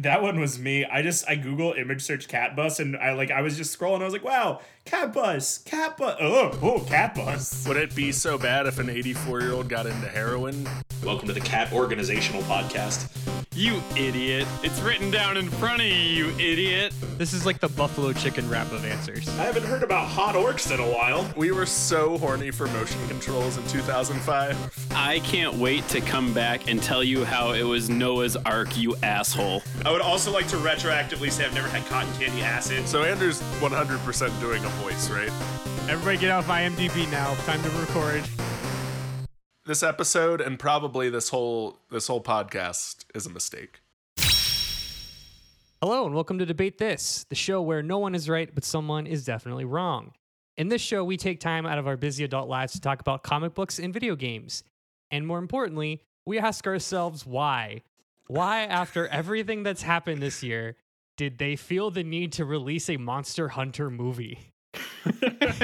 that 0.00 0.22
one 0.22 0.40
was 0.40 0.58
me. 0.58 0.84
I 0.84 1.02
just 1.02 1.28
I 1.28 1.36
Google 1.36 1.72
image 1.72 2.02
search 2.02 2.28
cat 2.28 2.56
bus 2.56 2.80
and 2.80 2.96
I 2.96 3.12
like 3.12 3.30
I 3.30 3.42
was 3.42 3.56
just 3.56 3.78
scrolling. 3.78 4.00
I 4.00 4.04
was 4.04 4.12
like, 4.12 4.24
wow, 4.24 4.60
cat 4.84 5.12
bus, 5.12 5.58
cat 5.58 5.96
bus. 5.96 6.16
Oh, 6.20 6.58
oh, 6.62 6.80
cat 6.80 7.14
bus. 7.14 7.66
Would 7.66 7.76
it 7.76 7.94
be 7.94 8.12
so 8.12 8.38
bad 8.38 8.66
if 8.66 8.78
an 8.78 8.90
84 8.90 9.40
year 9.40 9.52
old 9.52 9.68
got 9.68 9.86
into 9.86 10.08
heroin? 10.08 10.68
Welcome 11.04 11.28
to 11.28 11.34
the 11.34 11.40
Cat 11.40 11.72
Organizational 11.72 12.42
Podcast. 12.42 13.35
You 13.56 13.82
idiot. 13.96 14.46
It's 14.62 14.80
written 14.80 15.10
down 15.10 15.38
in 15.38 15.48
front 15.48 15.80
of 15.80 15.86
you, 15.86 15.94
you 15.94 16.28
idiot. 16.32 16.92
This 17.16 17.32
is 17.32 17.46
like 17.46 17.58
the 17.58 17.70
buffalo 17.70 18.12
chicken 18.12 18.46
wrap 18.50 18.70
of 18.70 18.84
answers. 18.84 19.26
I 19.38 19.44
haven't 19.44 19.62
heard 19.62 19.82
about 19.82 20.08
hot 20.08 20.34
orcs 20.34 20.70
in 20.70 20.78
a 20.78 20.94
while. 20.94 21.26
We 21.36 21.52
were 21.52 21.64
so 21.64 22.18
horny 22.18 22.50
for 22.50 22.66
motion 22.66 23.00
controls 23.08 23.56
in 23.56 23.66
2005. 23.68 24.88
I 24.94 25.20
can't 25.20 25.54
wait 25.54 25.88
to 25.88 26.02
come 26.02 26.34
back 26.34 26.68
and 26.68 26.82
tell 26.82 27.02
you 27.02 27.24
how 27.24 27.52
it 27.52 27.62
was 27.62 27.88
Noah's 27.88 28.36
Ark, 28.36 28.76
you 28.76 28.94
asshole. 29.02 29.62
I 29.86 29.90
would 29.90 30.02
also 30.02 30.30
like 30.30 30.48
to 30.48 30.56
retroactively 30.56 31.32
say 31.32 31.46
I've 31.46 31.54
never 31.54 31.68
had 31.68 31.86
cotton 31.86 32.12
candy 32.20 32.42
acid. 32.42 32.86
So 32.86 33.04
Andrew's 33.04 33.40
100% 33.40 34.38
doing 34.40 34.62
a 34.62 34.68
voice, 34.68 35.08
right? 35.08 35.32
Everybody 35.88 36.18
get 36.18 36.30
off 36.30 36.46
IMDb 36.48 37.10
now. 37.10 37.34
Time 37.46 37.62
to 37.62 37.70
record. 37.70 38.22
This 39.66 39.82
episode 39.82 40.40
and 40.40 40.60
probably 40.60 41.10
this 41.10 41.30
whole 41.30 41.80
this 41.90 42.06
whole 42.06 42.22
podcast 42.22 43.04
is 43.16 43.26
a 43.26 43.30
mistake. 43.30 43.80
Hello 45.82 46.06
and 46.06 46.14
welcome 46.14 46.38
to 46.38 46.46
Debate 46.46 46.78
This, 46.78 47.26
the 47.30 47.34
show 47.34 47.60
where 47.60 47.82
no 47.82 47.98
one 47.98 48.14
is 48.14 48.28
right, 48.28 48.48
but 48.54 48.64
someone 48.64 49.08
is 49.08 49.24
definitely 49.24 49.64
wrong. 49.64 50.12
In 50.56 50.68
this 50.68 50.80
show, 50.80 51.02
we 51.02 51.16
take 51.16 51.40
time 51.40 51.66
out 51.66 51.78
of 51.78 51.88
our 51.88 51.96
busy 51.96 52.22
adult 52.22 52.48
lives 52.48 52.74
to 52.74 52.80
talk 52.80 53.00
about 53.00 53.24
comic 53.24 53.54
books 53.54 53.80
and 53.80 53.92
video 53.92 54.14
games. 54.14 54.62
And 55.10 55.26
more 55.26 55.40
importantly, 55.40 56.00
we 56.24 56.38
ask 56.38 56.64
ourselves 56.68 57.26
why. 57.26 57.82
Why, 58.28 58.66
after 58.66 59.08
everything 59.08 59.64
that's 59.64 59.82
happened 59.82 60.22
this 60.22 60.44
year, 60.44 60.76
did 61.16 61.38
they 61.38 61.56
feel 61.56 61.90
the 61.90 62.04
need 62.04 62.30
to 62.34 62.44
release 62.44 62.88
a 62.88 62.98
Monster 62.98 63.48
Hunter 63.48 63.90
movie? 63.90 64.52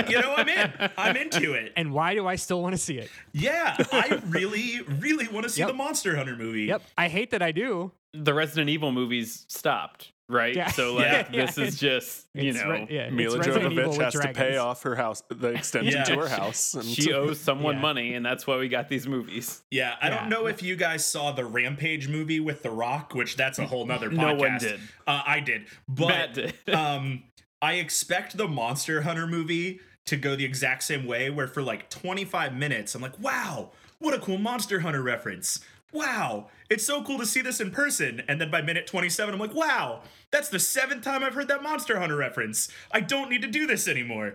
You 0.08 0.20
know, 0.20 0.34
I'm 0.36 0.48
in. 0.48 0.72
I'm 0.96 1.16
into 1.16 1.52
it. 1.54 1.72
And 1.76 1.92
why 1.92 2.14
do 2.14 2.26
I 2.26 2.36
still 2.36 2.62
want 2.62 2.74
to 2.74 2.78
see 2.78 2.98
it? 2.98 3.10
Yeah, 3.32 3.76
I 3.92 4.20
really, 4.28 4.80
really 5.00 5.28
want 5.28 5.44
to 5.44 5.50
see 5.50 5.60
Yep. 5.60 5.68
the 5.68 5.74
Monster 5.74 6.16
Hunter 6.16 6.36
movie. 6.36 6.62
Yep, 6.64 6.82
I 6.96 7.08
hate 7.08 7.30
that 7.30 7.42
I 7.42 7.52
do. 7.52 7.92
The 8.14 8.34
Resident 8.34 8.68
Evil 8.68 8.92
movies 8.92 9.46
stopped, 9.48 10.12
right? 10.28 10.54
Yeah. 10.54 10.68
So, 10.68 10.94
like, 10.96 11.28
Yeah. 11.32 11.46
this 11.46 11.56
is 11.56 11.78
just, 11.80 12.26
you 12.34 12.50
It's 12.50 12.62
know, 12.62 12.70
re- 12.70 12.86
yeah, 12.90 13.00
it's 13.04 13.14
Mila 13.14 13.38
Resident 13.38 13.72
Jovovich 13.72 13.88
with 13.88 14.00
has 14.02 14.12
to 14.14 14.32
pay 14.34 14.58
off 14.58 14.82
her 14.82 14.94
house, 14.94 15.22
the 15.30 15.48
extension 15.48 15.94
Yeah. 15.94 16.04
to 16.04 16.16
her 16.20 16.28
house. 16.40 16.74
And 16.74 16.84
she 16.84 17.12
owes 17.14 17.40
someone 17.40 17.76
Yeah. 17.76 17.80
money, 17.80 18.14
and 18.14 18.24
that's 18.26 18.46
why 18.46 18.58
we 18.58 18.68
got 18.68 18.90
these 18.90 19.06
movies. 19.06 19.62
Yeah, 19.70 19.94
I 20.02 20.08
Yeah. 20.08 20.20
don't 20.20 20.28
know 20.28 20.46
if 20.46 20.62
you 20.62 20.76
guys 20.76 21.06
saw 21.06 21.32
the 21.32 21.46
Rampage 21.46 22.06
movie 22.08 22.40
with 22.40 22.62
The 22.62 22.70
Rock, 22.70 23.14
which 23.14 23.36
that's 23.36 23.58
a 23.58 23.66
whole 23.66 23.86
nother 23.86 24.10
podcast. 24.10 24.16
No 24.16 24.34
one 24.34 24.58
did. 24.58 24.80
Uh, 25.06 25.22
I 25.26 25.40
did, 25.40 25.64
but 25.88 26.08
Matt 26.08 26.34
did. 26.34 26.54
um, 26.74 27.22
I 27.62 27.74
expect 27.74 28.36
the 28.36 28.48
Monster 28.48 29.02
Hunter 29.02 29.26
movie 29.28 29.80
to 30.06 30.16
go 30.16 30.34
the 30.34 30.44
exact 30.44 30.82
same 30.82 31.06
way, 31.06 31.30
where 31.30 31.46
for 31.46 31.62
like 31.62 31.88
25 31.88 32.54
minutes, 32.56 32.96
I'm 32.96 33.00
like, 33.00 33.18
wow, 33.20 33.70
what 34.00 34.12
a 34.12 34.18
cool 34.18 34.36
Monster 34.36 34.80
Hunter 34.80 35.00
reference. 35.00 35.60
Wow, 35.92 36.48
it's 36.68 36.84
so 36.84 37.04
cool 37.04 37.18
to 37.18 37.26
see 37.26 37.40
this 37.40 37.60
in 37.60 37.70
person. 37.70 38.22
And 38.26 38.40
then 38.40 38.50
by 38.50 38.62
minute 38.62 38.88
27, 38.88 39.32
I'm 39.32 39.38
like, 39.38 39.54
wow, 39.54 40.00
that's 40.32 40.48
the 40.48 40.58
seventh 40.58 41.04
time 41.04 41.22
I've 41.22 41.34
heard 41.34 41.46
that 41.48 41.62
Monster 41.62 42.00
Hunter 42.00 42.16
reference. 42.16 42.68
I 42.90 43.00
don't 43.00 43.30
need 43.30 43.42
to 43.42 43.48
do 43.48 43.68
this 43.68 43.86
anymore. 43.86 44.34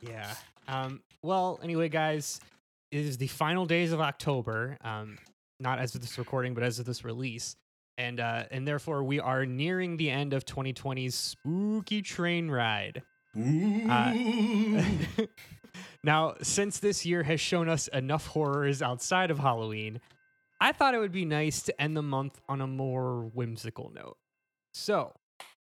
yeah. 0.00 0.34
Um, 0.66 1.02
well, 1.22 1.60
anyway, 1.62 1.88
guys, 1.88 2.40
it 2.90 3.04
is 3.04 3.18
the 3.18 3.28
final 3.28 3.64
days 3.66 3.92
of 3.92 4.00
October. 4.00 4.76
Um, 4.82 5.18
not 5.60 5.78
as 5.78 5.94
of 5.94 6.00
this 6.00 6.18
recording, 6.18 6.54
but 6.54 6.64
as 6.64 6.80
of 6.80 6.86
this 6.86 7.04
release. 7.04 7.54
And 7.98 8.20
uh, 8.20 8.44
and 8.50 8.66
therefore 8.66 9.02
we 9.02 9.18
are 9.20 9.44
nearing 9.44 9.96
the 9.98 10.08
end 10.08 10.32
of 10.32 10.44
2020's 10.46 11.14
spooky 11.14 12.00
train 12.00 12.48
ride. 12.50 13.02
Ooh. 13.36 14.80
now, 16.04 16.34
since 16.40 16.78
this 16.78 17.04
year 17.04 17.24
has 17.24 17.40
shown 17.40 17.68
us 17.68 17.88
enough 17.88 18.28
horrors 18.28 18.80
outside 18.82 19.30
of 19.30 19.38
Halloween, 19.40 20.00
I 20.60 20.72
thought 20.72 20.94
it 20.94 20.98
would 20.98 21.12
be 21.12 21.24
nice 21.24 21.62
to 21.62 21.82
end 21.82 21.96
the 21.96 22.02
month 22.02 22.40
on 22.48 22.60
a 22.60 22.66
more 22.66 23.24
whimsical 23.34 23.92
note. 23.94 24.16
So, 24.72 25.12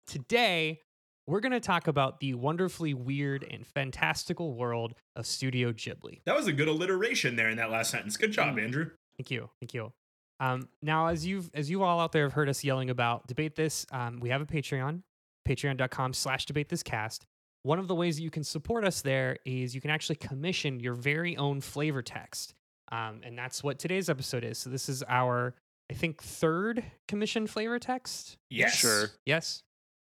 today 0.07 0.81
we're 1.27 1.41
going 1.41 1.53
to 1.53 1.61
talk 1.61 1.87
about 1.87 2.21
the 2.21 2.35
wonderfully 2.35 2.93
weird 2.93 3.47
and 3.51 3.67
fantastical 3.67 4.55
world 4.55 4.95
of 5.17 5.27
Studio 5.27 5.73
Ghibli. 5.73 6.21
that 6.27 6.37
was 6.37 6.47
a 6.49 6.53
good 6.53 6.67
alliteration 6.69 7.37
there 7.37 7.49
in 7.49 7.57
that 7.57 7.71
last 7.71 7.91
sentence. 7.91 8.17
Good 8.17 8.33
job, 8.33 8.57
Mm. 8.57 8.65
Andrew. 8.65 8.91
Thank 9.17 9.31
you. 9.31 9.49
Thank 9.61 9.75
you. 9.75 9.93
Um, 10.41 10.69
now, 10.83 11.09
as 11.09 11.27
you've 11.27 11.51
as 11.55 11.71
you 11.71 11.83
all 11.83 12.01
out 12.01 12.13
there 12.13 12.25
have 12.25 12.33
heard 12.33 12.49
us 12.49 12.65
yelling 12.65 12.91
about 12.91 13.27
debate 13.27 13.55
this, 13.55 13.87
um, 13.93 14.19
we 14.21 14.31
have 14.31 14.41
a 14.41 14.47
Patreon, 14.47 15.03
patreon.com 15.47 16.15
slash 16.15 16.47
debate 16.47 16.69
this 16.69 16.83
cast. 16.83 17.27
One 17.63 17.79
of 17.79 17.89
the 17.89 17.95
ways 17.95 18.17
that 18.17 18.23
you 18.23 18.31
can 18.31 18.43
support 18.43 18.85
us 18.85 19.03
there 19.03 19.37
is 19.45 19.75
you 19.75 19.83
can 19.83 19.91
actually 19.91 20.17
commission 20.17 20.81
your 20.81 20.95
very 20.95 21.37
own 21.37 21.61
flavor 21.61 22.01
text. 22.01 22.55
Um, 22.91 23.21
and 23.23 23.37
that's 23.37 23.63
what 23.63 23.79
today's 23.79 24.09
episode 24.09 24.45
is. 24.45 24.57
So 24.57 24.71
this 24.71 24.89
is 24.89 25.05
our, 25.07 25.55
I 25.91 25.95
think, 25.95 26.23
third 26.23 26.83
commission 27.07 27.47
flavor 27.47 27.79
text. 27.79 28.39
Yes. 28.49 28.77
Sure. 28.77 29.11
Yes. 29.27 29.63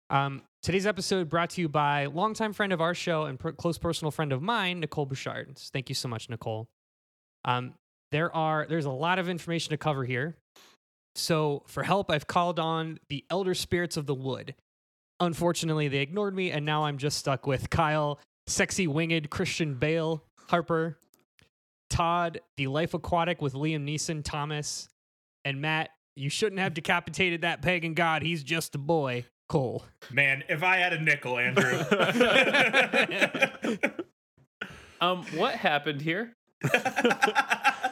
Um, 0.10 0.42
today's 0.64 0.88
episode 0.88 1.30
brought 1.30 1.52
to 1.52 1.62
you 1.62 1.70
by 1.70 2.08
longtime 2.08 2.54
friend 2.54 2.74
of 2.74 2.82
our 2.82 2.96
show 2.96 3.26
and 3.26 3.40
per- 3.40 3.54
close 3.54 3.78
personal 3.78 4.12
friend 4.12 4.34
of 4.34 4.42
mine, 4.42 4.80
Nicole 4.80 5.06
Bouchard. 5.06 5.58
Thank 5.72 5.90
you 5.90 5.96
so 5.96 6.08
much, 6.08 6.30
Nicole. 6.30 6.68
Um, 7.46 7.76
there 8.16 8.34
are 8.34 8.66
there's 8.70 8.86
a 8.86 8.92
lot 8.92 9.20
of 9.20 9.28
information 9.28 9.72
to 9.72 9.78
cover 9.78 10.06
here. 10.06 10.38
So 11.16 11.64
for 11.68 11.84
help, 11.84 12.10
I've 12.10 12.28
called 12.28 12.60
on 12.62 12.98
the 13.10 13.26
elder 13.30 13.54
spirits 13.54 13.98
of 13.98 14.06
the 14.06 14.16
wood. 14.16 14.56
Unfortunately, 15.20 15.90
they 15.90 15.98
ignored 16.00 16.34
me, 16.34 16.50
and 16.50 16.66
now 16.66 16.86
I'm 16.86 16.98
just 16.98 17.18
stuck 17.18 17.46
with 17.46 17.70
Kyle, 17.70 18.18
sexy 18.48 18.88
winged 18.88 19.30
Christian 19.30 19.76
Bale, 19.76 20.24
Harper, 20.48 20.98
Todd, 21.90 22.40
the 22.56 22.68
life 22.68 22.94
aquatic 22.94 23.42
with 23.42 23.54
Liam 23.54 23.86
Neeson, 23.86 24.24
Thomas, 24.24 24.88
and 25.44 25.60
Matt. 25.62 25.90
You 26.16 26.30
shouldn't 26.30 26.62
have 26.62 26.74
decapitated 26.74 27.42
that 27.42 27.62
pagan 27.62 27.96
god. 27.96 28.22
He's 28.22 28.44
just 28.44 28.76
a 28.76 28.80
boy. 28.80 29.26
Cole. 29.48 29.86
Man, 30.10 30.44
if 30.50 30.64
I 30.64 30.78
had 30.78 30.92
a 30.94 31.00
nickel, 31.00 31.38
Andrew. 31.38 31.86
Um, 35.02 35.24
what 35.36 35.56
happened 35.56 36.02
here? 36.02 36.34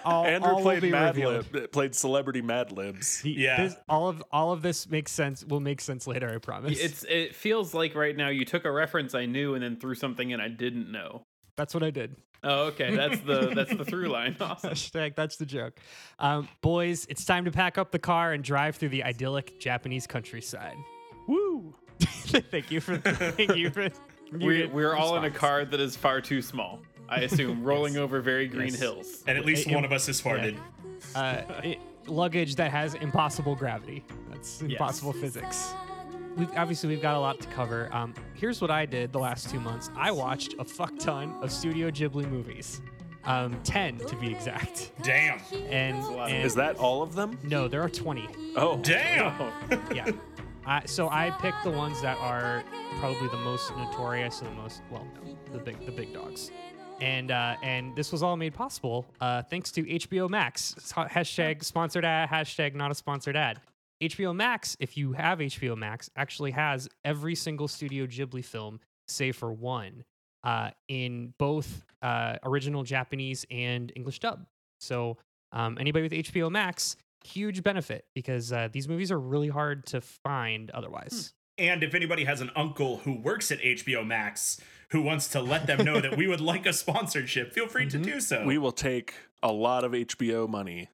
All, 0.05 0.25
Andrew 0.25 0.51
all 0.51 0.61
played 0.61 0.83
Mad 0.83 1.15
revealed. 1.15 1.53
Lib, 1.53 1.71
played 1.71 1.95
Celebrity 1.95 2.41
Mad 2.41 2.71
Libs. 2.71 3.21
The- 3.21 3.31
Yeah. 3.31 3.63
this- 3.63 3.75
all 3.89 4.09
of 4.09 4.23
all 4.31 4.51
of 4.51 4.61
this 4.61 4.89
makes 4.89 5.11
sense. 5.11 5.43
Will 5.45 5.59
make 5.59 5.81
sense 5.81 6.07
later. 6.07 6.29
I 6.33 6.37
promise. 6.37 6.79
It's 6.79 7.03
It 7.03 7.35
feels 7.35 7.73
like 7.73 7.95
right 7.95 8.15
now 8.15 8.29
you 8.29 8.45
took 8.45 8.65
a 8.65 8.71
reference 8.71 9.13
I 9.15 9.25
knew 9.25 9.53
and 9.55 9.63
then 9.63 9.75
threw 9.77 9.95
something 9.95 10.31
in 10.31 10.39
I 10.39 10.47
didn't 10.49 10.91
know. 10.91 11.23
That's 11.55 11.73
what 11.73 11.83
I 11.83 11.91
did. 11.91 12.15
Oh, 12.43 12.63
okay. 12.65 12.95
That's 12.95 13.19
the 13.21 13.53
that's 13.55 13.73
the 13.73 13.85
through 13.85 14.09
line. 14.09 14.35
Awesome. 14.41 14.71
Hashtag 14.71 15.15
that's 15.15 15.37
the 15.37 15.45
joke. 15.45 15.79
Um, 16.19 16.49
boys, 16.61 17.05
it's 17.09 17.23
time 17.25 17.45
to 17.45 17.51
pack 17.51 17.77
up 17.77 17.91
the 17.91 17.99
car 17.99 18.33
and 18.33 18.43
drive 18.43 18.75
through 18.75 18.89
the 18.89 19.03
idyllic 19.03 19.59
Japanese 19.59 20.07
countryside. 20.07 20.75
Woo! 21.27 21.73
thank 22.01 22.69
you 22.71 22.81
for 22.81 22.97
thank 22.97 23.55
you 23.55 23.69
for. 23.69 23.89
We're, 24.33 24.67
we're 24.67 24.95
all 24.95 25.15
in 25.17 25.25
a 25.25 25.29
car 25.29 25.63
that 25.63 25.79
is 25.79 25.95
far 25.95 26.19
too 26.19 26.41
small. 26.41 26.79
I 27.09 27.21
assume 27.21 27.63
rolling 27.71 27.97
over 27.97 28.21
very 28.21 28.47
green 28.47 28.69
Yes. 28.69 28.79
hills. 28.79 29.23
and 29.27 29.37
at 29.37 29.45
least 29.45 29.67
It- 29.67 29.73
one 29.75 29.85
of 29.85 29.91
us 29.91 30.07
is 30.09 30.21
farted. 30.21 30.57
uh, 31.15 31.41
it- 31.63 31.79
luggage 32.07 32.55
that 32.55 32.71
has 32.71 32.95
impossible 32.95 33.55
gravity. 33.55 34.03
That's 34.29 34.61
impossible 34.61 35.13
physics. 35.13 35.73
We've, 36.35 36.49
obviously, 36.57 36.89
we've 36.89 37.01
got 37.01 37.15
a 37.15 37.19
lot 37.19 37.39
to 37.41 37.47
cover. 37.49 37.89
Um, 37.93 38.13
here's 38.33 38.59
what 38.59 38.71
I 38.71 38.85
did 38.87 39.13
the 39.13 39.19
last 39.19 39.49
two 39.51 39.59
months. 39.59 39.89
I 39.95 40.11
watched 40.11 40.55
a 40.59 40.65
fuck 40.65 40.97
ton 40.97 41.31
of 41.41 41.51
Studio 41.51 41.91
Ghibli 41.91 42.27
movies, 42.29 42.81
um, 43.23 43.55
ten 43.63 43.97
to 43.99 44.15
be 44.15 44.31
exact. 44.31 44.91
Damn. 45.03 45.39
And, 45.69 45.97
and 46.03 46.43
Is 46.45 46.55
that 46.55 46.75
all 46.77 47.03
of 47.03 47.13
them? 47.13 47.37
no? 47.43 47.67
There 47.67 47.81
are 47.83 47.89
twenty. 47.89 48.27
Oh, 48.55 48.77
Damn. 48.81 49.51
Yeah. 49.95 50.09
I 50.65 50.81
so 50.85 51.07
I 51.09 51.29
picked 51.39 51.63
the 51.63 51.71
ones 51.71 52.01
that 52.01 52.17
are 52.19 52.63
probably 52.99 53.27
the 53.27 53.37
most 53.37 53.69
notorious 53.77 54.41
and 54.41 54.49
the 54.49 54.61
most 54.61 54.81
well 54.89 55.05
known, 55.15 55.37
the 55.51 55.59
big 55.59 55.85
the 55.85 55.91
big 55.91 56.13
dogs. 56.13 56.49
And 57.01 57.31
uh, 57.31 57.55
and 57.61 57.95
this 57.95 58.11
was 58.11 58.23
all 58.23 58.37
made 58.37 58.53
possible 58.53 59.05
uh, 59.19 59.41
thanks 59.41 59.71
to 59.71 59.83
HBO 59.83 60.29
Max. 60.29 60.75
Hashtag 60.95 61.63
sponsored 61.63 62.05
ad. 62.05 62.29
Hashtag 62.29 62.75
not 62.75 62.91
a 62.91 62.95
sponsored 62.95 63.35
ad. 63.35 63.59
HBO 64.01 64.35
Max, 64.35 64.75
if 64.79 64.97
you 64.97 65.13
have 65.13 65.39
HBO 65.39 65.77
Max, 65.77 66.09
actually 66.15 66.51
has 66.51 66.89
every 67.05 67.35
single 67.35 67.67
Studio 67.67 68.05
Ghibli 68.05 68.43
film, 68.43 68.79
save 69.07 69.35
for 69.35 69.53
one, 69.53 70.03
uh, 70.43 70.71
in 70.89 71.33
both 71.39 71.85
uh, 72.01 72.35
original 72.43 72.83
Japanese 72.83 73.45
and 73.49 73.91
English 73.95 74.19
dub. 74.19 74.45
So 74.81 75.17
um, 75.51 75.77
anybody 75.79 76.03
with 76.03 76.11
HBO 76.11 76.51
Max, 76.51 76.97
huge 77.23 77.63
benefit 77.63 78.05
because 78.13 78.51
uh, 78.51 78.67
these 78.71 78.87
movies 78.87 79.11
are 79.11 79.19
really 79.19 79.47
hard 79.47 79.85
to 79.87 80.01
find 80.01 80.69
otherwise. 80.71 81.33
And 81.57 81.83
if 81.83 81.93
anybody 81.93 82.25
has 82.25 82.41
an 82.41 82.51
uncle 82.55 82.97
who 82.97 83.19
works 83.19 83.51
at 83.51 83.59
HBO 83.59 84.05
Max 84.05 84.59
who 84.93 85.01
wants 85.01 85.27
to 85.27 85.41
let 85.41 85.67
them 85.67 85.83
know 85.83 85.99
that 85.99 86.15
we 86.15 86.27
would 86.27 86.39
like 86.41 86.65
a 86.65 86.71
sponsorship, 86.73 87.51
feel 87.51 87.67
free 87.67 87.89
to 87.89 87.97
mm-hmm. 87.97 88.13
do 88.13 88.21
so. 88.21 88.45
we 88.45 88.57
will 88.57 88.71
take 88.71 89.13
a 89.43 89.51
lot 89.51 89.83
of 89.83 89.91
HBO 89.91 90.47
money 90.47 90.87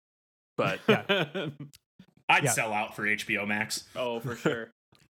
but 0.60 0.80
yeah. 0.90 1.04
I'd 2.30 2.44
Yeah. 2.44 2.52
sell 2.52 2.74
out 2.74 2.96
for 2.96 3.04
HBO 3.08 3.48
Max. 3.48 3.86
oh, 3.96 4.20
for 4.20 4.36
sure. 4.44 4.70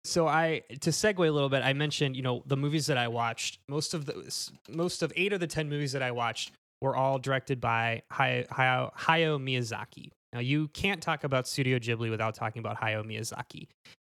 So 0.04 0.28
I 0.28 0.62
to 0.80 0.90
segue 0.90 1.26
a 1.26 1.30
little 1.30 1.48
bit, 1.48 1.62
I 1.64 1.72
mentioned 1.72 2.14
you 2.14 2.22
know 2.22 2.42
the 2.46 2.56
movies 2.56 2.86
that 2.86 2.98
I 2.98 3.08
watched. 3.08 3.58
Most 3.68 3.94
of 3.94 4.06
the 4.06 4.14
most 4.68 5.02
of 5.02 5.12
eight 5.16 5.32
of 5.32 5.40
the 5.40 5.46
ten 5.46 5.68
movies 5.68 5.92
that 5.92 6.02
I 6.02 6.12
watched 6.12 6.52
were 6.80 6.94
all 6.94 7.18
directed 7.18 7.60
by 7.60 8.02
Hayao, 8.12 8.46
Hayao, 8.48 8.94
Hayao 8.94 9.38
Miyazaki. 9.42 10.10
Now 10.32 10.40
you 10.40 10.68
can't 10.68 11.02
talk 11.02 11.24
about 11.24 11.48
Studio 11.48 11.78
Ghibli 11.78 12.10
without 12.10 12.34
talking 12.34 12.60
about 12.60 12.80
Hayao 12.80 13.04
Miyazaki. 13.04 13.66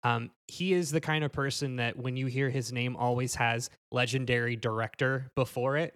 Um, 0.04 0.32
he 0.48 0.74
is 0.74 0.92
the 0.92 1.00
kind 1.02 1.24
of 1.24 1.32
person 1.32 1.78
that 1.78 1.98
when 1.98 2.18
you 2.18 2.26
hear 2.26 2.50
his 2.50 2.72
name, 2.74 2.96
always 2.96 3.36
has 3.36 3.70
legendary 3.92 4.56
director 4.56 5.32
before 5.36 5.78
it. 5.78 5.96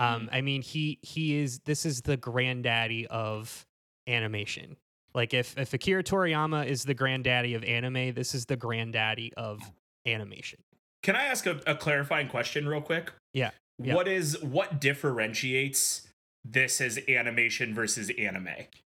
Um, 0.00 0.28
I 0.32 0.40
mean, 0.40 0.62
he 0.62 0.98
he 1.02 1.36
is 1.38 1.58
this 1.64 1.84
is 1.84 2.02
the 2.02 2.16
granddaddy 2.16 3.06
of 3.08 3.66
animation. 4.06 4.76
Like 5.14 5.34
if 5.34 5.58
if 5.58 5.74
Akira 5.74 6.04
Toriyama 6.04 6.66
is 6.66 6.84
the 6.84 6.94
granddaddy 6.94 7.54
of 7.54 7.64
anime, 7.64 8.14
this 8.14 8.34
is 8.34 8.46
the 8.46 8.56
granddaddy 8.56 9.32
of 9.36 9.60
animation. 10.06 10.60
Can 11.02 11.16
I 11.16 11.24
ask 11.24 11.46
a, 11.46 11.60
a 11.66 11.74
clarifying 11.74 12.28
question 12.28 12.68
real 12.68 12.80
quick? 12.80 13.12
Yeah, 13.34 13.50
yeah. 13.82 13.94
What 13.94 14.08
is 14.08 14.40
what 14.42 14.80
differentiates 14.80 16.08
this 16.44 16.80
as 16.80 16.98
animation 17.08 17.74
versus 17.74 18.10
anime? 18.18 18.48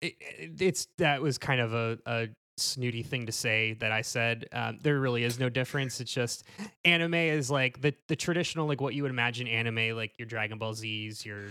It, 0.01 0.15
it- 0.19 0.61
it's 0.61 0.87
that 0.97 1.21
was 1.21 1.37
kind 1.37 1.61
of 1.61 1.73
a, 1.73 1.97
a 2.05 2.27
snooty 2.61 3.03
thing 3.03 3.25
to 3.25 3.31
say 3.31 3.73
that 3.79 3.91
I 3.91 4.01
said. 4.01 4.47
Um, 4.53 4.77
there 4.81 4.99
really 4.99 5.23
is 5.23 5.39
no 5.39 5.49
difference. 5.49 5.99
It's 5.99 6.13
just 6.13 6.43
anime 6.85 7.13
is 7.15 7.49
like 7.51 7.81
the 7.81 7.93
the 8.07 8.15
traditional 8.15 8.67
like 8.67 8.79
what 8.81 8.93
you 8.93 9.01
would 9.03 9.11
imagine 9.11 9.47
anime 9.47 9.95
like 9.95 10.13
your 10.17 10.25
Dragon 10.27 10.57
Ball 10.57 10.73
Z's, 10.73 11.25
your 11.25 11.45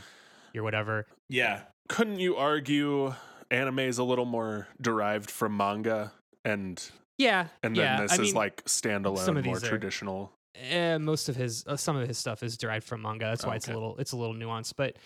your 0.52 0.64
whatever. 0.64 1.06
Yeah. 1.28 1.62
couldn't 1.88 2.18
you 2.20 2.36
argue 2.36 3.14
anime 3.50 3.80
is 3.80 3.98
a 3.98 4.04
little 4.04 4.24
more 4.24 4.68
derived 4.80 5.30
from 5.30 5.56
manga 5.56 6.12
and 6.44 6.80
Yeah, 7.18 7.48
and 7.62 7.74
then 7.76 7.84
yeah. 7.84 8.00
this 8.02 8.12
I 8.12 8.14
is 8.14 8.20
mean, 8.20 8.34
like 8.34 8.64
standalone, 8.64 9.44
more 9.44 9.58
traditional? 9.60 10.32
eh, 10.56 10.98
most 10.98 11.28
of 11.28 11.36
his 11.36 11.64
uh, 11.66 11.76
some 11.76 11.96
of 11.96 12.06
his 12.08 12.16
stuff 12.18 12.42
is 12.42 12.56
derived 12.56 12.84
from 12.86 13.02
manga. 13.02 13.26
That's 13.26 13.44
why 13.44 13.56
it's 13.56 13.68
a 13.68 13.72
little 13.72 13.96
it's 13.98 14.12
a 14.12 14.16
little 14.16 14.34
nuanced. 14.34 14.74
But 14.76 14.96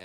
uh, 0.00 0.04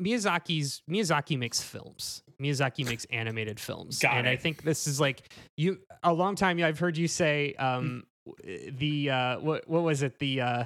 Miyazaki's 0.00 0.82
Miyazaki 0.90 1.38
makes 1.38 1.60
films. 1.60 2.22
Miyazaki 2.40 2.84
makes 2.84 3.04
animated 3.06 3.58
films, 3.58 3.98
Got 3.98 4.16
and 4.16 4.28
I 4.28 4.36
think 4.36 4.62
this 4.62 4.86
is 4.86 5.00
like 5.00 5.22
you 5.56 5.80
a 6.02 6.12
long 6.12 6.36
time. 6.36 6.62
I've 6.62 6.78
heard 6.78 6.96
you 6.96 7.08
say 7.08 7.54
um, 7.54 8.04
the 8.44 9.10
uh, 9.10 9.40
what 9.40 9.68
what 9.68 9.82
was 9.82 10.02
it 10.02 10.18
the 10.18 10.40
uh, 10.40 10.64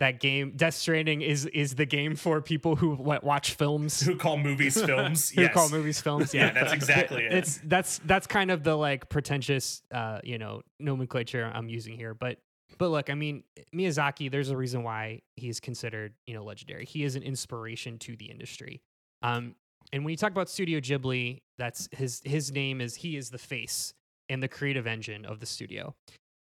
that 0.00 0.20
game 0.20 0.52
Death 0.56 0.74
Stranding 0.74 1.22
is 1.22 1.46
is 1.46 1.74
the 1.74 1.86
game 1.86 2.16
for 2.16 2.40
people 2.40 2.76
who 2.76 2.94
watch 2.94 3.54
films. 3.54 4.00
Who 4.00 4.16
call 4.16 4.36
movies 4.36 4.80
films? 4.86 5.30
Who 5.30 5.42
yes. 5.42 5.54
call 5.54 5.68
movies 5.70 6.00
films? 6.00 6.34
Yeah, 6.34 6.52
that's 6.52 6.72
exactly 6.72 7.24
it. 7.24 7.32
It's 7.32 7.60
that's 7.64 7.98
that's 8.04 8.26
kind 8.26 8.50
of 8.50 8.64
the 8.64 8.76
like 8.76 9.08
pretentious, 9.08 9.82
uh, 9.92 10.20
you 10.24 10.38
know, 10.38 10.62
nomenclature 10.80 11.50
I'm 11.52 11.68
using 11.68 11.96
here. 11.96 12.14
But 12.14 12.38
but 12.78 12.88
look, 12.88 13.08
I 13.08 13.14
mean, 13.14 13.44
Miyazaki. 13.74 14.30
There's 14.30 14.50
a 14.50 14.56
reason 14.56 14.82
why 14.82 15.22
he's 15.36 15.60
considered, 15.60 16.14
you 16.26 16.34
know, 16.34 16.42
legendary. 16.42 16.86
He 16.86 17.04
is 17.04 17.14
an 17.14 17.22
inspiration 17.22 17.98
to 18.00 18.16
the 18.16 18.26
industry. 18.26 18.82
Um, 19.22 19.54
and 19.94 20.04
when 20.04 20.10
you 20.10 20.16
talk 20.16 20.32
about 20.32 20.50
Studio 20.50 20.80
Ghibli, 20.80 21.42
that's 21.56 21.88
his 21.92 22.20
his 22.24 22.50
name 22.50 22.80
is 22.80 22.96
he 22.96 23.16
is 23.16 23.30
the 23.30 23.38
face 23.38 23.94
and 24.28 24.42
the 24.42 24.48
creative 24.48 24.88
engine 24.88 25.24
of 25.24 25.38
the 25.38 25.46
studio. 25.46 25.94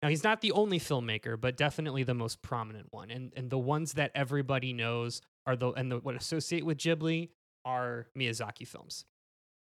Now 0.02 0.08
he's 0.08 0.24
not 0.24 0.40
the 0.40 0.52
only 0.52 0.80
filmmaker, 0.80 1.38
but 1.38 1.58
definitely 1.58 2.02
the 2.02 2.14
most 2.14 2.40
prominent 2.40 2.86
one. 2.92 3.10
And 3.10 3.30
and 3.36 3.50
the 3.50 3.58
ones 3.58 3.92
that 3.92 4.10
everybody 4.14 4.72
knows 4.72 5.20
are 5.46 5.54
the 5.54 5.70
and 5.72 5.92
the 5.92 5.98
what 5.98 6.14
associate 6.16 6.64
with 6.64 6.78
Ghibli 6.78 7.28
are 7.66 8.06
Miyazaki 8.18 8.66
films. 8.66 9.04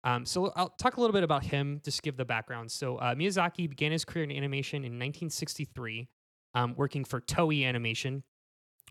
Um, 0.06 0.25
so 0.25 0.54
I'll 0.56 0.69
talk 0.69 0.95
a 0.95 1.01
little 1.01 1.13
bit 1.13 1.24
about 1.24 1.44
him, 1.44 1.81
just 1.83 2.01
give 2.01 2.16
the 2.16 2.24
background. 2.24 2.71
So 2.71 2.95
uh, 2.95 3.13
Miyazaki 3.13 3.68
began 3.68 3.92
his 3.92 4.06
career 4.06 4.24
in 4.24 4.31
animation 4.31 4.86
in 4.86 4.94
1963, 4.94 6.07
um, 6.54 6.75
working 6.78 7.04
for 7.04 7.19
Toei 7.19 7.66
Animation, 7.66 8.24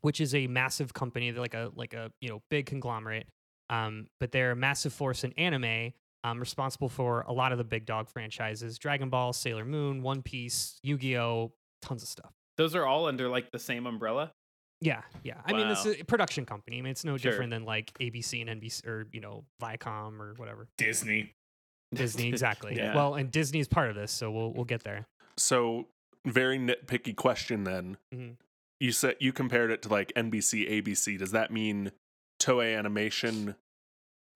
which 0.03 0.21
is 0.21 0.35
a 0.35 0.47
massive 0.47 0.93
company, 0.93 1.33
like 1.33 1.55
a 1.55 1.71
like 1.75 1.95
a 1.95 2.11
you 2.21 2.29
know 2.29 2.43
big 2.51 2.67
conglomerate. 2.67 3.29
Um, 3.71 4.07
but 4.21 4.33
they're 4.33 4.51
a 4.53 4.57
massive 4.57 4.93
force 4.93 5.25
in 5.25 5.33
anime, 5.35 5.93
um, 6.23 6.39
responsible 6.41 6.89
for 6.89 7.23
a 7.23 7.33
lot 7.33 7.53
of 7.53 7.59
the 7.59 7.65
big 7.65 7.87
dog 7.87 8.09
franchises: 8.09 8.79
Dragon 8.79 9.09
Ball, 9.11 9.33
Sailor 9.33 9.65
Moon, 9.65 10.03
One 10.03 10.23
Piece, 10.23 10.79
Yu 10.83 10.99
Gi 10.99 11.19
Oh, 11.19 11.53
tons 11.83 12.03
of 12.03 12.09
stuff. 12.09 12.33
Those 12.57 12.75
are 12.75 12.87
all 12.87 13.07
under 13.07 13.29
like 13.29 13.51
the 13.51 13.59
same 13.59 13.87
umbrella. 13.87 14.33
Yeah, 14.81 15.03
yeah. 15.23 15.41
I 15.47 15.53
mean, 15.55 15.67
it's 15.69 15.85
Wow. 15.87 15.93
a 15.99 16.05
production 16.05 16.45
company. 16.45 16.79
I 16.79 16.83
mean, 16.83 16.91
it's 16.91 17.05
no 17.05 17.17
Sure. 17.17 17.31
different 17.31 17.51
than 17.51 17.65
like 17.65 17.93
ABC 18.01 18.41
and 18.43 18.51
NBC 18.61 18.87
or 18.87 19.07
you 19.13 19.21
know 19.21 19.45
Viacom 19.63 20.21
or 20.21 20.35
whatever. 20.37 20.69
Disney. 20.79 21.33
Disney, 21.95 22.29
exactly. 22.29 22.75
Yeah. 22.77 22.95
Well, 22.95 23.15
and 23.15 23.31
Disney 23.31 23.61
is 23.61 23.69
part 23.69 23.89
of 23.89 23.97
this, 23.97 24.13
so 24.13 24.31
we'll 24.31 24.53
we'll 24.53 24.65
get 24.67 24.85
there. 24.85 25.07
So 25.39 25.89
very 26.27 26.59
nitpicky 26.59 27.15
question 27.17 27.65
then. 27.65 27.97
Mhm. 28.15 28.37
You 28.81 28.93
said 28.93 29.17
you 29.21 29.33
compared 29.33 29.71
it 29.71 29.81
to 29.83 29.89
like 29.89 30.13
NBC, 30.17 30.69
ABC. 30.69 31.17
Does 31.19 31.31
that 31.31 31.51
mean 31.51 31.93
Toei 32.45 32.77
Animation 32.77 33.55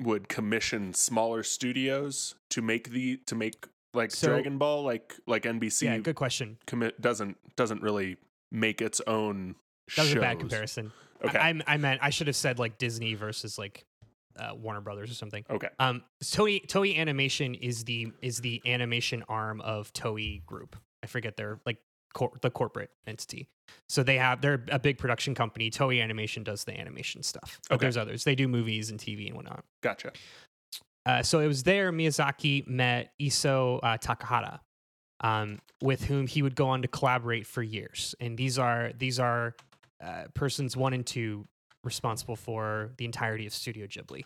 would 0.00 0.28
commission 0.28 0.94
smaller 0.94 1.42
studios 1.42 2.34
to 2.50 2.62
make 2.62 2.90
the 2.90 3.16
to 3.26 3.34
make 3.34 3.66
like 3.94 4.10
So- 4.10 4.28
Dragon 4.28 4.56
Ball 4.58 4.82
like 4.82 5.14
like 5.26 5.42
NBC 5.42 5.82
yeah, 5.82 5.98
good 5.98 6.16
question. 6.16 6.56
commit 6.66 7.00
doesn't 7.00 7.36
doesn't 7.56 7.82
really 7.82 8.16
make 8.50 8.80
its 8.80 9.00
own 9.06 9.56
That 9.96 10.02
was 10.02 10.12
a 10.14 10.20
bad 10.20 10.38
comparison. 10.38 10.92
Okay. 11.24 11.36
I, 11.36 11.50
I, 11.50 11.60
I 11.66 11.76
meant 11.76 12.00
I 12.02 12.10
should 12.10 12.28
have 12.28 12.36
said 12.36 12.58
like 12.58 12.78
Disney 12.78 13.14
versus 13.14 13.58
like 13.58 13.84
uh, 14.38 14.54
Warner 14.54 14.80
Brothers 14.80 15.10
or 15.10 15.14
something. 15.14 15.44
okay. 15.50 15.68
Um, 15.80 16.04
Toei 16.22 16.64
Toei 16.66 16.96
Animation 16.96 17.54
is 17.54 17.84
the 17.84 18.12
is 18.22 18.38
the 18.38 18.62
animation 18.64 19.24
arm 19.28 19.60
of 19.60 19.92
Toei 19.92 20.44
Group. 20.46 20.76
I 21.02 21.08
forget 21.08 21.36
their 21.36 21.58
like 21.66 21.78
cor- 22.14 22.32
the 22.42 22.50
corporate 22.50 22.90
entity. 23.06 23.48
So 23.88 24.02
they 24.02 24.16
have 24.16 24.40
they're 24.40 24.64
a 24.70 24.78
big 24.78 24.98
production 24.98 25.34
company. 25.34 25.70
Toei 25.70 26.02
Animation 26.02 26.42
does 26.42 26.64
the 26.64 26.78
animation 26.78 27.22
stuff. 27.22 27.60
But 27.68 27.76
Okay. 27.76 27.84
there's 27.84 27.96
others. 27.96 28.24
They 28.24 28.34
do 28.34 28.48
movies 28.48 28.90
and 28.90 28.98
TV 28.98 29.26
and 29.26 29.36
whatnot. 29.36 29.64
Gotcha. 29.82 30.12
Uh, 31.06 31.22
so 31.22 31.40
it 31.40 31.46
was 31.46 31.62
there 31.62 31.90
Miyazaki 31.92 32.66
met 32.66 33.12
Isao 33.20 33.80
uh, 33.82 33.96
Takahata, 33.98 34.60
um, 35.20 35.58
with 35.82 36.04
whom 36.04 36.26
he 36.26 36.42
would 36.42 36.54
go 36.54 36.68
on 36.68 36.82
to 36.82 36.88
collaborate 36.88 37.46
for 37.46 37.62
years. 37.62 38.14
And 38.20 38.36
these 38.36 38.58
are 38.58 38.92
these 38.98 39.18
are 39.18 39.54
uh, 40.04 40.24
persons 40.34 40.76
one 40.76 40.92
and 40.92 41.06
two 41.06 41.46
responsible 41.84 42.36
for 42.36 42.92
the 42.98 43.04
entirety 43.04 43.46
of 43.46 43.52
Studio 43.54 43.86
Ghibli. 43.86 44.24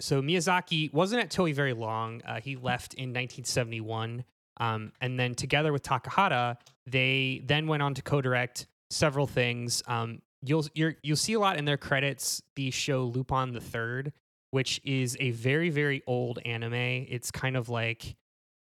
So 0.00 0.20
Miyazaki 0.20 0.92
wasn't 0.92 1.22
at 1.22 1.30
Toei 1.30 1.54
very 1.54 1.72
long. 1.72 2.20
Uh, 2.26 2.40
he 2.40 2.56
left 2.56 2.94
in 2.94 3.10
1971, 3.10 4.24
um, 4.58 4.90
and 5.00 5.20
then 5.20 5.36
together 5.36 5.72
with 5.72 5.84
Takahata, 5.84 6.56
they 6.86 7.42
then 7.44 7.66
went 7.66 7.82
on 7.82 7.94
to 7.94 8.02
co-direct 8.02 8.66
several 8.90 9.26
things. 9.26 9.82
Um, 9.86 10.20
you'll 10.42 10.66
you're, 10.74 10.96
you'll 11.02 11.16
see 11.16 11.34
a 11.34 11.40
lot 11.40 11.56
in 11.56 11.64
their 11.64 11.76
credits. 11.76 12.42
The 12.56 12.70
show 12.70 13.04
Lupin 13.04 13.52
the 13.52 13.60
Third, 13.60 14.12
which 14.50 14.80
is 14.84 15.16
a 15.20 15.30
very 15.30 15.70
very 15.70 16.02
old 16.06 16.38
anime. 16.44 16.74
It's 16.74 17.30
kind 17.30 17.56
of 17.56 17.68
like 17.68 18.16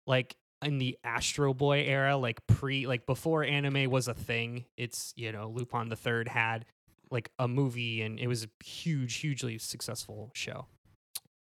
like 0.08 0.36
in 0.62 0.78
the 0.78 0.98
Astro 1.04 1.54
Boy 1.54 1.84
era, 1.88 2.18
like 2.18 2.46
pre 2.48 2.88
like 2.88 3.06
before 3.06 3.44
anime 3.44 3.90
was 3.90 4.08
a 4.08 4.14
thing. 4.14 4.66
It's 4.78 5.14
you 5.16 5.32
know 5.32 5.50
Lupin 5.50 5.90
the 5.90 5.96
Third 5.96 6.28
had 6.28 6.66
like 7.10 7.30
a 7.40 7.48
movie 7.48 8.02
and 8.02 8.20
it 8.20 8.28
was 8.28 8.46
a 8.46 8.64
huge 8.64 9.16
hugely 9.16 9.58
successful 9.58 10.32
show. 10.34 10.68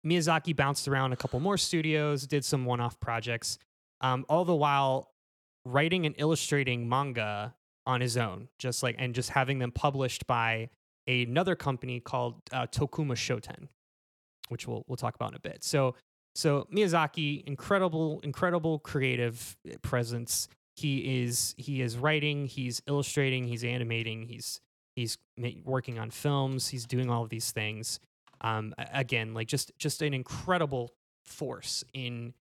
Miyazaki 0.06 0.54
bounced 0.54 0.88
around 0.88 1.12
a 1.12 1.16
couple 1.16 1.40
more 1.40 1.58
studios, 1.58 2.26
did 2.26 2.44
some 2.44 2.64
one-off 2.64 3.00
projects, 3.00 3.58
um, 4.00 4.24
all 4.28 4.44
the 4.44 4.54
while 4.54 5.10
writing 5.72 6.06
and 6.06 6.14
illustrating 6.18 6.88
manga 6.88 7.54
on 7.86 8.00
his 8.00 8.16
own, 8.16 8.48
just 8.58 8.82
like 8.82 8.96
and 8.98 9.14
just 9.14 9.30
having 9.30 9.58
them 9.58 9.72
published 9.72 10.26
by 10.26 10.68
another 11.06 11.56
company 11.56 12.00
called 12.00 12.34
uh, 12.52 12.66
Tokuma 12.66 13.14
Shoten, 13.14 13.68
which 14.48 14.66
we'll 14.68 14.84
we'll 14.86 14.96
talk 14.96 15.14
about 15.14 15.30
in 15.30 15.36
a 15.36 15.40
bit. 15.40 15.64
So 15.64 15.94
so 16.34 16.66
Miyazaki, 16.72 17.44
incredible 17.46 18.20
incredible 18.22 18.78
creative 18.78 19.56
presence. 19.82 20.48
He 20.76 21.22
is 21.22 21.54
he 21.56 21.82
is 21.82 21.96
writing, 21.96 22.46
he's 22.46 22.82
illustrating, 22.86 23.46
he's 23.46 23.64
animating, 23.64 24.22
he's 24.22 24.60
he's 24.94 25.18
working 25.64 25.98
on 25.98 26.10
films, 26.10 26.68
he's 26.68 26.86
doing 26.86 27.10
all 27.10 27.22
of 27.22 27.30
these 27.30 27.50
things. 27.50 28.00
Um, 28.40 28.74
again, 28.92 29.34
like 29.34 29.48
just 29.48 29.72
just 29.78 30.02
an 30.02 30.14
incredible 30.14 30.92
force 31.24 31.84
in 31.92 32.34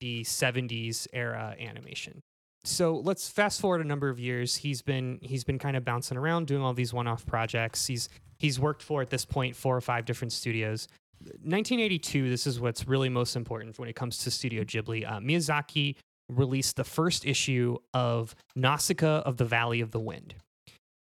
the 0.00 0.22
70s 0.22 1.06
era 1.12 1.54
animation 1.60 2.22
so 2.64 2.96
let's 2.96 3.28
fast 3.28 3.60
forward 3.60 3.80
a 3.80 3.84
number 3.84 4.08
of 4.08 4.20
years. 4.20 4.56
He's 4.56 4.82
been 4.82 5.18
he's 5.22 5.44
been 5.44 5.58
kind 5.58 5.76
of 5.76 5.84
bouncing 5.84 6.16
around 6.16 6.46
doing 6.46 6.62
all 6.62 6.74
these 6.74 6.92
one-off 6.92 7.26
projects. 7.26 7.86
He's 7.86 8.08
he's 8.38 8.60
worked 8.60 8.82
for 8.82 9.02
at 9.02 9.10
this 9.10 9.24
point 9.24 9.56
four 9.56 9.76
or 9.76 9.80
five 9.80 10.04
different 10.04 10.32
studios. 10.32 10.88
1982. 11.20 12.30
This 12.30 12.46
is 12.46 12.60
what's 12.60 12.86
really 12.86 13.08
most 13.08 13.36
important 13.36 13.78
when 13.78 13.88
it 13.88 13.94
comes 13.94 14.18
to 14.18 14.30
Studio 14.30 14.64
Ghibli. 14.64 15.08
Uh, 15.08 15.20
Miyazaki 15.20 15.96
released 16.28 16.76
the 16.76 16.84
first 16.84 17.26
issue 17.26 17.76
of 17.94 18.34
Nausicaa 18.56 19.20
of 19.20 19.36
the 19.36 19.44
Valley 19.44 19.80
of 19.80 19.90
the 19.90 20.00
Wind. 20.00 20.34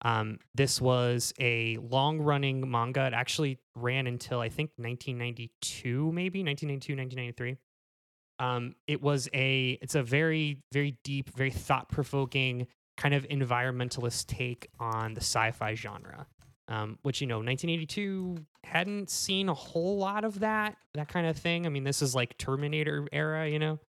Um, 0.02 0.40
this 0.56 0.80
was 0.80 1.34
a 1.40 1.78
long-running 1.78 2.70
manga. 2.70 3.06
It 3.06 3.14
actually 3.14 3.60
ran 3.76 4.08
until 4.08 4.40
I 4.40 4.48
think 4.48 4.72
1992, 4.78 6.12
maybe 6.12 6.42
1992, 6.44 6.96
1993. 6.96 7.58
Um, 8.40 8.76
it 8.88 9.02
was 9.02 9.30
a 9.34 9.78
it's 9.82 9.96
a 9.96 10.04
very 10.04 10.62
very 10.72 10.98
deep, 11.04 11.36
very 11.36 11.52
thought 11.52 11.90
provoking 11.90 12.68
kind 12.98 13.14
of 13.14 13.28
environmentalist 13.30 14.28
take 14.28 14.68
on 14.80 15.14
the 15.14 15.22
sci-fi 15.22 15.76
genre. 15.76 16.28
Um, 16.68 17.00
which 17.02 17.20
you 17.20 17.26
know, 17.26 17.38
1982 17.38 18.46
hadn't 18.64 19.10
seen 19.10 19.50
a 19.50 19.54
whole 19.56 19.98
lot 19.98 20.24
of 20.24 20.42
that 20.42 20.78
that 20.94 21.08
kind 21.08 21.26
of 21.26 21.36
thing. 21.36 21.66
I 21.66 21.70
mean, 21.70 21.84
this 21.84 22.02
is 22.02 22.14
like 22.14 22.38
Terminator 22.38 23.08
era, 23.12 23.50
you 23.50 23.60
know. 23.60 23.80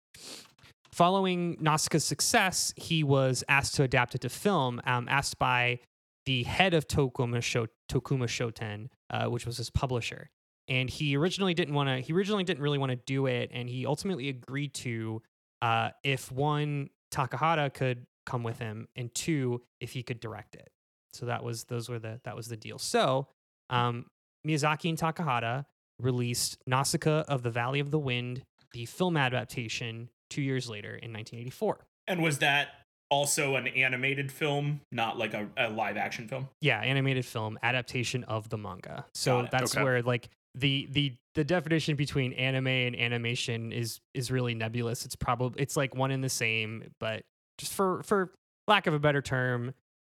Following 0.93 1.57
Nausicaa's 1.61 2.05
success, 2.05 2.75
he 2.77 3.05
was 3.05 3.45
asked 3.49 3.75
to 3.77 3.85
adapt 3.85 4.15
it 4.15 4.23
to 4.23 4.29
film. 4.29 4.81
Um, 4.85 5.09
asked 5.09 5.39
by 5.39 5.81
the 6.27 6.43
head 6.45 6.75
of 6.75 6.89
Tokuma, 6.89 7.43
Sho- 7.43 7.69
Tokuma 7.91 8.25
Shoten, 8.27 8.89
uh, 9.11 9.27
which 9.27 9.47
was 9.47 9.57
his 9.57 9.71
publisher, 9.71 10.31
and 10.71 10.89
he 10.89 11.17
originally 11.17 11.53
didn't 11.53 11.75
want 11.75 11.89
to. 11.91 11.97
He 12.01 12.13
originally 12.15 12.45
didn't 12.45 12.63
really 12.63 12.79
want 12.79 12.91
to 12.91 12.97
do 13.05 13.27
it, 13.27 13.51
and 13.53 13.69
he 13.69 13.85
ultimately 13.85 14.31
agreed 14.31 14.73
to 14.75 15.21
uh, 15.61 15.91
if 16.03 16.33
one 16.33 16.89
Takahata 17.13 17.75
could 17.75 18.07
come 18.25 18.43
with 18.43 18.59
him, 18.59 18.89
and 18.97 19.15
two 19.15 19.61
if 19.81 19.91
he 19.93 20.03
could 20.03 20.21
direct 20.21 20.55
it. 20.55 20.71
So 21.13 21.27
that 21.27 21.43
was 21.45 21.65
those 21.65 21.89
were 21.91 21.99
the 21.99 22.21
that 22.25 22.37
was 22.37 22.47
the 22.47 22.57
deal. 22.57 22.79
So 22.79 23.27
um, 23.69 24.07
Miyazaki 24.47 24.89
and 24.89 24.97
Takahata 24.99 25.67
released 26.01 26.57
Nausicaa 26.67 27.25
of 27.29 27.43
the 27.43 27.51
Valley 27.51 27.81
of 27.81 27.91
the 27.91 27.99
Wind, 27.99 28.43
the 28.73 28.87
film 28.87 29.17
adaptation, 29.17 30.09
two 30.31 30.41
years 30.41 30.71
later 30.71 30.91
in 30.91 31.13
1984. 31.13 31.85
And 32.07 32.23
was 32.23 32.39
that 32.39 32.69
also 33.11 33.57
an 33.57 33.67
animated 33.67 34.31
film, 34.31 34.81
not 34.93 35.19
like 35.19 35.35
a, 35.35 35.49
a 35.57 35.69
live 35.69 35.97
action 35.97 36.29
film? 36.29 36.49
Yeah, 36.61 36.81
animated 36.81 37.25
film 37.27 37.59
adaptation 37.63 38.23
of 38.25 38.49
the 38.49 38.57
manga. 38.57 39.05
So 39.15 39.49
that's 39.51 39.75
Okay. 39.75 39.83
where 39.85 40.01
like 40.03 40.29
the 40.55 40.89
the 40.91 41.15
the 41.35 41.45
definition 41.45 41.97
between 41.97 42.33
anime 42.33 42.67
and 42.67 42.97
animation 42.97 43.73
is 43.73 44.01
is 44.15 44.31
really 44.31 44.55
nebulous. 44.55 45.05
It's 45.05 45.17
probably 45.17 45.63
it's 45.63 45.77
like 45.77 45.95
one 45.95 46.11
and 46.11 46.23
the 46.23 46.29
same, 46.29 46.91
but 46.99 47.23
just 47.59 47.73
for 47.73 48.03
for 48.03 48.33
lack 48.67 48.87
of 48.87 48.95
a 48.95 48.99
better 48.99 49.23
term, 49.23 49.75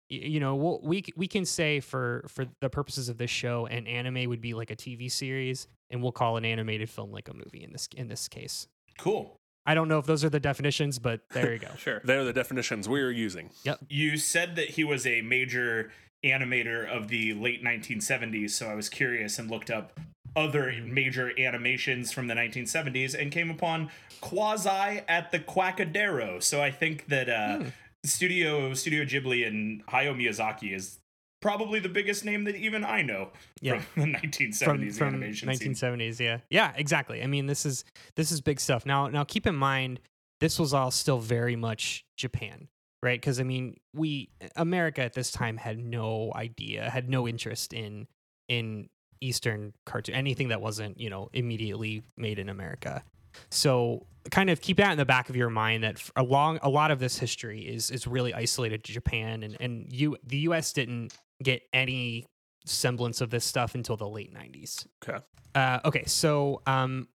you 0.08 0.40
know, 0.40 0.54
we'll, 0.56 0.80
we 0.82 1.04
we 1.16 1.26
can 1.26 1.44
say 1.44 1.80
for 1.80 2.24
for 2.28 2.46
the 2.60 2.68
purposes 2.68 3.08
of 3.08 3.16
this 3.16 3.30
show, 3.30 3.66
an 3.66 3.86
anime 3.86 4.28
would 4.28 4.40
be 4.40 4.54
like 4.54 4.70
a 4.70 4.76
TV 4.76 5.10
series, 5.10 5.66
and 5.90 6.02
we'll 6.02 6.12
call 6.12 6.36
an 6.36 6.44
animated 6.44 6.90
film 6.90 7.12
like 7.12 7.28
a 7.28 7.34
movie 7.34 7.62
in 7.62 7.72
this 7.72 7.88
in 7.96 8.08
this 8.08 8.28
case. 8.28 8.66
Cool. 8.98 9.36
I 9.66 9.74
don't 9.74 9.88
know 9.88 9.98
if 9.98 10.04
those 10.04 10.24
are 10.24 10.28
the 10.28 10.40
definitions, 10.40 10.98
but 10.98 11.22
there 11.30 11.52
you 11.52 11.58
go. 11.58 11.68
Sure. 11.78 12.02
They're 12.04 12.24
the 12.24 12.34
definitions 12.34 12.86
we're 12.86 13.10
using. 13.10 13.50
Yep. 13.64 13.80
You 13.88 14.18
said 14.18 14.56
that 14.56 14.70
he 14.70 14.84
was 14.84 15.06
a 15.06 15.22
major 15.22 15.90
animator 16.22 16.86
of 16.86 17.08
the 17.08 17.32
late 17.32 17.64
1970s, 17.64 18.50
so 18.50 18.66
I 18.66 18.74
was 18.74 18.90
curious 18.90 19.38
and 19.38 19.50
looked 19.50 19.70
up 19.70 19.98
other 20.36 20.72
major 20.84 21.32
animations 21.38 22.12
from 22.12 22.26
the 22.26 22.34
1970s 22.34 23.14
and 23.20 23.30
came 23.30 23.50
upon 23.50 23.90
Quasi 24.20 25.02
at 25.08 25.30
the 25.30 25.38
Quackadero. 25.38 26.42
So 26.42 26.62
I 26.62 26.70
think 26.70 27.06
that 27.06 27.28
uh, 27.28 27.58
Hmm. 27.58 27.68
Studio 28.04 28.74
Studio 28.74 29.04
Ghibli 29.04 29.46
and 29.46 29.84
Hayao 29.86 30.14
Miyazaki 30.14 30.74
is 30.74 30.98
probably 31.40 31.78
the 31.80 31.88
biggest 31.88 32.24
name 32.24 32.44
that 32.44 32.54
even 32.56 32.84
I 32.84 33.00
know 33.02 33.30
Yeah. 33.62 33.80
from 33.80 34.12
the 34.12 34.18
1970s 34.18 34.58
from, 34.58 34.92
from 34.92 35.08
animation 35.08 35.54
scene. 35.54 35.72
1970s 35.74 36.20
yeah 36.20 36.38
yeah 36.50 36.72
exactly 36.76 37.22
i 37.22 37.26
mean 37.26 37.46
this 37.46 37.64
is 37.66 37.84
this 38.16 38.30
is 38.32 38.40
big 38.40 38.58
stuff 38.60 38.84
now 38.86 39.08
now 39.08 39.24
keep 39.24 39.46
in 39.46 39.54
mind 39.54 40.00
this 40.40 40.58
was 40.58 40.72
all 40.74 40.90
still 40.90 41.18
very 41.18 41.54
much 41.56 42.04
japan 42.16 42.68
right 43.02 43.20
because 43.20 43.40
i 43.40 43.42
mean 43.42 43.76
we 43.94 44.30
america 44.56 45.02
at 45.02 45.12
this 45.14 45.30
time 45.30 45.56
had 45.58 45.78
no 45.78 46.32
idea 46.34 46.88
had 46.88 47.08
no 47.10 47.28
interest 47.28 47.72
in 47.74 48.06
in 48.48 48.88
eastern 49.20 49.72
cartoon 49.86 50.14
anything 50.14 50.48
that 50.48 50.60
wasn't 50.60 50.98
you 51.00 51.10
know 51.10 51.28
immediately 51.32 52.02
made 52.16 52.38
in 52.38 52.48
america 52.48 53.02
so 53.50 54.06
kind 54.30 54.48
of 54.50 54.60
keep 54.60 54.76
that 54.76 54.92
in 54.92 54.98
the 54.98 55.04
back 55.04 55.28
of 55.28 55.36
your 55.36 55.50
mind 55.50 55.82
that 55.84 56.00
along 56.16 56.58
a 56.62 56.68
lot 56.68 56.90
of 56.90 56.98
this 56.98 57.18
history 57.18 57.60
is 57.62 57.90
is 57.90 58.06
really 58.06 58.32
isolated 58.32 58.82
to 58.84 58.92
japan 58.92 59.42
and 59.42 59.56
and 59.60 59.92
you 59.92 60.16
the 60.24 60.38
us 60.38 60.72
didn't 60.72 61.12
get 61.42 61.62
any 61.72 62.24
semblance 62.66 63.20
of 63.20 63.30
this 63.30 63.44
stuff 63.44 63.74
until 63.74 63.96
the 63.96 64.08
late 64.08 64.32
90s 64.32 64.86
Okay. 65.06 65.18
uh, 65.54 65.80
okay, 65.84 66.04
so 66.06 66.62
um, 66.66 67.08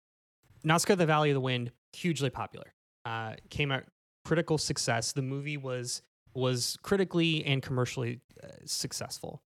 Nausicaa, 0.63 0.95
the 0.95 1.05
Valley 1.05 1.29
of 1.31 1.33
the 1.33 1.41
Wind, 1.41 1.71
hugely 1.93 2.29
popular. 2.29 2.73
Uh, 3.05 3.33
came 3.49 3.71
out 3.71 3.83
critical 4.25 4.57
success. 4.57 5.11
The 5.13 5.21
movie 5.21 5.57
was 5.57 6.01
was 6.35 6.77
critically 6.83 7.43
and 7.45 7.63
commercially 7.63 8.19
uh, 8.43 8.47
successful. 8.65 9.41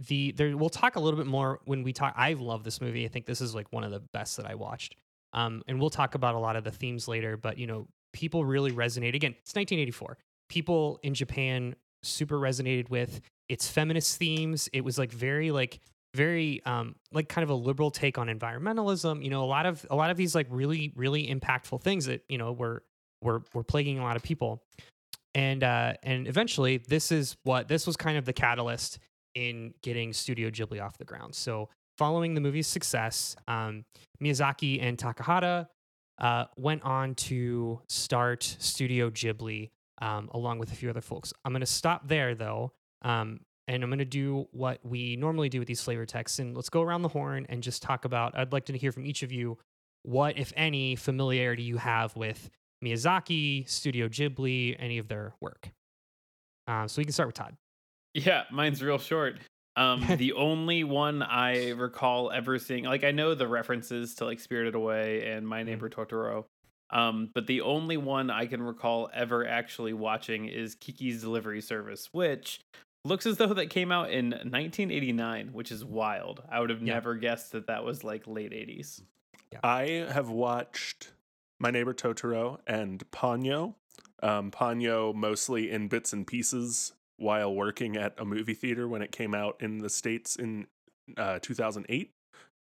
The 0.00 0.32
there 0.32 0.56
we'll 0.56 0.68
talk 0.68 0.96
a 0.96 1.00
little 1.00 1.18
bit 1.18 1.26
more 1.26 1.60
when 1.64 1.82
we 1.82 1.92
talk. 1.92 2.14
I 2.16 2.34
love 2.34 2.64
this 2.64 2.80
movie. 2.80 3.04
I 3.04 3.08
think 3.08 3.26
this 3.26 3.40
is 3.40 3.54
like 3.54 3.72
one 3.72 3.84
of 3.84 3.90
the 3.90 4.00
best 4.12 4.36
that 4.36 4.46
I 4.46 4.54
watched. 4.54 4.94
Um, 5.32 5.62
and 5.66 5.80
we'll 5.80 5.90
talk 5.90 6.14
about 6.14 6.34
a 6.34 6.38
lot 6.38 6.56
of 6.56 6.64
the 6.64 6.70
themes 6.70 7.08
later. 7.08 7.36
But 7.36 7.58
you 7.58 7.66
know, 7.66 7.88
people 8.12 8.44
really 8.44 8.72
resonate. 8.72 9.14
Again, 9.14 9.34
it's 9.40 9.54
1984. 9.54 10.18
People 10.48 11.00
in 11.02 11.14
Japan 11.14 11.74
super 12.02 12.38
resonated 12.38 12.90
with 12.90 13.20
its 13.48 13.68
feminist 13.68 14.18
themes. 14.18 14.68
It 14.72 14.84
was 14.84 14.98
like 14.98 15.12
very 15.12 15.50
like 15.50 15.80
very 16.16 16.64
um 16.64 16.96
like 17.12 17.28
kind 17.28 17.44
of 17.44 17.50
a 17.50 17.54
liberal 17.54 17.90
take 17.90 18.18
on 18.18 18.26
environmentalism 18.28 19.22
you 19.22 19.30
know 19.30 19.44
a 19.44 19.46
lot 19.46 19.66
of 19.66 19.86
a 19.90 19.94
lot 19.94 20.10
of 20.10 20.16
these 20.16 20.34
like 20.34 20.46
really 20.50 20.92
really 20.96 21.28
impactful 21.28 21.80
things 21.82 22.06
that 22.06 22.24
you 22.28 22.38
know 22.38 22.52
were 22.52 22.82
were 23.22 23.42
were 23.52 23.62
plaguing 23.62 23.98
a 23.98 24.02
lot 24.02 24.16
of 24.16 24.22
people 24.22 24.62
and 25.34 25.62
uh 25.62 25.92
and 26.02 26.26
eventually 26.26 26.78
this 26.78 27.12
is 27.12 27.36
what 27.44 27.68
this 27.68 27.86
was 27.86 27.96
kind 27.96 28.16
of 28.16 28.24
the 28.24 28.32
catalyst 28.32 28.98
in 29.36 29.72
getting 29.82 30.12
studio 30.12 30.50
ghibli 30.50 30.82
off 30.82 30.98
the 30.98 31.04
ground 31.04 31.34
so 31.34 31.68
following 31.96 32.34
the 32.34 32.40
movie's 32.40 32.66
success 32.66 33.36
um 33.46 33.84
miyazaki 34.22 34.82
and 34.82 34.98
takahata 34.98 35.68
uh, 36.18 36.46
went 36.56 36.82
on 36.82 37.14
to 37.14 37.78
start 37.88 38.42
studio 38.42 39.10
ghibli 39.10 39.70
um, 40.00 40.30
along 40.32 40.58
with 40.58 40.72
a 40.72 40.74
few 40.74 40.90
other 40.90 41.00
folks 41.00 41.32
i'm 41.44 41.52
going 41.52 41.60
to 41.60 41.66
stop 41.66 42.08
there 42.08 42.34
though 42.34 42.72
um, 43.02 43.40
and 43.68 43.82
I'm 43.82 43.90
going 43.90 43.98
to 43.98 44.04
do 44.04 44.46
what 44.52 44.78
we 44.84 45.16
normally 45.16 45.48
do 45.48 45.58
with 45.58 45.68
these 45.68 45.80
flavor 45.80 46.06
texts. 46.06 46.38
And 46.38 46.54
let's 46.54 46.68
go 46.68 46.82
around 46.82 47.02
the 47.02 47.08
horn 47.08 47.46
and 47.48 47.62
just 47.62 47.82
talk 47.82 48.04
about. 48.04 48.36
I'd 48.38 48.52
like 48.52 48.66
to 48.66 48.78
hear 48.78 48.92
from 48.92 49.06
each 49.06 49.22
of 49.22 49.32
you 49.32 49.58
what, 50.02 50.38
if 50.38 50.52
any, 50.56 50.94
familiarity 50.94 51.64
you 51.64 51.76
have 51.78 52.14
with 52.16 52.48
Miyazaki, 52.84 53.68
Studio 53.68 54.08
Ghibli, 54.08 54.76
any 54.78 54.98
of 54.98 55.08
their 55.08 55.34
work. 55.40 55.70
Uh, 56.68 56.86
so 56.86 57.00
we 57.00 57.04
can 57.04 57.12
start 57.12 57.28
with 57.28 57.34
Todd. 57.34 57.56
Yeah, 58.24 58.44
mine's 58.50 58.82
real 58.82 58.98
short. 58.98 59.36
Um, 59.76 60.02
the 60.16 60.32
only 60.32 60.84
one 60.84 61.22
I 61.22 61.70
recall 61.72 62.30
ever 62.30 62.58
seeing, 62.58 62.84
like 62.84 63.04
I 63.04 63.10
know 63.10 63.34
the 63.34 63.46
references 63.46 64.14
to 64.16 64.24
like 64.24 64.40
Spirited 64.40 64.74
Away 64.74 65.28
and 65.30 65.46
My 65.46 65.62
Neighbor 65.62 65.90
Totoro, 65.90 66.44
um, 66.90 67.30
but 67.34 67.46
the 67.46 67.60
only 67.60 67.98
one 67.98 68.30
I 68.30 68.46
can 68.46 68.62
recall 68.62 69.10
ever 69.12 69.46
actually 69.46 69.92
watching 69.92 70.46
is 70.46 70.74
Kiki's 70.76 71.20
Delivery 71.20 71.60
Service, 71.60 72.08
which 72.12 72.60
looks 73.04 73.26
as 73.26 73.36
though 73.36 73.52
that 73.52 73.68
came 73.68 73.92
out 73.92 74.10
in 74.10 74.30
1989, 74.30 75.50
which 75.52 75.70
is 75.70 75.84
wild. 75.84 76.42
I 76.50 76.60
would 76.60 76.70
have 76.70 76.80
Yeah. 76.82 76.94
never 76.94 77.14
guessed 77.16 77.52
that 77.52 77.66
that 77.66 77.84
was 77.84 78.02
like 78.02 78.26
late 78.26 78.52
80s. 78.52 79.02
I 79.62 80.06
have 80.10 80.28
watched 80.30 81.12
My 81.58 81.70
Neighbor 81.70 81.92
Totoro 81.94 82.58
and 82.66 83.08
Ponyo. 83.10 83.74
Um, 84.22 84.50
Ponyo 84.50 85.14
mostly 85.14 85.70
in 85.70 85.88
bits 85.88 86.12
and 86.12 86.26
pieces 86.26 86.92
while 87.18 87.54
working 87.54 87.96
at 87.96 88.14
a 88.18 88.24
movie 88.24 88.54
theater 88.54 88.86
when 88.88 89.02
it 89.02 89.12
came 89.12 89.34
out 89.34 89.56
in 89.60 89.78
the 89.78 89.88
States 89.90 90.36
in 90.36 90.66
uh, 91.16 91.38
2008. 91.40 92.10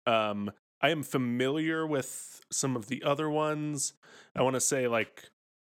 Um, 0.08 0.52
I 0.82 0.90
am 0.90 1.04
familiar 1.04 1.86
with 1.86 2.42
some 2.52 2.76
of 2.76 2.88
the 2.88 3.04
other 3.04 3.30
ones. 3.30 3.94
I 4.36 4.42
want 4.42 4.56
to 4.56 4.62
say, 4.62 4.88
like, 4.88 5.30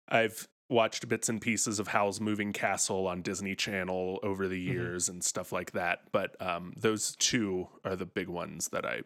I've 0.10 0.48
watched 0.68 1.08
bits 1.08 1.30
and 1.30 1.40
pieces 1.40 1.78
of 1.78 1.90
Howl's 1.90 2.20
Moving 2.20 2.52
Castle 2.52 3.06
on 3.06 3.22
Disney 3.22 3.54
Channel 3.54 4.20
over 4.24 4.48
the 4.48 4.68
Mhm. 4.68 4.74
years 4.74 5.10
and 5.10 5.24
stuff 5.24 5.52
like 5.52 5.72
that. 5.74 6.12
But 6.12 6.36
um, 6.42 6.74
those 6.76 7.16
two 7.18 7.68
are 7.84 7.96
the 7.96 8.08
big 8.08 8.28
ones 8.30 8.70
that 8.70 8.84
I 8.84 9.02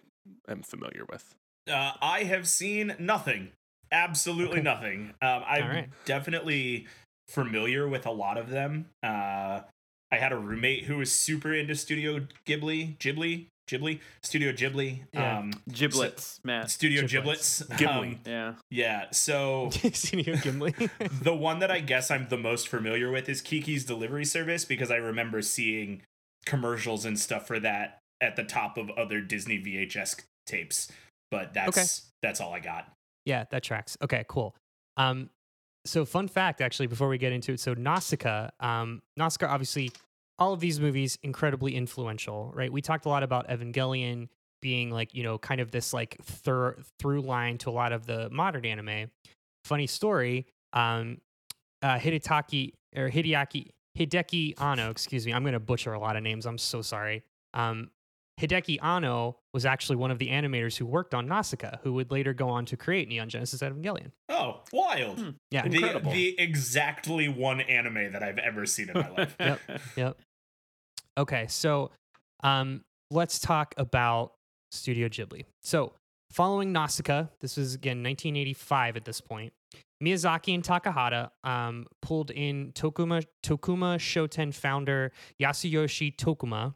am 0.48 0.64
familiar 0.64 1.06
with. 1.10 1.36
Uh, 1.70 1.94
I 2.02 2.24
have 2.24 2.48
seen 2.48 2.96
nothing. 2.98 3.52
Absolutely 3.92 4.60
Okay. 4.60 4.62
nothing. 4.64 5.14
Um, 5.22 5.44
I'm 5.46 5.68
right. 5.68 5.90
definitely 6.06 6.88
familiar 7.30 7.88
with 7.88 8.06
a 8.06 8.12
lot 8.12 8.38
of 8.38 8.50
them. 8.50 8.88
Uh, 9.04 9.62
I 10.12 10.16
had 10.18 10.32
a 10.32 10.38
roommate 10.38 10.86
who 10.86 10.98
was 10.98 11.12
super 11.12 11.54
into 11.54 11.76
Studio 11.76 12.26
Ghibli, 12.48 12.98
Ghibli, 12.98 13.46
Ghibli, 13.70 14.00
Studio 14.24 14.52
Ghibli, 14.52 15.02
Yeah. 15.14 15.38
um, 15.38 15.54
Giblets, 15.72 16.40
Matt. 16.44 16.72
Studio 16.72 17.06
Giblets. 17.06 17.62
Giblets. 17.62 17.82
Ghibli. 17.82 18.14
Um, 18.16 18.20
Yeah. 18.26 18.54
yeah. 18.72 19.06
So 19.12 19.70
Studio 19.94 20.36
Ghibli. 20.36 21.22
the 21.24 21.36
one 21.36 21.60
that 21.60 21.70
I 21.70 21.80
guess 21.80 22.10
I'm 22.10 22.28
the 22.30 22.38
most 22.38 22.68
familiar 22.68 23.12
with 23.12 23.30
is 23.30 23.42
Kiki's 23.42 23.86
Delivery 23.86 24.26
Service 24.26 24.66
because 24.66 24.90
I 24.90 24.96
remember 24.96 25.42
seeing 25.44 26.02
commercials 26.48 27.06
and 27.06 27.20
stuff 27.20 27.46
for 27.46 27.60
that 27.60 28.00
at 28.20 28.36
the 28.36 28.44
top 28.44 28.78
of 28.78 28.90
other 28.92 29.22
Disney 29.22 29.60
VHS 29.60 30.24
tapes. 30.48 30.92
But 31.30 31.54
that's 31.54 32.08
that's 32.24 32.42
all 32.42 32.54
I 32.54 32.60
got. 32.60 32.92
Yeah, 33.26 33.44
that 33.52 33.62
tracks. 33.62 33.96
Okay, 34.02 34.26
cool. 34.28 34.56
Um, 34.98 35.30
so 35.86 36.06
fun 36.06 36.28
fact, 36.28 36.62
actually, 36.62 36.88
before 36.88 37.08
we 37.08 37.18
get 37.18 37.32
into 37.32 37.54
it, 37.54 37.60
so 37.60 37.74
Nausicaa, 37.74 38.50
um, 38.60 39.02
Nausicaa, 39.18 39.48
obviously, 39.48 39.92
all 40.38 40.54
of 40.54 40.60
these 40.60 40.80
movies 40.80 41.18
incredibly 41.24 41.76
influential, 41.76 42.52
right? 42.56 42.72
We 42.72 42.82
talked 42.82 43.06
a 43.06 43.10
lot 43.10 43.24
about 43.24 43.48
Evangelion 43.50 44.30
being 44.62 44.90
like, 44.90 45.14
you 45.14 45.24
know, 45.24 45.38
kind 45.38 45.62
of 45.62 45.72
this 45.72 45.94
like 45.94 46.18
thir- 46.24 46.78
through 47.00 47.22
line 47.22 47.58
to 47.60 47.70
a 47.70 47.72
lot 47.72 47.92
of 47.92 48.06
the 48.06 48.30
modern 48.30 48.66
anime. 48.66 49.10
funny 49.66 49.88
story. 49.88 50.48
Um, 50.74 51.20
uh, 51.82 51.98
Hidetaki 51.98 52.74
or 52.96 53.10
Hideaki 53.10 53.70
Hideki 53.98 54.62
Anno 54.62 54.90
excuse 54.90 55.26
me. 55.26 55.34
I'm 55.34 55.44
going 55.44 55.54
to 55.54 55.60
butcher 55.60 55.94
a 55.94 56.00
lot 56.00 56.16
of 56.16 56.24
names. 56.24 56.46
I'm 56.46 56.58
so 56.58 56.82
sorry. 56.82 57.24
Um, 57.54 57.90
Hideki 58.40 58.82
Anno 58.82 59.38
was 59.54 59.66
actually 59.66 59.98
one 59.98 60.12
of 60.12 60.20
the 60.20 60.30
animators 60.30 60.78
who 60.78 60.86
worked 60.86 61.14
on 61.14 61.28
Nausicaa, 61.28 61.78
who 61.84 61.94
would 61.94 62.12
later 62.12 62.34
go 62.34 62.50
on 62.50 62.66
to 62.66 62.78
create 62.78 63.08
Neon 63.10 63.28
Genesis 63.30 63.62
Evangelion. 63.62 64.12
Oh, 64.30 64.62
wild. 64.72 65.20
Hmm. 65.20 65.30
Yeah. 65.52 65.68
The, 65.68 65.76
Incredible. 65.76 66.12
the 66.12 66.40
exactly 66.40 67.28
one 67.28 67.62
anime 67.62 68.14
that 68.14 68.24
I've 68.24 68.38
ever 68.38 68.66
seen 68.66 68.90
in 68.90 68.94
my 68.96 69.10
life. 69.18 69.36
Yep. 69.40 69.60
Yep. 69.98 70.18
Okay, 71.18 71.48
so 71.50 71.92
um, 72.44 72.82
let's 73.12 73.40
talk 73.40 73.74
about 73.78 74.34
Studio 74.72 75.10
Ghibli. 75.10 75.46
So, 75.62 75.94
following 76.32 76.72
Nausicaa, 76.72 77.26
this 77.42 77.58
was 77.58 77.74
again 77.74 77.98
1985 78.04 78.96
at 78.96 79.06
this 79.06 79.20
point. 79.20 79.52
Miyazaki 80.02 80.54
and 80.56 80.64
Takahata 80.64 81.30
um, 81.44 81.86
pulled 82.02 82.32
in 82.32 82.72
Tokuma 82.72 83.26
Tokuma 83.44 83.98
Shoten 84.00 84.54
founder 84.54 85.12
Yasuyoshi 85.42 86.16
Tokuma 86.16 86.76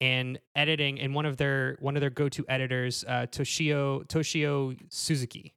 and 0.00 0.38
editing 0.54 1.00
and 1.00 1.14
one 1.14 1.26
of 1.26 1.36
their 1.36 1.76
one 1.80 1.96
of 1.96 2.00
their 2.00 2.10
go-to 2.10 2.44
editors 2.48 3.04
uh, 3.08 3.26
Toshio 3.30 4.06
Toshio 4.06 4.76
Suzuki. 4.90 5.54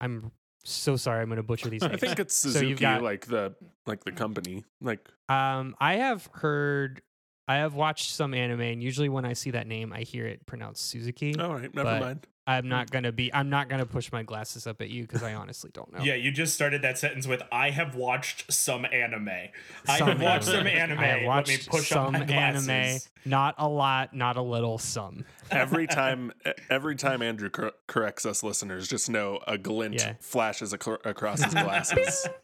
I'm 0.00 0.32
so 0.64 0.96
sorry 0.96 1.20
I'm 1.22 1.28
going 1.28 1.36
to 1.36 1.42
butcher 1.42 1.68
these 1.68 1.82
I 1.82 1.96
think 1.96 2.18
it's 2.18 2.34
So 2.34 2.48
Suzuki, 2.50 2.68
you've 2.68 2.80
got- 2.80 3.02
like 3.02 3.26
the 3.26 3.54
like 3.86 4.04
the 4.04 4.12
company. 4.12 4.64
Like 4.80 5.08
Um, 5.28 5.74
I 5.80 5.96
have 5.96 6.28
heard, 6.32 7.02
I 7.48 7.56
have 7.56 7.74
watched 7.74 8.10
some 8.12 8.32
anime, 8.34 8.60
and 8.60 8.82
usually 8.82 9.08
when 9.10 9.24
I 9.24 9.32
see 9.34 9.50
that 9.52 9.66
name, 9.66 9.92
I 9.92 10.00
hear 10.00 10.26
it 10.26 10.46
pronounced 10.46 10.88
Suzuki. 10.90 11.38
all 11.38 11.54
right, 11.54 11.74
never 11.74 12.00
mind. 12.00 12.26
I'm 12.46 12.64
hmm. 12.64 12.70
not 12.70 12.90
gonna 12.90 13.12
be, 13.12 13.32
I'm 13.32 13.48
not 13.48 13.68
gonna 13.68 13.86
push 13.86 14.12
my 14.12 14.22
glasses 14.22 14.66
up 14.66 14.80
at 14.80 14.90
you 14.90 15.02
because 15.02 15.22
I 15.22 15.34
honestly 15.34 15.70
don't 15.72 15.92
know. 15.92 16.02
Yeah, 16.02 16.14
you 16.14 16.30
just 16.30 16.54
started 16.54 16.82
that 16.82 16.98
sentence 16.98 17.26
with 17.26 17.42
"I 17.50 17.70
have 17.70 17.94
watched 17.94 18.52
some 18.52 18.84
anime." 18.84 19.28
I 19.88 19.98
Some 19.98 20.08
have 20.08 20.22
watched 20.22 20.44
some 20.44 20.66
anime. 20.66 20.98
I 20.98 21.06
have 21.06 21.14
Let 21.14 21.20
me 21.22 21.26
watched 21.26 21.70
push 21.70 21.88
some 21.88 22.14
up 22.14 22.28
my 22.28 22.34
anime, 22.34 22.98
not 23.24 23.54
a 23.58 23.68
lot, 23.68 24.14
not 24.14 24.36
a 24.36 24.42
little, 24.42 24.78
some. 24.78 25.24
Every 25.50 25.86
time, 25.88 26.32
every 26.68 26.96
time 26.96 27.22
Andrew 27.22 27.48
cor- 27.50 27.72
corrects 27.86 28.26
us 28.26 28.42
listeners, 28.42 28.88
just 28.88 29.08
know 29.08 29.40
a 29.46 29.56
glint 29.56 29.94
Yeah. 29.94 30.14
flashes 30.20 30.74
acro- 30.74 30.98
across 31.04 31.42
his 31.42 31.54
glasses. 31.54 32.28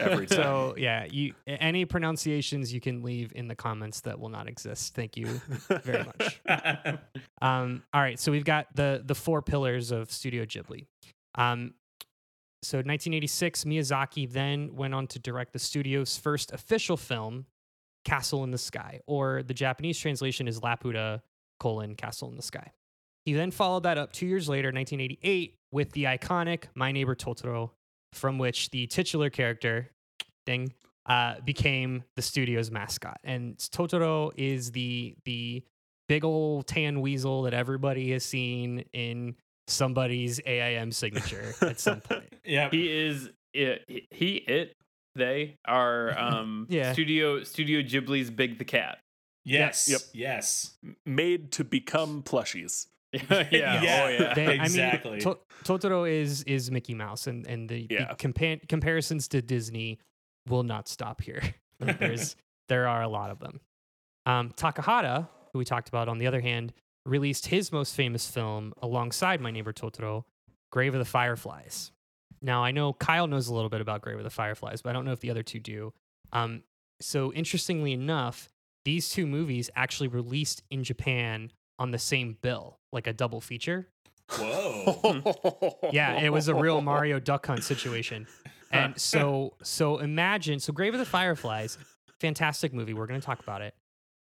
every 0.00 0.26
time. 0.26 0.36
So 0.36 0.74
yeah, 0.76 1.04
you 1.04 1.34
any 1.46 1.84
pronunciations 1.84 2.72
you 2.72 2.80
can 2.80 3.02
leave 3.02 3.32
in 3.34 3.48
the 3.48 3.54
comments 3.54 4.00
that 4.02 4.18
will 4.18 4.28
not 4.28 4.48
exist. 4.48 4.94
Thank 4.94 5.16
you 5.16 5.40
very 5.68 6.04
much. 6.04 6.40
Um, 7.40 7.82
all 7.92 8.00
right, 8.00 8.20
so 8.20 8.30
we've 8.30 8.44
got 8.44 8.68
the 8.76 9.02
the 9.04 9.16
four 9.16 9.42
pillars 9.42 9.90
of 9.90 10.12
Studio 10.12 10.44
Ghibli. 10.44 10.86
Um, 11.34 11.74
so 12.62 12.78
1986, 12.78 13.64
Miyazaki 13.64 14.30
then 14.30 14.76
went 14.76 14.94
on 14.94 15.08
to 15.08 15.18
direct 15.18 15.52
the 15.52 15.58
studio's 15.58 16.16
first 16.16 16.52
official 16.52 16.96
film, 16.96 17.46
Castle 18.04 18.44
in 18.44 18.52
the 18.52 18.58
Sky, 18.58 19.00
or 19.08 19.42
the 19.42 19.54
Japanese 19.54 19.98
translation 19.98 20.46
is 20.46 20.60
Laputa 20.60 21.22
colon 21.58 21.96
Castle 21.96 22.28
in 22.28 22.36
the 22.36 22.42
Sky. 22.42 22.70
He 23.24 23.32
then 23.32 23.50
followed 23.50 23.82
that 23.82 23.98
up 23.98 24.12
two 24.12 24.26
years 24.26 24.48
later, 24.48 24.68
1988, 24.68 25.56
with 25.72 25.90
the 25.92 26.04
iconic 26.04 26.64
My 26.74 26.92
Neighbor 26.92 27.16
Totoro, 27.16 27.70
from 28.12 28.38
which 28.38 28.70
the 28.70 28.86
titular 28.86 29.30
character, 29.30 29.90
ding, 30.46 30.72
uh, 31.06 31.40
became 31.44 32.04
the 32.16 32.22
studio's 32.22 32.70
mascot. 32.70 33.18
And 33.24 33.56
Totoro 33.58 34.30
is 34.36 34.70
the 34.72 35.14
the 35.24 35.62
big 36.08 36.24
old 36.24 36.66
tan 36.66 37.00
weasel 37.00 37.42
that 37.42 37.54
everybody 37.54 38.10
has 38.12 38.24
seen 38.24 38.84
in 38.92 39.34
somebody's 39.66 40.40
AIM 40.46 40.92
signature 40.92 41.54
at 41.62 41.80
some 41.80 42.00
point. 42.08 42.32
yeah, 42.44 42.68
he 42.70 42.90
is 43.06 43.30
it, 43.54 43.84
he 44.10 44.34
it 44.36 44.74
they 45.14 45.56
are 45.66 46.16
um 46.18 46.66
Yeah. 46.68 46.92
studio 46.92 47.42
studio 47.44 47.80
Ghibli's 47.82 48.30
Big 48.30 48.58
the 48.58 48.64
Cat. 48.64 48.98
yes, 49.44 49.88
Yep. 49.90 50.00
yes. 50.12 50.74
made 51.06 51.52
to 51.52 51.64
become 51.64 52.22
plushies. 52.22 52.86
yeah, 53.30 53.82
Yeah. 53.82 54.04
oh 54.04 54.08
yeah. 54.08 54.50
Exactly. 54.62 55.10
I 55.10 55.14
mean, 55.14 55.20
to- 55.20 55.38
Totoro 55.64 56.10
is 56.10 56.42
is 56.44 56.70
Mickey 56.70 56.94
Mouse, 56.94 57.26
and 57.26 57.46
and 57.46 57.68
the, 57.68 57.86
the 57.88 58.14
compa- 58.16 58.66
comparisons 58.68 59.28
to 59.28 59.42
Disney 59.42 59.98
will 60.48 60.62
not 60.62 60.88
stop 60.88 61.20
here. 61.20 61.42
Like, 61.80 61.98
There's 61.98 62.36
there 62.68 62.86
are 62.86 63.02
a 63.02 63.08
lot 63.08 63.30
of 63.30 63.40
them. 63.40 63.58
Um, 64.24 64.50
Takahata, 64.50 65.28
who 65.52 65.58
we 65.58 65.64
talked 65.64 65.88
about, 65.88 66.08
on 66.08 66.18
the 66.18 66.28
other 66.28 66.40
hand, 66.40 66.72
released 67.04 67.46
his 67.46 67.72
most 67.72 67.96
famous 67.96 68.30
film 68.30 68.72
alongside 68.80 69.40
My 69.40 69.50
Neighbor 69.50 69.72
Totoro, 69.72 70.22
Grave 70.70 70.94
of 70.94 71.00
the 71.00 71.04
Fireflies. 71.04 71.90
Now 72.40 72.62
I 72.62 72.70
know 72.70 72.92
Kyle 72.92 73.26
knows 73.26 73.48
a 73.48 73.54
little 73.54 73.68
bit 73.68 73.80
about 73.80 74.00
Grave 74.00 74.16
of 74.18 74.22
the 74.22 74.30
Fireflies, 74.30 74.80
but 74.80 74.90
I 74.90 74.92
don't 74.92 75.04
know 75.04 75.10
if 75.10 75.18
the 75.18 75.30
other 75.32 75.42
two 75.42 75.58
do. 75.58 75.92
Um, 76.32 76.62
so 77.00 77.32
interestingly 77.32 77.92
enough, 77.92 78.48
these 78.84 79.10
two 79.10 79.26
movies 79.26 79.68
actually 79.74 80.08
released 80.08 80.62
in 80.70 80.84
Japan 80.84 81.50
on 81.80 81.90
the 81.90 81.98
same 81.98 82.36
bill, 82.42 82.78
like 82.92 83.06
a 83.06 83.12
double 83.12 83.40
feature. 83.40 83.88
Whoa. 84.30 85.78
Yeah, 85.92 86.20
it 86.20 86.30
was 86.32 86.48
a 86.48 86.54
real 86.54 86.80
Mario 86.80 87.18
Duck 87.20 87.46
Hunt 87.46 87.64
situation. 87.64 88.26
And 88.70 88.98
so 88.98 89.54
so 89.62 89.98
imagine 89.98 90.58
so 90.60 90.72
Grave 90.72 90.94
of 90.94 91.00
the 91.00 91.06
Fireflies, 91.06 91.76
fantastic 92.20 92.72
movie. 92.72 92.94
We're 92.94 93.06
going 93.06 93.20
to 93.20 93.26
talk 93.26 93.40
about 93.40 93.60
it. 93.62 93.74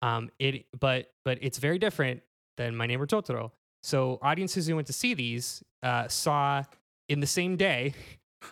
Um 0.01 0.29
it 0.39 0.65
but 0.77 1.11
but 1.23 1.37
it's 1.41 1.57
very 1.57 1.79
different 1.79 2.21
than 2.57 2.75
My 2.75 2.87
Neighbor 2.87 3.07
Totoro. 3.07 3.51
So 3.83 4.19
audiences 4.21 4.67
who 4.67 4.75
went 4.75 4.87
to 4.87 4.93
see 4.93 5.13
these 5.13 5.63
uh, 5.83 6.07
saw 6.07 6.63
in 7.07 7.19
the 7.19 7.27
same 7.27 7.55
day 7.55 7.93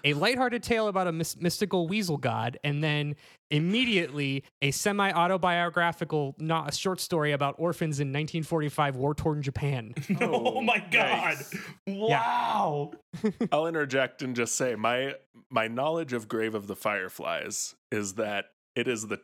a 0.03 0.13
lighthearted 0.13 0.63
tale 0.63 0.87
about 0.87 1.07
a 1.07 1.11
mys- 1.11 1.39
mystical 1.39 1.87
weasel 1.87 2.17
god, 2.17 2.57
and 2.63 2.83
then 2.83 3.15
immediately 3.49 4.43
a 4.61 4.71
semi-autobiographical, 4.71 6.35
not 6.39 6.69
a 6.69 6.75
short 6.75 6.99
story 6.99 7.31
about 7.31 7.55
orphans 7.57 7.99
in 7.99 8.07
1945 8.07 8.95
war-torn 8.95 9.41
Japan. 9.41 9.93
oh 10.21 10.61
my 10.61 10.83
oh, 10.85 10.91
god! 10.91 11.37
Yikes. 11.37 11.59
Wow. 11.87 12.91
I'll 13.51 13.67
interject 13.67 14.21
and 14.21 14.35
just 14.35 14.55
say 14.55 14.75
my 14.75 15.15
my 15.49 15.67
knowledge 15.67 16.13
of 16.13 16.27
Grave 16.27 16.55
of 16.55 16.67
the 16.67 16.75
Fireflies 16.75 17.75
is 17.91 18.13
that 18.13 18.45
it 18.75 18.87
is 18.87 19.07
the 19.07 19.21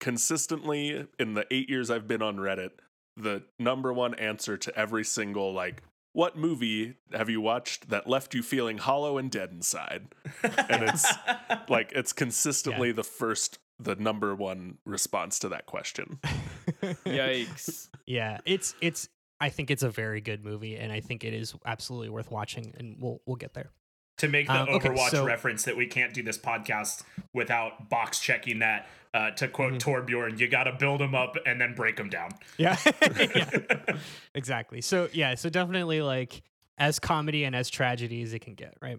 consistently 0.00 1.06
in 1.18 1.34
the 1.34 1.44
8 1.50 1.68
years 1.68 1.90
I've 1.90 2.06
been 2.06 2.22
on 2.22 2.36
Reddit 2.36 2.70
the 3.18 3.42
number 3.58 3.92
one 3.92 4.14
answer 4.14 4.56
to 4.56 4.78
every 4.78 5.04
single 5.04 5.52
like 5.52 5.82
what 6.18 6.36
movie 6.36 6.94
have 7.12 7.30
you 7.30 7.40
watched 7.40 7.90
that 7.90 8.08
left 8.08 8.34
you 8.34 8.42
feeling 8.42 8.76
hollow 8.76 9.18
and 9.18 9.30
dead 9.30 9.50
inside? 9.52 10.08
And 10.42 10.82
it's 10.82 11.06
like 11.68 11.92
it's 11.94 12.12
consistently 12.12 12.90
the 12.90 13.04
first 13.04 13.60
the 13.78 13.94
number 13.94 14.34
one 14.34 14.78
response 14.84 15.38
to 15.38 15.48
that 15.50 15.66
question. 15.66 16.18
Yikes. 17.06 17.86
Yeah, 18.06 18.38
it's 18.46 18.74
it's. 18.80 19.08
I 19.38 19.50
think 19.50 19.70
it's 19.70 19.82
a 19.82 19.90
very 19.90 20.22
good 20.22 20.42
movie, 20.42 20.76
and 20.76 20.90
I 20.90 21.00
think 21.00 21.24
it 21.24 21.34
is 21.34 21.54
absolutely 21.66 22.08
worth 22.08 22.30
watching. 22.30 22.74
And 22.78 22.96
we'll 22.98 23.20
we'll 23.26 23.36
get 23.36 23.52
there. 23.52 23.70
To 24.18 24.28
make 24.28 24.46
the 24.46 24.52
Um, 24.62 24.68
okay, 24.68 24.88
Overwatch 24.90 25.10
so- 25.10 25.24
reference 25.24 25.64
that 25.64 25.76
we 25.76 25.86
can't 25.86 26.12
do 26.14 26.22
this 26.22 26.38
podcast 26.38 27.02
without 27.34 27.88
box 27.88 28.20
checking 28.20 28.58
that. 28.60 28.88
Uh, 29.14 29.30
to 29.30 29.48
quote 29.48 29.72
Mhm. 29.72 29.78
Torbjorn, 30.06 30.38
you 30.38 30.48
got 30.48 30.64
to 30.64 30.72
build 30.72 31.00
them 31.00 31.14
up 31.14 31.34
and 31.46 31.58
then 31.58 31.74
break 31.74 31.96
them 31.96 32.10
down. 32.10 32.30
Yeah, 32.58 32.76
exactly. 34.34 34.80
So 34.80 35.08
yeah, 35.12 35.34
so 35.34 35.48
definitely 35.48 36.02
like 36.02 36.42
as 36.76 36.98
comedy 36.98 37.44
and 37.44 37.56
as 37.56 37.70
tragedy 37.70 38.22
as 38.22 38.32
it 38.34 38.40
can 38.40 38.54
get, 38.54 38.74
right? 38.80 38.98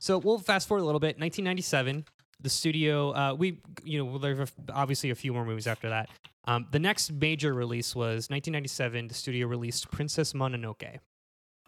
So 0.00 0.18
we'll 0.18 0.38
fast 0.38 0.68
forward 0.68 0.82
a 0.82 0.84
little 0.86 1.00
bit. 1.00 1.18
1997, 1.18 2.04
the 2.40 2.50
studio. 2.50 3.10
Uh, 3.12 3.34
we 3.34 3.60
you 3.84 4.04
know 4.04 4.18
there's 4.18 4.52
obviously 4.72 5.10
a 5.10 5.14
few 5.14 5.32
more 5.32 5.44
movies 5.44 5.66
after 5.66 5.88
that. 5.90 6.08
Um, 6.46 6.66
the 6.70 6.78
next 6.78 7.12
major 7.12 7.54
release 7.54 7.94
was 7.94 8.28
1997. 8.30 9.08
The 9.08 9.14
studio 9.14 9.46
released 9.46 9.90
Princess 9.90 10.32
Mononoke, 10.32 10.98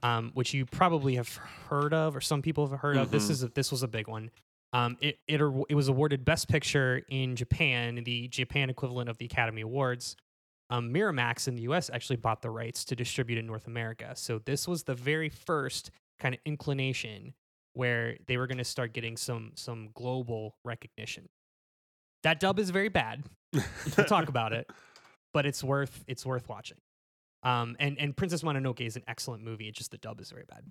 um, 0.03 0.31
which 0.35 0.55
you 0.55 0.65
probably 0.67 1.17
have 1.17 1.29
heard 1.69 1.93
of, 1.95 2.15
or 2.17 2.21
some 2.21 2.43
people 2.43 2.67
have 2.69 2.81
heard 2.81 2.97
of. 2.97 3.11
This 3.11 3.27
Mhm. 3.27 3.31
is 3.31 3.43
a, 3.43 3.49
this 3.49 3.71
was 3.71 3.83
a 3.83 3.89
big 3.89 4.09
one. 4.09 4.31
Um, 4.73 4.97
it, 5.01 5.19
it 5.27 5.41
it 5.71 5.75
was 5.75 5.89
awarded 5.89 6.25
Best 6.25 6.49
Picture 6.49 7.03
in 7.09 7.37
Japan, 7.37 8.03
the 8.05 8.29
Japan 8.29 8.69
equivalent 8.71 9.09
of 9.09 9.17
the 9.19 9.25
Academy 9.25 9.63
Awards. 9.63 10.15
Um, 10.71 10.93
Miramax 10.93 11.49
in 11.49 11.55
the 11.55 11.63
U.S. 11.63 11.89
actually 11.91 12.17
bought 12.17 12.43
the 12.43 12.51
rights 12.51 12.85
to 12.87 12.95
distribute 12.95 13.39
in 13.39 13.47
North 13.47 13.67
America, 13.67 14.13
so 14.15 14.39
this 14.39 14.69
was 14.69 14.83
the 14.83 14.95
very 14.95 15.31
first 15.31 15.91
kind 16.19 16.35
of 16.35 16.41
inclination 16.45 17.33
where 17.73 18.17
they 18.27 18.37
were 18.37 18.47
going 18.47 18.59
to 18.59 18.65
start 18.65 18.93
getting 18.93 19.17
some 19.17 19.53
some 19.55 19.89
global 19.95 20.57
recognition. 20.65 21.29
That 22.23 22.39
dub 22.41 22.59
is 22.59 22.69
very 22.71 22.89
bad. 22.91 23.23
We'll 23.55 24.07
talk 24.07 24.29
about 24.29 24.53
it, 24.53 24.69
but 25.33 25.47
it's 25.47 25.65
worth 25.65 26.05
it's 26.07 26.27
worth 26.27 26.47
watching. 26.49 26.77
Um, 27.43 27.77
and 27.79 27.99
and 27.99 28.17
Princess 28.17 28.43
Mononoke 28.43 28.81
is 28.81 28.97
an 28.97 29.05
excellent 29.07 29.45
movie. 29.45 29.69
It's 29.69 29.79
just 29.79 29.91
the 29.91 29.99
dub 29.99 30.21
is 30.21 30.31
very 30.31 30.45
bad. 30.49 30.65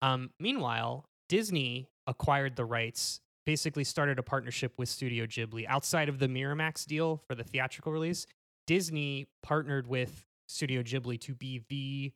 Um, 0.00 0.30
meanwhile, 0.40 1.04
Disney 1.28 1.88
acquired 2.06 2.56
the 2.56 2.64
rights, 2.64 3.20
basically 3.46 3.84
started 3.84 4.18
a 4.18 4.22
partnership 4.22 4.72
with 4.78 4.88
Studio 4.88 5.26
Ghibli 5.26 5.66
outside 5.68 6.08
of 6.08 6.18
the 6.18 6.26
Miramax 6.28 6.86
deal 6.86 7.22
for 7.28 7.34
the 7.34 7.44
theatrical 7.44 7.92
release. 7.92 8.26
Disney 8.66 9.26
partnered 9.42 9.86
with 9.86 10.24
Studio 10.48 10.82
Ghibli 10.82 11.20
to 11.22 11.34
be 11.34 11.62
the 11.68 12.12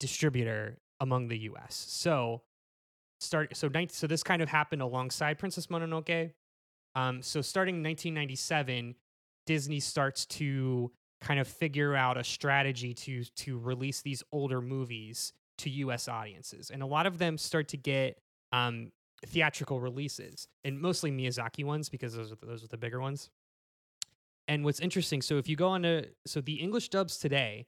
distributor 0.00 0.78
among 1.00 1.28
the 1.28 1.38
US. 1.38 1.86
So 1.88 2.42
start 3.20 3.56
so 3.56 3.68
19, 3.68 3.90
so 3.90 4.06
this 4.06 4.22
kind 4.22 4.42
of 4.42 4.48
happened 4.48 4.82
alongside 4.82 5.38
Princess 5.38 5.68
Mononoke. 5.68 6.32
Um, 6.94 7.22
so 7.22 7.40
starting 7.40 7.76
in 7.76 7.82
1997, 7.82 8.94
Disney 9.46 9.80
starts 9.80 10.26
to 10.26 10.92
kind 11.22 11.40
of 11.40 11.46
figure 11.46 11.94
out 11.94 12.18
a 12.18 12.24
strategy 12.24 12.92
to 12.92 13.24
to 13.24 13.58
release 13.58 14.02
these 14.02 14.22
older 14.32 14.60
movies 14.60 15.32
to 15.58 15.70
U.S. 15.70 16.08
audiences, 16.08 16.70
and 16.70 16.82
a 16.82 16.86
lot 16.86 17.06
of 17.06 17.18
them 17.18 17.38
start 17.38 17.68
to 17.68 17.76
get 17.76 18.18
um, 18.52 18.90
theatrical 19.26 19.80
releases, 19.80 20.48
and 20.64 20.80
mostly 20.80 21.10
Miyazaki 21.10 21.64
ones 21.64 21.88
because 21.88 22.14
those 22.14 22.32
are 22.32 22.36
the, 22.36 22.46
those 22.46 22.64
are 22.64 22.68
the 22.68 22.76
bigger 22.76 23.00
ones. 23.00 23.30
And 24.48 24.64
what's 24.64 24.80
interesting, 24.80 25.22
so 25.22 25.38
if 25.38 25.48
you 25.48 25.56
go 25.56 25.68
on 25.68 25.82
to 25.82 26.08
so 26.26 26.40
the 26.40 26.54
English 26.54 26.88
dubs 26.88 27.18
today 27.18 27.66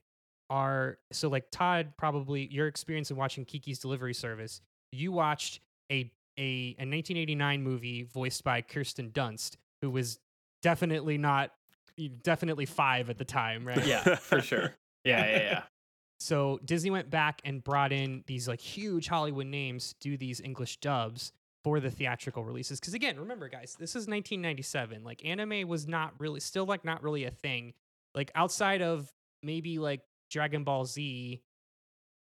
are 0.51 0.99
so 1.13 1.29
like 1.29 1.51
Todd 1.51 1.93
probably 1.97 2.49
your 2.53 2.67
experience 2.67 3.11
in 3.11 3.17
watching 3.17 3.45
Kiki's 3.45 3.79
Delivery 3.79 4.15
Service, 4.15 4.61
you 4.91 5.13
watched 5.13 5.61
a 5.91 6.11
a, 6.37 6.75
a 6.79 6.83
1989 6.83 7.63
movie 7.63 8.03
voiced 8.03 8.43
by 8.43 8.61
Kirsten 8.61 9.11
Dunst, 9.11 9.57
who 9.81 9.91
was 9.91 10.19
definitely 10.63 11.17
not 11.17 11.53
definitely 12.23 12.67
five 12.67 13.11
at 13.11 13.19
the 13.19 13.25
time, 13.25 13.67
right? 13.67 13.85
Yeah, 13.87 14.17
for 14.17 14.41
sure. 14.41 14.75
Yeah, 15.07 15.27
yeah, 15.27 15.37
yeah. 15.43 15.63
So 16.19 16.59
Disney 16.65 16.91
went 16.91 17.11
back 17.11 17.43
and 17.45 17.63
brought 17.63 17.93
in 17.93 18.25
these 18.27 18.49
like 18.49 18.59
huge 18.59 19.07
Hollywood 19.07 19.45
names 19.49 19.93
to 20.01 20.09
do 20.09 20.17
these 20.17 20.41
English 20.41 20.79
dubs 20.79 21.31
for 21.63 21.79
the 21.79 21.91
theatrical 21.91 22.43
releases. 22.43 22.81
Because 22.81 22.95
again, 22.95 23.19
remember 23.21 23.49
guys, 23.49 23.77
this 23.79 23.91
is 23.91 24.07
1997. 24.07 25.05
Like 25.05 25.23
anime 25.27 25.69
was 25.69 25.87
not 25.87 26.15
really 26.19 26.41
still 26.41 26.65
like 26.65 26.87
not 26.87 27.03
really 27.03 27.25
a 27.25 27.31
thing. 27.31 27.75
Like 28.15 28.31
outside 28.35 28.81
of 28.81 29.13
maybe 29.43 29.79
like 29.79 30.01
Dragon 30.31 30.65
Ball 30.65 30.87
Z, 30.87 31.43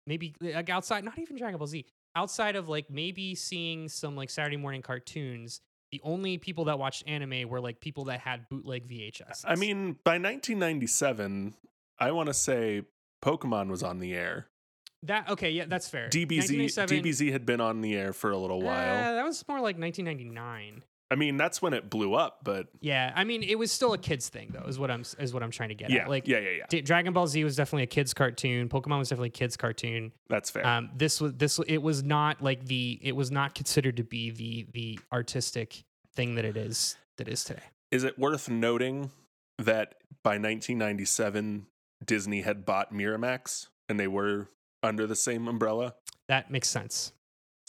maybe 0.06 0.34
like 0.42 0.68
outside 0.68 1.04
not 1.04 1.18
even 1.18 1.37
Dragon 1.37 1.56
Ball 1.56 1.66
Z, 1.66 1.87
outside 2.16 2.56
of 2.56 2.68
like 2.68 2.90
maybe 2.90 3.34
seeing 3.34 3.88
some 3.88 4.14
like 4.16 4.28
Saturday 4.28 4.58
morning 4.58 4.82
cartoons. 4.82 5.60
The 5.94 6.00
only 6.02 6.38
people 6.38 6.64
that 6.64 6.76
watched 6.76 7.04
anime 7.07 7.48
were 7.48 7.61
like 7.61 7.78
people 7.78 8.07
that 8.07 8.18
had 8.18 8.48
bootleg 8.48 8.88
VHS. 8.88 9.44
I 9.44 9.54
mean, 9.54 9.92
by 10.02 10.14
1997, 10.14 11.54
I 12.00 12.11
want 12.11 12.26
to 12.26 12.35
say 12.35 12.83
Pokemon 13.24 13.70
was 13.70 13.85
on 13.85 14.00
the 14.00 14.12
air. 14.12 14.48
that 15.04 15.30
okay, 15.30 15.52
yeah, 15.52 15.66
that's 15.68 15.88
fair. 15.88 16.09
DBZ 16.09 16.66
DBZ 16.88 17.30
had 17.30 17.46
been 17.46 17.61
on 17.61 17.80
the 17.80 17.94
air 17.94 18.12
for 18.12 18.33
a 18.33 18.37
little 18.37 18.61
while. 18.61 18.74
Uh, 18.74 19.14
that 19.14 19.24
was 19.24 19.44
more 19.46 19.59
like 19.59 19.78
1999. 19.78 20.83
I 21.14 21.16
mean, 21.16 21.37
that's 21.37 21.62
when 21.62 21.74
it 21.74 21.88
blew 21.88 22.14
up, 22.14 22.40
but 22.42 22.66
Yeah, 22.81 23.12
I 23.14 23.22
mean, 23.22 23.44
it 23.44 23.55
was 23.57 23.70
still 23.70 23.92
a 23.92 23.98
kids 23.98 24.29
thing 24.29 24.50
though. 24.53 24.66
Is 24.66 24.81
what 24.81 24.90
I'm 24.90 25.05
is 25.20 25.33
what 25.33 25.44
I'm 25.44 25.53
trying 25.53 25.68
to 25.68 25.77
get 25.77 25.88
yeah, 25.88 26.03
at. 26.03 26.09
Like, 26.09 26.27
yeah, 26.27 26.40
yeah, 26.40 26.50
yeah. 26.50 26.64
D- 26.68 26.81
Dragon 26.81 27.12
Ball 27.12 27.29
Z 27.29 27.44
was 27.44 27.55
definitely 27.55 27.85
a 27.85 27.87
kids 27.87 28.12
cartoon. 28.12 28.68
Pokemon 28.68 28.98
was 28.98 29.11
definitely 29.11 29.29
a 29.29 29.31
kids 29.31 29.57
cartoon. 29.57 30.11
That's 30.29 30.50
fair. 30.50 30.66
Um, 30.66 30.90
this 30.96 31.20
was 31.20 31.35
this 31.35 31.61
it 31.68 31.81
was 31.81 32.03
not 32.03 32.42
like 32.42 32.64
the 32.64 32.98
it 33.00 33.14
was 33.14 33.31
not 33.31 33.55
considered 33.55 33.96
to 33.98 34.03
be 34.03 34.33
the 34.33 34.66
the 34.72 34.98
artistic 35.12 35.85
thing 36.16 36.35
that 36.35 36.44
it 36.44 36.57
is 36.57 36.96
that 37.18 37.29
is 37.29 37.44
today. 37.44 37.62
Is 37.92 38.03
it 38.03 38.18
worth 38.18 38.48
noting 38.48 39.12
that 39.59 39.94
by 40.24 40.33
1997, 40.33 41.66
Disney 42.05 42.40
had 42.40 42.66
bought 42.66 42.92
Miramax 42.92 43.68
and 43.88 44.00
they 44.00 44.09
were 44.09 44.48
under 44.83 45.07
the 45.07 45.14
same 45.14 45.46
umbrella? 45.46 45.94
That 46.27 46.50
makes 46.50 46.68
sense. 46.68 47.12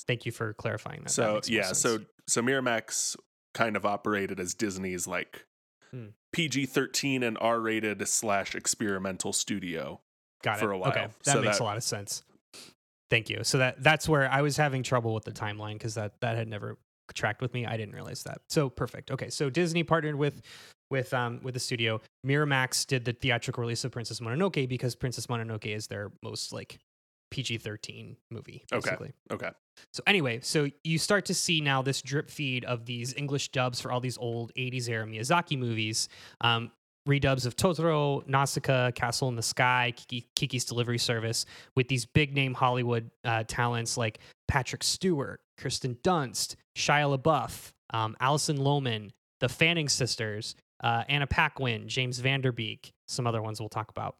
Thank 0.07 0.25
you 0.25 0.31
for 0.31 0.53
clarifying 0.55 1.01
that. 1.03 1.09
That 1.09 1.11
So 1.11 1.31
more 1.31 1.41
yeah, 1.45 1.73
so 1.73 1.99
so 2.27 2.41
Miramax 2.41 3.15
kind 3.55 3.75
of 3.75 3.83
operated 3.87 4.39
as 4.39 4.53
Disney's 4.53 5.07
like 5.07 5.45
Hmm. 5.91 6.09
PG 6.33 6.67
thirteen 6.67 7.23
and 7.23 7.37
R 7.41 7.59
rated 7.59 8.07
slash 8.07 8.53
experimental 8.53 9.33
studio. 9.33 10.01
got 10.43 10.59
for 10.59 10.71
it. 10.71 10.75
a 10.75 10.77
while. 10.77 10.91
Okay, 10.91 11.07
that 11.23 11.31
So 11.33 11.41
makes 11.41 11.57
that- 11.57 11.63
a 11.63 11.65
lot 11.65 11.77
of 11.77 11.83
sense. 11.83 12.23
Thank 13.09 13.29
you. 13.31 13.43
So 13.43 13.57
that 13.59 13.81
that's 13.81 14.07
where 14.09 14.29
I 14.31 14.41
was 14.41 14.57
having 14.57 14.83
trouble 14.83 15.13
with 15.15 15.23
the 15.23 15.31
timeline 15.31 15.73
because 15.73 15.95
that 15.95 16.19
that 16.21 16.35
had 16.35 16.47
never 16.47 16.77
tracked 17.13 17.41
with 17.41 17.53
me. 17.53 17.65
I 17.65 17.77
didn't 17.77 17.93
realize 17.95 18.23
that. 18.23 18.41
So 18.49 18.69
perfect. 18.69 19.09
Okay, 19.11 19.29
so 19.29 19.49
Disney 19.49 19.83
partnered 19.83 20.15
with 20.15 20.41
with 20.91 21.13
um 21.13 21.39
with 21.43 21.53
the 21.53 21.59
studio. 21.59 22.01
Miramax 22.25 22.85
did 22.85 23.05
the 23.05 23.13
theatrical 23.13 23.61
release 23.61 23.83
of 23.85 23.91
Princess 23.91 24.19
Mononoke 24.19 24.67
because 24.67 24.95
Princess 24.95 25.27
Mononoke 25.27 25.65
is 25.67 25.87
their 25.87 26.11
most 26.23 26.51
like 26.51 26.79
PG 27.31 27.59
thirteen 27.59 28.17
movie. 28.31 28.65
Okay. 28.73 28.95
Okay. 29.31 29.51
So 29.93 30.03
anyway, 30.07 30.39
so 30.41 30.69
you 30.83 30.97
start 30.97 31.25
to 31.25 31.33
see 31.33 31.61
now 31.61 31.81
this 31.81 32.01
drip 32.01 32.29
feed 32.29 32.65
of 32.65 32.85
these 32.85 33.13
English 33.15 33.49
dubs 33.49 33.81
for 33.81 33.91
all 33.91 33.99
these 33.99 34.17
old 34.17 34.51
80s 34.55 34.89
era 34.89 35.05
Miyazaki 35.05 35.57
movies. 35.57 36.09
Um, 36.41 36.71
redubs 37.07 37.45
of 37.45 37.55
Totoro, 37.55 38.27
Nausicaa, 38.27 38.91
Castle 38.91 39.29
in 39.29 39.35
the 39.35 39.41
Sky, 39.41 39.93
Kiki, 39.95 40.27
Kiki's 40.35 40.65
Delivery 40.65 40.97
Service, 40.97 41.45
with 41.75 41.87
these 41.87 42.05
big 42.05 42.33
name 42.33 42.53
Hollywood 42.53 43.11
uh, 43.23 43.43
talents 43.47 43.95
like 43.97 44.19
Patrick 44.47 44.83
Stewart, 44.83 45.39
Kristen 45.59 45.95
Dunst, 46.03 46.55
Shia 46.75 47.17
LaBeouf, 47.17 47.71
um, 47.91 48.15
Alison 48.19 48.57
Lohman, 48.57 49.11
the 49.39 49.49
Fanning 49.49 49.89
sisters, 49.89 50.55
uh, 50.83 51.03
Anna 51.07 51.27
Paquin, 51.27 51.87
James 51.87 52.19
Van 52.19 52.41
Der 52.41 52.51
Beek, 52.51 52.91
some 53.07 53.27
other 53.27 53.41
ones 53.41 53.59
we'll 53.59 53.69
talk 53.69 53.89
about. 53.89 54.15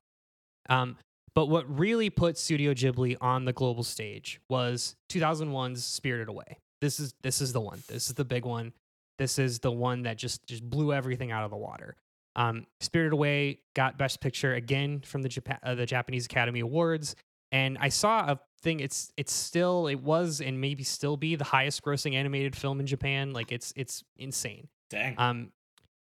Um, 0.69 0.97
but 1.35 1.47
what 1.47 1.79
really 1.79 2.09
put 2.09 2.37
Studio 2.37 2.73
Ghibli 2.73 3.17
on 3.21 3.45
the 3.45 3.53
global 3.53 3.83
stage 3.83 4.39
was 4.49 4.95
2001's 5.09 5.83
Spirited 5.83 6.29
Away. 6.29 6.59
This 6.81 6.99
is 6.99 7.13
this 7.21 7.41
is 7.41 7.53
the 7.53 7.61
one. 7.61 7.83
This 7.87 8.07
is 8.07 8.15
the 8.15 8.25
big 8.25 8.45
one. 8.45 8.73
This 9.17 9.37
is 9.37 9.59
the 9.59 9.71
one 9.71 10.03
that 10.03 10.17
just 10.17 10.45
just 10.47 10.67
blew 10.67 10.93
everything 10.93 11.31
out 11.31 11.43
of 11.43 11.51
the 11.51 11.57
water. 11.57 11.95
Um, 12.35 12.65
Spirited 12.79 13.13
Away 13.13 13.59
got 13.75 13.97
Best 13.97 14.21
Picture 14.21 14.53
again 14.53 15.01
from 15.01 15.21
the 15.21 15.29
Japa- 15.29 15.59
uh, 15.63 15.75
the 15.75 15.85
Japanese 15.85 16.25
Academy 16.25 16.61
Awards, 16.61 17.15
and 17.51 17.77
I 17.79 17.89
saw 17.89 18.31
a 18.31 18.39
thing. 18.61 18.79
It's 18.79 19.11
it's 19.17 19.33
still 19.33 19.87
it 19.87 20.01
was 20.01 20.41
and 20.41 20.59
maybe 20.59 20.83
still 20.83 21.17
be 21.17 21.35
the 21.35 21.43
highest 21.43 21.83
grossing 21.83 22.13
animated 22.13 22.55
film 22.55 22.79
in 22.79 22.87
Japan. 22.87 23.33
Like 23.33 23.51
it's 23.51 23.73
it's 23.75 24.03
insane. 24.17 24.67
Dang. 24.89 25.15
Um, 25.17 25.51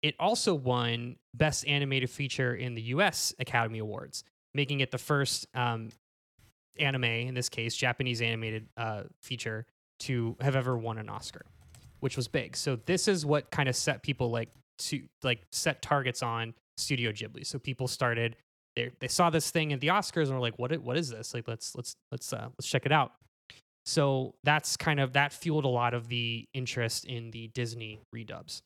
it 0.02 0.14
also 0.20 0.54
won 0.54 1.16
Best 1.34 1.66
Animated 1.66 2.10
Feature 2.10 2.54
in 2.54 2.74
the 2.74 2.82
U.S. 2.82 3.34
Academy 3.40 3.80
Awards, 3.80 4.22
making 4.54 4.80
it 4.80 4.90
the 4.90 4.98
first 4.98 5.46
um, 5.54 5.90
anime, 6.78 7.04
in 7.04 7.34
this 7.34 7.48
case, 7.48 7.76
Japanese 7.76 8.22
animated 8.22 8.68
uh, 8.76 9.02
feature, 9.22 9.66
to 10.00 10.36
have 10.40 10.56
ever 10.56 10.76
won 10.76 10.98
an 10.98 11.08
Oscar, 11.08 11.42
which 12.00 12.16
was 12.16 12.28
big. 12.28 12.56
So 12.56 12.76
this 12.76 13.08
is 13.08 13.26
what 13.26 13.50
kind 13.50 13.68
of 13.68 13.76
set 13.76 14.02
people 14.02 14.30
like 14.30 14.50
to 14.78 15.02
like 15.22 15.40
set 15.50 15.82
targets 15.82 16.22
on 16.22 16.54
Studio 16.76 17.10
Ghibli. 17.10 17.44
So 17.44 17.58
people 17.58 17.88
started 17.88 18.36
they 18.76 18.90
they 19.00 19.08
saw 19.08 19.28
this 19.28 19.50
thing 19.50 19.72
at 19.72 19.80
the 19.80 19.88
Oscars 19.88 20.26
and 20.26 20.34
were 20.34 20.40
like, 20.40 20.58
what 20.58 20.76
what 20.78 20.96
is 20.96 21.10
this? 21.10 21.34
Like 21.34 21.48
let's 21.48 21.74
let's 21.74 21.96
let's 22.12 22.32
uh, 22.32 22.48
let's 22.56 22.68
check 22.68 22.86
it 22.86 22.92
out. 22.92 23.12
So 23.84 24.34
that's 24.44 24.76
kind 24.76 25.00
of 25.00 25.14
that 25.14 25.32
fueled 25.32 25.64
a 25.64 25.68
lot 25.68 25.94
of 25.94 26.08
the 26.08 26.46
interest 26.54 27.06
in 27.06 27.30
the 27.30 27.48
Disney 27.48 28.02
redubs. 28.14 28.62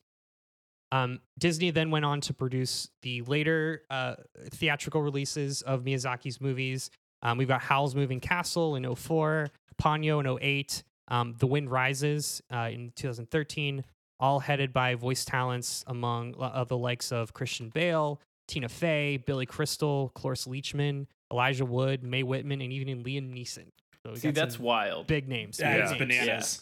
Um, 0.93 1.19
Disney 1.39 1.71
then 1.71 1.89
went 1.89 2.05
on 2.05 2.21
to 2.21 2.33
produce 2.35 2.87
the 3.01 3.21
later 3.23 3.81
uh, 3.89 4.15
theatrical 4.51 5.01
releases 5.01 5.63
of 5.63 5.81
Miyazaki's 5.83 6.39
movies. 6.39 6.91
Um, 7.23 7.37
we've 7.39 7.47
got 7.47 7.61
Howl's 7.61 7.95
Moving 7.95 8.19
Castle 8.19 8.75
in 8.75 8.93
04, 8.95 9.49
Ponyo 9.81 10.19
in 10.19 10.37
08, 10.39 10.83
um, 11.07 11.33
The 11.39 11.47
Wind 11.47 11.71
Rises 11.71 12.43
uh, 12.53 12.69
in 12.71 12.91
2013, 12.95 13.83
all 14.19 14.39
headed 14.39 14.71
by 14.71 14.93
voice 14.93 15.25
talents 15.25 15.83
among 15.87 16.35
uh, 16.39 16.63
the 16.65 16.77
likes 16.77 17.11
of 17.11 17.33
Christian 17.33 17.69
Bale, 17.69 18.21
Tina 18.47 18.69
Fey, 18.69 19.17
Billy 19.17 19.47
Crystal, 19.47 20.11
Cloris 20.13 20.45
Leachman, 20.45 21.07
Elijah 21.31 21.65
Wood, 21.65 22.03
Mae 22.03 22.21
Whitman, 22.21 22.61
and 22.61 22.71
even 22.71 23.03
Liam 23.03 23.33
Neeson. 23.33 23.65
So 24.05 24.13
See, 24.15 24.29
that's 24.31 24.59
wild. 24.59 25.07
big 25.07 25.27
names. 25.27 25.57
That 25.57 25.75
big 25.75 25.83
is 25.85 25.91
names. 25.91 25.99
bananas. 26.25 26.61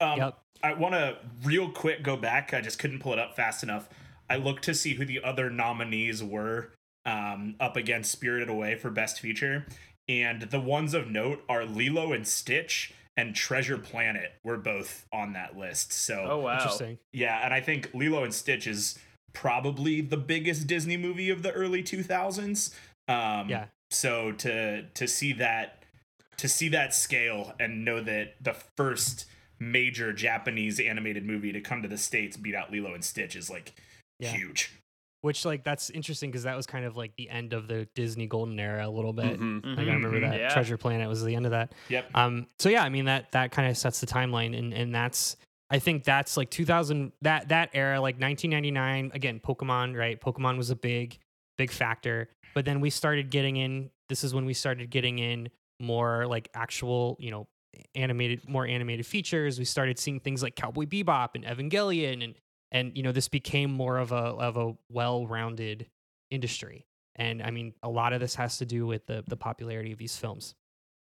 Um, 0.00 0.18
Yep. 0.18 0.38
I 0.62 0.74
want 0.74 0.94
to 0.94 1.16
real 1.44 1.70
quick 1.70 2.02
go 2.02 2.16
back. 2.16 2.54
I 2.54 2.60
just 2.60 2.78
couldn't 2.78 3.00
pull 3.00 3.12
it 3.12 3.18
up 3.18 3.34
fast 3.34 3.62
enough. 3.62 3.88
I 4.30 4.36
looked 4.36 4.64
to 4.64 4.74
see 4.74 4.94
who 4.94 5.04
the 5.04 5.22
other 5.22 5.50
nominees 5.50 6.22
were 6.22 6.70
um, 7.04 7.56
up 7.60 7.76
against 7.76 8.12
Spirited 8.12 8.48
Away 8.48 8.76
for 8.76 8.90
Best 8.90 9.20
Feature, 9.20 9.66
and 10.08 10.42
the 10.42 10.60
ones 10.60 10.94
of 10.94 11.08
note 11.10 11.42
are 11.48 11.64
Lilo 11.64 12.12
and 12.12 12.26
Stitch 12.26 12.94
and 13.16 13.34
Treasure 13.34 13.76
Planet 13.76 14.32
were 14.42 14.56
both 14.56 15.06
on 15.12 15.32
that 15.34 15.56
list. 15.56 15.92
So 15.92 16.26
Oh 16.28 16.38
wow. 16.38 16.54
Interesting. 16.54 16.98
yeah, 17.12 17.44
and 17.44 17.52
I 17.52 17.60
think 17.60 17.90
Lilo 17.92 18.24
and 18.24 18.32
Stitch 18.32 18.66
is 18.66 18.98
probably 19.34 20.00
the 20.00 20.16
biggest 20.16 20.66
Disney 20.66 20.96
movie 20.96 21.30
of 21.30 21.42
the 21.42 21.52
early 21.52 21.82
2000s. 21.82 22.72
Um, 23.08 23.48
Yeah. 23.48 23.66
So 23.90 24.32
to 24.32 24.84
to 24.94 25.06
see 25.06 25.34
that 25.34 25.84
to 26.38 26.48
see 26.48 26.68
that 26.68 26.94
scale 26.94 27.52
and 27.60 27.84
know 27.84 28.00
that 28.00 28.36
the 28.40 28.54
first 28.76 29.26
major 29.62 30.12
Japanese 30.12 30.80
animated 30.80 31.24
movie 31.24 31.52
to 31.52 31.60
come 31.60 31.82
to 31.82 31.88
the 31.88 31.98
states 31.98 32.36
beat 32.36 32.54
out 32.54 32.70
Lilo 32.72 32.94
and 32.94 33.04
Stitch 33.04 33.36
is 33.36 33.48
like 33.48 33.72
Yeah. 34.18 34.32
huge. 34.32 34.70
Which 35.20 35.44
like 35.44 35.62
that's 35.62 35.88
interesting 35.90 36.30
because 36.30 36.42
that 36.42 36.56
was 36.56 36.66
kind 36.66 36.84
of 36.84 36.96
like 36.96 37.14
the 37.16 37.30
end 37.30 37.52
of 37.52 37.68
the 37.68 37.86
Disney 37.94 38.26
golden 38.26 38.58
era 38.58 38.86
a 38.86 38.90
little 38.90 39.12
bit. 39.12 39.38
Mhm. 39.38 39.64
Like 39.76 39.86
I 39.86 39.92
remember 39.92 40.18
Mhm. 40.18 40.30
that 40.30 40.38
Yeah. 40.40 40.48
Treasure 40.48 40.76
Planet 40.76 41.08
was 41.08 41.24
the 41.24 41.36
end 41.36 41.44
of 41.46 41.52
that. 41.52 41.72
Yep. 41.88 42.10
Um. 42.14 42.46
So 42.58 42.68
yeah, 42.68 42.82
I 42.82 42.88
mean 42.88 43.04
that 43.04 43.30
that 43.32 43.52
kind 43.52 43.68
of 43.70 43.76
sets 43.78 44.00
the 44.00 44.06
timeline, 44.06 44.58
and 44.58 44.74
and 44.74 44.92
that's 44.94 45.36
I 45.70 45.78
think 45.78 46.02
that's 46.04 46.36
like 46.36 46.50
2000 46.50 47.12
that 47.22 47.48
that 47.50 47.70
era 47.72 48.00
like 48.00 48.18
1999 48.18 49.12
again 49.14 49.38
Pokemon 49.40 49.96
right 49.96 50.20
Pokemon 50.20 50.56
was 50.58 50.70
a 50.70 50.76
big 50.76 51.18
big 51.56 51.70
factor, 51.70 52.28
but 52.54 52.64
then 52.64 52.80
we 52.80 52.90
started 52.90 53.30
getting 53.30 53.56
in. 53.56 53.90
This 54.08 54.24
is 54.24 54.34
when 54.34 54.44
we 54.44 54.54
started 54.54 54.90
getting 54.90 55.18
in 55.20 55.50
more 55.80 56.26
like 56.26 56.48
actual 56.54 57.16
you 57.20 57.30
know 57.30 57.46
animated 57.94 58.48
more 58.48 58.66
animated 58.66 59.06
features. 59.06 59.58
We 59.58 59.64
started 59.64 59.98
seeing 59.98 60.20
things 60.20 60.42
like 60.42 60.56
Cowboy 60.56 60.86
Bebop 60.86 61.30
and 61.34 61.44
Evangelion, 61.44 62.22
and 62.24 62.34
and 62.70 62.96
you 62.96 63.02
know 63.02 63.12
this 63.12 63.28
became 63.28 63.72
more 63.72 63.98
of 63.98 64.12
a 64.12 64.16
of 64.16 64.56
a 64.56 64.74
well 64.90 65.26
rounded 65.26 65.86
industry. 66.30 66.86
And 67.16 67.42
I 67.42 67.50
mean, 67.50 67.74
a 67.82 67.90
lot 67.90 68.12
of 68.12 68.20
this 68.20 68.34
has 68.36 68.58
to 68.58 68.66
do 68.66 68.86
with 68.86 69.06
the 69.06 69.24
the 69.26 69.36
popularity 69.36 69.92
of 69.92 69.98
these 69.98 70.16
films. 70.16 70.54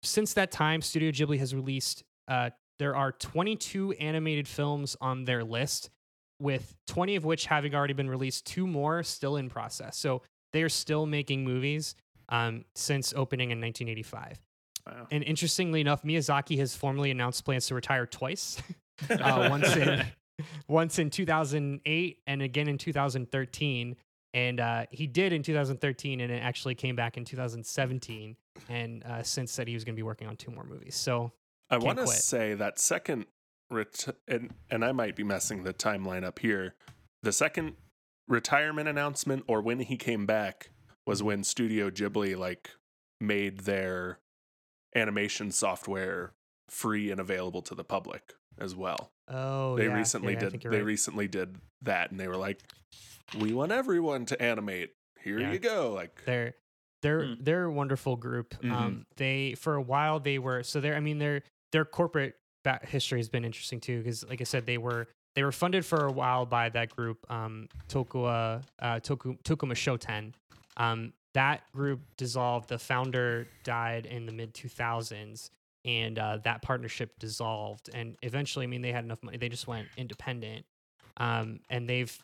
Since 0.03 0.35
that 0.35 0.51
time, 0.51 0.81
Studio 0.81 1.11
Ghibli 1.11 1.38
has 1.38 1.55
released. 1.55 2.05
Uh, 2.27 2.51
there 2.79 2.96
are 2.96 3.12
22 3.12 3.92
animated 3.92 4.49
films 4.49 4.96
on 5.01 5.25
their 5.25 5.44
list, 5.44 5.90
with 6.40 6.75
20 6.87 7.16
of 7.16 7.25
which 7.27 7.46
having 7.46 7.75
already 7.75 7.92
been 7.92 8.09
released. 8.09 8.46
Two 8.46 8.66
more 8.66 9.03
still 9.03 9.37
in 9.37 9.51
process. 9.51 9.99
So 9.99 10.23
they 10.53 10.62
are 10.62 10.70
still 10.70 11.05
making 11.05 11.44
movies 11.44 11.94
um, 12.31 12.64
since 12.75 13.12
opening 13.14 13.51
in 13.51 13.61
1985. 13.61 14.40
Wow. 14.90 15.07
And 15.11 15.24
interestingly 15.24 15.81
enough, 15.81 16.03
Miyazaki 16.03 16.59
has 16.59 16.74
formally 16.74 17.11
announced 17.11 17.44
plans 17.44 17.66
to 17.68 17.74
retire 17.74 18.07
twice. 18.07 18.61
uh, 19.11 19.48
once 19.50 19.76
in 19.76 20.05
once 20.68 20.98
in 20.98 21.11
2008 21.11 22.18
and 22.26 22.42
again 22.42 22.68
in 22.68 22.79
2013. 22.79 23.96
And 24.33 24.61
uh, 24.61 24.87
he 24.90 25.09
did 25.09 25.33
in 25.33 25.42
2013, 25.42 26.20
and 26.20 26.31
it 26.31 26.37
actually 26.37 26.76
came 26.76 26.94
back 26.94 27.16
in 27.16 27.24
2017. 27.24 28.37
And 28.68 29.05
uh, 29.05 29.22
since 29.24 29.50
said 29.50 29.66
he 29.66 29.74
was 29.74 29.85
going 29.85 29.94
to 29.94 29.96
be 29.96 30.05
working 30.05 30.29
on 30.29 30.37
two 30.37 30.53
more 30.53 30.64
movies. 30.64 30.94
So 30.94 31.33
I 31.68 31.79
want 31.79 31.98
to 31.98 32.07
say 32.07 32.55
that 32.55 32.79
second, 32.79 33.26
ret- 33.70 34.16
and, 34.29 34.53
and 34.70 34.85
I 34.85 34.92
might 34.92 35.16
be 35.16 35.24
messing 35.24 35.64
the 35.64 35.74
timeline 35.74 36.22
up 36.22 36.38
here. 36.38 36.74
The 37.22 37.33
second 37.33 37.74
retirement 38.29 38.88
announcement, 38.88 39.44
or 39.48 39.61
when 39.61 39.81
he 39.81 39.96
came 39.96 40.26
back, 40.26 40.70
was 41.07 41.24
when 41.24 41.42
Studio 41.42 41.90
Ghibli 41.90 42.37
like 42.37 42.70
made 43.20 43.61
their 43.61 44.20
animation 44.94 45.50
software 45.50 46.33
free 46.68 47.11
and 47.11 47.20
available 47.20 47.62
to 47.62 47.74
the 47.74 47.85
public 47.85 48.35
as 48.59 48.74
well. 48.74 49.11
oh, 49.29 49.76
they 49.76 49.87
yeah, 49.87 49.94
recently 49.94 50.35
yeah, 50.35 50.40
did. 50.40 50.61
They 50.62 50.68
right. 50.68 50.85
recently 50.85 51.29
did 51.29 51.57
that, 51.83 52.11
and 52.11 52.18
they 52.18 52.29
were 52.29 52.37
like, 52.37 52.61
"We 53.38 53.53
want 53.53 53.72
everyone 53.72 54.26
to 54.26 54.42
animate. 54.42 54.92
Here 55.22 55.38
Yeah. 55.38 55.53
you 55.53 55.59
go." 55.59 55.92
Like, 55.92 56.24
they're 56.24 56.55
they're 57.03 57.26
Hmm. 57.26 57.35
they're 57.42 57.64
a 57.64 57.72
wonderful 57.72 58.16
group. 58.16 58.50
Mhm. 58.61 58.70
Um, 58.72 59.07
they 59.16 59.55
for 59.55 59.74
a 59.76 59.83
while 59.83 60.20
they 60.20 60.38
were 60.38 60.62
so 60.62 60.81
they're 60.81 60.96
I 60.96 61.00
mean 61.00 61.18
their 61.18 61.42
their 61.72 61.85
corporate 61.85 62.35
ba- 62.64 62.81
history 62.83 63.18
has 63.20 63.29
been 63.29 63.44
interesting 63.44 63.81
too 63.81 63.98
because 63.98 64.26
like 64.29 64.40
I 64.40 64.44
said 64.44 64.66
they 64.66 64.79
were 64.79 65.07
they 65.37 65.44
were 65.44 65.53
funded 65.53 65.87
for 65.87 66.05
a 66.07 66.12
while 66.12 66.44
by 66.44 66.68
that 66.70 66.94
group 66.94 67.18
um 67.31 67.68
Tokua 67.88 68.62
uh 68.81 68.96
Toku 69.00 69.40
Tokuma 69.44 69.74
Shoten. 69.74 70.35
Um, 70.76 71.12
that 71.35 71.62
group 71.73 72.01
dissolved. 72.16 72.69
The 72.69 72.79
founder 72.79 73.47
died 73.64 74.07
in 74.07 74.27
the 74.27 74.33
mid 74.33 74.55
two 74.55 74.69
thousands. 74.69 75.51
And 75.87 76.19
uh, 76.19 76.40
that 76.45 76.61
partnership 76.61 77.19
dissolved, 77.19 77.88
and 77.95 78.14
eventually, 78.21 78.64
I 78.64 78.66
mean, 78.66 78.83
they 78.83 78.93
had 78.93 79.03
enough 79.03 79.23
money. 79.23 79.38
They 79.38 79.49
just 79.49 79.66
went 79.66 79.88
independent, 79.97 80.66
um, 81.16 81.61
and 81.71 81.88
they've 81.88 82.14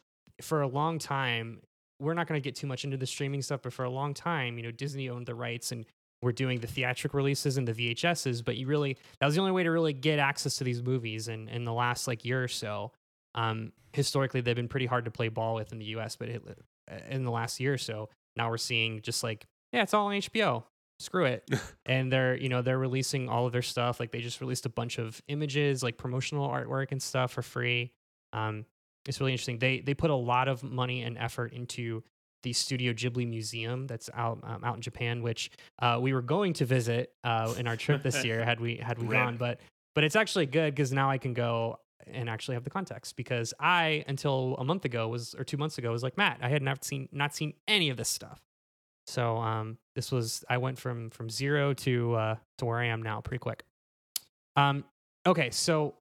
for 0.42 0.60
a 0.60 0.68
long 0.68 0.98
time 0.98 1.62
we're 1.98 2.14
not 2.14 2.26
going 2.26 2.40
to 2.40 2.44
get 2.44 2.54
too 2.54 2.66
much 2.66 2.84
into 2.84 2.96
the 2.96 3.06
streaming 3.06 3.42
stuff, 3.42 3.62
but 3.62 3.72
for 3.72 3.84
a 3.84 3.90
long 3.90 4.14
time, 4.14 4.58
you 4.58 4.62
know, 4.62 4.70
Disney 4.70 5.08
owned 5.08 5.26
the 5.26 5.34
rights 5.34 5.72
and 5.72 5.86
we're 6.22 6.32
doing 6.32 6.60
the 6.60 6.66
theatric 6.66 7.14
releases 7.14 7.56
and 7.56 7.68
the 7.68 7.72
VHSs, 7.72 8.44
but 8.44 8.56
you 8.56 8.66
really 8.66 8.96
that 9.20 9.26
was 9.26 9.34
the 9.34 9.40
only 9.40 9.52
way 9.52 9.62
to 9.62 9.70
really 9.70 9.92
get 9.92 10.18
access 10.18 10.56
to 10.56 10.64
these 10.64 10.82
movies. 10.82 11.28
And 11.28 11.48
in 11.48 11.64
the 11.64 11.72
last 11.72 12.06
like 12.06 12.24
year 12.24 12.42
or 12.42 12.48
so, 12.48 12.92
um, 13.34 13.72
historically 13.92 14.40
they've 14.40 14.56
been 14.56 14.68
pretty 14.68 14.86
hard 14.86 15.04
to 15.04 15.10
play 15.10 15.28
ball 15.28 15.54
with 15.54 15.72
in 15.72 15.78
the 15.78 15.84
U.S., 15.86 16.16
but 16.16 16.28
it, 16.28 16.42
in 17.08 17.24
the 17.24 17.30
last 17.30 17.60
year 17.60 17.74
or 17.74 17.78
so, 17.78 18.08
now 18.36 18.50
we're 18.50 18.56
seeing 18.58 19.00
just 19.02 19.22
like 19.22 19.46
yeah, 19.72 19.82
it's 19.82 19.94
all 19.94 20.06
on 20.06 20.14
HBO. 20.14 20.64
Screw 20.98 21.26
it. 21.26 21.48
and 21.86 22.10
they're 22.12 22.36
you 22.36 22.48
know 22.48 22.62
they're 22.62 22.78
releasing 22.78 23.28
all 23.28 23.46
of 23.46 23.52
their 23.52 23.62
stuff. 23.62 24.00
Like 24.00 24.12
they 24.12 24.20
just 24.20 24.40
released 24.40 24.66
a 24.66 24.70
bunch 24.70 24.98
of 24.98 25.20
images, 25.28 25.82
like 25.82 25.98
promotional 25.98 26.48
artwork 26.48 26.92
and 26.92 27.02
stuff 27.02 27.32
for 27.32 27.42
free. 27.42 27.92
Um, 28.32 28.64
it's 29.06 29.20
really 29.20 29.32
interesting. 29.32 29.58
They 29.58 29.80
they 29.80 29.94
put 29.94 30.10
a 30.10 30.16
lot 30.16 30.48
of 30.48 30.62
money 30.62 31.02
and 31.02 31.18
effort 31.18 31.52
into 31.52 32.02
the 32.42 32.52
Studio 32.52 32.92
Ghibli 32.92 33.26
Museum 33.28 33.86
that's 33.86 34.08
out 34.14 34.38
um, 34.42 34.62
out 34.64 34.76
in 34.76 34.80
Japan, 34.80 35.22
which 35.22 35.50
uh, 35.80 35.98
we 36.00 36.12
were 36.12 36.22
going 36.22 36.52
to 36.54 36.64
visit 36.64 37.12
uh, 37.24 37.54
in 37.58 37.66
our 37.66 37.76
trip 37.76 38.02
this 38.02 38.24
year 38.24 38.44
had 38.44 38.60
we 38.60 38.76
had 38.76 38.98
we 39.00 39.08
gone. 39.12 39.36
But 39.36 39.60
but 39.94 40.04
it's 40.04 40.16
actually 40.16 40.46
good 40.46 40.74
because 40.74 40.92
now 40.92 41.10
I 41.10 41.18
can 41.18 41.34
go 41.34 41.78
and 42.06 42.28
actually 42.28 42.54
have 42.54 42.64
the 42.64 42.70
context 42.70 43.16
because 43.16 43.52
I 43.60 44.04
until 44.08 44.56
a 44.58 44.64
month 44.64 44.84
ago 44.84 45.08
was 45.08 45.34
or 45.34 45.44
two 45.44 45.56
months 45.56 45.78
ago 45.78 45.90
was 45.92 46.02
like 46.02 46.16
Matt, 46.16 46.38
I 46.42 46.48
had 46.48 46.62
not 46.62 46.84
seen 46.84 47.08
not 47.12 47.34
seen 47.34 47.54
any 47.66 47.90
of 47.90 47.96
this 47.96 48.08
stuff. 48.08 48.40
So 49.06 49.36
um, 49.36 49.78
this 49.94 50.10
was 50.10 50.44
I 50.48 50.58
went 50.58 50.78
from 50.78 51.10
from 51.10 51.30
zero 51.30 51.74
to 51.74 52.14
uh, 52.14 52.36
to 52.58 52.64
where 52.64 52.78
I 52.78 52.86
am 52.86 53.02
now 53.02 53.20
pretty 53.20 53.40
quick. 53.40 53.64
Um, 54.56 54.84
okay, 55.26 55.50
so 55.50 55.94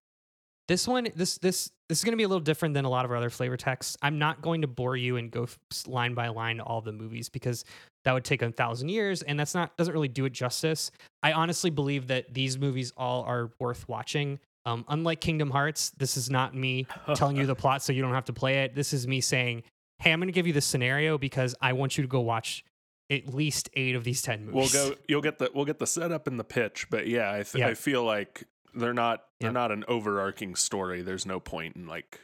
this 0.68 0.88
one 0.88 1.08
this 1.16 1.38
this 1.38 1.72
this 1.88 2.00
is 2.00 2.04
going 2.04 2.14
to 2.14 2.18
be 2.18 2.24
a 2.24 2.28
little 2.28 2.44
different 2.44 2.74
than 2.74 2.86
a 2.86 2.90
lot 2.90 3.06
of 3.06 3.12
our 3.12 3.18
other 3.18 3.30
flavor 3.30 3.58
texts. 3.58 3.96
I'm 4.02 4.18
not 4.18 4.42
going 4.42 4.62
to 4.62 4.68
bore 4.68 4.98
you 4.98 5.18
and 5.18 5.30
go 5.30 5.48
line 5.86 6.16
by 6.16 6.30
line 6.30 6.58
to 6.58 6.64
all 6.64 6.82
the 6.82 6.92
movies 6.92 7.30
because 7.30 7.64
that 8.06 8.14
would 8.14 8.24
take 8.24 8.42
a 8.42 8.52
thousand 8.52 8.90
years, 8.90 9.22
and 9.22 9.40
that's 9.40 9.54
not 9.54 9.78
doesn't 9.78 9.94
really 9.94 10.08
do 10.08 10.26
it 10.26 10.34
justice. 10.34 10.90
I 11.22 11.34
honestly 11.34 11.70
believe 11.70 12.08
that 12.08 12.34
these 12.34 12.58
movies 12.58 12.92
all 12.98 13.24
are 13.24 13.52
worth 13.60 13.88
watching. 13.88 14.40
Um, 14.66 14.84
unlike 14.88 15.22
Kingdom 15.22 15.52
Hearts, 15.52 15.92
this 15.92 16.18
is 16.18 16.30
not 16.30 16.56
me 16.56 16.88
telling 17.16 17.36
you 17.38 17.46
the 17.46 17.56
plot 17.64 17.84
so 17.84 17.94
you 17.94 18.02
don't 18.02 18.14
have 18.14 18.26
to 18.26 18.34
play 18.34 18.64
it. 18.64 18.74
This 18.76 18.94
is 18.94 19.08
me 19.08 19.22
saying, 19.22 19.64
"Hey, 20.00 20.12
I'm 20.12 20.20
going 20.20 20.28
to 20.28 20.34
give 20.34 20.48
you 20.48 20.54
the 20.54 20.62
scenario 20.62 21.18
because 21.18 21.56
I 21.62 21.74
want 21.74 21.98
you 21.98 22.02
to 22.04 22.08
go 22.08 22.22
watch 22.22 22.64
at 23.12 23.34
least 23.34 23.70
eight 23.76 23.96
of 23.96 24.04
these 24.04 24.22
ten 24.24 24.46
movies. 24.46 24.54
we'll 24.74 24.84
movies." 24.84 24.98
go. 24.98 25.04
You'll 25.08 25.22
get 25.22 25.38
the 25.38 25.52
we'll 25.54 25.66
get 25.66 25.80
the 25.80 25.88
setup 25.88 26.28
and 26.28 26.40
the 26.40 26.44
pitch, 26.44 26.88
but 26.90 27.08
yeah, 27.08 27.32
I 27.32 27.44
th- 27.44 27.56
Yeah. 27.56 27.68
I 27.68 27.74
feel 27.76 28.04
like 28.04 28.44
they're 28.74 28.94
not 28.94 29.24
they're 29.40 29.50
Yeah. 29.50 29.54
not 29.54 29.72
an 29.72 29.84
overarching 29.88 30.56
story. 30.56 31.02
There's 31.04 31.26
no 31.28 31.40
point 31.40 31.76
in 31.76 31.86
like 31.88 32.20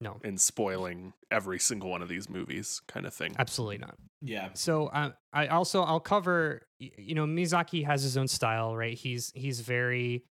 No. 0.00 0.18
in 0.24 0.38
spoiling 0.38 1.12
every 1.30 1.58
single 1.58 1.90
one 1.90 2.00
of 2.00 2.08
these 2.08 2.28
movies, 2.30 2.80
kind 2.88 3.04
of 3.04 3.12
thing. 3.12 3.34
Absolutely 3.38 3.78
not. 3.78 3.96
Yeah. 4.22 4.48
So 4.54 4.86
uh, 4.86 5.10
I 5.32 5.48
also 5.48 5.82
I'll 5.82 6.00
cover 6.00 6.62
you 6.78 7.14
know 7.14 7.26
Miyazaki 7.26 7.84
has 7.84 8.02
his 8.02 8.16
own 8.16 8.28
style, 8.28 8.74
right? 8.74 8.96
He's 8.96 9.30
he's 9.34 9.60
very 9.60 10.24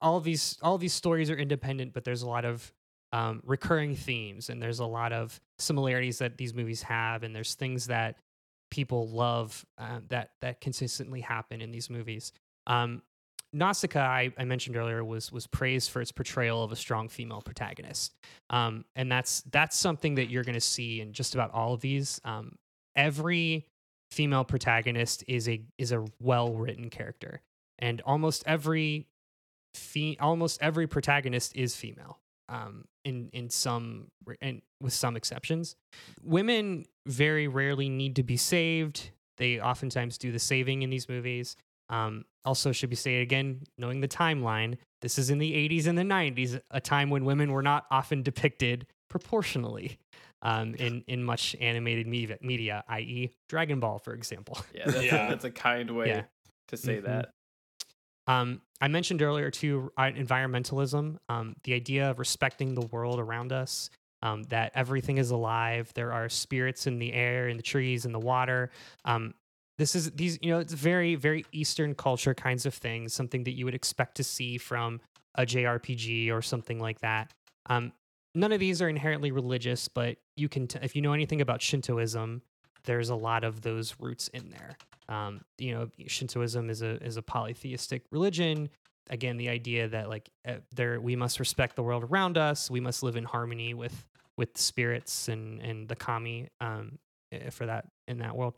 all 0.00 0.20
these 0.20 0.58
all 0.62 0.78
these 0.78 0.92
stories 0.92 1.30
are 1.30 1.36
independent, 1.36 1.92
but 1.92 2.04
there's 2.04 2.22
a 2.22 2.28
lot 2.28 2.44
of 2.44 2.72
um, 3.12 3.42
recurring 3.44 3.94
themes 3.94 4.48
and 4.48 4.62
there's 4.62 4.78
a 4.78 4.86
lot 4.86 5.12
of 5.12 5.38
similarities 5.58 6.18
that 6.18 6.38
these 6.38 6.54
movies 6.54 6.82
have, 6.82 7.22
and 7.22 7.34
there's 7.34 7.54
things 7.54 7.86
that 7.86 8.16
people 8.70 9.08
love 9.08 9.64
uh, 9.78 10.00
that 10.08 10.30
that 10.40 10.60
consistently 10.60 11.20
happen 11.20 11.60
in 11.60 11.70
these 11.70 11.90
movies. 11.90 12.32
Um, 12.66 13.02
Nausicaa, 13.52 14.00
I, 14.00 14.32
I 14.38 14.44
mentioned 14.44 14.76
earlier, 14.76 15.04
was 15.04 15.30
was 15.30 15.46
praised 15.46 15.90
for 15.90 16.00
its 16.00 16.10
portrayal 16.10 16.64
of 16.64 16.72
a 16.72 16.76
strong 16.76 17.08
female 17.08 17.42
protagonist, 17.42 18.14
um, 18.50 18.84
and 18.96 19.12
that's 19.12 19.42
that's 19.52 19.76
something 19.76 20.14
that 20.14 20.30
you're 20.30 20.44
going 20.44 20.54
to 20.54 20.60
see 20.60 21.00
in 21.00 21.12
just 21.12 21.34
about 21.34 21.52
all 21.52 21.74
of 21.74 21.80
these. 21.80 22.20
Um, 22.24 22.56
every 22.96 23.66
female 24.10 24.44
protagonist 24.44 25.24
is 25.28 25.48
a 25.48 25.62
is 25.76 25.92
a 25.92 26.04
well 26.18 26.54
written 26.54 26.88
character, 26.88 27.42
and 27.78 28.00
almost 28.02 28.42
every 28.46 29.06
fe- 29.74 30.16
almost 30.20 30.60
every 30.62 30.86
protagonist 30.86 31.54
is 31.56 31.74
female. 31.76 32.18
Um, 32.48 32.84
in 33.04 33.30
in 33.32 33.48
some 33.50 34.08
and 34.40 34.60
with 34.80 34.92
some 34.92 35.16
exceptions, 35.16 35.74
women 36.22 36.84
very 37.06 37.48
rarely 37.48 37.88
need 37.88 38.16
to 38.16 38.22
be 38.22 38.36
saved. 38.36 39.10
They 39.38 39.60
oftentimes 39.60 40.18
do 40.18 40.30
the 40.32 40.38
saving 40.38 40.82
in 40.82 40.90
these 40.90 41.08
movies. 41.08 41.56
Um, 41.88 42.24
also, 42.44 42.72
should 42.72 42.90
be 42.90 42.96
stated 42.96 43.22
again, 43.22 43.62
knowing 43.78 44.00
the 44.00 44.08
timeline, 44.08 44.76
this 45.00 45.18
is 45.18 45.30
in 45.30 45.38
the 45.38 45.52
80s 45.52 45.86
and 45.86 45.96
the 45.96 46.02
90s, 46.02 46.60
a 46.70 46.80
time 46.80 47.10
when 47.10 47.24
women 47.24 47.52
were 47.52 47.62
not 47.62 47.86
often 47.90 48.22
depicted 48.22 48.86
proportionally 49.08 49.98
um, 50.42 50.74
in 50.74 51.04
in 51.06 51.22
much 51.24 51.54
animated 51.60 52.06
media, 52.06 52.36
media 52.42 52.84
i.e., 52.88 53.30
Dragon 53.48 53.78
Ball, 53.80 53.98
for 53.98 54.12
example. 54.14 54.58
Yeah, 54.74 54.82
that's, 54.90 55.04
Yeah. 55.04 55.26
A, 55.26 55.30
that's 55.30 55.44
a 55.44 55.50
kind 55.50 55.90
way 55.90 56.08
Yeah. 56.08 56.22
to 56.68 56.76
say 56.76 56.98
Mhm. 56.98 57.04
that. 57.04 57.30
Um, 58.26 58.60
I 58.80 58.88
mentioned 58.88 59.22
earlier 59.22 59.50
too 59.50 59.92
environmentalism, 59.98 61.16
um, 61.28 61.54
the 61.64 61.74
idea 61.74 62.10
of 62.10 62.18
respecting 62.18 62.74
the 62.74 62.86
world 62.86 63.18
around 63.18 63.52
us, 63.52 63.90
um, 64.22 64.44
that 64.44 64.72
everything 64.74 65.18
is 65.18 65.30
alive. 65.30 65.92
There 65.94 66.12
are 66.12 66.28
spirits 66.28 66.86
in 66.86 66.98
the 66.98 67.12
air, 67.12 67.48
in 67.48 67.56
the 67.56 67.62
trees, 67.62 68.04
in 68.04 68.12
the 68.12 68.20
water. 68.20 68.70
Um, 69.04 69.34
this 69.78 69.96
is 69.96 70.10
these, 70.12 70.38
you 70.42 70.50
know, 70.52 70.60
it's 70.60 70.72
very, 70.72 71.14
very 71.16 71.44
Eastern 71.52 71.94
culture 71.94 72.34
kinds 72.34 72.66
of 72.66 72.74
things, 72.74 73.12
something 73.12 73.44
that 73.44 73.52
you 73.52 73.64
would 73.64 73.74
expect 73.74 74.16
to 74.16 74.24
see 74.24 74.58
from 74.58 75.00
a 75.34 75.44
JRPG 75.44 76.30
or 76.30 76.42
something 76.42 76.78
like 76.78 77.00
that. 77.00 77.32
Um, 77.66 77.92
none 78.34 78.52
of 78.52 78.60
these 78.60 78.80
are 78.82 78.88
inherently 78.88 79.32
religious, 79.32 79.88
but 79.88 80.18
you 80.36 80.48
can, 80.48 80.68
t- 80.68 80.78
if 80.82 80.94
you 80.94 81.02
know 81.02 81.12
anything 81.12 81.40
about 81.40 81.60
Shintoism, 81.60 82.42
there's 82.84 83.08
a 83.08 83.14
lot 83.14 83.44
of 83.44 83.62
those 83.62 83.96
roots 83.98 84.28
in 84.28 84.50
there. 84.50 84.76
Um, 85.08 85.42
you 85.58 85.74
know, 85.74 85.88
Shintoism 86.06 86.70
is 86.70 86.82
a 86.82 87.02
is 87.02 87.16
a 87.16 87.22
polytheistic 87.22 88.04
religion. 88.10 88.68
Again, 89.10 89.36
the 89.36 89.48
idea 89.48 89.88
that 89.88 90.08
like 90.08 90.30
uh, 90.46 90.56
there 90.74 91.00
we 91.00 91.16
must 91.16 91.40
respect 91.40 91.76
the 91.76 91.82
world 91.82 92.04
around 92.04 92.38
us. 92.38 92.70
We 92.70 92.80
must 92.80 93.02
live 93.02 93.16
in 93.16 93.24
harmony 93.24 93.74
with 93.74 94.06
with 94.36 94.56
spirits 94.56 95.28
and 95.28 95.60
and 95.60 95.88
the 95.88 95.96
kami 95.96 96.48
um, 96.60 96.98
eh, 97.32 97.50
for 97.50 97.66
that 97.66 97.86
in 98.08 98.18
that 98.18 98.36
world. 98.36 98.54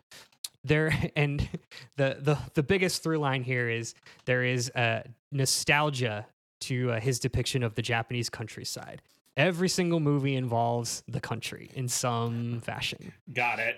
there 0.64 0.92
and 1.16 1.48
the 1.96 2.18
the 2.20 2.38
the 2.54 2.62
biggest 2.62 3.02
through 3.02 3.18
line 3.18 3.42
here 3.42 3.68
is 3.68 3.94
there 4.24 4.44
is 4.44 4.70
a 4.74 5.04
nostalgia 5.32 6.26
to 6.60 6.92
uh, 6.92 7.00
his 7.00 7.18
depiction 7.18 7.62
of 7.62 7.74
the 7.74 7.82
Japanese 7.82 8.30
countryside. 8.30 9.02
Every 9.36 9.68
single 9.68 9.98
movie 9.98 10.36
involves 10.36 11.02
the 11.08 11.20
country 11.20 11.70
in 11.74 11.88
some 11.88 12.60
fashion. 12.60 13.12
Got 13.32 13.58
it. 13.58 13.76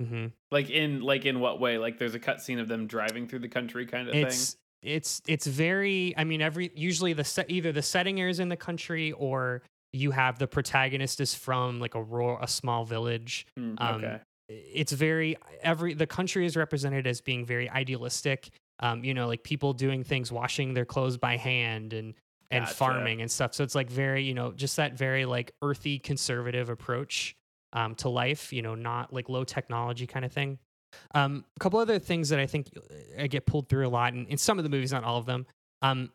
hmm 0.00 0.26
Like 0.50 0.70
in 0.70 1.02
like 1.02 1.24
in 1.24 1.38
what 1.40 1.60
way? 1.60 1.78
Like 1.78 1.98
there's 1.98 2.14
a 2.14 2.20
cutscene 2.20 2.60
of 2.60 2.68
them 2.68 2.86
driving 2.86 3.28
through 3.28 3.40
the 3.40 3.48
country 3.48 3.86
kind 3.86 4.08
of 4.08 4.14
thing. 4.14 4.26
It's 4.26 4.56
it's 4.82 5.22
it's 5.26 5.46
very. 5.46 6.14
I 6.16 6.24
mean, 6.24 6.40
every 6.40 6.72
usually 6.74 7.12
the 7.12 7.24
set 7.24 7.50
either 7.50 7.70
the 7.70 7.82
setting 7.82 8.18
is 8.18 8.40
in 8.40 8.48
the 8.48 8.56
country 8.56 9.12
or 9.12 9.62
you 9.92 10.10
have 10.10 10.38
the 10.38 10.46
protagonist 10.46 11.20
is 11.20 11.34
from 11.34 11.80
like 11.80 11.94
a 11.94 12.02
rural, 12.02 12.38
a 12.40 12.48
small 12.48 12.84
village. 12.84 13.46
Um, 13.56 13.76
okay. 13.78 14.20
it's 14.48 14.92
very 14.92 15.36
every 15.62 15.94
the 15.94 16.06
country 16.06 16.44
is 16.44 16.56
represented 16.56 17.06
as 17.06 17.20
being 17.20 17.44
very 17.44 17.68
idealistic 17.70 18.48
um 18.80 19.04
you 19.04 19.12
know 19.12 19.26
like 19.26 19.42
people 19.42 19.72
doing 19.72 20.04
things 20.04 20.32
washing 20.32 20.72
their 20.72 20.84
clothes 20.84 21.18
by 21.18 21.36
hand 21.36 21.92
and 21.92 22.14
and 22.50 22.64
Gotcha. 22.64 22.76
farming 22.76 23.20
and 23.20 23.30
stuff 23.30 23.54
so 23.54 23.62
it's 23.64 23.74
like 23.74 23.90
very 23.90 24.22
you 24.22 24.34
know 24.34 24.52
just 24.52 24.76
that 24.76 24.94
very 24.94 25.24
like 25.24 25.52
earthy 25.62 25.98
conservative 25.98 26.70
approach 26.70 27.36
um 27.72 27.94
to 27.96 28.08
life 28.08 28.52
you 28.52 28.62
know 28.62 28.74
not 28.74 29.12
like 29.12 29.28
low 29.28 29.44
technology 29.44 30.06
kind 30.06 30.24
of 30.24 30.32
thing 30.32 30.58
um 31.14 31.44
a 31.56 31.60
couple 31.60 31.78
other 31.78 31.98
things 31.98 32.30
that 32.30 32.38
i 32.38 32.46
think 32.46 32.70
uh, 32.76 33.22
i 33.22 33.26
get 33.26 33.44
pulled 33.44 33.68
through 33.68 33.86
a 33.86 33.90
lot 33.90 34.14
in, 34.14 34.26
in 34.26 34.38
some 34.38 34.58
of 34.58 34.64
the 34.64 34.70
movies 34.70 34.92
not 34.92 35.04
all 35.04 35.18
of 35.18 35.26
them 35.26 35.46
um 35.82 36.10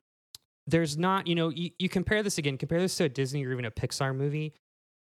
there's 0.65 0.97
not 0.97 1.27
you 1.27 1.35
know 1.35 1.49
you, 1.49 1.69
you 1.77 1.87
compare 1.87 2.23
this 2.23 2.37
again 2.37 2.57
compare 2.57 2.79
this 2.79 2.95
to 2.97 3.03
a 3.03 3.09
disney 3.09 3.45
or 3.45 3.51
even 3.51 3.65
a 3.65 3.71
pixar 3.71 4.15
movie 4.15 4.53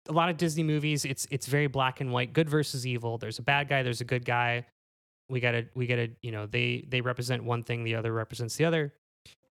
a 0.08 0.12
lot 0.12 0.30
of 0.30 0.36
Disney 0.36 0.62
movies, 0.62 1.04
it's 1.04 1.26
it's 1.30 1.46
very 1.46 1.66
black 1.66 2.00
and 2.00 2.12
white, 2.12 2.32
good 2.32 2.48
versus 2.48 2.86
evil. 2.86 3.18
There's 3.18 3.38
a 3.38 3.42
bad 3.42 3.68
guy, 3.68 3.82
there's 3.82 4.00
a 4.00 4.04
good 4.04 4.24
guy. 4.24 4.66
We 5.28 5.40
gotta 5.40 5.66
we 5.74 5.86
gotta 5.86 6.10
you 6.22 6.32
know 6.32 6.46
they 6.46 6.84
they 6.88 7.00
represent 7.00 7.44
one 7.44 7.62
thing, 7.62 7.84
the 7.84 7.94
other 7.94 8.12
represents 8.12 8.56
the 8.56 8.64
other. 8.64 8.94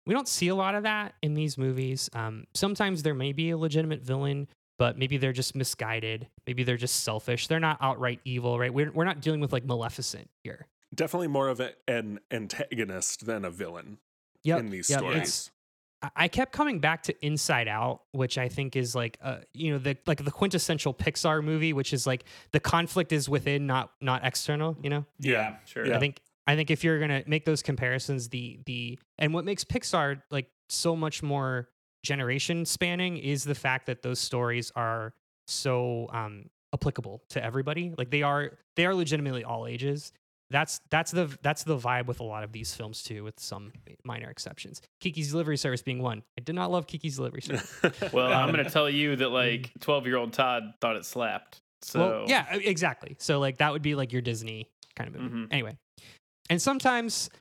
We 0.05 0.13
don't 0.13 0.27
see 0.27 0.47
a 0.47 0.55
lot 0.55 0.75
of 0.75 0.83
that 0.83 1.13
in 1.21 1.33
these 1.35 1.57
movies. 1.57 2.09
Um, 2.13 2.45
sometimes 2.53 3.03
there 3.03 3.13
may 3.13 3.33
be 3.33 3.51
a 3.51 3.57
legitimate 3.57 4.01
villain, 4.01 4.47
but 4.79 4.97
maybe 4.97 5.17
they're 5.17 5.31
just 5.33 5.55
misguided. 5.55 6.27
Maybe 6.47 6.63
they're 6.63 6.77
just 6.77 7.03
selfish. 7.03 7.47
They're 7.47 7.59
not 7.59 7.77
outright 7.81 8.19
evil, 8.25 8.57
right? 8.57 8.73
We're 8.73 8.91
we're 8.91 9.05
not 9.05 9.21
dealing 9.21 9.39
with 9.41 9.53
like 9.53 9.63
Maleficent 9.65 10.29
here. 10.43 10.67
Definitely 10.93 11.27
more 11.27 11.47
of 11.49 11.59
a, 11.59 11.71
an 11.87 12.19
antagonist 12.31 13.25
than 13.25 13.45
a 13.45 13.51
villain 13.51 13.99
in 14.43 14.69
these 14.69 14.89
yep, 14.89 14.99
stories. 14.99 15.17
it's- 15.17 15.51
I- 16.03 16.09
I 16.15 16.27
kept 16.29 16.51
coming 16.51 16.79
back 16.79 17.03
to 17.03 17.25
Inside 17.25 17.67
Out, 17.67 18.01
which 18.11 18.39
I 18.39 18.49
think 18.49 18.75
is 18.75 18.95
like 18.95 19.19
uh 19.21 19.37
you 19.53 19.71
know 19.71 19.77
the 19.77 19.95
like 20.07 20.25
the 20.25 20.31
quintessential 20.31 20.95
Pixar 20.95 21.43
movie, 21.43 21.73
which 21.73 21.93
is 21.93 22.07
like 22.07 22.23
the 22.53 22.59
conflict 22.59 23.11
is 23.11 23.29
within, 23.29 23.67
not 23.67 23.91
not 24.01 24.25
external. 24.25 24.75
You 24.81 24.89
know, 24.89 25.05
Yeah. 25.19 25.57
Sure. 25.65 25.85
Yeah. 25.85 25.95
I 25.97 25.99
think 25.99 26.19
I 26.51 26.55
think 26.57 26.69
if 26.69 26.83
you're 26.83 26.99
gonna 26.99 27.23
make 27.27 27.45
those 27.45 27.61
comparisons, 27.61 28.27
the 28.29 28.59
the 28.65 28.99
and 29.17 29.33
what 29.33 29.45
makes 29.45 29.63
Pixar 29.63 30.21
like 30.31 30.47
so 30.69 30.95
much 30.95 31.23
more 31.23 31.69
generation 32.03 32.65
spanning 32.65 33.17
is 33.17 33.43
the 33.43 33.55
fact 33.55 33.85
that 33.85 34.01
those 34.01 34.19
stories 34.19 34.71
are 34.75 35.13
so 35.47 36.07
um 36.11 36.49
applicable 36.73 37.21
to 37.29 37.43
everybody. 37.43 37.93
Like 37.97 38.09
they 38.11 38.23
are 38.23 38.57
they 38.75 38.85
are 38.85 38.93
legitimately 38.93 39.43
all 39.43 39.65
ages. 39.67 40.11
That's 40.49 40.81
that's 40.89 41.11
the 41.11 41.33
that's 41.41 41.63
the 41.63 41.77
vibe 41.77 42.07
with 42.07 42.19
a 42.19 42.23
lot 42.25 42.43
of 42.43 42.51
these 42.51 42.73
films 42.73 43.03
too, 43.03 43.23
with 43.23 43.39
some 43.39 43.71
minor 44.03 44.29
exceptions. 44.29 44.81
Kiki's 44.99 45.31
Delivery 45.31 45.55
Service 45.55 45.81
being 45.81 46.01
one. 46.01 46.23
I 46.37 46.41
did 46.41 46.55
not 46.55 46.69
love 46.69 46.85
Kiki's 46.87 47.15
Delivery 47.15 47.41
Service. 47.41 47.73
Well, 48.13 48.33
I'm 48.33 48.51
gonna 48.51 48.69
tell 48.69 48.89
you 48.89 49.15
that 49.17 49.29
like 49.43 49.71
12 49.79 50.05
year 50.05 50.17
old 50.17 50.33
Todd 50.33 50.63
thought 50.81 50.97
it 50.97 51.05
slapped. 51.05 51.61
So 51.83 51.99
Well, 51.99 52.25
yeah, 52.27 52.53
exactly. 52.53 53.15
So 53.19 53.39
like 53.39 53.59
that 53.59 53.71
would 53.71 53.81
be 53.81 53.95
like 53.95 54.11
your 54.11 54.21
Disney 54.21 54.69
kind 54.95 55.07
of 55.15 55.21
movie. 55.21 55.35
Mhm. 55.35 55.47
Anyway, 55.51 55.77
and 56.51 56.61
sometimes 56.61 57.31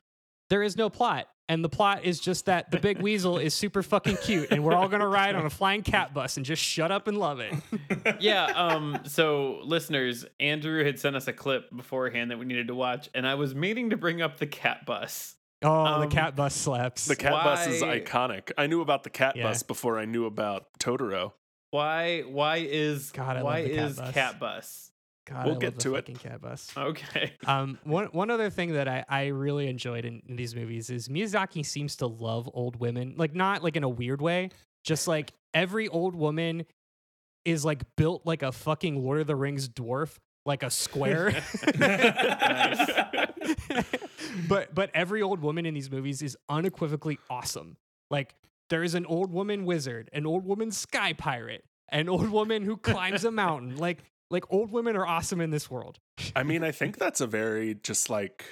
there 0.49 0.63
is 0.63 0.75
no 0.75 0.89
plot, 0.89 1.27
and 1.49 1.63
the 1.63 1.69
plot 1.69 2.03
is 2.05 2.19
just 2.19 2.45
that 2.47 2.71
the 2.71 2.79
big 2.79 2.99
weasel 3.01 3.37
is 3.37 3.53
super 3.53 3.83
fucking 3.83 4.17
cute, 4.23 4.49
and 4.51 4.63
we're 4.63 4.73
all 4.73 4.87
gonna 4.87 5.07
ride 5.07 5.35
on 5.35 5.45
a 5.45 5.49
flying 5.49 5.83
cat 5.83 6.13
bus 6.13 6.37
and 6.37 6.45
just 6.45 6.63
shut 6.63 6.91
up 6.91 7.07
and 7.07 7.17
love 7.17 7.39
it. 7.39 7.53
yeah. 8.19 8.45
Um. 8.45 8.99
So, 9.03 9.59
listeners, 9.63 10.25
Andrew 10.39 10.83
had 10.83 10.97
sent 10.99 11.15
us 11.15 11.27
a 11.27 11.33
clip 11.33 11.69
beforehand 11.75 12.31
that 12.31 12.39
we 12.39 12.45
needed 12.45 12.67
to 12.69 12.75
watch, 12.75 13.09
and 13.13 13.27
I 13.27 13.35
was 13.35 13.53
meaning 13.53 13.91
to 13.91 13.97
bring 13.97 14.21
up 14.21 14.37
the 14.39 14.47
cat 14.47 14.85
bus. 14.87 15.35
Oh, 15.63 15.71
Um, 15.85 16.01
the 16.01 16.07
cat 16.07 16.35
bus 16.35 16.55
slaps. 16.55 17.05
the 17.05 17.15
cat 17.15 17.33
bus 17.33 17.67
is 17.67 17.83
iconic. 17.83 18.51
I 18.57 18.65
knew 18.65 18.81
about 18.81 19.03
the 19.03 19.11
cat 19.11 19.35
Yeah. 19.35 19.43
bus 19.43 19.61
before 19.61 19.99
I 19.99 20.05
knew 20.05 20.25
about 20.25 20.65
Totoro. 20.79 21.33
Why? 21.69 22.21
Why 22.21 22.57
is 22.67 23.11
God, 23.11 23.43
why 23.43 23.63
the 23.63 23.69
cat 23.75 23.85
is 23.89 23.97
bus. 23.97 24.13
cat 24.13 24.39
bus? 24.39 24.90
God, 25.25 25.45
we'll 25.45 25.55
I 25.55 25.59
get 25.59 25.73
love 25.73 25.75
the 25.75 25.83
to 25.83 25.95
it. 25.95 26.19
Cat 26.19 26.41
bus. 26.41 26.71
Okay. 26.75 27.33
Um, 27.47 27.79
one 27.83 28.05
one 28.07 28.29
other 28.29 28.49
thing 28.49 28.73
that 28.73 28.87
I, 28.87 29.03
I 29.09 29.27
really 29.27 29.67
enjoyed 29.67 30.05
in, 30.05 30.21
in 30.27 30.35
these 30.35 30.55
movies 30.55 30.89
is 30.89 31.07
Miyazaki 31.07 31.65
seems 31.65 31.95
to 31.97 32.07
love 32.07 32.49
old 32.53 32.79
women, 32.79 33.15
like 33.17 33.35
not 33.35 33.63
like 33.63 33.75
in 33.75 33.83
a 33.83 33.89
weird 33.89 34.21
way, 34.21 34.49
just 34.83 35.07
like 35.07 35.33
every 35.53 35.87
old 35.87 36.15
woman 36.15 36.65
is 37.45 37.65
like 37.65 37.83
built 37.95 38.25
like 38.25 38.43
a 38.43 38.51
fucking 38.51 39.03
Lord 39.03 39.21
of 39.21 39.27
the 39.27 39.35
Rings 39.35 39.67
dwarf, 39.67 40.17
like 40.45 40.63
a 40.63 40.69
square. 40.69 41.29
but 44.47 44.73
but 44.73 44.89
every 44.93 45.21
old 45.21 45.41
woman 45.41 45.65
in 45.65 45.73
these 45.73 45.91
movies 45.91 46.21
is 46.21 46.37
unequivocally 46.49 47.19
awesome. 47.29 47.77
Like 48.09 48.35
there 48.69 48.83
is 48.83 48.95
an 48.95 49.05
old 49.05 49.31
woman 49.31 49.65
wizard, 49.65 50.09
an 50.13 50.25
old 50.25 50.45
woman 50.45 50.71
sky 50.71 51.13
pirate, 51.13 51.63
an 51.89 52.09
old 52.09 52.29
woman 52.29 52.63
who 52.63 52.77
climbs 52.77 53.25
a 53.25 53.31
mountain. 53.31 53.77
Like 53.77 54.03
like 54.31 54.45
old 54.51 54.71
women 54.71 54.95
are 54.95 55.05
awesome 55.05 55.41
in 55.41 55.49
this 55.51 55.69
world. 55.69 55.99
I 56.35 56.43
mean, 56.43 56.63
I 56.63 56.71
think 56.71 56.97
that's 56.97 57.21
a 57.21 57.27
very 57.27 57.75
just 57.75 58.09
like 58.09 58.45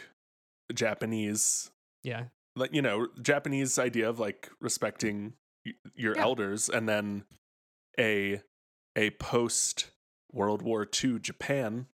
Japanese, 0.74 1.72
Yeah. 2.04 2.26
like 2.56 2.74
you 2.74 2.82
know, 2.82 3.08
Japanese 3.22 3.80
idea 3.80 4.10
of 4.10 4.20
like 4.20 4.50
respecting 4.60 5.34
y- 5.65 5.74
your 5.96 6.15
Yeah. 6.15 6.22
elders, 6.24 6.70
and 6.70 6.88
then 6.88 7.26
a 8.00 8.42
a 8.96 9.12
post 9.12 9.92
World 10.32 10.62
War 10.62 10.88
II 11.04 11.20
Japan 11.20 11.88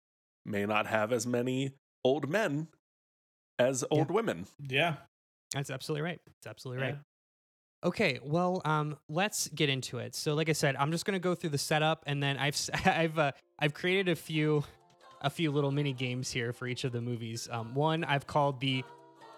may 0.46 0.65
not 0.65 0.88
have 0.88 1.12
as 1.13 1.26
many 1.28 1.74
old 2.04 2.30
men 2.30 2.67
as 3.60 3.84
old 3.91 4.10
women. 4.12 4.48
yeah. 4.60 4.96
That's 5.54 5.69
absolutely 5.69 6.02
right. 6.02 6.19
That's 6.26 6.48
absolutely 6.48 6.84
right. 6.84 6.98
Yeah. 7.84 7.88
Okay, 7.88 8.19
well, 8.24 8.62
um, 8.65 8.98
let's 9.10 9.48
get 9.50 9.69
into 9.69 10.00
it. 10.00 10.15
So, 10.15 10.34
like 10.34 10.50
I 10.50 10.54
said, 10.54 10.76
I'm 10.78 10.91
just 10.91 11.06
gonna 11.06 11.19
go 11.19 11.36
through 11.36 11.52
the 11.52 11.58
setup, 11.58 12.04
and 12.08 12.22
then 12.22 12.38
I've 12.38 12.54
s- 12.56 12.69
I've 12.86 13.17
uh, 13.19 13.32
I've 13.60 13.74
created 13.74 14.10
a 14.10 14.15
few 14.15 14.63
a 15.22 15.30
few 15.30 15.52
little 15.52 15.72
mini 15.72 15.93
games 15.93 16.32
here 16.32 16.52
for 16.54 16.67
each 16.67 16.84
of 16.84 16.91
the 16.91 17.02
movies. 17.02 17.48
Um, 17.52 17.74
one 17.76 18.04
I've 18.04 18.28
called 18.28 18.60
the 18.60 18.84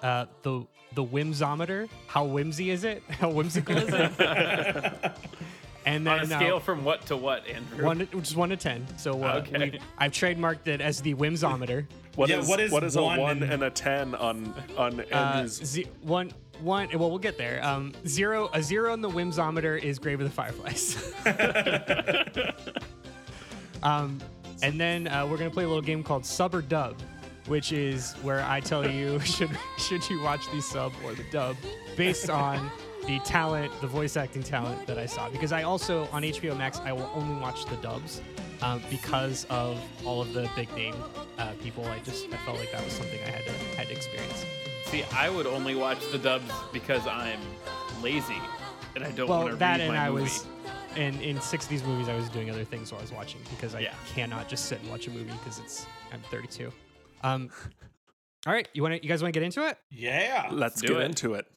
uh, 0.02 0.26
the 0.44 0.66
the 0.94 1.04
whimsometer. 1.04 1.90
How 2.08 2.26
whimsy 2.26 2.70
is 2.72 2.84
it? 2.84 3.04
How 3.10 3.30
whimsical 3.30 3.78
is 3.78 3.90
it? 3.94 5.12
And 5.88 6.04
then 6.08 6.14
On 6.14 6.20
a 6.32 6.34
uh, 6.36 6.40
scale 6.40 6.60
from 6.60 6.84
what 6.84 7.06
to 7.06 7.16
what, 7.16 7.46
Andrew? 7.48 7.86
one, 7.86 8.00
to, 8.00 8.06
which 8.18 8.30
is 8.30 8.36
one 8.36 8.50
to 8.50 8.58
ten. 8.58 8.88
So 8.98 9.24
uh, 9.24 9.44
Okay. 9.48 9.70
we- 9.70 9.80
I've 10.00 10.14
trademarked 10.14 10.66
it 10.68 10.82
as 10.82 11.00
the 11.00 11.14
whimsometer. 11.14 11.86
What 12.16 12.28
Yeah, 12.28 12.40
is 12.40 12.48
what 12.48 12.60
is 12.60 12.72
what 12.72 12.84
is 12.84 12.98
one 12.98 13.20
a 13.20 13.22
one 13.22 13.44
and- 13.44 13.52
and 13.54 13.64
a 13.64 13.70
ten 13.70 14.16
on 14.16 14.52
on 14.78 15.00
Uh, 15.02 15.04
Andrew's? 15.16 15.78
one 16.02 16.32
one. 16.62 16.90
Well, 16.94 17.10
we'll 17.10 17.20
get 17.20 17.38
there. 17.38 17.64
Um, 17.64 17.94
zero 18.08 18.50
a 18.54 18.62
zero 18.62 18.94
in 18.94 19.02
the 19.02 19.10
whimsometer 19.10 19.82
is 19.82 20.00
Grave 20.00 20.20
of 20.22 20.28
the 20.28 20.34
Fireflies. 20.34 21.14
Um, 23.86 24.20
and 24.64 24.80
then 24.80 25.08
uh, 25.08 25.28
we're 25.30 25.38
gonna 25.38 25.52
play 25.52 25.64
a 25.64 25.68
little 25.68 25.82
game 25.82 26.04
called 26.04 26.26
Sub 26.26 26.56
or 26.56 26.62
Dub, 26.62 27.00
which 27.46 27.72
is 27.72 28.14
where 28.24 28.44
I 28.44 28.60
tell 28.60 28.90
you 28.90 29.20
should 29.22 29.52
should 29.78 30.10
you 30.10 30.22
watch 30.22 30.50
the 30.52 30.62
sub 30.62 30.92
or 31.06 31.14
the 31.14 31.26
dub 31.32 31.56
based 31.96 32.30
on 32.30 32.72
the 33.06 33.20
talent, 33.20 33.72
the 33.82 33.88
voice 33.88 34.18
acting 34.18 34.42
talent 34.42 34.88
that 34.88 34.98
I 34.98 35.06
saw. 35.06 35.30
Because 35.30 35.52
I 35.52 35.62
also 35.64 36.08
on 36.12 36.24
HBO 36.24 36.58
Max 36.58 36.80
I 36.80 36.92
will 36.94 37.10
only 37.14 37.40
watch 37.40 37.66
the 37.66 37.76
dubs 37.78 38.22
um, 38.64 38.82
because 38.90 39.46
of 39.52 39.80
all 40.04 40.22
of 40.22 40.34
the 40.34 40.50
big 40.56 40.74
name 40.76 40.96
uh, 41.38 41.52
people. 41.62 41.86
I 41.86 42.00
just 42.00 42.26
I 42.34 42.38
felt 42.38 42.58
like 42.58 42.72
that 42.72 42.84
was 42.84 42.94
something 42.94 43.20
I 43.24 43.30
had 43.30 43.46
to 43.46 43.52
had 43.78 43.88
to 43.88 43.94
experience. 43.94 44.46
See, 44.86 45.04
I 45.14 45.30
would 45.30 45.48
only 45.48 45.76
watch 45.76 46.00
the 46.12 46.18
dubs 46.18 46.52
because 46.72 47.06
I'm 47.08 47.40
lazy 48.02 48.38
and 48.96 49.04
I 49.04 49.12
don't 49.12 49.28
want 49.28 49.44
Well, 49.46 49.50
to 49.54 49.56
that 49.58 49.80
read 49.80 49.82
and 49.82 49.94
my 49.94 50.08
I 50.08 50.10
movie. 50.10 50.24
was. 50.24 50.46
And 50.96 51.20
in 51.22 51.42
six 51.42 51.66
of 51.66 51.70
these 51.70 51.84
movies, 51.84 52.08
I 52.08 52.16
was 52.16 52.30
doing 52.30 52.50
other 52.50 52.64
things 52.64 52.92
while 52.92 53.00
I 53.00 53.04
was 53.04 53.12
watching 53.12 53.42
because 53.50 53.76
I 53.76 53.82
Yeah. 53.82 53.94
cannot 54.14 54.48
just 54.48 54.66
sit 54.66 54.80
and 54.80 54.90
watch 54.90 55.08
a 55.08 55.12
movie 55.12 55.32
because 55.32 55.60
it's 55.60 55.86
I'm 56.14 56.22
32. 56.32 56.72
Um, 57.24 57.50
all 58.48 58.54
right, 58.54 58.68
you 58.74 58.82
want 58.84 58.94
to 58.96 59.04
you 59.04 59.10
guys 59.10 59.22
want 59.22 59.34
to 59.34 59.38
get 59.40 59.44
into 59.46 59.68
it? 59.68 59.78
yeah. 59.90 60.48
Let's 60.52 60.80
do 60.80 60.90
get 60.90 60.98
it. 60.98 61.06
into 61.06 61.34
it. 61.34 61.48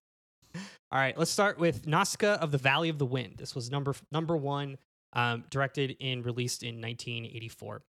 All 0.90 0.98
right, 0.98 1.16
let's 1.18 1.30
start 1.30 1.59
with 1.59 1.86
Nausicaa 1.86 2.34
of 2.40 2.50
the 2.50 2.59
Valley 2.59 2.88
of 2.88 2.98
the 2.98 3.05
Wind. 3.07 3.34
This 3.36 3.55
was 3.55 3.70
number 3.70 3.94
number 4.11 4.36
one, 4.36 4.78
um, 5.12 5.44
directed 5.50 5.96
and 6.00 6.24
released 6.24 6.62
in 6.62 6.80
1984. 6.80 7.82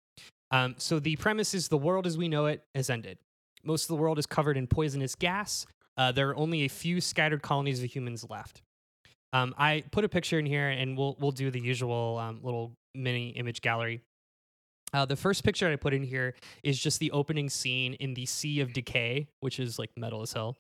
Um, 0.50 0.74
so 0.78 0.98
the 0.98 1.14
premise 1.16 1.52
is 1.54 1.68
the 1.68 1.76
world 1.78 2.06
as 2.06 2.16
we 2.16 2.26
know 2.28 2.46
it 2.46 2.64
has 2.74 2.88
ended. 2.88 3.18
Most 3.66 3.84
of 3.84 3.88
the 3.88 3.96
world 3.96 4.18
is 4.18 4.26
covered 4.26 4.56
in 4.56 4.66
poisonous 4.66 5.14
gas. 5.14 5.66
Uh, 5.96 6.12
there 6.12 6.30
are 6.30 6.36
only 6.36 6.64
a 6.64 6.68
few 6.68 7.00
scattered 7.00 7.42
colonies 7.42 7.82
of 7.82 7.94
humans 7.94 8.24
left. 8.28 8.62
Um, 9.32 9.54
I 9.58 9.84
put 9.90 10.04
a 10.04 10.08
picture 10.08 10.38
in 10.38 10.46
here, 10.46 10.68
and 10.68 10.96
we'll 10.96 11.16
we'll 11.18 11.32
do 11.32 11.50
the 11.50 11.60
usual 11.60 12.18
um, 12.18 12.40
little 12.42 12.72
mini 12.94 13.30
image 13.30 13.60
gallery. 13.60 14.00
Uh, 14.92 15.04
the 15.04 15.16
first 15.16 15.44
picture 15.44 15.68
I 15.68 15.76
put 15.76 15.92
in 15.92 16.02
here 16.02 16.34
is 16.62 16.78
just 16.78 17.00
the 17.00 17.10
opening 17.10 17.50
scene 17.50 17.94
in 17.94 18.14
the 18.14 18.24
Sea 18.24 18.60
of 18.60 18.72
Decay, 18.72 19.26
which 19.40 19.58
is 19.58 19.78
like 19.78 19.90
metal 19.96 20.22
as 20.22 20.32
hell. 20.32 20.56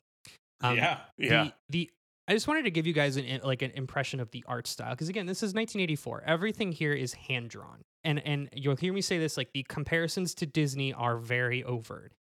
Um, 0.62 0.76
yeah. 0.76 0.98
Yeah. 1.16 1.44
The, 1.44 1.52
the 1.70 1.90
I 2.28 2.32
just 2.32 2.48
wanted 2.48 2.64
to 2.64 2.70
give 2.70 2.86
you 2.86 2.92
guys 2.92 3.16
an 3.16 3.40
like 3.44 3.62
an 3.62 3.70
impression 3.72 4.18
of 4.18 4.30
the 4.32 4.44
art 4.48 4.66
style 4.66 4.90
because 4.90 5.08
again, 5.08 5.26
this 5.26 5.38
is 5.38 5.54
1984. 5.54 6.24
Everything 6.26 6.72
here 6.72 6.92
is 6.92 7.14
hand 7.14 7.50
drawn, 7.50 7.82
and 8.02 8.18
and 8.18 8.48
you'll 8.52 8.76
hear 8.76 8.92
me 8.92 9.00
say 9.00 9.18
this 9.18 9.36
like 9.36 9.50
the 9.54 9.64
comparisons 9.68 10.34
to 10.34 10.46
Disney 10.46 10.92
are 10.92 11.18
very 11.18 11.62
overt. 11.62 12.12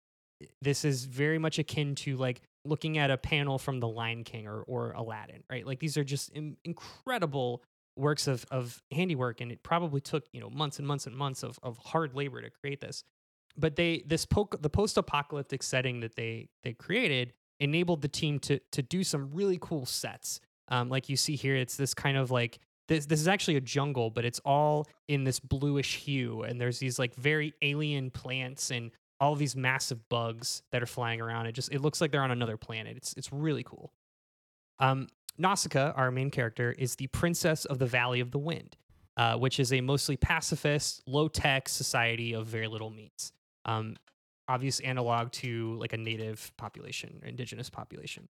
This 0.60 0.84
is 0.84 1.04
very 1.04 1.38
much 1.38 1.58
akin 1.58 1.94
to 1.96 2.16
like 2.16 2.42
looking 2.64 2.98
at 2.98 3.10
a 3.10 3.16
panel 3.16 3.58
from 3.58 3.80
The 3.80 3.88
Lion 3.88 4.24
King 4.24 4.46
or 4.46 4.62
or 4.62 4.92
Aladdin, 4.92 5.42
right? 5.50 5.66
Like 5.66 5.80
these 5.80 5.96
are 5.96 6.04
just 6.04 6.30
Im- 6.34 6.56
incredible 6.64 7.62
works 7.96 8.26
of 8.26 8.44
of 8.50 8.82
handiwork, 8.90 9.40
and 9.40 9.52
it 9.52 9.62
probably 9.62 10.00
took 10.00 10.24
you 10.32 10.40
know 10.40 10.50
months 10.50 10.78
and 10.78 10.86
months 10.86 11.06
and 11.06 11.16
months 11.16 11.42
of 11.42 11.58
of 11.62 11.78
hard 11.78 12.14
labor 12.14 12.40
to 12.40 12.50
create 12.50 12.80
this. 12.80 13.04
But 13.56 13.76
they 13.76 14.02
this 14.06 14.26
po- 14.26 14.48
the 14.60 14.70
post 14.70 14.96
apocalyptic 14.96 15.62
setting 15.62 16.00
that 16.00 16.16
they 16.16 16.48
they 16.62 16.72
created 16.72 17.32
enabled 17.60 18.02
the 18.02 18.08
team 18.08 18.38
to 18.40 18.58
to 18.72 18.82
do 18.82 19.04
some 19.04 19.30
really 19.32 19.58
cool 19.60 19.86
sets. 19.86 20.40
Um, 20.68 20.88
like 20.88 21.08
you 21.08 21.16
see 21.16 21.36
here, 21.36 21.56
it's 21.56 21.76
this 21.76 21.94
kind 21.94 22.16
of 22.16 22.30
like 22.30 22.58
this. 22.88 23.06
This 23.06 23.20
is 23.20 23.28
actually 23.28 23.56
a 23.56 23.60
jungle, 23.60 24.10
but 24.10 24.24
it's 24.24 24.40
all 24.44 24.86
in 25.08 25.24
this 25.24 25.38
bluish 25.38 25.96
hue, 25.96 26.42
and 26.42 26.60
there's 26.60 26.78
these 26.78 26.98
like 26.98 27.14
very 27.14 27.52
alien 27.62 28.10
plants 28.10 28.70
and 28.70 28.90
all 29.20 29.34
these 29.36 29.56
massive 29.56 30.08
bugs 30.08 30.62
that 30.72 30.82
are 30.82 30.86
flying 30.86 31.20
around. 31.20 31.46
It 31.46 31.52
just 31.52 31.72
it 31.72 31.80
looks 31.80 32.00
like 32.00 32.12
they're 32.12 32.22
on 32.22 32.30
another 32.30 32.56
planet. 32.56 32.96
It's 32.96 33.14
it's 33.14 33.32
really 33.32 33.62
cool. 33.62 33.92
Um, 34.78 35.08
Nausicaa, 35.38 35.92
our 35.96 36.10
main 36.10 36.30
character, 36.30 36.72
is 36.72 36.96
the 36.96 37.06
princess 37.08 37.64
of 37.64 37.78
the 37.78 37.86
Valley 37.86 38.20
of 38.20 38.30
the 38.30 38.38
Wind, 38.38 38.76
uh, 39.16 39.36
which 39.36 39.58
is 39.58 39.72
a 39.72 39.80
mostly 39.80 40.16
pacifist, 40.16 41.02
low 41.06 41.28
tech 41.28 41.68
society 41.68 42.34
of 42.34 42.46
very 42.46 42.68
little 42.68 42.90
means. 42.90 43.32
Um, 43.64 43.96
obvious 44.48 44.80
analog 44.80 45.32
to 45.32 45.74
like 45.76 45.92
a 45.92 45.96
native 45.96 46.52
population, 46.56 47.20
indigenous 47.24 47.70
population. 47.70 48.28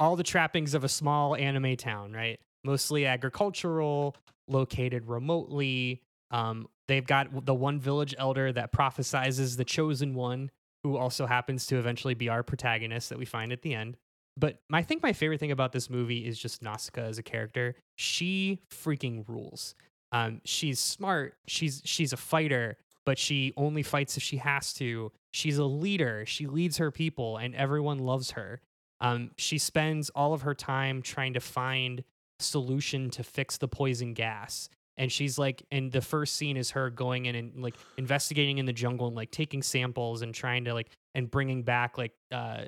All 0.00 0.16
the 0.16 0.24
trappings 0.24 0.74
of 0.74 0.84
a 0.84 0.88
small 0.88 1.36
anime 1.36 1.76
town, 1.76 2.12
right? 2.12 2.40
Mostly 2.64 3.06
agricultural, 3.06 4.16
located 4.48 5.06
remotely. 5.06 6.02
Um, 6.30 6.66
they've 6.88 7.06
got 7.06 7.44
the 7.44 7.54
one 7.54 7.80
village 7.80 8.14
elder 8.18 8.52
that 8.52 8.72
prophesizes 8.72 9.56
the 9.56 9.64
chosen 9.64 10.14
one, 10.14 10.50
who 10.82 10.96
also 10.96 11.26
happens 11.26 11.66
to 11.66 11.78
eventually 11.78 12.14
be 12.14 12.28
our 12.28 12.42
protagonist 12.42 13.08
that 13.08 13.18
we 13.18 13.24
find 13.24 13.52
at 13.52 13.62
the 13.62 13.74
end. 13.74 13.96
But 14.36 14.58
I 14.72 14.82
think 14.82 15.02
my 15.02 15.12
favorite 15.12 15.40
thing 15.40 15.52
about 15.52 15.72
this 15.72 15.88
movie 15.88 16.26
is 16.26 16.38
just 16.38 16.62
Nausicaa 16.62 17.02
as 17.02 17.18
a 17.18 17.22
character. 17.22 17.76
She 17.96 18.60
freaking 18.70 19.24
rules. 19.28 19.74
Um, 20.12 20.40
she's 20.44 20.80
smart. 20.80 21.34
She's 21.46 21.82
she's 21.84 22.12
a 22.12 22.16
fighter, 22.16 22.76
but 23.06 23.18
she 23.18 23.52
only 23.56 23.82
fights 23.82 24.16
if 24.16 24.22
she 24.22 24.38
has 24.38 24.72
to. 24.74 25.12
She's 25.32 25.58
a 25.58 25.64
leader. 25.64 26.24
She 26.26 26.46
leads 26.46 26.76
her 26.78 26.90
people, 26.90 27.36
and 27.36 27.54
everyone 27.54 27.98
loves 27.98 28.32
her. 28.32 28.60
Um, 29.00 29.30
she 29.36 29.58
spends 29.58 30.10
all 30.10 30.32
of 30.32 30.42
her 30.42 30.54
time 30.54 31.02
trying 31.02 31.34
to 31.34 31.40
find 31.40 32.04
solution 32.40 33.10
to 33.10 33.22
fix 33.22 33.56
the 33.58 33.68
poison 33.68 34.14
gas. 34.14 34.68
And 34.96 35.10
she's 35.10 35.38
like, 35.38 35.64
and 35.72 35.90
the 35.90 36.00
first 36.00 36.36
scene 36.36 36.56
is 36.56 36.70
her 36.72 36.90
going 36.90 37.26
in 37.26 37.34
and 37.34 37.62
like 37.62 37.74
investigating 37.96 38.58
in 38.58 38.66
the 38.66 38.72
jungle 38.72 39.06
and 39.06 39.16
like 39.16 39.30
taking 39.30 39.62
samples 39.62 40.22
and 40.22 40.34
trying 40.34 40.64
to 40.64 40.74
like 40.74 40.90
and 41.14 41.30
bringing 41.30 41.62
back 41.62 41.98
like 41.98 42.12
uh 42.32 42.64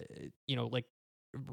you 0.46 0.56
know 0.56 0.66
like 0.66 0.84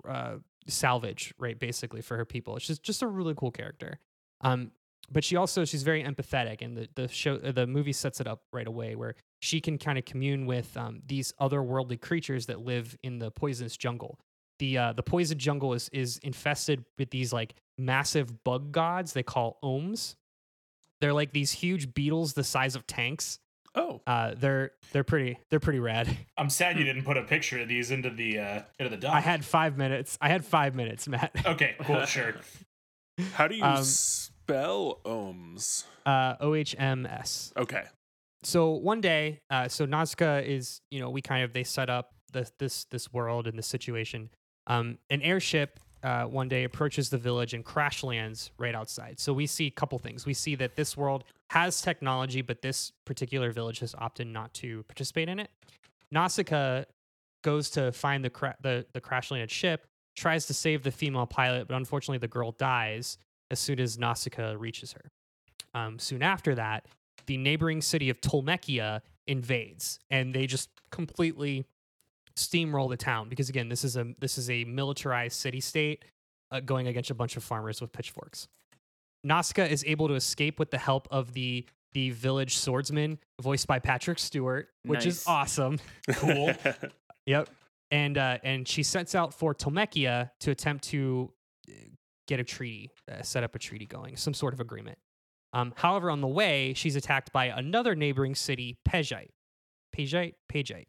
uh 0.08 0.36
salvage 0.68 1.34
right 1.38 1.60
basically 1.60 2.02
for 2.02 2.18
her 2.18 2.26
people. 2.26 2.58
she's 2.60 2.80
just 2.80 3.02
a 3.02 3.08
really 3.08 3.34
cool 3.36 3.52
character. 3.52 4.00
Um, 4.42 4.72
but 5.12 5.24
she 5.24 5.36
also 5.36 5.66
she's 5.66 5.84
very 5.84 6.04
empathetic 6.04 6.62
and 6.62 6.78
the 6.78 6.88
the 6.96 7.08
show 7.08 7.36
uh, 7.36 7.52
the 7.52 7.68
movie 7.68 7.94
sets 7.94 8.20
it 8.22 8.28
up 8.28 8.44
right 8.52 8.68
away 8.68 8.96
where 8.96 9.16
she 9.42 9.60
can 9.60 9.78
kind 9.78 9.98
of 9.98 10.06
commune 10.06 10.46
with 10.46 10.76
um, 10.78 11.02
these 11.06 11.34
otherworldly 11.40 12.00
creatures 12.00 12.46
that 12.46 12.62
live 12.62 12.98
in 13.04 13.20
the 13.20 13.30
poisonous 13.32 13.76
jungle 13.78 14.20
the 14.60 14.78
uh, 14.78 14.94
the 14.94 15.04
poison 15.04 15.38
jungle 15.38 15.74
is 15.74 15.90
is 15.90 16.20
infested 16.20 16.84
with 16.98 17.10
these 17.10 17.34
like 17.34 17.56
massive 17.78 18.44
bug 18.44 18.72
gods 18.72 19.14
they 19.14 19.24
call 19.24 19.58
ohms 19.64 20.16
they're 21.04 21.14
like 21.14 21.34
these 21.34 21.52
huge 21.52 21.94
beetles 21.94 22.34
the 22.34 22.44
size 22.44 22.76
of 22.76 22.88
tanks 22.88 23.40
Oh, 23.76 24.02
uh, 24.08 24.36
they're 24.38 24.72
they're 24.92 25.04
pretty 25.04 25.38
they're 25.50 25.60
pretty 25.60 25.80
rad 25.80 26.08
I'm 26.38 26.50
sad 26.50 26.78
you 26.80 26.84
didn't 26.86 27.04
put 27.04 27.18
a 27.18 27.24
picture 27.24 27.60
of 27.62 27.68
these 27.68 27.92
into 27.92 28.10
the 28.10 28.40
uh 28.40 28.62
into 28.80 28.90
the 28.90 28.98
doc. 28.98 29.14
i 29.14 29.20
had 29.20 29.44
five 29.44 29.78
minutes 29.78 30.18
i 30.22 30.30
had 30.30 30.46
five 30.46 30.76
minutes 30.76 31.08
matt 31.08 31.32
Okay, 31.46 31.76
cool, 31.82 32.06
sure. 32.06 32.36
how 33.34 33.48
do 33.48 33.56
you 33.56 33.64
Um, 33.64 33.84
spell 33.84 35.00
ohms? 35.06 35.86
uh, 36.06 36.36
ohms 36.38 37.54
Okay. 37.58 37.84
so 38.44 38.72
one 38.72 39.02
day, 39.02 39.40
uh, 39.50 39.68
so 39.70 39.86
Nausicaa 39.86 40.40
is, 40.40 40.82
you 40.92 41.00
know, 41.00 41.10
we 41.10 41.22
kind 41.22 41.44
of 41.44 41.54
they 41.54 41.64
set 41.64 41.90
up 41.90 42.14
this 42.32 42.52
this 42.60 42.86
this 42.86 43.12
world 43.14 43.48
and 43.48 43.58
this 43.58 43.68
situation. 43.68 44.30
Um, 44.68 44.98
an 45.10 45.22
airship 45.22 45.80
uh, 46.04 46.26
one 46.26 46.50
day 46.50 46.66
approaches 46.66 47.10
the 47.10 47.18
village 47.18 47.54
and 47.54 47.64
crash 47.64 48.04
lands 48.04 48.52
right 48.58 48.76
outside. 48.76 49.20
So 49.20 49.32
we 49.34 49.48
see 49.48 49.68
a 49.68 49.72
couple 49.72 49.98
things. 50.00 50.26
We 50.26 50.34
see 50.34 50.56
that 50.56 50.76
this 50.76 50.98
world 50.98 51.24
has 51.50 51.82
technology, 51.82 52.42
but 52.42 52.62
this 52.62 52.92
particular 53.06 53.52
village 53.52 53.80
has 53.80 53.96
opted 53.98 54.28
not 54.28 54.54
to 54.56 54.84
participate 54.84 55.30
in 55.30 55.40
it. 55.40 55.50
Nausicaa 56.12 56.84
goes 57.44 57.70
to 57.72 57.92
find 57.92 58.24
the 58.24 58.30
cra- 58.30 58.56
the 58.62 58.86
the 58.94 59.02
crash 59.02 59.32
landed 59.32 59.50
ship, 59.50 59.88
tries 60.16 60.46
to 60.48 60.54
save 60.54 60.84
the 60.84 60.92
female 60.92 61.26
pilot, 61.26 61.68
but 61.68 61.76
unfortunately 61.76 62.18
the 62.18 62.28
girl 62.28 62.52
dies 62.52 63.18
as 63.50 63.60
soon 63.60 63.80
as 63.80 63.98
Nausicaa 63.98 64.56
reaches 64.58 64.94
her. 64.94 65.12
Um, 65.74 66.00
soon 66.00 66.22
after 66.22 66.56
that, 66.56 66.86
the 67.26 67.38
neighboring 67.38 67.82
city 67.82 68.10
of 68.10 68.20
Tolmekia 68.22 69.02
invades, 69.28 70.00
and 70.10 70.34
they 70.34 70.48
just 70.48 70.70
completely 70.92 71.66
steamroll 72.38 72.90
the 72.90 72.98
town 72.98 73.30
because 73.30 73.50
again, 73.50 73.70
this 73.70 73.84
is 73.84 73.96
a 73.98 74.14
this 74.20 74.38
is 74.38 74.50
a 74.50 74.64
militarized 74.66 75.36
city 75.36 75.62
state 75.62 76.06
uh, 76.52 76.60
going 76.60 76.88
against 76.88 77.10
a 77.10 77.16
bunch 77.16 77.38
of 77.38 77.44
farmers 77.44 77.82
with 77.82 77.92
pitchforks. 77.92 78.48
Nausicaa 79.24 79.64
is 79.64 79.84
able 79.86 80.08
to 80.08 80.16
escape 80.16 80.60
with 80.60 80.72
the 80.72 80.78
help 80.78 81.08
of 81.12 81.34
the 81.34 81.66
the 81.94 82.10
village 82.10 82.58
swordsman, 82.58 83.20
voiced 83.42 83.68
by 83.68 83.80
Patrick 83.80 84.18
Stewart, 84.18 84.70
which 84.84 85.06
is 85.06 85.24
awesome. 85.28 85.80
Cool. 86.10 86.54
Yep. 87.26 87.50
And 87.92 88.18
uh, 88.18 88.40
and 88.44 88.68
she 88.68 88.84
sets 88.84 89.16
out 89.16 89.34
for 89.34 89.56
Tolmekia 89.56 90.32
to 90.42 90.52
attempt 90.52 90.84
to 90.90 91.32
uh, 91.70 91.74
get 92.28 92.40
a 92.40 92.44
treaty, 92.44 92.92
uh, 93.10 93.22
set 93.22 93.44
up 93.44 93.56
a 93.56 93.60
treaty 93.60 93.86
going, 93.86 94.18
some 94.18 94.34
sort 94.34 94.54
of 94.54 94.60
agreement. 94.60 94.98
Um, 95.54 95.74
however, 95.78 96.10
on 96.10 96.20
the 96.20 96.28
way, 96.28 96.74
she's 96.74 96.96
attacked 96.96 97.32
by 97.32 97.46
another 97.46 97.96
neighboring 97.96 98.36
city, 98.36 98.78
Pejite. 98.86 99.30
Pejite? 99.96 100.34
Pejite. 100.52 100.88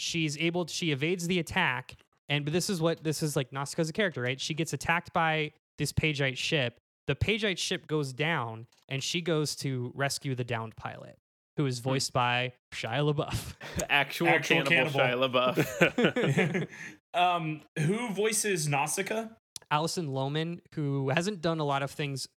She's 0.00 0.38
able 0.38 0.64
to, 0.64 0.72
she 0.72 0.92
evades 0.92 1.26
the 1.26 1.38
attack. 1.38 1.96
And 2.28 2.44
but 2.44 2.52
this 2.52 2.70
is 2.70 2.80
what 2.80 3.02
this 3.02 3.22
is 3.22 3.36
like 3.36 3.52
Nausicaa's 3.52 3.90
a 3.90 3.92
character, 3.92 4.22
right? 4.22 4.40
She 4.40 4.54
gets 4.54 4.72
attacked 4.72 5.12
by 5.12 5.52
this 5.78 5.92
Pejite 5.92 6.38
ship. 6.38 6.78
The 7.06 7.16
Pejite 7.16 7.58
ship 7.58 7.88
goes 7.88 8.12
down, 8.12 8.66
and 8.88 9.02
she 9.02 9.20
goes 9.20 9.56
to 9.56 9.90
rescue 9.94 10.34
the 10.34 10.44
downed 10.44 10.76
pilot, 10.76 11.18
who 11.56 11.66
is 11.66 11.80
voiced 11.80 12.12
by 12.12 12.52
Shia 12.72 13.12
LaBeouf. 13.12 13.54
Actual, 13.90 14.28
Actual 14.28 14.62
cannibal, 14.62 15.00
cannibal. 15.00 15.40
Shia 15.40 15.66
LaBeouf. 15.94 16.68
um, 17.20 17.62
who 17.78 18.10
voices 18.10 18.68
Nausicaa? 18.68 19.28
Alison 19.72 20.08
Lohman, 20.08 20.60
who 20.74 21.10
hasn't 21.10 21.40
done 21.40 21.58
a 21.58 21.64
lot 21.64 21.82
of 21.82 21.90
things 21.90 22.28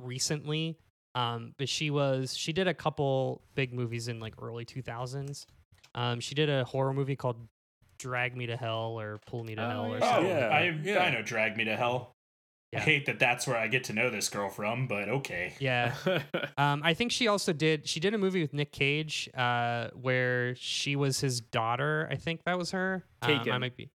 recently, 0.00 0.78
um, 1.14 1.54
but 1.58 1.68
she 1.68 1.90
was 1.90 2.36
she 2.36 2.52
did 2.52 2.68
a 2.68 2.74
couple 2.74 3.42
big 3.54 3.72
movies 3.72 4.08
in 4.08 4.20
like 4.20 4.34
early 4.40 4.64
2000s. 4.64 5.46
Um, 5.98 6.20
she 6.20 6.34
did 6.34 6.48
a 6.48 6.64
horror 6.64 6.92
movie 6.92 7.16
called 7.16 7.36
Drag 7.98 8.36
Me 8.36 8.46
to 8.46 8.56
Hell 8.56 8.98
or 9.00 9.18
Pull 9.26 9.42
Me 9.44 9.54
to 9.56 9.64
Oh, 9.64 9.68
Hell 9.68 9.84
or 9.86 9.98
yeah. 9.98 10.04
Oh, 10.04 10.08
something. 10.14 10.26
Yeah, 10.28 10.48
I 10.48 10.78
yeah. 10.82 10.98
I 11.04 11.10
know 11.10 11.22
Drag 11.22 11.56
Me 11.56 11.64
to 11.64 11.76
Hell. 11.76 12.12
Yeah. 12.72 12.80
I 12.80 12.82
hate 12.82 13.06
that 13.06 13.18
that's 13.18 13.46
where 13.46 13.56
I 13.56 13.66
get 13.66 13.84
to 13.84 13.94
know 13.94 14.10
this 14.10 14.28
girl 14.28 14.50
from, 14.50 14.86
but 14.88 15.08
okay. 15.08 15.54
Yeah. 15.58 15.94
Um, 16.58 16.82
I 16.84 16.92
think 16.94 17.12
she 17.12 17.28
also 17.28 17.52
did. 17.52 17.86
She 17.88 18.00
did 18.00 18.14
a 18.14 18.18
movie 18.18 18.40
with 18.42 18.52
Nick 18.52 18.72
Cage, 18.72 19.30
uh, 19.32 19.88
where 19.94 20.54
she 20.56 20.96
was 20.96 21.20
his 21.20 21.40
daughter. 21.40 22.08
I 22.10 22.16
think 22.16 22.40
that 22.46 22.58
was 22.58 22.72
her. 22.72 23.04
Um, 23.22 23.42
I 23.50 23.58
might 23.58 23.76
be. 23.76 23.90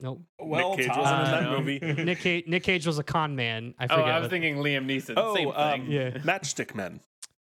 Nope. 0.00 0.22
Well, 0.40 0.74
Cage 0.76 0.86
Todd- 0.88 0.98
wasn't 0.98 1.20
in 1.20 1.30
that 1.30 1.46
Uh, 1.46 1.58
movie. 1.60 1.78
Nick 2.04 2.18
Cage. 2.18 2.44
Nick 2.48 2.64
Cage 2.64 2.86
was 2.86 2.98
a 2.98 3.04
con 3.04 3.36
man. 3.36 3.74
I 3.78 3.86
forget. 3.86 3.98
oh, 3.98 4.02
forget. 4.02 4.14
I 4.14 4.18
was 4.20 4.28
thinking 4.30 4.56
Liam 4.56 4.84
Neeson. 4.86 5.14
oh, 5.16 5.34
Same 5.36 5.48
um. 5.52 5.86
Yeah. 5.90 6.10
Matchstick 6.24 6.74
Men. 6.74 7.00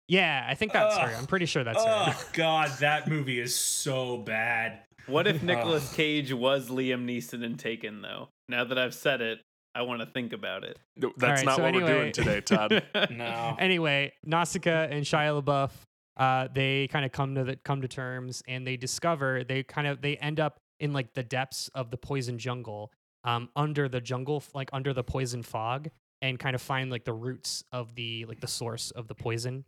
Yeah, 0.10 0.46
I 0.48 0.56
think 0.56 0.74
that's 0.74 0.98
her. 0.98 1.16
I'm 1.16 1.28
pretty 1.28 1.46
sure 1.46 1.64
that's 1.64 1.84
her. 1.84 2.06
Oh 2.08 2.24
God, 2.34 2.72
that 2.80 3.08
movie 3.08 3.40
is 3.40 3.56
so 3.56 4.18
bad. 4.18 4.82
What 5.06 5.28
if 5.28 5.42
Nicolas 5.42 5.90
Ugh. 5.90 5.96
Cage 5.96 6.34
was 6.34 6.70
Liam 6.70 7.06
Neeson 7.06 7.44
in 7.44 7.58
Taken, 7.58 8.02
though? 8.02 8.30
Now 8.48 8.64
that 8.64 8.78
I've 8.78 8.94
said 8.94 9.22
it, 9.22 9.40
I 9.76 9.84
want 9.84 10.02
to 10.02 10.08
think 10.08 10.34
about 10.34 10.64
it. 10.64 10.78
No, 10.98 11.14
That's 11.16 11.42
right, 11.42 11.46
not 11.46 11.56
so 11.58 11.64
what 11.64 11.74
we're 11.74 11.88
doing 11.88 12.12
today, 12.12 12.42
Todd. 12.42 12.84
No. 13.12 13.56
anyway, 13.60 14.14
Nausicaa 14.26 14.88
and 14.90 15.06
Shia 15.06 15.42
LaBeouf, 15.42 15.72
uh, 16.18 16.48
they 16.54 16.88
kind 16.88 17.06
of 17.06 17.12
come 17.12 17.36
to 17.36 17.44
the, 17.44 17.56
come 17.58 17.82
to 17.82 17.88
terms, 17.88 18.42
and 18.48 18.66
they 18.66 18.78
discover 18.78 19.44
they 19.44 19.64
kind 19.64 19.88
of 19.88 20.02
they 20.02 20.18
end 20.18 20.40
up 20.40 20.60
in 20.80 20.92
like 20.92 21.14
the 21.14 21.24
depths 21.24 21.70
of 21.76 21.92
the 21.92 21.98
poison 21.98 22.38
jungle, 22.40 22.92
um, 23.24 23.50
under 23.56 23.88
the 23.88 24.02
jungle, 24.02 24.44
like 24.54 24.70
under 24.74 24.92
the 24.94 25.04
poison 25.04 25.44
fog, 25.44 25.90
and 26.22 26.40
kind 26.40 26.56
of 26.56 26.62
find 26.62 26.90
like 26.90 27.06
the 27.06 27.14
roots 27.14 27.64
of 27.72 27.94
the 27.96 28.26
like 28.26 28.42
the 28.42 28.48
source 28.48 28.92
of 28.92 29.08
the 29.08 29.16
poison. 29.16 29.66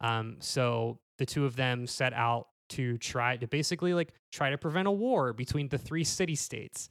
Um, 0.00 0.36
so 0.40 0.98
the 1.18 1.26
two 1.26 1.44
of 1.44 1.56
them 1.56 1.86
set 1.86 2.12
out 2.12 2.48
to 2.70 2.98
try 2.98 3.36
to 3.36 3.46
basically 3.46 3.94
like 3.94 4.12
try 4.32 4.50
to 4.50 4.58
prevent 4.58 4.88
a 4.88 4.92
war 4.92 5.32
between 5.32 5.68
the 5.68 5.78
three 5.78 6.04
city 6.04 6.34
states, 6.34 6.88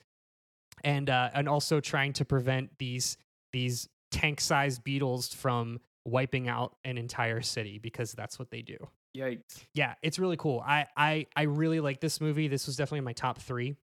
and 0.83 1.09
uh, 1.09 1.29
and 1.33 1.49
also 1.49 1.79
trying 1.79 2.13
to 2.13 2.25
prevent 2.25 2.77
these 2.77 3.17
these 3.51 3.89
tank-sized 4.11 4.83
beetles 4.83 5.33
from 5.33 5.79
wiping 6.05 6.47
out 6.47 6.75
an 6.83 6.97
entire 6.97 7.41
city 7.41 7.79
because 7.79 8.13
that's 8.13 8.37
what 8.37 8.51
they 8.51 8.61
do. 8.61 8.77
Yikes. 9.17 9.63
Yeah, 9.73 9.93
it's 10.01 10.19
really 10.19 10.37
cool. 10.37 10.63
I 10.65 10.87
I 10.97 11.27
I 11.35 11.43
really 11.43 11.79
like 11.79 11.99
this 11.99 12.19
movie. 12.21 12.47
This 12.47 12.65
was 12.65 12.75
definitely 12.75 13.01
my 13.01 13.13
top 13.13 13.39
three. 13.39 13.75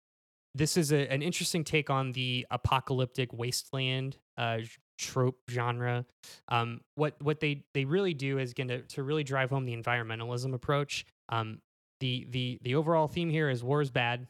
This 0.54 0.76
is 0.76 0.92
a, 0.92 1.10
an 1.12 1.22
interesting 1.22 1.62
take 1.62 1.90
on 1.90 2.12
the 2.12 2.46
apocalyptic 2.50 3.32
wasteland 3.32 4.16
uh, 4.36 4.58
trope 5.00 5.38
genre. 5.50 6.04
Um, 6.48 6.80
what 6.94 7.14
what 7.22 7.40
they 7.40 7.64
they 7.74 7.84
really 7.84 8.14
do 8.14 8.38
is 8.38 8.50
again 8.52 8.68
to, 8.68 8.82
to 8.82 9.02
really 9.02 9.24
drive 9.24 9.50
home 9.50 9.64
the 9.64 9.74
environmentalism 9.76 10.54
approach. 10.54 11.04
Um, 11.30 11.60
the 12.00 12.26
the 12.30 12.58
the 12.62 12.74
overall 12.74 13.08
theme 13.08 13.30
here 13.30 13.48
is 13.50 13.64
war 13.64 13.80
is 13.80 13.90
bad, 13.90 14.26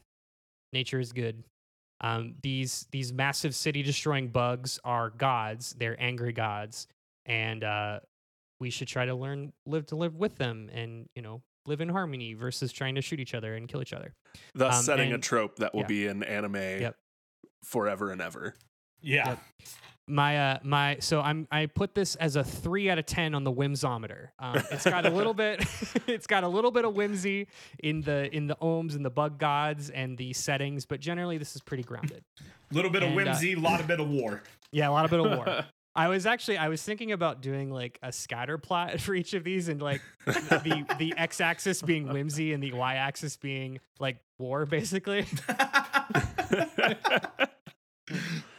nature 0.73 0.99
is 0.99 1.11
good. 1.11 1.43
Um, 2.01 2.35
these 2.41 2.87
these 2.91 3.13
massive 3.13 3.53
city 3.53 3.83
destroying 3.83 4.29
bugs 4.29 4.79
are 4.83 5.09
gods. 5.11 5.75
They're 5.77 6.01
angry 6.01 6.33
gods, 6.33 6.87
and 7.25 7.63
uh, 7.63 7.99
we 8.59 8.69
should 8.69 8.87
try 8.87 9.05
to 9.05 9.13
learn 9.13 9.53
live 9.65 9.85
to 9.87 9.95
live 9.95 10.15
with 10.15 10.37
them 10.37 10.69
and 10.73 11.07
you 11.15 11.21
know 11.21 11.41
live 11.67 11.81
in 11.81 11.89
harmony 11.89 12.33
versus 12.33 12.71
trying 12.71 12.95
to 12.95 13.01
shoot 13.01 13.19
each 13.19 13.35
other 13.35 13.55
and 13.55 13.67
kill 13.67 13.83
each 13.83 13.93
other 13.93 14.15
Thus 14.55 14.77
Um, 14.79 14.83
setting 14.83 15.13
a 15.13 15.19
trope 15.19 15.57
that 15.57 15.75
will 15.75 15.81
yeah. 15.81 15.87
be 15.87 16.07
in 16.07 16.23
anime 16.23 16.55
Yep. 16.55 16.95
forever 17.63 18.09
and 18.11 18.19
ever. 18.19 18.55
Yeah. 19.01 19.29
Yep. 19.29 19.39
my 20.07 20.37
uh 20.37 20.57
my 20.63 20.97
so 20.99 21.21
i'm 21.21 21.47
i 21.51 21.67
put 21.67 21.93
this 21.95 22.15
as 22.15 22.35
a 22.35 22.43
three 22.43 22.89
out 22.89 22.97
of 22.97 23.05
ten 23.05 23.33
on 23.35 23.43
the 23.43 23.51
whimsometer 23.51 24.29
um 24.39 24.61
it's 24.71 24.83
got 24.83 25.05
a 25.05 25.09
little 25.09 25.33
bit 25.33 25.63
it's 26.07 26.27
got 26.27 26.43
a 26.43 26.47
little 26.47 26.71
bit 26.71 26.83
of 26.85 26.93
whimsy 26.95 27.47
in 27.83 28.01
the 28.01 28.33
in 28.35 28.47
the 28.47 28.55
ohms 28.57 28.95
and 28.95 29.05
the 29.05 29.09
bug 29.09 29.37
gods 29.37 29.89
and 29.89 30.17
the 30.17 30.33
settings 30.33 30.85
but 30.85 30.99
generally 30.99 31.37
this 31.37 31.55
is 31.55 31.61
pretty 31.61 31.83
grounded 31.83 32.23
A 32.39 32.43
Little 32.75 32.89
bit 32.91 33.03
of 33.03 33.09
And, 33.09 33.19
uh, 33.19 33.23
whimsy, 33.31 33.53
a 33.53 33.59
lot 33.59 33.79
of 33.79 33.87
bit 33.87 33.99
of 33.99 34.09
war. 34.09 34.41
yeah 34.71 34.89
a 34.89 34.91
lot 34.91 35.05
of 35.05 35.11
bit 35.11 35.19
of 35.19 35.37
war 35.37 35.65
I 35.95 36.07
was 36.07 36.25
actually 36.25 36.57
I 36.57 36.69
was 36.69 36.81
thinking 36.81 37.11
about 37.11 37.41
doing 37.41 37.69
like 37.69 37.99
a 38.01 38.11
scatter 38.13 38.57
plot 38.57 38.99
for 39.01 39.13
each 39.13 39.33
of 39.33 39.43
these 39.43 39.67
and 39.67 39.81
like 39.81 40.01
the 40.25 40.85
the 40.99 41.13
x 41.17 41.39
axis 41.41 41.81
being 41.81 42.07
whimsy 42.07 42.53
and 42.53 42.61
the 42.63 42.71
y 42.73 42.95
axis 42.95 43.35
being 43.37 43.79
like 43.99 44.17
war 44.39 44.65
basically 44.65 45.25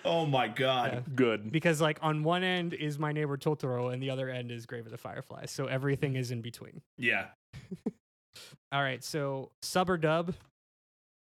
oh 0.04 0.26
my 0.26 0.48
god. 0.48 0.92
Yeah. 0.92 1.14
Good. 1.14 1.52
because 1.52 1.80
like 1.80 1.98
on 2.02 2.22
one 2.22 2.42
end 2.44 2.74
is 2.74 2.98
my 2.98 3.12
neighbor 3.12 3.36
Totoro 3.36 3.92
and 3.92 4.02
the 4.02 4.10
other 4.10 4.28
end 4.28 4.50
is 4.50 4.66
Grave 4.66 4.86
of 4.86 4.92
the 4.92 4.98
Fireflies 4.98 5.50
so 5.50 5.66
everything 5.66 6.16
is 6.16 6.30
in 6.30 6.40
between. 6.40 6.80
Yeah. 6.98 7.26
All 8.72 8.82
right, 8.82 9.04
so 9.04 9.50
sub 9.60 9.90
or 9.90 9.98
dub? 9.98 10.34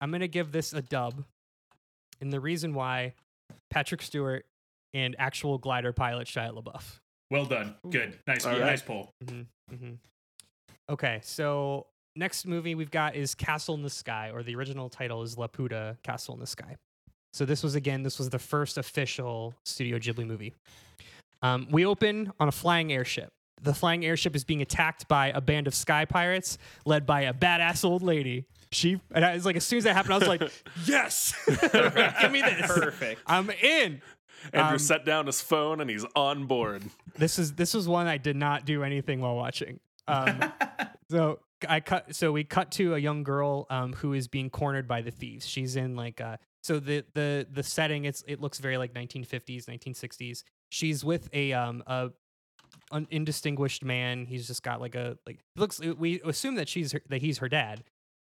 I'm 0.01 0.11
gonna 0.11 0.27
give 0.27 0.51
this 0.51 0.73
a 0.73 0.81
dub, 0.81 1.23
and 2.19 2.33
the 2.33 2.39
reason 2.39 2.73
why 2.73 3.13
Patrick 3.69 4.01
Stewart 4.01 4.45
and 4.93 5.15
actual 5.19 5.57
glider 5.57 5.93
pilot 5.93 6.27
Shia 6.27 6.51
LaBeouf. 6.51 6.99
Well 7.29 7.45
done. 7.45 7.75
Good. 7.89 8.17
Nice. 8.27 8.45
All 8.45 8.53
right. 8.53 8.61
Nice 8.61 8.81
pull. 8.81 9.11
Mm-hmm, 9.23 9.75
mm-hmm. 9.75 9.93
Okay, 10.89 11.19
so 11.23 11.87
next 12.15 12.45
movie 12.45 12.75
we've 12.75 12.91
got 12.91 13.15
is 13.15 13.35
Castle 13.35 13.75
in 13.75 13.81
the 13.83 13.89
Sky, 13.89 14.31
or 14.33 14.43
the 14.43 14.55
original 14.55 14.89
title 14.89 15.21
is 15.23 15.35
Laputa 15.35 15.97
Castle 16.03 16.33
in 16.35 16.39
the 16.39 16.47
Sky. 16.47 16.75
So 17.35 17.43
this 17.43 17.63
was 17.63 17.75
again, 17.75 18.01
this 18.01 18.17
was 18.17 18.29
the 18.29 18.39
first 18.39 18.77
official 18.77 19.53
Studio 19.65 19.99
Ghibli 19.99 20.25
movie. 20.25 20.53
Um, 21.41 21.67
we 21.69 21.85
open 21.85 22.31
on 22.39 22.47
a 22.47 22.51
flying 22.51 22.93
airship. 22.93 23.33
The 23.61 23.73
flying 23.73 24.05
airship 24.05 24.37
is 24.37 24.45
being 24.45 24.61
attacked 24.61 25.09
by 25.09 25.31
a 25.31 25.41
band 25.41 25.67
of 25.67 25.75
sky 25.75 26.05
pirates 26.05 26.57
led 26.85 27.05
by 27.05 27.23
a 27.23 27.33
badass 27.33 27.83
old 27.83 28.01
lady. 28.03 28.45
She 28.71 29.01
and 29.11 29.25
I 29.25 29.33
was 29.33 29.45
like, 29.45 29.57
as 29.57 29.65
soon 29.65 29.79
as 29.79 29.83
that 29.83 29.95
happened, 29.97 30.13
I 30.13 30.17
was 30.19 30.27
like, 30.29 30.43
yes, 30.85 31.35
give 32.21 32.31
me 32.31 32.41
this. 32.41 32.67
Perfect. 32.67 33.21
I'm 33.27 33.49
in. 33.49 34.01
Andrew 34.53 34.73
Um, 34.73 34.79
set 34.79 35.03
down 35.03 35.25
his 35.25 35.41
phone 35.41 35.81
and 35.81 35.89
he's 35.89 36.05
on 36.15 36.45
board. 36.45 36.83
this 37.17 37.37
is 37.37 37.55
this 37.55 37.73
was 37.73 37.85
one 37.85 38.07
I 38.07 38.15
did 38.15 38.37
not 38.37 38.63
do 38.63 38.81
anything 38.81 39.19
while 39.19 39.35
watching. 39.35 39.81
Um, 40.07 40.53
so 41.09 41.39
I 41.67 41.81
cut. 41.81 42.15
So 42.15 42.31
we 42.31 42.45
cut 42.45 42.71
to 42.73 42.95
a 42.95 42.97
young 42.97 43.23
girl 43.23 43.67
um, 43.69 43.91
who 43.91 44.13
is 44.13 44.29
being 44.29 44.49
cornered 44.49 44.87
by 44.87 45.01
the 45.01 45.11
thieves. 45.11 45.45
She's 45.45 45.75
in 45.75 45.97
like 45.97 46.21
uh 46.21 46.37
So 46.65 46.79
the 46.79 47.05
the 47.13 47.45
the 47.53 47.61
setting 47.61 48.05
it's 48.05 48.23
it 48.27 48.41
looks 48.41 48.57
very 48.57 48.77
like 48.77 48.91
1950s, 48.95 49.65
1960s. 49.65 50.41
She's 50.71 51.05
with 51.05 51.29
a 51.31 51.53
um 51.53 51.83
a 51.85 52.09
an 52.91 53.05
indistinguished 53.11 53.85
man. 53.85 54.25
He's 54.25 54.47
just 54.47 54.63
got 54.63 54.81
like 54.81 54.95
a 54.95 55.19
like 55.27 55.37
looks. 55.55 55.79
We 55.79 56.21
assume 56.21 56.55
that 56.55 56.67
she's 56.67 56.93
her, 56.93 57.01
that 57.09 57.21
he's 57.21 57.37
her 57.37 57.47
dad. 57.47 57.83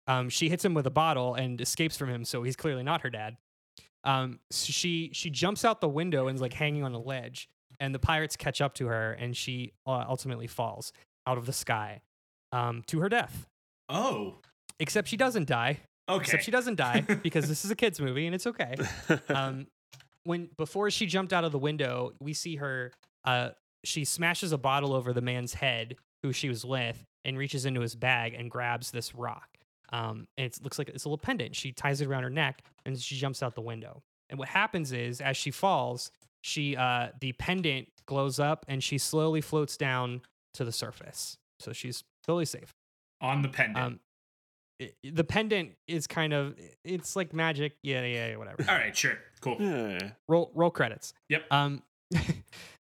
Um, 0.07 0.29
she 0.29 0.49
hits 0.49 0.65
him 0.65 0.73
with 0.73 0.87
a 0.87 0.91
bottle 0.91 1.35
and 1.35 1.61
escapes 1.61 1.97
from 1.97 2.11
him, 2.11 2.25
so 2.25 2.45
he's 2.45 2.55
clearly 2.55 2.85
not 2.85 3.01
her 3.01 3.11
dad. 3.11 3.39
Um, 4.05 4.39
so 4.53 4.71
she 4.71 5.11
she 5.13 5.31
jumps 5.31 5.65
out 5.65 5.81
the 5.81 5.89
window 5.89 6.29
and 6.29 6.37
is 6.37 6.41
like 6.41 6.55
hanging 6.55 6.85
on 6.85 6.95
a 6.95 7.01
ledge, 7.01 7.49
and 7.81 7.93
the 7.93 7.99
pirates 7.99 8.37
catch 8.37 8.61
up 8.61 8.73
to 8.75 8.87
her, 8.87 9.15
and 9.15 9.37
she 9.37 9.73
uh, 9.85 10.05
ultimately 10.09 10.47
falls 10.47 10.93
out 11.27 11.39
of 11.39 11.47
the 11.47 11.53
sky, 11.53 12.03
um, 12.53 12.85
to 12.87 13.01
her 13.01 13.09
death. 13.09 13.49
Oh. 13.89 14.37
Except 14.79 15.09
she 15.09 15.17
doesn't 15.17 15.49
die. 15.49 15.81
Okay. 16.09 16.21
Except 16.23 16.45
she 16.45 16.51
doesn't 16.51 16.77
die 16.77 17.01
because 17.23 17.49
this 17.49 17.65
is 17.65 17.71
a 17.71 17.77
kids 17.77 18.01
movie 18.01 18.27
and 18.27 18.35
it's 18.35 18.47
okay. 18.47 18.75
Um, 19.29 19.67
when 20.25 20.49
before 20.57 20.91
she 20.91 21.07
jumped 21.07 21.33
out 21.33 21.45
of 21.45 21.53
the 21.53 21.59
window, 21.59 22.13
we 22.21 22.33
see 22.33 22.57
her. 22.57 22.93
Uh, 23.25 23.51
she 23.85 24.05
smashes 24.05 24.53
a 24.53 24.59
bottle 24.59 24.93
over 24.93 25.13
the 25.13 25.21
man's 25.21 25.55
head 25.55 25.97
who 26.23 26.33
she 26.33 26.49
was 26.49 26.65
with, 26.65 27.05
and 27.25 27.39
reaches 27.39 27.67
into 27.67 27.81
his 27.81 27.95
bag 27.95 28.35
and 28.35 28.51
grabs 28.51 28.91
this 28.91 29.15
rock. 29.15 29.49
Um, 29.93 30.27
and 30.37 30.47
it 30.47 30.59
looks 30.63 30.79
like 30.79 30.89
it's 30.89 31.05
a 31.05 31.09
little 31.09 31.19
pendant. 31.19 31.55
She 31.57 31.73
ties 31.73 32.01
it 32.01 32.09
around 32.09 32.23
her 32.25 32.31
neck 32.31 32.63
and 32.85 32.99
she 32.99 33.17
jumps 33.17 33.43
out 33.43 33.55
the 33.55 33.63
window. 33.63 34.03
And 34.29 34.39
what 34.39 34.49
happens 34.49 34.93
is, 34.93 35.21
as 35.21 35.37
she 35.37 35.51
falls, 35.51 36.11
she 36.43 36.77
uh, 36.77 37.09
the 37.21 37.33
pendant 37.33 37.89
glows 38.07 38.39
up 38.39 38.65
and 38.69 38.83
she 38.83 38.99
slowly 38.99 39.41
floats 39.41 39.77
down 39.77 40.21
to 40.55 40.65
the 40.65 40.73
surface. 40.73 41.37
So 41.61 41.73
she's 41.73 42.05
totally 42.27 42.45
safe. 42.45 42.75
On 43.21 43.43
the 43.43 43.49
pendant. 43.49 43.79
Um, 43.79 44.01
i- 44.81 44.93
the 45.05 45.25
pendant 45.25 45.73
is 45.87 46.07
kind 46.07 46.33
of 46.33 46.55
it's 46.85 47.17
like 47.17 47.33
magic. 47.33 47.77
Yeah, 47.83 48.05
yeah, 48.05 48.29
yeah 48.31 48.37
whatever. 48.37 48.65
All 48.69 48.75
right, 48.77 48.97
sure. 48.97 49.19
Cool. 49.41 49.57
yeah. 49.61 50.11
roll 50.29 50.51
roll 50.55 50.71
credits. 50.71 51.13
Yep. 51.29 51.45
Um, 51.51 51.83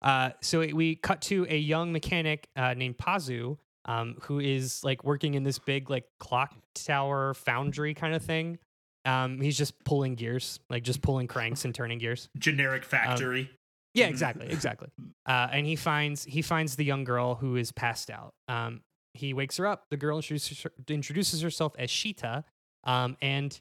uh, 0.03 0.31
so 0.41 0.61
we 0.61 0.97
cut 0.97 1.21
to 1.23 1.47
a 1.49 1.57
young 1.57 1.93
mechanic 1.93 2.49
uh, 2.57 2.75
named 2.75 2.99
Pazu, 2.99 3.57
um, 3.85 4.17
who 4.23 4.41
is 4.41 4.83
like 4.85 5.05
working 5.05 5.35
in 5.35 5.43
this 5.45 5.59
big 5.59 5.91
like 5.91 6.05
clock 6.19 6.55
tower 6.75 7.35
foundry 7.35 7.95
kind 7.95 8.15
of 8.15 8.23
thing. 8.23 8.59
Um, 9.05 9.41
he's 9.41 9.59
just 9.59 9.83
pulling 9.85 10.15
gears, 10.15 10.61
like 10.71 10.85
just 10.85 11.03
pulling 11.03 11.27
cranks 11.27 11.65
and 11.65 11.75
turning 11.75 11.99
gears. 11.99 12.29
Generic 12.39 12.85
factory. 12.85 13.51
Yeah, 13.95 14.07
Mhm. 14.07 14.11
exactly, 14.11 14.47
exactly. 14.49 14.89
Uh, 15.27 15.49
and 15.53 15.67
he 15.67 15.77
finds 15.77 16.25
he 16.25 16.41
finds 16.43 16.77
the 16.77 16.85
young 16.85 17.05
girl 17.05 17.35
who 17.35 17.57
is 17.57 17.73
passed 17.73 18.11
out. 18.11 18.35
Um, 18.49 18.81
he 19.15 19.35
wakes 19.35 19.57
her 19.59 19.67
up. 19.67 19.85
The 19.91 19.97
girl 19.97 20.17
introduces, 20.17 20.63
her, 20.63 20.73
introduces 20.89 21.43
herself 21.43 21.75
as 21.79 21.91
Sheeta, 21.91 22.45
um, 22.85 23.17
and 23.21 23.59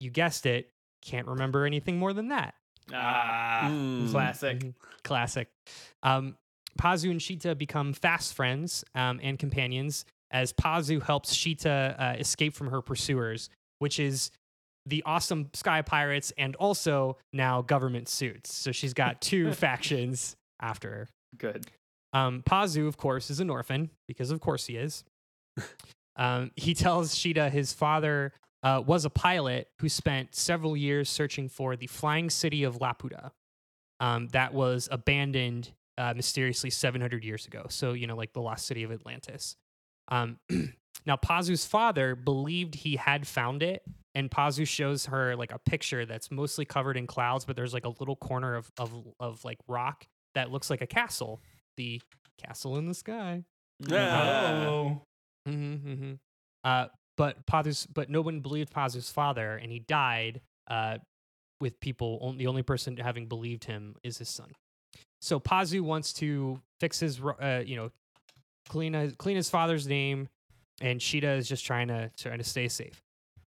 you 0.00 0.10
guessed 0.10 0.46
it, 0.46 0.70
can't 1.02 1.26
remember 1.26 1.66
anything 1.66 1.98
more 1.98 2.12
than 2.12 2.28
that. 2.28 2.54
Ah, 2.92 3.68
Mm. 3.70 4.10
classic. 4.10 4.58
Mhm. 4.58 4.74
Classic. 5.02 5.48
Um, 6.02 6.36
Pazu 6.78 7.10
and 7.10 7.22
Sheeta 7.22 7.54
become 7.54 7.92
fast 7.92 8.34
friends 8.34 8.84
um, 8.94 9.20
and 9.22 9.38
companions 9.38 10.04
as 10.30 10.52
Pazu 10.52 11.02
helps 11.02 11.32
Sheeta 11.32 11.94
uh, 11.98 12.16
escape 12.18 12.54
from 12.54 12.68
her 12.70 12.82
pursuers, 12.82 13.48
which 13.78 14.00
is 14.00 14.30
the 14.86 15.02
awesome 15.06 15.48
Sky 15.54 15.82
Pirates 15.82 16.32
and 16.36 16.56
also 16.56 17.16
now 17.32 17.62
government 17.62 18.08
suits. 18.08 18.52
So 18.52 18.72
she's 18.72 18.92
got 18.92 19.20
two 19.20 19.52
factions 19.64 20.36
after 20.60 20.90
her. 20.90 21.08
Good. 21.38 21.66
Um, 22.14 22.42
Pazu, 22.48 22.88
of 22.88 22.96
course, 22.96 23.28
is 23.28 23.40
an 23.40 23.50
orphan 23.50 23.90
because, 24.08 24.30
of 24.30 24.40
course, 24.40 24.66
he 24.66 24.76
is. 24.76 25.04
Um, 26.16 26.52
he 26.54 26.74
tells 26.74 27.16
Sheeta 27.16 27.50
his 27.50 27.72
father 27.72 28.32
uh, 28.62 28.82
was 28.84 29.04
a 29.04 29.10
pilot 29.10 29.68
who 29.80 29.88
spent 29.88 30.34
several 30.34 30.76
years 30.76 31.08
searching 31.08 31.48
for 31.48 31.76
the 31.76 31.86
flying 31.86 32.30
city 32.30 32.64
of 32.64 32.78
Laputa 32.78 33.32
um, 34.00 34.28
that 34.28 34.54
was 34.54 34.88
abandoned 34.90 35.72
uh, 35.98 36.14
mysteriously 36.14 36.70
700 36.70 37.24
years 37.24 37.46
ago. 37.46 37.66
So, 37.68 37.92
you 37.92 38.06
know, 38.06 38.16
like 38.16 38.32
the 38.32 38.40
lost 38.40 38.66
city 38.66 38.84
of 38.84 38.92
Atlantis. 38.92 39.56
Um, 40.08 40.38
now, 41.06 41.16
Pazu's 41.16 41.66
father 41.66 42.14
believed 42.14 42.74
he 42.74 42.96
had 42.96 43.26
found 43.26 43.62
it, 43.62 43.82
and 44.14 44.30
Pazu 44.30 44.66
shows 44.66 45.06
her 45.06 45.36
like 45.36 45.52
a 45.52 45.58
picture 45.58 46.06
that's 46.06 46.30
mostly 46.30 46.64
covered 46.64 46.96
in 46.96 47.06
clouds, 47.06 47.44
but 47.44 47.56
there's 47.56 47.74
like 47.74 47.84
a 47.84 47.92
little 48.00 48.16
corner 48.16 48.54
of, 48.54 48.70
of, 48.78 48.92
of 49.20 49.44
like 49.44 49.58
rock 49.68 50.06
that 50.34 50.50
looks 50.50 50.70
like 50.70 50.80
a 50.80 50.86
castle. 50.86 51.40
The 51.76 52.00
castle 52.42 52.76
in 52.76 52.86
the 52.86 52.94
sky. 52.94 53.44
Yeah. 53.80 54.66
Oh. 54.68 55.02
Mm-hmm, 55.48 55.88
mm-hmm. 55.88 56.12
Uh, 56.62 56.86
but 57.16 57.46
Pazu's, 57.46 57.86
but 57.86 58.08
no 58.08 58.20
one 58.20 58.40
believed 58.40 58.72
Pazu's 58.72 59.10
father, 59.10 59.56
and 59.56 59.70
he 59.70 59.80
died. 59.80 60.40
Uh, 60.68 60.98
with 61.60 61.80
people, 61.80 62.18
on, 62.20 62.36
the 62.36 62.46
only 62.46 62.62
person 62.62 62.96
having 62.96 63.26
believed 63.26 63.64
him 63.64 63.96
is 64.02 64.18
his 64.18 64.28
son. 64.28 64.52
So 65.20 65.40
Pazu 65.40 65.80
wants 65.80 66.12
to 66.14 66.60
fix 66.80 67.00
his, 67.00 67.20
uh, 67.20 67.62
you 67.64 67.76
know, 67.76 67.90
clean 68.68 68.92
his, 68.92 69.14
clean 69.16 69.36
his 69.36 69.48
father's 69.48 69.86
name, 69.86 70.28
and 70.80 71.00
Sheeta 71.00 71.30
is 71.32 71.48
just 71.48 71.64
trying 71.64 71.88
to 71.88 72.10
trying 72.18 72.38
to 72.38 72.44
stay 72.44 72.68
safe. 72.68 73.00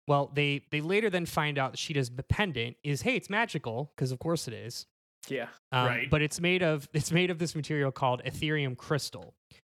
Well, 0.06 0.30
they 0.34 0.62
they 0.70 0.80
later 0.80 1.08
then 1.08 1.26
find 1.26 1.58
out 1.58 1.72
that 1.72 1.78
Sheeta's 1.78 2.10
pendant 2.28 2.76
is 2.84 3.02
hey, 3.02 3.16
it's 3.16 3.30
magical 3.30 3.90
because 3.96 4.12
of 4.12 4.18
course 4.18 4.46
it 4.46 4.54
is. 4.54 4.86
Yeah. 5.28 5.46
Um, 5.70 5.86
Right. 5.86 6.10
But 6.10 6.22
it's 6.22 6.40
made 6.40 6.62
of 6.62 6.88
it's 6.94 7.12
made 7.12 7.30
of 7.30 7.38
this 7.38 7.54
material 7.54 7.90
called 7.92 8.22
Aetherium 8.24 8.76
crystal, 8.76 9.34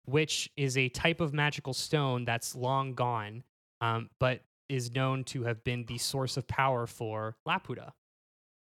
which 0.06 0.50
is 0.56 0.76
a 0.76 0.88
type 0.88 1.20
of 1.20 1.32
magical 1.34 1.74
stone 1.74 2.24
that's 2.24 2.54
long 2.54 2.94
gone, 2.94 3.42
um, 3.80 4.08
but 4.20 4.40
is 4.68 4.92
known 4.94 5.24
to 5.24 5.42
have 5.44 5.62
been 5.64 5.84
the 5.86 5.98
source 5.98 6.36
of 6.36 6.46
power 6.46 6.86
for 6.86 7.34
Laputa. 7.46 7.90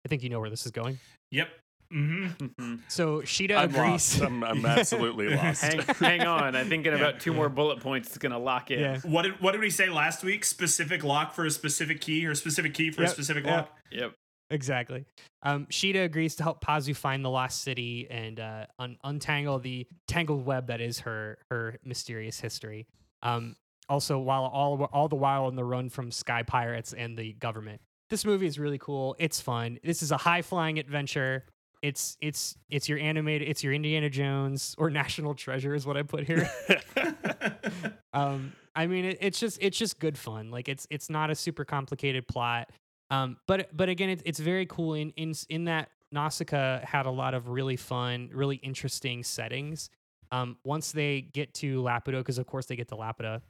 I 0.05 0.09
think 0.09 0.23
you 0.23 0.29
know 0.29 0.39
where 0.41 0.51
this 0.51 0.65
is 0.67 0.71
going. 0.73 0.99
Yep. 1.33 1.49
hmm 1.91 2.27
Mhm. 2.29 2.81
So 2.89 3.23
Sheeta 3.23 3.57
I'm 3.57 3.71
agrees. 3.71 4.21
lost. 4.21 4.21
I'm, 4.23 4.45
I'm 4.45 4.65
absolutely 4.79 5.31
lost. 5.35 5.63
hang, 5.65 5.81
hang 5.99 6.21
on. 6.23 6.55
I 6.55 6.63
think 6.65 6.87
in 6.87 6.95
about 6.95 7.19
two 7.21 7.33
more 7.33 7.49
bullet 7.49 7.81
points, 7.81 8.09
it's 8.09 8.19
gonna 8.19 8.39
lock 8.39 8.71
in. 8.71 8.79
Yeah. 8.81 8.99
What 9.01 9.23
did 9.23 9.41
what 9.41 9.53
did 9.53 9.61
we 9.61 9.71
say 9.71 9.89
last 9.89 10.23
week? 10.23 10.45
Specific 10.45 11.03
lock 11.03 11.33
for 11.35 11.45
a 11.47 11.51
specific 11.51 12.01
key, 12.01 12.25
or 12.27 12.35
specific 12.37 12.75
key 12.75 12.91
for 12.93 13.03
Yep, 13.03 13.11
a 13.11 13.15
specific 13.15 13.45
yep. 13.47 13.55
lock? 13.57 13.79
Yep. 13.91 14.13
Exactly. 14.51 15.05
Um, 15.43 15.67
Sheeta 15.71 16.03
agrees 16.03 16.37
to 16.37 16.43
help 16.43 16.65
Pazu 16.65 16.95
find 16.95 17.25
the 17.25 17.31
lost 17.31 17.63
city 17.63 18.07
and 18.11 18.39
uh, 18.39 18.67
un- 18.79 18.97
untangle 19.03 19.59
the 19.59 19.87
tangled 20.07 20.47
web 20.47 20.69
that 20.69 20.81
is 20.81 21.01
her 21.01 21.39
her 21.51 21.79
mysterious 21.85 22.39
history. 22.39 22.87
Um, 23.23 23.57
also, 23.89 24.19
while 24.19 24.45
all 24.45 24.85
all 24.93 25.09
the 25.09 25.17
while 25.17 25.47
on 25.47 25.57
the 25.57 25.65
run 25.65 25.89
from 25.89 26.11
sky 26.11 26.43
pirates 26.43 26.93
and 26.93 27.17
the 27.17 27.33
government. 27.35 27.81
This 28.09 28.25
movie 28.25 28.47
is 28.47 28.57
really 28.59 28.79
cool. 28.79 29.17
It's 29.19 29.41
fun. 29.41 29.79
This 29.83 30.01
is 30.03 30.13
a 30.13 30.17
high 30.17 30.43
flying 30.43 30.79
adventure. 30.79 31.45
It's 31.83 32.17
it's 32.21 32.57
it's 32.71 32.89
your 32.89 32.99
animated. 32.99 33.49
It's 33.49 33.65
your 33.65 33.73
Indiana 33.73 34.11
Jones 34.11 34.77
or 34.79 34.91
National 35.03 35.35
Treasure 35.35 35.75
is 35.75 35.87
what 35.87 35.97
I 35.97 36.03
put 36.03 36.25
here. 36.25 36.49
um 38.13 38.53
i 38.75 38.87
mean 38.87 39.05
it, 39.05 39.19
it's 39.21 39.39
just 39.39 39.59
it's 39.61 39.77
just 39.79 39.99
good 39.99 40.17
fun 40.17 40.51
like 40.51 40.69
it's 40.69 40.87
it's 40.91 41.11
not 41.11 41.31
a 41.31 41.35
super 41.35 41.65
complicated 41.65 42.27
plot 42.27 42.71
um 43.11 43.37
but 43.47 43.69
but 43.77 43.89
again 43.89 44.11
it's 44.11 44.23
it's 44.27 44.41
very 44.41 44.67
cool 44.67 44.95
in 44.95 45.11
in 45.17 45.33
in 45.49 45.65
that 45.65 45.91
nausicaa 46.13 46.81
had 46.85 47.07
a 47.07 47.11
lot 47.11 47.35
of 47.35 47.49
really 47.49 47.77
fun 47.77 48.31
really 48.33 48.57
interesting 48.57 49.23
settings 49.23 49.91
um 50.33 50.57
once 50.65 50.93
they 50.93 51.21
get 51.21 51.53
to 51.55 51.83
laputa 51.83 52.19
because 52.19 52.39
of 52.39 52.47
course 52.47 52.67
they 52.67 52.77
get 52.77 52.89
to 52.89 52.97
laputa 52.97 53.41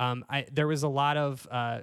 um 0.00 0.24
i 0.28 0.44
there 0.52 0.66
was 0.66 0.82
a 0.82 0.88
lot 0.88 1.16
of 1.16 1.46
uh 1.50 1.80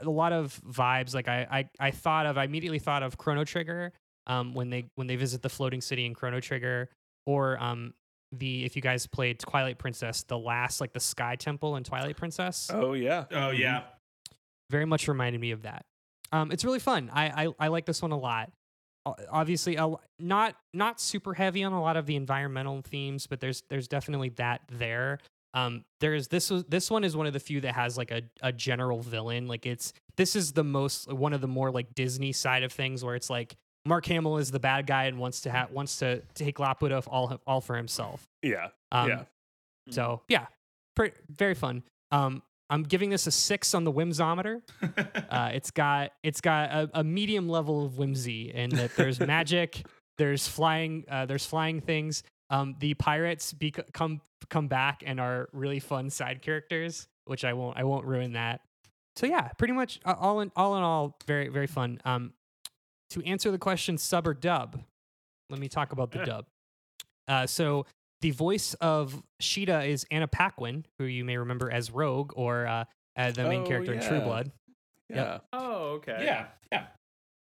a 0.00 0.10
lot 0.10 0.32
of 0.32 0.60
vibes 0.68 1.14
like 1.14 1.28
i 1.28 1.46
i, 1.50 1.88
I 1.88 1.90
thought 1.90 2.26
of 2.26 2.38
i 2.38 2.44
immediately 2.44 2.78
thought 2.78 3.02
of 3.02 3.16
chrono 3.16 3.44
trigger 3.44 3.92
um 4.26 4.54
when 4.54 4.70
they 4.70 4.90
when 4.94 5.06
they 5.06 5.16
visit 5.16 5.42
the 5.42 5.48
floating 5.48 5.80
city 5.80 6.06
in 6.06 6.14
chrono 6.14 6.40
trigger 6.40 6.88
or 7.26 7.60
um 7.62 7.94
the 8.32 8.64
if 8.64 8.76
you 8.76 8.82
guys 8.82 9.06
played 9.06 9.38
Twilight 9.38 9.78
Princess, 9.78 10.22
the 10.24 10.38
last 10.38 10.80
like 10.82 10.92
the 10.92 11.00
Sky 11.00 11.36
Temple 11.36 11.76
in 11.76 11.84
Twilight 11.84 12.16
Princess, 12.16 12.70
oh 12.70 12.92
yeah. 12.92 13.24
Oh 13.32 13.50
yeah. 13.50 13.84
very 14.70 14.84
much 14.84 15.08
reminded 15.08 15.40
me 15.40 15.52
of 15.52 15.62
that. 15.62 15.86
Um, 16.32 16.52
it's 16.52 16.64
really 16.64 16.78
fun. 16.78 17.10
I, 17.12 17.46
I 17.46 17.54
I 17.58 17.68
like 17.68 17.86
this 17.86 18.02
one 18.02 18.12
a 18.12 18.18
lot. 18.18 18.50
Obviously, 19.30 19.76
a 19.76 19.94
not 20.18 20.54
not 20.74 21.00
super 21.00 21.32
heavy 21.34 21.64
on 21.64 21.72
a 21.72 21.80
lot 21.80 21.96
of 21.96 22.06
the 22.06 22.16
environmental 22.16 22.82
themes, 22.82 23.26
but 23.26 23.40
there's 23.40 23.62
there's 23.70 23.88
definitely 23.88 24.30
that 24.30 24.62
there. 24.70 25.18
Um, 25.54 25.84
there's 26.00 26.28
this 26.28 26.50
was 26.50 26.64
this 26.64 26.90
one 26.90 27.04
is 27.04 27.16
one 27.16 27.26
of 27.26 27.32
the 27.32 27.40
few 27.40 27.60
that 27.62 27.74
has 27.74 27.96
like 27.96 28.10
a, 28.10 28.22
a 28.42 28.52
general 28.52 29.00
villain. 29.00 29.46
Like 29.46 29.64
it's 29.64 29.94
this 30.16 30.36
is 30.36 30.52
the 30.52 30.64
most 30.64 31.10
one 31.10 31.32
of 31.32 31.40
the 31.40 31.48
more 31.48 31.70
like 31.70 31.94
Disney 31.94 32.32
side 32.32 32.62
of 32.62 32.72
things 32.72 33.02
where 33.02 33.14
it's 33.14 33.30
like 33.30 33.56
Mark 33.86 34.04
Hamill 34.06 34.36
is 34.36 34.50
the 34.50 34.60
bad 34.60 34.86
guy 34.86 35.04
and 35.04 35.18
wants 35.18 35.40
to 35.42 35.50
have 35.50 35.70
wants 35.70 35.98
to 36.00 36.20
take 36.34 36.58
Laputa 36.58 37.02
all 37.08 37.40
all 37.46 37.60
for 37.62 37.76
himself. 37.76 38.28
Yeah. 38.42 38.68
Um, 38.92 39.08
yeah. 39.08 39.22
So 39.90 40.20
yeah, 40.28 40.46
pretty, 40.94 41.16
very 41.30 41.54
fun. 41.54 41.82
Um, 42.10 42.42
I'm 42.70 42.82
giving 42.82 43.10
this 43.10 43.26
a 43.26 43.30
six 43.30 43.74
on 43.74 43.84
the 43.84 43.92
whimsometer. 43.92 44.62
Uh, 45.30 45.50
it's 45.52 45.70
got 45.70 46.12
it's 46.22 46.40
got 46.40 46.70
a, 46.70 46.90
a 46.94 47.04
medium 47.04 47.48
level 47.48 47.84
of 47.84 47.98
whimsy 47.98 48.50
in 48.54 48.70
that 48.70 48.94
there's 48.96 49.20
magic, 49.36 49.86
there's 50.16 50.48
flying, 50.48 51.04
uh, 51.10 51.26
there's 51.26 51.44
flying 51.44 51.80
things. 51.80 52.22
Um, 52.50 52.74
the 52.78 52.94
pirates 52.94 53.52
bec- 53.52 53.92
come 53.92 54.20
come 54.48 54.68
back 54.68 55.02
and 55.06 55.20
are 55.20 55.48
really 55.52 55.80
fun 55.80 56.08
side 56.08 56.40
characters, 56.40 57.06
which 57.26 57.44
I 57.44 57.52
won't 57.52 57.76
I 57.76 57.84
won't 57.84 58.06
ruin 58.06 58.32
that. 58.32 58.62
So 59.16 59.26
yeah, 59.26 59.48
pretty 59.58 59.74
much 59.74 60.00
uh, 60.06 60.14
all 60.18 60.40
in 60.40 60.50
all 60.56 60.76
in 60.76 60.82
all, 60.82 61.18
very 61.26 61.48
very 61.48 61.66
fun. 61.66 62.00
Um, 62.06 62.32
to 63.10 63.22
answer 63.26 63.50
the 63.50 63.58
question, 63.58 63.98
sub 63.98 64.26
or 64.26 64.34
dub, 64.34 64.80
let 65.50 65.60
me 65.60 65.68
talk 65.68 65.92
about 65.92 66.10
the 66.10 66.18
Yeah. 66.20 66.24
dub. 66.24 66.46
Uh, 67.26 67.46
so 67.46 67.84
the 68.20 68.30
voice 68.32 68.74
of 68.74 69.22
Sheeta 69.40 69.84
is 69.84 70.06
Anna 70.10 70.26
Paquin, 70.28 70.84
who 70.98 71.04
you 71.04 71.24
may 71.24 71.36
remember 71.36 71.70
as 71.70 71.90
Rogue 71.90 72.32
or 72.36 72.66
uh, 72.66 72.84
uh, 73.16 73.30
the 73.32 73.44
main 73.44 73.62
Oh, 73.62 73.66
character 73.66 73.92
in 73.92 74.00
True. 74.00 74.20
Blood. 74.20 74.50
Yeah. 75.08 75.38
Oh, 75.52 75.94
okay. 75.96 76.18
yeah. 76.24 76.46
Yeah. 76.72 76.86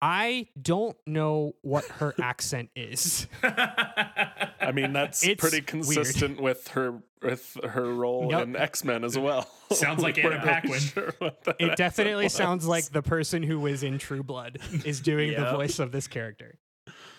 I 0.02 0.48
don't 0.62 0.98
know 1.08 1.54
what 1.62 1.86
her 1.86 2.14
accent 2.22 2.70
is. 2.76 3.28
I 3.42 4.72
mean, 4.74 4.92
that's 4.94 5.24
It's 5.26 5.40
pretty 5.40 5.58
weird. 5.58 5.68
consistent 5.68 6.42
with 6.42 6.68
her 6.70 7.02
with 7.22 7.58
her 7.64 7.86
role 7.94 8.28
Yep. 8.32 8.44
in 8.44 8.56
X 8.58 8.84
Men 8.84 9.06
as 9.06 9.18
well. 9.18 9.48
Sounds 9.72 10.04
like 10.04 10.18
Anna 10.24 10.40
Paquin. 10.42 10.80
sure 10.80 11.14
It 11.58 11.78
definitely 11.78 12.26
was. 12.26 12.34
sounds 12.34 12.68
like 12.68 12.86
the 12.90 13.02
person 13.02 13.44
who 13.44 13.60
was 13.62 13.82
in 13.84 13.98
True 13.98 14.24
Blood 14.24 14.60
is 14.84 15.00
doing 15.00 15.32
the 15.40 15.52
voice 15.56 15.80
of 15.80 15.92
this 15.94 16.08
character. 16.08 16.58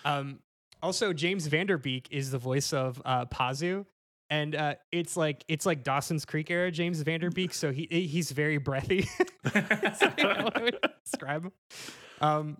Um, 0.03 0.39
also, 0.85 1.13
James 1.13 1.47
Van 1.47 1.65
Der 1.65 1.79
Beek 1.79 2.07
is 2.11 2.29
the 2.29 2.37
voice 2.37 2.71
of 2.71 3.01
uh, 3.03 3.25
Pazu, 3.25 3.87
and 4.29 4.55
uh, 4.55 4.75
it's 4.91 5.17
like 5.17 5.43
it's 5.47 5.65
like 5.65 5.83
Dawson's 5.83 6.25
Creek 6.25 6.51
era 6.51 6.69
James 6.69 7.01
Van 7.01 7.19
Der 7.21 7.31
Beek. 7.31 7.55
So 7.55 7.71
he 7.71 7.87
he's 7.89 8.29
very 8.29 8.59
breathy. 8.59 9.09
How 9.45 10.51
I 10.55 10.71
describe 11.03 11.45
him. 11.45 11.51
Um, 12.21 12.57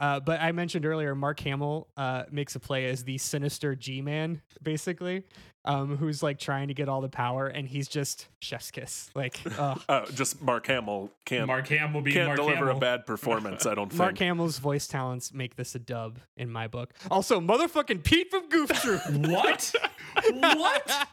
uh, 0.00 0.20
but 0.20 0.40
I 0.40 0.52
mentioned 0.52 0.86
earlier, 0.86 1.14
Mark 1.14 1.40
Hamill 1.40 1.88
uh, 1.96 2.24
makes 2.30 2.54
a 2.56 2.60
play 2.60 2.86
as 2.86 3.04
the 3.04 3.18
sinister 3.18 3.74
G 3.74 4.00
Man, 4.00 4.42
basically, 4.62 5.24
um, 5.64 5.96
who's 5.96 6.22
like 6.22 6.38
trying 6.38 6.68
to 6.68 6.74
get 6.74 6.88
all 6.88 7.00
the 7.00 7.08
power, 7.08 7.46
and 7.48 7.66
he's 7.68 7.88
just 7.88 8.28
chef's 8.40 8.70
kiss. 8.70 9.10
Like, 9.14 9.40
uh, 9.58 9.74
Oh, 9.88 10.04
just 10.14 10.40
Mark 10.40 10.66
Hamill 10.68 11.10
can't 11.26 11.46
Mark 11.46 11.66
Hamill 11.68 12.00
being 12.02 12.14
can't 12.14 12.28
Mark 12.28 12.36
deliver 12.38 12.58
Hamill. 12.66 12.76
a 12.76 12.80
bad 12.80 13.06
performance. 13.06 13.66
I 13.66 13.74
don't 13.74 13.88
think. 13.88 13.98
Mark 13.98 14.10
think. 14.18 14.28
Hamill's 14.28 14.58
voice 14.58 14.86
talents 14.86 15.32
make 15.34 15.56
this 15.56 15.74
a 15.74 15.78
dub 15.78 16.18
in 16.36 16.50
my 16.50 16.68
book. 16.68 16.94
Also, 17.10 17.40
motherfucking 17.40 18.04
Pete 18.04 18.30
from 18.30 18.48
Goof 18.48 18.70
Troop. 18.80 19.00
What? 19.28 19.74
what? 20.32 21.08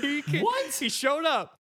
he, 0.00 0.22
ca- 0.22 0.40
What? 0.42 0.74
He 0.74 0.88
showed 0.88 1.24
up. 1.24 1.58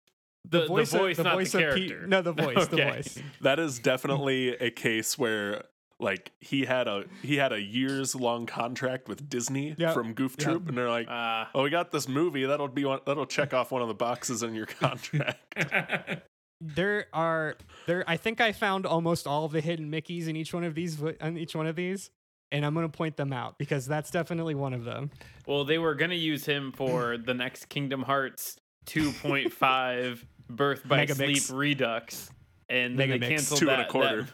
The, 0.49 0.61
the 0.61 0.67
voice, 0.67 0.93
of, 0.93 1.15
the 1.17 1.23
not 1.23 1.33
voice 1.35 1.51
the 1.53 1.69
of 1.69 1.75
Pete. 1.75 1.89
character. 1.89 2.07
No, 2.07 2.21
the 2.21 2.33
voice. 2.33 2.67
The 2.67 2.75
voice. 2.77 3.17
that 3.41 3.59
is 3.59 3.79
definitely 3.79 4.49
a 4.49 4.69
case 4.71 5.17
where 5.17 5.63
like 6.03 6.31
he 6.39 6.65
had 6.65 6.87
a 6.87 7.05
he 7.23 7.37
had 7.37 7.51
a 7.53 7.61
years 7.61 8.13
long 8.15 8.45
contract 8.45 9.07
with 9.07 9.27
Disney 9.29 9.73
Yep. 9.77 9.93
from 9.93 10.13
Goof 10.13 10.35
Yep. 10.37 10.47
Troop, 10.47 10.69
and 10.69 10.77
they're 10.77 10.89
like, 10.89 11.07
Uh, 11.09 11.45
"Oh, 11.55 11.63
we 11.63 11.69
got 11.69 11.91
this 11.91 12.07
movie 12.07 12.45
that'll 12.45 12.67
be 12.67 12.85
one, 12.85 12.99
that'll 13.05 13.25
check 13.25 13.53
off 13.53 13.71
one 13.71 13.81
of 13.81 13.87
the 13.87 13.93
boxes 13.93 14.43
in 14.43 14.53
your 14.53 14.65
contract." 14.67 15.39
There 16.65 17.07
are 17.11 17.55
there. 17.87 18.05
I 18.07 18.15
think 18.15 18.39
I 18.39 18.53
found 18.53 18.85
almost 18.85 19.27
all 19.27 19.43
of 19.43 19.51
the 19.51 19.59
hidden 19.59 19.89
Mickey's 19.89 20.29
in 20.29 20.37
each 20.37 20.53
one 20.53 20.63
of 20.63 20.75
these. 20.75 20.95
vo- 20.95 21.13
On 21.19 21.37
each 21.37 21.55
one 21.55 21.67
of 21.67 21.75
these. 21.75 22.09
And 22.53 22.65
I'm 22.65 22.73
gonna 22.73 22.87
point 22.87 23.17
them 23.17 23.33
out 23.33 23.57
because 23.57 23.85
that's 23.85 24.11
definitely 24.11 24.55
one 24.55 24.73
of 24.73 24.85
them. 24.85 25.09
well, 25.45 25.65
they 25.65 25.77
were 25.77 25.93
gonna 25.95 26.13
use 26.15 26.45
him 26.45 26.71
for 26.71 27.17
the 27.25 27.33
next 27.33 27.67
Kingdom 27.67 28.03
Hearts 28.03 28.57
2.5 28.85 30.23
Birth 30.49 30.87
by 30.87 31.05
Megamix. 31.05 31.37
Sleep 31.37 31.57
Redux, 31.57 32.29
and 32.69 32.97
then 32.97 33.09
they 33.09 33.17
Megamix. 33.19 33.27
canceled 33.29 33.59
Two 33.59 33.65
that. 33.65 33.79
and 33.79 33.87
a 33.87 33.91
quarter. 33.91 34.21
that- 34.23 34.31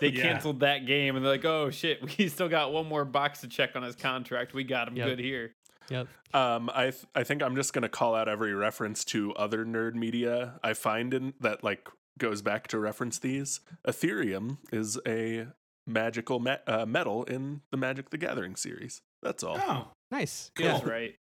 they 0.00 0.08
Yeah. 0.08 0.22
canceled 0.22 0.60
that 0.60 0.86
game, 0.86 1.16
and 1.16 1.24
they're 1.24 1.32
like, 1.32 1.44
"Oh 1.44 1.70
shit, 1.70 2.00
we 2.18 2.28
still 2.28 2.48
got 2.48 2.72
one 2.72 2.86
more 2.86 3.04
box 3.04 3.40
to 3.42 3.48
check 3.48 3.76
on 3.76 3.82
his 3.82 3.96
contract. 3.96 4.54
We 4.54 4.64
got 4.64 4.88
him 4.88 4.96
Yep. 4.96 5.06
good 5.08 5.18
here." 5.18 5.54
Yep. 5.90 6.08
Um, 6.32 6.70
I 6.74 6.84
th- 6.84 7.04
I 7.14 7.24
think 7.24 7.42
I'm 7.42 7.54
just 7.56 7.72
gonna 7.74 7.88
call 7.90 8.14
out 8.14 8.28
every 8.28 8.54
reference 8.54 9.04
to 9.06 9.32
other 9.34 9.64
nerd 9.66 9.94
media 9.94 10.58
I 10.62 10.72
find 10.72 11.12
in 11.12 11.34
that 11.40 11.62
like 11.62 11.88
goes 12.18 12.40
back 12.42 12.68
to 12.68 12.78
reference 12.78 13.18
these. 13.18 13.60
Aetherium 13.86 14.58
is 14.72 14.98
a 15.06 15.48
magical 15.86 16.40
me- 16.40 16.56
uh, 16.66 16.86
metal 16.86 17.24
in 17.24 17.60
the 17.70 17.76
Magic 17.76 18.10
the 18.10 18.16
Gathering 18.18 18.56
series. 18.56 19.02
That's 19.22 19.42
all. 19.42 19.58
oh, 19.60 19.88
Nice. 20.10 20.50
Cool. 20.54 20.66
Yeah. 20.66 20.72
That's 20.72 20.84
right. 20.86 21.14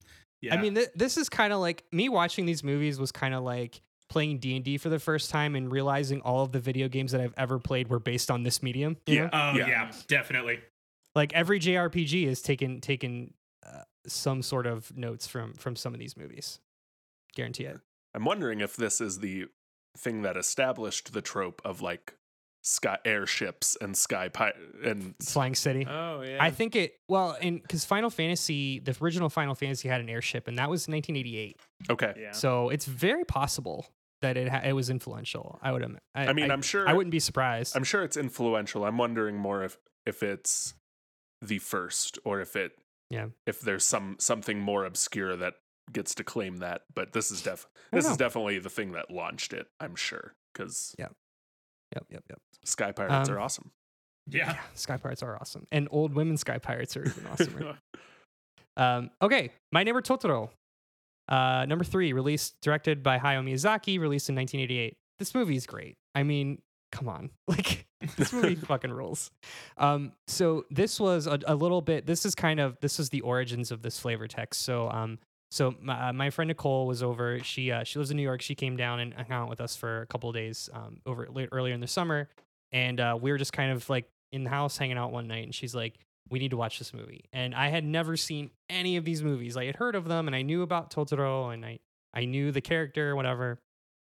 yeah. 0.42 0.54
I 0.54 0.60
mean, 0.60 0.74
th- 0.74 0.88
this 0.94 1.16
is 1.16 1.28
kind 1.28 1.52
of 1.52 1.60
like 1.60 1.84
me 1.92 2.08
watching 2.08 2.44
these 2.44 2.62
movies 2.64 2.98
was 2.98 3.12
kind 3.12 3.32
of 3.34 3.42
like 3.42 3.80
playing 4.11 4.38
D 4.38 4.56
and 4.56 4.64
D 4.64 4.76
for 4.76 4.90
the 4.90 4.98
first 4.98 5.30
time 5.30 5.56
and 5.56 5.72
realizing 5.72 6.20
all 6.20 6.42
of 6.42 6.52
the 6.52 6.61
video 6.61 6.88
games 6.88 7.12
that 7.12 7.20
I've 7.20 7.34
ever 7.36 7.58
played 7.58 7.88
were 7.88 7.98
based 7.98 8.30
on 8.30 8.42
this 8.42 8.62
medium. 8.62 8.96
Yeah. 9.06 9.22
know? 9.22 9.30
oh 9.32 9.52
yeah. 9.56 9.68
yeah. 9.68 9.92
definitely. 10.08 10.61
like 11.14 11.32
every 11.32 11.58
JRPG 11.58 12.28
has 12.28 12.42
taken 12.42 12.80
taken 12.80 13.32
uh, 13.66 13.82
some 14.06 14.42
sort 14.42 14.66
of 14.66 14.94
notes 14.96 15.26
from 15.26 15.54
from 15.54 15.76
some 15.76 15.94
of 15.94 16.00
these 16.00 16.16
movies. 16.16 16.58
Guarantee 17.34 17.64
it. 17.64 17.80
I'm 18.14 18.24
wondering 18.24 18.61
if 18.61 18.76
this 18.76 19.00
is 19.00 19.20
the 19.20 19.46
thing 19.96 20.22
that 20.22 20.36
established 20.36 21.12
the 21.12 21.22
trope 21.22 21.62
of 21.64 21.80
like 21.80 22.14
sky 22.62 22.98
airships 23.04 23.76
and 23.80 23.96
sky 23.96 24.28
pi- 24.28 24.52
and 24.84 25.14
Flying 25.22 25.54
City. 25.54 25.86
Oh 25.88 26.22
yeah. 26.22 26.38
I 26.40 26.50
think 26.50 26.76
it 26.76 26.94
well, 27.08 27.36
and 27.40 27.62
because 27.62 27.84
Final 27.84 28.11
Fantasy, 28.11 28.78
the 28.80 28.96
original 29.00 29.28
Final 29.28 29.54
Fantasy 29.54 29.88
had 29.88 30.00
an 30.00 30.08
airship, 30.08 30.48
and 30.48 30.58
that 30.58 30.68
was 30.68 30.88
1988. 30.88 31.56
okay. 31.90 32.14
yeah. 32.18 32.32
So 32.32 32.68
it's 32.68 32.84
very 32.84 33.24
possible 33.24 33.86
that 34.22 34.36
it 34.36 34.48
ha- 34.48 34.62
it 34.64 34.72
was 34.72 34.90
influential. 34.90 35.58
I 35.62 35.72
would. 35.72 35.82
im- 35.82 35.98
I, 36.14 36.26
I 36.28 36.32
mean, 36.32 36.50
I, 36.50 36.54
am 36.54 36.62
sure 36.62 36.88
I 36.88 36.92
wouldn't 36.92 37.10
be 37.12 37.20
surprised. 37.20 37.76
I'm 37.76 37.84
sure 37.84 38.02
it's 38.02 38.16
influential. 38.16 38.84
I'm 38.84 38.98
wondering 38.98 39.36
more 39.36 39.64
if 39.64 39.78
if 40.06 40.22
it's 40.22 40.74
the 41.42 41.58
first 41.58 42.18
or 42.24 42.40
if 42.40 42.56
it 42.56 42.72
Yeah. 43.10 43.26
if 43.46 43.60
there's 43.60 43.84
some 43.84 44.16
something 44.18 44.58
more 44.60 44.84
obscure 44.84 45.36
that 45.36 45.54
gets 45.92 46.14
to 46.16 46.24
claim 46.24 46.58
that. 46.58 46.82
But 46.94 47.12
this 47.12 47.30
is 47.30 47.42
def 47.42 47.66
this 47.92 48.04
don't 48.04 48.12
is 48.12 48.16
definitely 48.18 48.58
the 48.58 48.70
thing 48.70 48.92
that 48.92 49.10
launched 49.10 49.52
it. 49.52 49.66
I'm 49.80 49.96
sure 49.96 50.34
because 50.52 50.94
yeah, 50.98 51.08
Yep, 51.94 52.04
yep, 52.10 52.24
yep. 52.28 52.38
Sky 52.64 52.92
Pirates 52.92 53.28
Um, 53.28 53.34
are 53.36 53.40
awesome. 53.40 53.70
Yeah. 54.28 54.56
Sky 54.74 54.96
Pirates 54.98 55.22
are 55.22 55.36
awesome, 55.40 55.66
and 55.72 55.88
old 55.90 56.14
women 56.14 56.36
Sky 56.36 56.58
Pirates 56.58 56.96
are 56.96 57.04
even 57.04 57.24
awesomer. 57.24 57.78
Um, 58.76 59.10
okay, 59.20 59.50
My 59.72 59.82
Neighbor 59.82 60.02
Totoro. 60.02 60.50
Uh, 61.30 61.64
number 61.66 61.84
three, 61.84 62.12
released, 62.12 62.60
directed 62.60 63.02
by 63.02 63.18
Hayao 63.18 63.44
Miyazaki, 63.44 64.00
released 64.00 64.28
in 64.28 64.34
1988. 64.34 64.96
This 65.18 65.34
movie 65.34 65.56
is 65.56 65.66
great. 65.66 65.96
I 66.14 66.24
mean, 66.24 66.60
come 66.90 67.08
on, 67.08 67.30
like 67.48 67.86
this 68.16 68.32
movie 68.32 68.54
fucking 68.66 68.92
rules. 68.92 69.30
Um, 69.76 70.12
so 70.26 70.64
this 70.70 70.98
was 70.98 71.26
a, 71.26 71.38
a 71.46 71.54
little 71.54 71.80
bit. 71.80 72.06
This 72.06 72.26
is 72.26 72.34
kind 72.34 72.60
of 72.60 72.78
this 72.80 72.98
is 72.98 73.10
the 73.10 73.20
origins 73.20 73.70
of 73.70 73.82
this 73.82 73.98
flavor 73.98 74.26
text. 74.26 74.62
So 74.62 74.90
um, 74.90 75.18
so 75.50 75.74
my, 75.80 76.08
uh, 76.08 76.12
my 76.12 76.30
friend 76.30 76.48
Nicole 76.48 76.86
was 76.86 77.02
over. 77.02 77.40
She 77.42 77.72
uh, 77.72 77.84
she 77.84 77.98
lives 77.98 78.10
in 78.10 78.16
New 78.16 78.22
York. 78.22 78.40
She 78.40 78.54
came 78.54 78.76
down 78.76 79.00
and 79.00 79.14
hung 79.14 79.30
out 79.30 79.48
with 79.48 79.60
us 79.60 79.76
for 79.76 80.02
a 80.02 80.06
couple 80.06 80.28
of 80.28 80.34
days 80.34 80.68
um, 80.72 81.00
over 81.06 81.26
late, 81.30 81.48
earlier 81.52 81.74
in 81.74 81.80
the 81.80 81.88
summer, 81.88 82.28
and 82.72 83.00
uh, 83.00 83.18
we 83.20 83.32
were 83.32 83.38
just 83.38 83.52
kind 83.52 83.72
of 83.72 83.88
like 83.88 84.08
in 84.32 84.44
the 84.44 84.50
house 84.50 84.78
hanging 84.78 84.96
out 84.96 85.10
one 85.12 85.26
night. 85.26 85.44
And 85.44 85.54
she's 85.54 85.74
like, 85.74 85.98
"We 86.30 86.38
need 86.38 86.50
to 86.52 86.56
watch 86.56 86.78
this 86.78 86.94
movie." 86.94 87.24
And 87.32 87.54
I 87.54 87.68
had 87.68 87.84
never 87.84 88.16
seen 88.16 88.50
any 88.68 88.96
of 88.96 89.04
these 89.04 89.22
movies. 89.22 89.56
I 89.56 89.64
had 89.66 89.76
heard 89.76 89.94
of 89.94 90.06
them, 90.06 90.26
and 90.26 90.34
I 90.36 90.42
knew 90.42 90.62
about 90.62 90.90
Totoro, 90.90 91.52
and 91.52 91.64
I 91.66 91.78
I 92.14 92.24
knew 92.24 92.50
the 92.52 92.60
character, 92.60 93.14
whatever. 93.14 93.60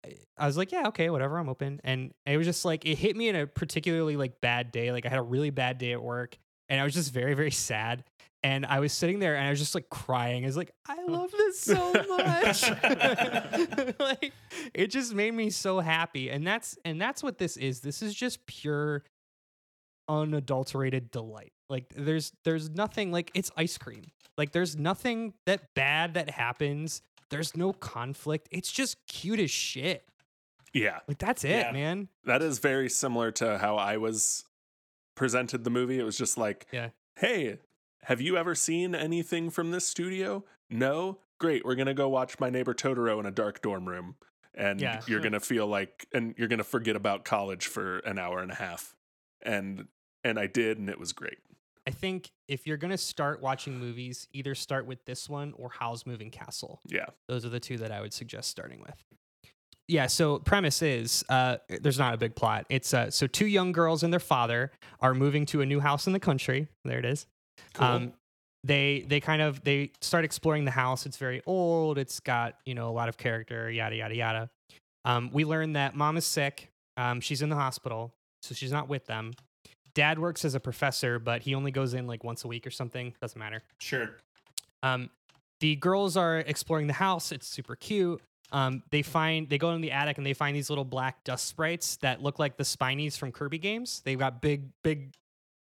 I- 0.05 0.17
I 0.37 0.45
was 0.45 0.55
like, 0.57 0.71
yeah, 0.71 0.87
okay, 0.89 1.09
whatever, 1.09 1.37
I'm 1.39 1.49
open. 1.49 1.81
And 1.83 2.13
it 2.25 2.37
was 2.37 2.45
just 2.45 2.63
like 2.65 2.85
it 2.85 2.97
hit 2.97 3.15
me 3.15 3.27
in 3.29 3.35
a 3.35 3.47
particularly 3.47 4.15
like 4.15 4.39
bad 4.41 4.71
day. 4.71 4.91
Like 4.91 5.05
I 5.05 5.09
had 5.09 5.19
a 5.19 5.23
really 5.23 5.49
bad 5.49 5.77
day 5.79 5.93
at 5.93 6.01
work, 6.01 6.37
and 6.69 6.79
I 6.79 6.83
was 6.83 6.93
just 6.93 7.11
very 7.13 7.33
very 7.33 7.51
sad. 7.51 8.03
And 8.43 8.67
I 8.67 8.79
was 8.79 8.93
sitting 8.93 9.17
there, 9.17 9.35
and 9.35 9.47
I 9.47 9.49
was 9.49 9.57
just 9.59 9.73
like 9.73 9.89
crying. 9.89 10.43
I 10.43 10.47
was 10.47 10.55
like, 10.55 10.71
I 10.87 11.03
love 11.05 11.31
this 11.31 11.59
so 11.59 11.91
much. 12.07 12.69
like 13.99 14.31
it 14.75 14.87
just 14.91 15.13
made 15.15 15.33
me 15.33 15.49
so 15.49 15.79
happy. 15.79 16.29
And 16.29 16.45
that's 16.45 16.77
and 16.85 17.01
that's 17.01 17.23
what 17.23 17.39
this 17.39 17.57
is. 17.57 17.81
This 17.81 18.03
is 18.03 18.13
just 18.13 18.45
pure 18.45 19.03
unadulterated 20.07 21.11
delight. 21.11 21.51
Like 21.69 21.93
there's 21.95 22.31
there's 22.43 22.69
nothing 22.69 23.11
like 23.11 23.31
it's 23.33 23.51
ice 23.57 23.77
cream. 23.77 24.03
Like 24.37 24.51
there's 24.51 24.75
nothing 24.77 25.33
that 25.45 25.73
bad 25.73 26.13
that 26.13 26.29
happens. 26.29 27.01
There's 27.29 27.57
no 27.57 27.73
conflict. 27.73 28.47
It's 28.51 28.71
just 28.71 28.97
cute 29.07 29.39
as 29.39 29.51
shit. 29.51 30.07
Yeah, 30.73 30.99
Like 31.07 31.17
that's 31.17 31.43
it, 31.43 31.49
Yeah. 31.65 31.71
man. 31.71 32.07
that 32.25 32.41
is 32.41 32.59
very 32.59 32.89
similar 32.89 33.31
to 33.31 33.57
how 33.57 33.77
I 33.77 33.97
was 33.97 34.45
presented 35.15 35.63
the 35.63 35.69
movie. 35.69 35.99
It 35.99 36.03
was 36.03 36.17
just 36.17 36.37
like, 36.37 36.67
Yeah. 36.71 36.89
hey, 37.15 37.57
have 38.03 38.21
you 38.21 38.37
ever 38.37 38.53
seen 38.53 38.93
anything 38.93 39.49
from 39.49 39.71
this 39.71 39.87
studio? 39.87 40.43
No? 40.69 41.19
Great. 41.39 41.65
We're 41.65 41.75
going 41.75 41.87
to 41.87 41.93
go 41.93 42.07
watch 42.09 42.39
My 42.39 42.49
Neighbor 42.49 42.73
Totoro 42.73 43.19
in 43.19 43.25
a 43.25 43.31
dark 43.31 43.61
dorm 43.61 43.87
room. 43.87 44.15
And 44.53 44.79
Yeah. 44.79 45.01
you're 45.07 45.19
going 45.21 45.33
to 45.33 45.39
feel 45.39 45.67
like, 45.67 46.05
and 46.13 46.35
you're 46.37 46.47
going 46.47 46.57
to 46.59 46.63
forget 46.63 46.95
about 46.95 47.25
college 47.25 47.65
for 47.67 47.99
an 47.99 48.19
hour 48.19 48.39
and 48.39 48.51
a 48.51 48.55
half. 48.55 48.95
And, 49.41 49.87
and 50.23 50.37
I 50.39 50.47
did, 50.47 50.77
and 50.77 50.89
it 50.89 50.99
was 50.99 51.11
great. 51.13 51.37
I 51.87 51.91
think 51.91 52.31
if 52.49 52.67
you're 52.67 52.75
gonna 52.75 52.97
start 52.97 53.41
watching 53.41 53.79
movies, 53.79 54.27
either 54.33 54.55
start 54.55 54.85
with 54.85 55.05
this 55.05 55.29
one 55.29 55.53
or 55.55 55.69
Howl's 55.69 56.05
Moving 56.05 56.29
Castle. 56.29 56.81
Yeah. 56.85 57.05
Those 57.29 57.45
are 57.45 57.49
the 57.49 57.61
two 57.61 57.77
that 57.77 57.93
I 57.93 58.01
would 58.01 58.13
suggest 58.13 58.49
starting 58.49 58.81
with. 58.81 59.01
Yeah, 59.87 60.07
so 60.07 60.39
premise 60.39 60.81
is 60.81 61.23
uh, 61.29 61.57
there's 61.69 61.97
not 61.97 62.13
a 62.13 62.17
big 62.17 62.35
plot. 62.35 62.65
It's 62.69 62.93
uh, 62.93 63.09
so 63.09 63.25
two 63.25 63.47
young 63.47 63.71
girls 63.71 64.03
and 64.03 64.11
their 64.11 64.19
father 64.19 64.73
are 64.99 65.13
moving 65.13 65.45
to 65.47 65.61
a 65.61 65.65
new 65.65 65.79
house 65.79 66.07
in 66.07 66.13
the 66.13 66.19
country. 66.19 66.67
There 66.83 66.99
it 66.99 67.05
is. 67.05 67.25
Um, 67.79 68.11
they 68.65 69.05
they 69.07 69.21
kind 69.21 69.41
of 69.41 69.63
they 69.63 69.91
start 70.01 70.25
exploring 70.25 70.65
the 70.65 70.71
house. 70.71 71.05
It's 71.05 71.15
very 71.15 71.41
old. 71.45 71.97
It's 71.97 72.19
got 72.19 72.55
you 72.65 72.75
know 72.75 72.89
a 72.89 72.91
lot 72.91 73.07
of 73.07 73.17
character. 73.17 73.71
Yada 73.71 73.95
yada 73.95 74.15
yada. 74.15 74.49
Um, 75.05 75.29
we 75.31 75.45
learn 75.45 75.73
that 75.73 75.95
mom 75.95 76.17
is 76.17 76.25
sick. 76.25 76.69
Um, 76.97 77.21
she's 77.21 77.41
in 77.41 77.47
the 77.47 77.55
hospital, 77.55 78.13
so 78.41 78.53
she's 78.53 78.73
not 78.73 78.89
with 78.89 79.05
them. 79.05 79.35
Dad 79.97 80.19
works 80.19 80.45
as 80.45 80.53
a 80.53 80.59
professor, 80.59 81.17
but 81.17 81.41
he 81.41 81.55
only 81.55 81.71
goes 81.71 81.95
in 81.95 82.05
like 82.05 82.23
once 82.23 82.43
a 82.43 82.47
week 82.47 82.67
or 82.67 82.69
something. 82.69 83.15
Doesn't 83.19 83.39
matter. 83.39 83.63
Sure. 83.79 84.11
Um, 84.83 85.09
the 85.59 85.75
girls 85.77 86.15
are 86.15 86.37
exploring 86.37 86.85
the 86.85 86.93
house. 86.93 87.31
It's 87.31 87.47
super 87.47 87.75
cute. 87.75 88.21
Um, 88.51 88.83
they 88.91 89.01
find 89.01 89.49
they 89.49 89.57
go 89.57 89.71
in 89.71 89.81
the 89.81 89.91
attic 89.91 90.19
and 90.19 90.25
they 90.25 90.35
find 90.35 90.55
these 90.55 90.69
little 90.69 90.85
black 90.85 91.23
dust 91.23 91.47
sprites 91.47 91.95
that 91.97 92.21
look 92.21 92.37
like 92.37 92.57
the 92.57 92.63
Spinies 92.63 93.17
from 93.17 93.31
Kirby 93.31 93.57
games. 93.57 94.03
They've 94.05 94.19
got 94.19 94.39
big, 94.39 94.69
big, 94.83 95.15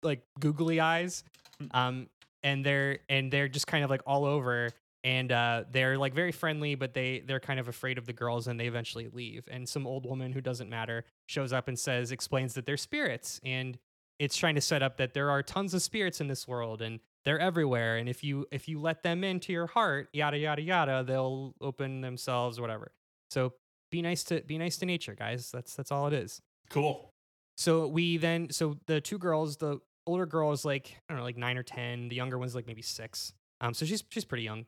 like 0.03 0.21
googly 0.39 0.79
eyes. 0.79 1.25
Um, 1.71 2.07
and 2.43 2.65
they're 2.65 2.99
and 3.09 3.29
they're 3.29 3.49
just 3.49 3.67
kind 3.67 3.83
of 3.83 3.89
like 3.89 4.03
all 4.07 4.23
over. 4.23 4.69
And 5.03 5.33
uh, 5.33 5.65
they're 5.69 5.97
like 5.97 6.13
very 6.13 6.31
friendly, 6.31 6.75
but 6.75 6.93
they 6.93 7.23
they're 7.27 7.41
kind 7.41 7.59
of 7.59 7.67
afraid 7.67 7.97
of 7.97 8.05
the 8.05 8.13
girls, 8.13 8.47
and 8.47 8.57
they 8.57 8.67
eventually 8.67 9.09
leave. 9.11 9.49
And 9.51 9.67
some 9.67 9.85
old 9.85 10.05
woman 10.05 10.31
who 10.31 10.39
doesn't 10.39 10.69
matter 10.69 11.03
shows 11.27 11.51
up 11.51 11.67
and 11.67 11.77
says, 11.77 12.13
explains 12.13 12.53
that 12.53 12.65
they're 12.65 12.77
spirits, 12.77 13.41
and 13.43 13.77
it's 14.19 14.35
trying 14.35 14.55
to 14.55 14.61
set 14.61 14.83
up 14.83 14.97
that 14.97 15.13
there 15.13 15.29
are 15.29 15.43
tons 15.43 15.73
of 15.73 15.81
spirits 15.81 16.21
in 16.21 16.27
this 16.27 16.47
world, 16.47 16.81
and 16.81 16.99
they're 17.25 17.39
everywhere. 17.39 17.97
And 17.97 18.09
if 18.09 18.23
you 18.23 18.45
if 18.51 18.67
you 18.67 18.79
let 18.79 19.03
them 19.03 19.23
into 19.23 19.53
your 19.53 19.67
heart 19.67 20.09
yada 20.13 20.37
yada 20.37 20.61
yada 20.61 21.03
they'll 21.05 21.53
open 21.61 22.01
themselves 22.01 22.59
whatever. 22.59 22.91
So 23.29 23.53
be 23.91 24.01
nice 24.01 24.23
to 24.25 24.41
be 24.41 24.57
nice 24.57 24.77
to 24.77 24.85
nature 24.85 25.15
guys. 25.15 25.51
That's 25.51 25.75
that's 25.75 25.91
all 25.91 26.07
it 26.07 26.13
is. 26.13 26.41
Cool. 26.69 27.09
so 27.57 27.87
we 27.87 28.17
then 28.17 28.49
so 28.49 28.77
the 28.87 28.99
two 28.99 29.17
girls 29.17 29.57
the 29.57 29.79
older 30.07 30.25
girl 30.25 30.51
is 30.51 30.65
like 30.65 30.95
i 31.07 31.13
don't 31.13 31.17
know 31.19 31.23
like 31.23 31.37
nine 31.37 31.57
or 31.57 31.63
ten. 31.63 32.09
The 32.09 32.15
younger 32.15 32.37
one's 32.37 32.55
like 32.55 32.67
maybe 32.67 32.81
six. 32.81 33.33
Um 33.61 33.73
so 33.73 33.85
she's 33.85 34.03
she's 34.09 34.25
pretty 34.25 34.43
young. 34.43 34.65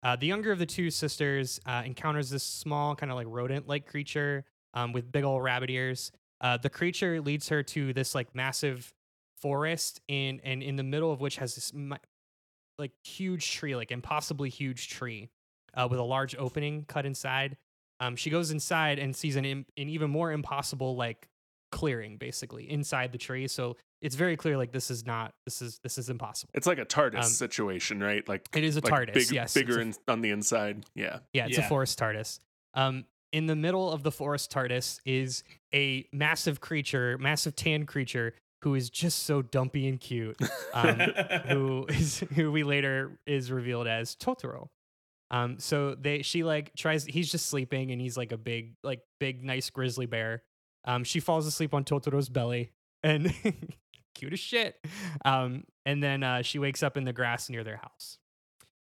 Uh, 0.00 0.14
the 0.14 0.28
younger 0.28 0.52
of 0.52 0.60
the 0.60 0.66
two 0.66 0.90
sisters 0.90 1.58
uh, 1.66 1.82
encounters 1.84 2.30
this 2.30 2.44
small 2.44 2.94
kind 2.94 3.10
of 3.10 3.16
like 3.16 3.26
rodent 3.28 3.66
like 3.66 3.84
creature 3.84 4.44
um, 4.72 4.92
with 4.92 5.10
big 5.10 5.24
old 5.24 5.42
rabbit 5.42 5.70
ears 5.70 6.12
uh, 6.40 6.56
the 6.56 6.70
creature 6.70 7.20
leads 7.20 7.48
her 7.48 7.62
to 7.62 7.92
this 7.92 8.14
like 8.14 8.34
massive 8.34 8.92
forest 9.40 10.00
in 10.08 10.40
and 10.44 10.62
in 10.62 10.76
the 10.76 10.82
middle 10.82 11.12
of 11.12 11.20
which 11.20 11.36
has 11.36 11.54
this 11.54 11.72
like 12.78 12.92
huge 13.04 13.52
tree 13.52 13.74
like 13.76 13.90
impossibly 13.90 14.48
huge 14.50 14.88
tree 14.88 15.30
uh, 15.74 15.86
with 15.90 15.98
a 16.00 16.02
large 16.04 16.34
opening 16.36 16.84
cut 16.88 17.06
inside 17.06 17.56
um, 18.00 18.14
she 18.16 18.30
goes 18.30 18.50
inside 18.52 18.98
and 18.98 19.14
sees 19.14 19.36
an, 19.36 19.44
an 19.44 19.64
even 19.76 20.10
more 20.10 20.32
impossible 20.32 20.96
like 20.96 21.28
clearing 21.70 22.16
basically 22.16 22.70
inside 22.70 23.12
the 23.12 23.18
tree 23.18 23.46
so 23.46 23.76
it's 24.00 24.14
very 24.14 24.36
clear 24.36 24.56
like 24.56 24.72
this 24.72 24.90
is 24.90 25.04
not 25.06 25.32
this 25.44 25.60
is 25.60 25.78
this 25.82 25.98
is 25.98 26.08
impossible 26.08 26.50
It's 26.54 26.66
like 26.66 26.78
a 26.78 26.84
TARDIS 26.86 27.16
Um, 27.18 27.22
situation, 27.24 28.00
right? 28.00 28.26
Like, 28.28 28.48
it 28.54 28.62
is 28.64 28.76
a 28.76 28.80
like 28.80 28.92
tardis 28.92 29.14
big, 29.14 29.30
yes 29.32 29.54
bigger 29.54 29.78
a- 29.78 29.82
in, 29.82 29.94
on 30.06 30.20
the 30.20 30.30
inside. 30.30 30.84
Yeah. 30.94 31.18
yeah, 31.32 31.46
it's 31.46 31.58
Yeah. 31.58 31.64
a 31.66 31.68
forest 31.68 31.98
TARDIS. 31.98 32.38
Um, 32.74 33.04
in 33.32 33.46
the 33.46 33.56
middle 33.56 33.90
of 33.90 34.02
the 34.02 34.10
forest 34.10 34.50
TARDIS 34.52 35.00
is 35.04 35.44
a 35.74 36.06
massive 36.12 36.60
creature, 36.60 37.18
massive 37.18 37.56
tan 37.56 37.86
creature 37.86 38.34
who 38.62 38.74
is 38.74 38.90
just 38.90 39.20
so 39.20 39.42
dumpy 39.42 39.88
and 39.88 40.00
cute. 40.00 40.36
Um, 40.74 41.00
who 41.48 41.86
is 41.88 42.20
who 42.36 42.52
we 42.52 42.62
later 42.62 43.18
is 43.26 43.50
revealed 43.50 43.88
as 43.88 44.14
Totoro. 44.14 44.68
Um, 45.30 45.58
so 45.58 45.96
they 45.96 46.22
she 46.22 46.44
like 46.44 46.72
tries. 46.76 47.04
He's 47.04 47.32
just 47.32 47.46
sleeping, 47.46 47.90
and 47.90 48.00
he's 48.00 48.16
like 48.16 48.30
a 48.30 48.36
big, 48.36 48.74
like 48.84 49.00
big, 49.18 49.42
nice 49.42 49.70
grizzly 49.70 50.06
bear. 50.06 50.42
Um, 50.84 51.02
she 51.02 51.18
falls 51.18 51.46
asleep 51.46 51.74
on 51.74 51.84
Totoro's 51.84 52.28
belly, 52.28 52.70
and 53.02 53.34
cute 54.14 54.32
as 54.34 54.38
shit. 54.38 54.76
Um, 55.24 55.64
and 55.84 56.02
then 56.02 56.22
uh, 56.22 56.42
she 56.42 56.60
wakes 56.60 56.82
up 56.82 56.96
in 56.96 57.04
the 57.04 57.12
grass 57.12 57.48
near 57.50 57.64
their 57.64 57.78
house. 57.78 58.18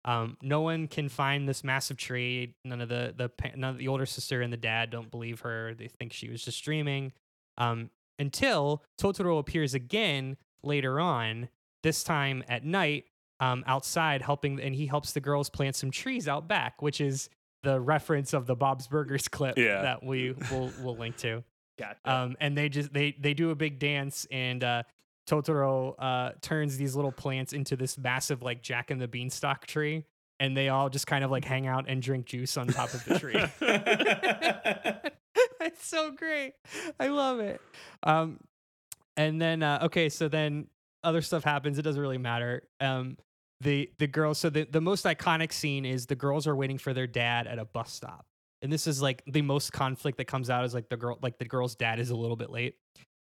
Um, 0.05 0.37
no 0.41 0.61
one 0.61 0.87
can 0.87 1.09
find 1.09 1.47
this 1.47 1.63
massive 1.63 1.97
tree. 1.97 2.55
None 2.63 2.81
of 2.81 2.89
the 2.89 3.13
the 3.15 3.29
none 3.55 3.71
of 3.71 3.77
the 3.77 3.87
older 3.89 4.05
sister 4.05 4.41
and 4.41 4.51
the 4.51 4.57
dad 4.57 4.89
don't 4.89 5.11
believe 5.11 5.41
her. 5.41 5.73
They 5.73 5.87
think 5.87 6.13
she 6.13 6.29
was 6.29 6.43
just 6.43 6.63
dreaming. 6.63 7.11
Um, 7.57 7.89
until 8.17 8.83
Totoro 8.99 9.39
appears 9.39 9.73
again 9.73 10.37
later 10.63 10.99
on. 10.99 11.49
This 11.83 12.03
time 12.03 12.43
at 12.49 12.65
night, 12.65 13.05
um, 13.39 13.63
outside 13.65 14.21
helping, 14.21 14.59
and 14.59 14.75
he 14.75 14.85
helps 14.85 15.13
the 15.13 15.21
girls 15.21 15.49
plant 15.49 15.77
some 15.77 15.91
trees 15.91 16.27
out 16.27 16.47
back, 16.49 16.81
which 16.81 16.99
is 16.99 17.29
the 17.63 17.79
reference 17.79 18.33
of 18.33 18.45
the 18.47 18.55
Bob's 18.55 18.87
Burgers 18.87 19.27
clip 19.29 19.57
Yeah. 19.57 19.81
that 19.81 20.03
we 20.03 20.33
will 20.51 20.71
will 20.81 20.97
link 20.97 21.15
to. 21.17 21.43
Gotcha. 21.79 21.97
Um, 22.03 22.35
and 22.41 22.57
they 22.57 22.67
just 22.67 22.91
they 22.93 23.15
they 23.17 23.33
do 23.33 23.51
a 23.51 23.55
big 23.55 23.79
dance, 23.79 24.27
and 24.31 24.61
uh, 24.63 24.83
Totoro 25.29 25.93
uh, 25.99 26.31
turns 26.41 26.77
these 26.77 26.95
little 26.95 27.11
plants 27.11 27.53
into 27.53 27.75
this 27.75 27.97
massive 27.97 28.41
like 28.41 28.63
Jack 28.63 28.89
and 28.89 28.99
the 28.99 29.07
Beanstalk 29.07 29.67
tree, 29.67 30.05
and 30.39 30.57
they 30.57 30.69
all 30.69 30.89
just 30.89 31.05
kind 31.05 31.23
of 31.23 31.29
like 31.29 31.45
hang 31.45 31.67
out 31.67 31.85
and 31.87 32.01
drink 32.01 32.25
juice 32.25 32.57
on 32.57 32.67
top 32.67 32.93
of 32.93 33.05
the 33.05 33.19
tree. 33.19 33.35
it's 35.61 35.85
so 35.85 36.11
great. 36.11 36.53
I 36.99 37.07
love 37.07 37.39
it. 37.39 37.61
Um, 38.03 38.39
and 39.17 39.39
then 39.39 39.61
uh, 39.61 39.79
okay, 39.83 40.09
so 40.09 40.27
then 40.27 40.67
other 41.03 41.21
stuff 41.21 41.43
happens. 41.43 41.77
It 41.77 41.83
doesn't 41.83 42.01
really 42.01 42.17
matter. 42.17 42.63
Um, 42.81 43.17
the 43.61 43.91
the 43.99 44.07
girls. 44.07 44.39
So 44.39 44.49
the 44.49 44.63
the 44.63 44.81
most 44.81 45.05
iconic 45.05 45.53
scene 45.53 45.85
is 45.85 46.07
the 46.07 46.15
girls 46.15 46.47
are 46.47 46.55
waiting 46.55 46.77
for 46.77 46.93
their 46.93 47.07
dad 47.07 47.45
at 47.45 47.59
a 47.59 47.65
bus 47.65 47.91
stop. 47.93 48.25
and 48.61 48.71
this 48.71 48.87
is 48.87 49.01
like 49.01 49.21
the 49.27 49.41
most 49.41 49.71
conflict 49.73 50.17
that 50.17 50.25
comes 50.25 50.49
out 50.49 50.65
is 50.65 50.73
like 50.73 50.89
the 50.89 50.97
girl 50.97 51.19
like 51.21 51.37
the 51.37 51.45
girl's 51.45 51.75
dad 51.75 51.99
is 51.99 52.09
a 52.09 52.15
little 52.15 52.35
bit 52.35 52.49
late. 52.49 52.75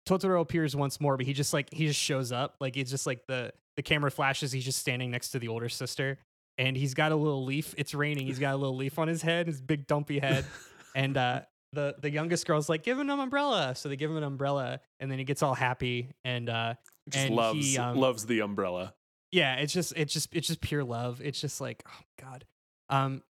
Totoro 0.07 0.41
appears 0.41 0.75
once 0.75 1.01
more, 1.01 1.17
but 1.17 1.25
he 1.25 1.33
just 1.33 1.53
like 1.53 1.71
he 1.71 1.85
just 1.87 1.99
shows 1.99 2.31
up. 2.31 2.55
Like 2.59 2.77
it's 2.77 2.89
just 2.89 3.05
like 3.05 3.27
the 3.27 3.51
the 3.75 3.83
camera 3.83 4.09
flashes, 4.09 4.51
he's 4.51 4.65
just 4.65 4.79
standing 4.79 5.11
next 5.11 5.29
to 5.31 5.39
the 5.39 5.49
older 5.49 5.69
sister. 5.69 6.17
And 6.57 6.75
he's 6.75 6.95
got 6.95 7.11
a 7.11 7.15
little 7.15 7.45
leaf. 7.45 7.75
It's 7.77 7.93
raining. 7.93 8.25
He's 8.25 8.39
got 8.39 8.55
a 8.55 8.57
little 8.57 8.75
leaf 8.75 8.97
on 8.97 9.07
his 9.07 9.21
head, 9.21 9.45
his 9.45 9.61
big 9.61 9.85
dumpy 9.85 10.17
head. 10.19 10.45
and 10.95 11.15
uh 11.17 11.41
the 11.73 11.95
the 12.01 12.09
youngest 12.09 12.47
girl's 12.47 12.69
like, 12.69 12.83
give 12.83 12.97
him 12.97 13.09
an 13.09 13.19
umbrella. 13.19 13.75
So 13.75 13.89
they 13.89 13.95
give 13.97 14.09
him 14.09 14.17
an 14.17 14.23
umbrella, 14.23 14.79
and 14.99 15.11
then 15.11 15.19
he 15.19 15.25
gets 15.25 15.43
all 15.43 15.53
happy. 15.53 16.11
And 16.23 16.49
uh 16.49 16.75
Just 17.09 17.25
And 17.27 17.35
loves 17.35 17.73
he, 17.73 17.77
um, 17.77 17.97
loves 17.97 18.25
the 18.25 18.39
umbrella. 18.41 18.93
yeah 19.31 19.55
it's 19.55 19.73
just 19.73 19.93
it's 19.97 20.13
just 20.13 20.29
it's 20.33 20.47
just 20.47 20.61
pure 20.61 20.83
love 20.85 21.19
it's 21.21 21.39
just 21.41 21.59
like 21.59 21.83
oh 21.85 22.01
god 22.19 22.45
um 22.89 23.21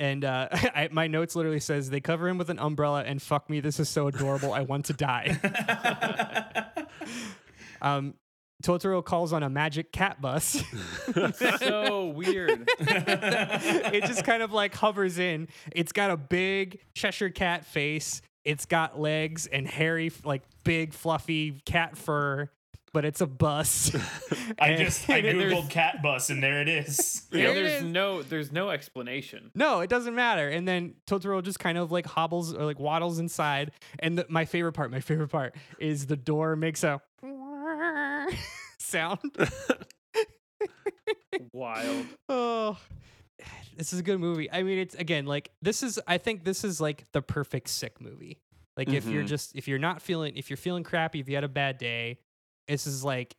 and 0.00 0.24
uh 0.24 0.48
I, 0.52 0.88
my 0.92 1.06
notes 1.06 1.34
literally 1.36 1.60
says 1.60 1.90
they 1.90 2.00
cover 2.00 2.28
him 2.28 2.38
with 2.38 2.50
an 2.50 2.58
umbrella 2.58 3.02
and 3.04 3.20
fuck 3.20 3.48
me. 3.50 3.60
This 3.60 3.80
is 3.80 3.88
so 3.88 4.08
adorable. 4.08 4.52
I 4.52 4.62
want 4.62 4.86
to 4.86 4.92
die. 4.92 5.38
Um 7.80 8.14
totoro 8.60 9.04
calls 9.04 9.32
on 9.32 9.44
a 9.44 9.48
magic 9.48 9.92
cat 9.92 10.20
bus. 10.20 10.62
So 11.60 12.06
weird. 12.08 12.68
it 12.80 14.04
just 14.04 14.24
kind 14.24 14.42
of 14.42 14.52
like 14.52 14.74
hovers 14.74 15.20
in. 15.20 15.46
It's 15.70 15.92
got 15.92 16.10
a 16.10 16.16
big 16.16 16.80
cheshire 16.94 17.30
cat 17.30 17.64
face. 17.64 18.20
It's 18.44 18.66
got 18.66 18.98
legs 18.98 19.46
and 19.46 19.66
hairy 19.66 20.10
like 20.24 20.42
big 20.64 20.92
fluffy 20.92 21.60
cat 21.66 21.96
fur 21.96 22.50
but 22.92 23.04
it's 23.04 23.20
a 23.20 23.26
bus 23.26 23.94
I 24.60 24.68
And- 24.70 24.84
just 24.84 25.08
I 25.10 25.22
googled 25.22 25.70
cat 25.70 26.02
bus 26.02 26.30
and 26.30 26.42
there 26.42 26.60
it 26.60 26.68
is. 26.68 27.26
Yeah, 27.32 27.38
There 27.38 27.50
it 27.50 27.54
there's 27.54 27.82
is. 27.82 27.84
no 27.84 28.22
there's 28.22 28.52
no 28.52 28.70
explanation. 28.70 29.50
No, 29.54 29.80
it 29.80 29.90
doesn't 29.90 30.14
matter. 30.14 30.48
And 30.48 30.66
then 30.66 30.94
Totoro 31.06 31.42
just 31.42 31.58
kind 31.58 31.78
of 31.78 31.90
like 31.92 32.06
hobbles 32.06 32.54
or 32.54 32.64
like 32.64 32.78
waddles 32.78 33.18
inside. 33.18 33.72
And 33.98 34.18
the, 34.18 34.26
my 34.28 34.44
favorite 34.44 34.72
part, 34.72 34.90
my 34.90 35.00
favorite 35.00 35.28
part 35.28 35.54
is 35.78 36.06
the 36.06 36.16
door 36.16 36.56
makes 36.56 36.84
a 36.84 37.00
sound. 38.78 39.20
Wild. 41.52 42.06
oh, 42.28 42.78
this 43.76 43.92
is 43.92 44.00
a 44.00 44.02
good 44.02 44.18
movie. 44.18 44.50
I 44.50 44.62
mean, 44.62 44.78
it's 44.78 44.94
again 44.94 45.26
like 45.26 45.50
this 45.62 45.82
is. 45.82 46.00
I 46.06 46.18
think 46.18 46.44
this 46.44 46.64
is 46.64 46.80
like 46.80 47.04
the 47.12 47.22
perfect 47.22 47.68
sick 47.68 48.00
movie. 48.00 48.38
Like 48.76 48.88
if 48.90 49.06
you're 49.06 49.22
Mhm. 49.24 49.28
just 49.28 49.54
if 49.56 49.68
you're 49.68 49.78
not 49.78 50.02
feeling 50.02 50.36
if 50.36 50.50
you're 50.50 50.56
feeling 50.56 50.82
crappy, 50.84 51.20
if 51.20 51.28
you 51.28 51.34
had 51.34 51.44
a 51.44 51.48
bad 51.48 51.78
day, 51.78 52.18
this 52.68 52.86
is 52.86 53.04
like. 53.04 53.34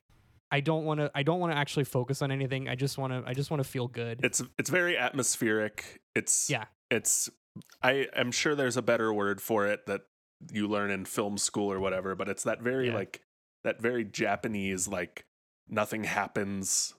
I 0.51 0.61
don't 0.61 0.83
want 0.83 0.99
to. 0.99 1.11
I 1.13 1.21
don't 1.21 1.39
want 1.39 1.53
to 1.53 1.57
actually 1.59 1.83
focus 1.83 2.23
on 2.23 2.31
anything. 2.31 2.67
I 2.69 2.73
just 2.75 2.97
want 2.97 3.13
to. 3.13 3.21
I 3.29 3.35
just 3.35 3.51
want 3.51 3.63
to 3.63 3.69
feel 3.69 3.87
good. 3.87 4.19
It's 4.23 4.41
it's 4.57 4.71
very 4.71 4.97
atmospheric. 4.97 6.01
It's 6.15 6.49
Yeah. 6.49 6.65
It's 6.89 7.29
I 7.83 8.07
am 8.15 8.31
sure 8.31 8.55
there's 8.55 8.75
a 8.77 8.81
better 8.81 9.13
word 9.13 9.41
for 9.41 9.67
it 9.67 9.85
that 9.85 10.01
you 10.51 10.67
learn 10.67 10.89
in 10.89 11.05
film 11.05 11.37
school 11.37 11.71
or 11.71 11.79
whatever, 11.79 12.15
but 12.15 12.27
it's 12.29 12.43
that 12.43 12.61
very 12.63 12.87
Yeah. 12.87 12.95
like 12.95 13.21
that 13.63 13.79
very 13.79 14.03
Japanese 14.03 14.87
like 14.87 15.25
nothing 15.67 16.03
happens 16.03 16.95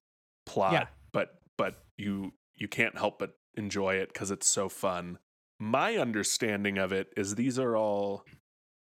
plot, 0.47 0.72
Yeah. 0.72 0.87
but 1.12 1.41
but 1.59 1.83
you 1.99 2.35
you 2.55 2.68
can't 2.68 2.97
help 2.97 3.18
but 3.18 3.37
enjoy 3.57 3.95
it 3.95 4.12
because 4.12 4.31
it's 4.31 4.47
so 4.47 4.68
fun. 4.68 5.18
My 5.59 5.97
understanding 5.97 6.78
of 6.78 6.93
it 6.93 7.12
is 7.16 7.35
these 7.35 7.59
are 7.59 7.76
all 7.76 8.24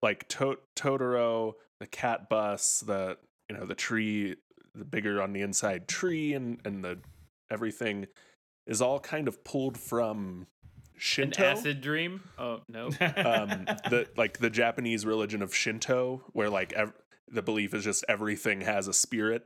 like 0.03 0.29
to- 0.29 0.59
Totoro, 0.77 1.55
the 1.81 1.87
cat 1.89 2.29
bus, 2.29 2.79
the 2.81 3.19
you 3.53 3.59
know 3.59 3.67
the 3.67 3.75
tree, 3.75 4.37
the 4.75 4.85
bigger 4.85 5.21
on 5.21 5.33
the 5.33 5.43
inside 5.43 5.89
tree, 5.89 6.33
and 6.35 6.59
and 6.65 6.83
the 6.85 6.99
everything 7.51 8.07
is 8.67 8.81
all 8.81 8.99
kind 9.01 9.29
of 9.29 9.45
pulled 9.45 9.77
from 9.77 10.47
Shinto. 10.97 11.43
An 11.43 11.49
Shinto. 11.55 11.61
acid 11.61 11.81
dream? 11.81 12.23
Oh 12.39 12.61
no. 12.69 12.87
um, 13.01 13.67
the 13.91 14.09
like 14.17 14.39
the 14.39 14.51
Japanese 14.51 15.05
religion 15.05 15.43
of 15.43 15.55
Shinto, 15.55 16.23
where 16.33 16.49
like 16.49 16.73
ev- 16.73 16.95
the 17.31 17.43
belief 17.43 17.75
is 17.75 17.85
just 17.85 18.05
everything 18.09 18.63
has 18.63 18.89
a 18.89 18.93
spirit, 18.95 19.45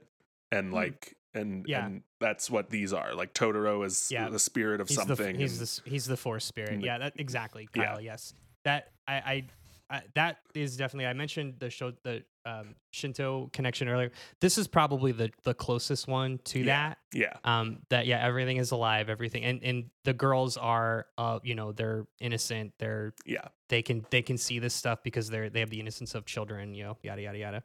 and 0.52 0.72
like 0.72 1.16
and 1.34 1.64
Hmm. 1.64 1.70
Yeah. 1.70 1.86
and 1.86 2.02
that's 2.20 2.50
what 2.50 2.70
these 2.70 2.92
are. 2.92 3.14
Like 3.14 3.34
Totoro 3.34 3.84
is 3.84 4.08
Yeah. 4.10 4.28
the 4.28 4.38
spirit 4.38 4.80
of 4.80 4.88
he's 4.88 4.96
something. 4.96 5.34
The, 5.36 5.42
he's 5.42 5.58
and- 5.58 5.84
the 5.84 5.90
he's 5.90 6.06
the 6.06 6.16
force 6.16 6.44
spirit. 6.44 6.78
the- 6.80 6.86
Yeah, 6.86 6.98
that 6.98 7.14
exactly, 7.16 7.68
Yeah. 7.74 7.84
Kyle. 7.86 8.00
Yes, 8.00 8.32
that 8.64 8.92
I, 9.08 9.14
I, 9.14 9.44
I 9.90 10.02
that 10.14 10.38
is 10.54 10.76
definitely. 10.76 11.06
I 11.06 11.12
mentioned 11.12 11.54
the 11.58 11.70
show 11.70 11.92
the 12.02 12.24
um, 12.44 12.74
Shinto 12.92 13.50
connection 13.52 13.88
earlier. 13.88 14.10
This 14.40 14.58
is 14.58 14.66
probably 14.66 15.12
the 15.12 15.30
the 15.44 15.54
closest 15.54 16.08
one 16.08 16.38
to 16.46 16.60
Yeah. 16.60 16.88
that. 16.90 16.98
yeah, 17.12 17.32
Um, 17.44 17.80
that 17.90 18.06
yeah, 18.06 18.24
everything 18.24 18.56
is 18.56 18.70
alive, 18.72 19.08
everything, 19.08 19.44
and 19.44 19.62
and 19.62 19.84
the 20.04 20.12
girls 20.12 20.56
are, 20.56 21.06
uh, 21.18 21.38
you 21.44 21.54
know, 21.54 21.72
they're 21.72 22.06
innocent. 22.20 22.72
They're 22.78 23.14
yeah. 23.24 23.48
they 23.68 23.82
can 23.82 24.04
they 24.10 24.22
can 24.22 24.38
see 24.38 24.58
this 24.58 24.74
stuff 24.74 25.02
because 25.04 25.28
they're 25.30 25.50
they 25.50 25.60
have 25.60 25.70
the 25.70 25.80
innocence 25.80 26.14
of 26.14 26.24
children. 26.26 26.74
You 26.74 26.84
know, 26.84 26.96
yada 27.02 27.22
yada 27.22 27.38
yada. 27.38 27.62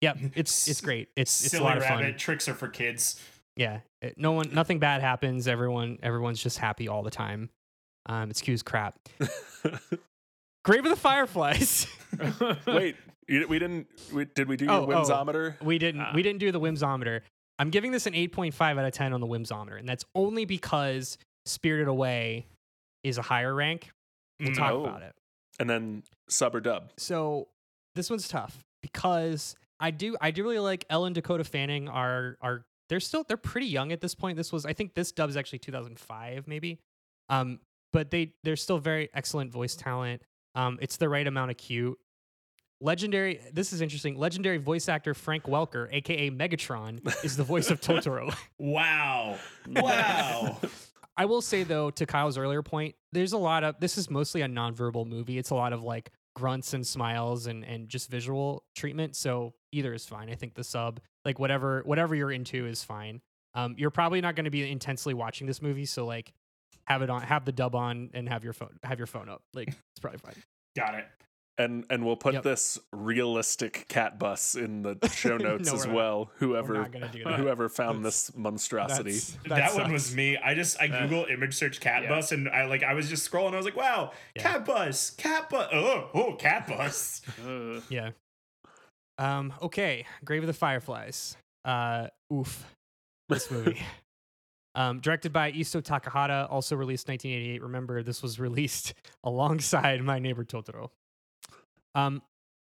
Yep, 0.00 0.18
it's 0.36 0.68
it's 0.68 0.80
great. 0.80 1.08
It's 1.16 1.44
it's 1.44 1.52
a 1.52 1.56
Silly 1.56 1.64
lot 1.64 1.76
of 1.76 1.84
fun. 1.84 2.14
tricks 2.16 2.48
are 2.48 2.54
for 2.54 2.68
kids. 2.68 3.20
Yeah, 3.56 3.80
it- 4.00 4.16
no 4.16 4.32
one, 4.32 4.54
nothing 4.54 4.78
bad 4.78 5.00
happens. 5.02 5.48
Everyone, 5.48 5.98
everyone's 6.02 6.42
just 6.42 6.58
happy 6.58 6.86
all 6.88 7.02
the 7.02 7.10
time. 7.10 7.50
Um, 8.06 8.30
excuse 8.30 8.62
crap. 8.62 8.98
Grave 10.64 10.84
of 10.84 10.90
the 10.90 10.96
Fireflies. 10.96 11.86
Wait, 12.66 12.96
you, 13.26 13.46
we 13.48 13.58
didn't. 13.58 13.86
We, 14.12 14.24
did 14.26 14.48
we 14.48 14.56
do 14.56 14.66
Oh, 14.68 14.88
your 14.88 14.94
oh. 14.98 15.02
whimsometer? 15.04 15.60
we 15.62 15.78
didn't, 15.78 16.00
Ah. 16.02 16.12
we 16.14 16.22
didn't 16.22 16.40
do 16.40 16.52
the 16.52 16.60
whimsometer. 16.60 17.20
I'm 17.58 17.70
giving 17.70 17.90
this 17.90 18.06
an 18.06 18.12
8.5 18.14 18.78
out 18.78 18.84
of 18.84 18.92
10 18.92 19.12
on 19.12 19.20
the 19.20 19.26
whimsometer, 19.26 19.78
and 19.78 19.88
that's 19.88 20.04
only 20.14 20.44
because 20.44 21.18
Spirited 21.46 21.88
Away 21.88 22.46
is 23.02 23.18
a 23.18 23.22
higher 23.22 23.54
rank. 23.54 23.90
We'll 24.40 24.54
talk 24.54 24.72
Oh. 24.72 24.84
about 24.84 25.02
it. 25.02 25.14
And 25.58 25.68
then 25.68 26.04
sub 26.28 26.54
or 26.54 26.60
dub. 26.60 26.92
So 26.98 27.48
this 27.96 28.10
one's 28.10 28.28
tough 28.28 28.58
because 28.80 29.56
I 29.80 29.90
do, 29.90 30.16
I 30.20 30.30
do 30.30 30.44
really 30.44 30.60
like 30.60 30.84
Ellen 30.88 31.12
Dakota 31.14 31.42
Fanning. 31.42 31.88
Are 31.88 32.36
are 32.40 32.64
they're 32.88 33.00
still 33.00 33.24
they're 33.26 33.36
pretty 33.36 33.66
young 33.66 33.90
at 33.90 34.00
this 34.00 34.14
point. 34.14 34.36
This 34.36 34.52
was 34.52 34.64
I 34.64 34.72
think 34.72 34.94
this 34.94 35.10
dub's 35.10 35.36
actually 35.36 35.58
2005 35.58 36.46
maybe. 36.46 36.78
Um, 37.28 37.58
but 37.92 38.12
they 38.12 38.34
they're 38.44 38.54
still 38.56 38.78
very 38.78 39.08
excellent 39.14 39.50
voice 39.50 39.74
talent. 39.74 40.22
Um, 40.58 40.76
it's 40.82 40.96
the 40.96 41.08
right 41.08 41.26
amount 41.26 41.52
of 41.52 41.56
cute. 41.56 41.96
Legendary. 42.80 43.40
This 43.52 43.72
is 43.72 43.80
interesting. 43.80 44.16
Legendary 44.16 44.58
voice 44.58 44.88
actor 44.88 45.14
Frank 45.14 45.44
Welker, 45.44 45.88
aka 45.92 46.30
Megatron, 46.30 47.24
is 47.24 47.36
the 47.36 47.44
voice 47.44 47.70
of 47.70 47.80
Totoro. 47.80 48.34
Wow. 48.58 49.38
Wow. 49.68 50.58
I 51.16 51.24
will 51.24 51.42
say 51.42 51.62
though, 51.64 51.90
to 51.90 52.06
Kyle's 52.06 52.38
earlier 52.38 52.62
point, 52.62 52.94
there's 53.12 53.32
a 53.32 53.38
lot 53.38 53.64
of 53.64 53.76
this 53.80 53.98
is 53.98 54.10
mostly 54.10 54.42
a 54.42 54.48
nonverbal 54.48 55.06
movie. 55.06 55.38
It's 55.38 55.50
a 55.50 55.54
lot 55.54 55.72
of 55.72 55.82
like 55.82 56.10
grunts 56.34 56.74
and 56.74 56.86
smiles 56.86 57.46
and 57.46 57.64
and 57.64 57.88
just 57.88 58.10
visual 58.10 58.64
treatment. 58.76 59.14
So 59.16 59.54
either 59.72 59.92
is 59.94 60.06
fine. 60.06 60.28
I 60.28 60.34
think 60.34 60.54
the 60.54 60.64
sub, 60.64 61.00
like 61.24 61.38
whatever 61.38 61.82
whatever 61.84 62.14
you're 62.14 62.32
into, 62.32 62.66
is 62.66 62.82
fine. 62.82 63.20
Um, 63.54 63.74
you're 63.78 63.90
probably 63.90 64.20
not 64.20 64.36
going 64.36 64.44
to 64.44 64.50
be 64.50 64.68
intensely 64.68 65.14
watching 65.14 65.46
this 65.46 65.62
movie, 65.62 65.86
so 65.86 66.04
like 66.04 66.32
have 66.88 67.02
it 67.02 67.10
on, 67.10 67.22
have 67.22 67.44
the 67.44 67.52
dub 67.52 67.74
on, 67.74 68.10
and 68.14 68.28
have 68.28 68.42
your 68.44 68.52
phone 68.52 68.78
have 68.82 68.98
your 68.98 69.06
phone 69.06 69.28
up. 69.28 69.42
Like 69.54 69.68
it's 69.68 70.00
probably 70.00 70.18
fine. 70.18 70.42
Got 70.76 70.94
it. 70.94 71.04
And 71.60 71.84
and 71.90 72.06
we'll 72.06 72.16
put 72.16 72.34
Yep. 72.34 72.44
this 72.44 72.78
realistic 72.92 73.86
cat 73.88 74.16
bus 74.18 74.54
in 74.54 74.82
the 74.82 74.96
show 75.12 75.36
notes 75.36 75.68
No, 75.68 75.74
as 75.74 75.86
we're 75.86 75.92
not. 75.92 75.96
well. 75.96 76.30
Whoever 76.36 76.88
gonna 76.88 77.08
do 77.12 77.22
whoever 77.26 77.68
found 77.68 78.04
That's- 78.04 78.28
this 78.28 78.36
monstrosity. 78.36 79.10
That's- 79.10 79.38
That, 79.48 79.74
one 79.74 79.82
sucks. 79.86 79.92
was 79.92 80.14
me. 80.14 80.36
I 80.36 80.54
just 80.54 80.80
I 80.80 80.86
Uh, 80.86 81.02
Google 81.02 81.24
image 81.26 81.54
search 81.56 81.80
cat 81.80 82.04
yeah. 82.04 82.08
bus 82.10 82.30
and 82.32 82.48
I 82.48 82.66
like 82.66 82.82
I 82.84 82.94
was 82.94 83.08
just 83.08 83.28
scrolling. 83.28 83.54
I 83.54 83.56
was 83.56 83.64
like, 83.64 83.76
wow, 83.76 84.12
Yeah. 84.36 84.42
cat 84.42 84.64
bus, 84.64 85.10
cat 85.10 85.50
bus. 85.50 85.68
Oh, 85.72 86.10
oh, 86.14 86.32
cat 86.34 86.68
bus. 86.68 87.22
Ugh. 87.44 87.82
Yeah. 87.90 88.10
Um. 89.18 89.52
Okay. 89.60 90.06
Grave 90.24 90.44
of 90.44 90.46
the 90.46 90.52
Fireflies. 90.52 91.36
Uh. 91.64 92.06
Oof. 92.32 92.64
This 93.28 93.50
movie. 93.50 93.82
Um. 94.78 95.00
Directed 95.00 95.32
by 95.32 95.52
Isao 95.52 95.82
Takahata. 95.82 96.50
Also 96.50 96.76
released 96.76 97.08
1988. 97.08 97.62
Remember, 97.62 98.02
this 98.02 98.22
was 98.22 98.38
released 98.40 98.94
alongside 99.24 100.02
My 100.02 100.18
Neighbor 100.18 100.44
Totoro. 100.44 100.90
Um. 101.94 102.22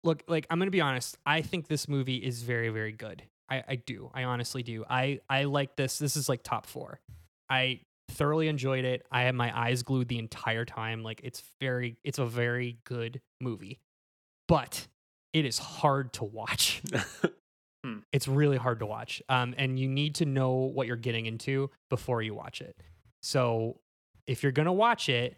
Look, 0.03 0.23
like 0.27 0.47
I'm 0.49 0.57
gonna 0.57 0.71
be 0.71 0.81
honest. 0.81 1.17
I 1.25 1.41
think 1.41 1.67
this 1.67 1.87
movie 1.87 2.17
is 2.17 2.41
very, 2.41 2.69
very 2.69 2.93
good. 2.93 3.23
I, 3.49 3.63
I 3.67 3.75
do. 3.75 4.09
I 4.13 4.23
honestly 4.23 4.63
do. 4.63 4.85
I 4.89 5.19
I 5.29 5.43
like 5.43 5.75
this. 5.75 5.99
This 5.99 6.15
is 6.15 6.29
like 6.29 6.43
top 6.43 6.65
four. 6.65 6.99
I 7.49 7.81
thoroughly 8.09 8.47
enjoyed 8.47 8.85
it. 8.85 9.05
I 9.11 9.23
had 9.23 9.35
my 9.35 9.57
eyes 9.57 9.83
glued 9.83 10.07
the 10.07 10.19
entire 10.19 10.65
time. 10.65 11.03
Like 11.03 11.21
it's 11.23 11.43
very, 11.59 11.97
it's 12.03 12.19
a 12.19 12.25
very 12.25 12.77
good 12.85 13.21
movie, 13.41 13.79
but 14.47 14.87
it 15.33 15.45
is 15.45 15.57
hard 15.57 16.13
to 16.13 16.23
watch. 16.23 16.81
it's 18.11 18.27
really 18.27 18.57
hard 18.57 18.79
to 18.79 18.85
watch. 18.85 19.21
Um, 19.29 19.53
and 19.57 19.79
you 19.79 19.87
need 19.87 20.15
to 20.15 20.25
know 20.25 20.51
what 20.53 20.87
you're 20.87 20.95
getting 20.95 21.25
into 21.25 21.69
before 21.89 22.21
you 22.21 22.33
watch 22.33 22.61
it. 22.61 22.75
So 23.21 23.79
if 24.27 24.43
you're 24.43 24.51
gonna 24.51 24.73
watch 24.73 25.09
it, 25.09 25.37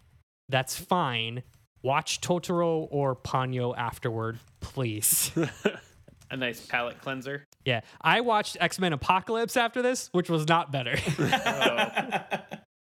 that's 0.49 0.75
fine. 0.77 1.43
Watch 1.83 2.21
Totoro 2.21 2.87
or 2.91 3.15
Ponyo 3.15 3.75
afterward, 3.77 4.39
please. 4.59 5.31
A 6.31 6.37
nice 6.37 6.63
palate 6.65 7.01
cleanser. 7.01 7.45
yeah, 7.65 7.81
I 8.01 8.21
watched 8.21 8.55
X 8.59 8.79
Men 8.79 8.93
Apocalypse 8.93 9.57
after 9.57 9.81
this, 9.81 10.09
which 10.11 10.29
was 10.29 10.47
not 10.47 10.71
better. 10.71 10.95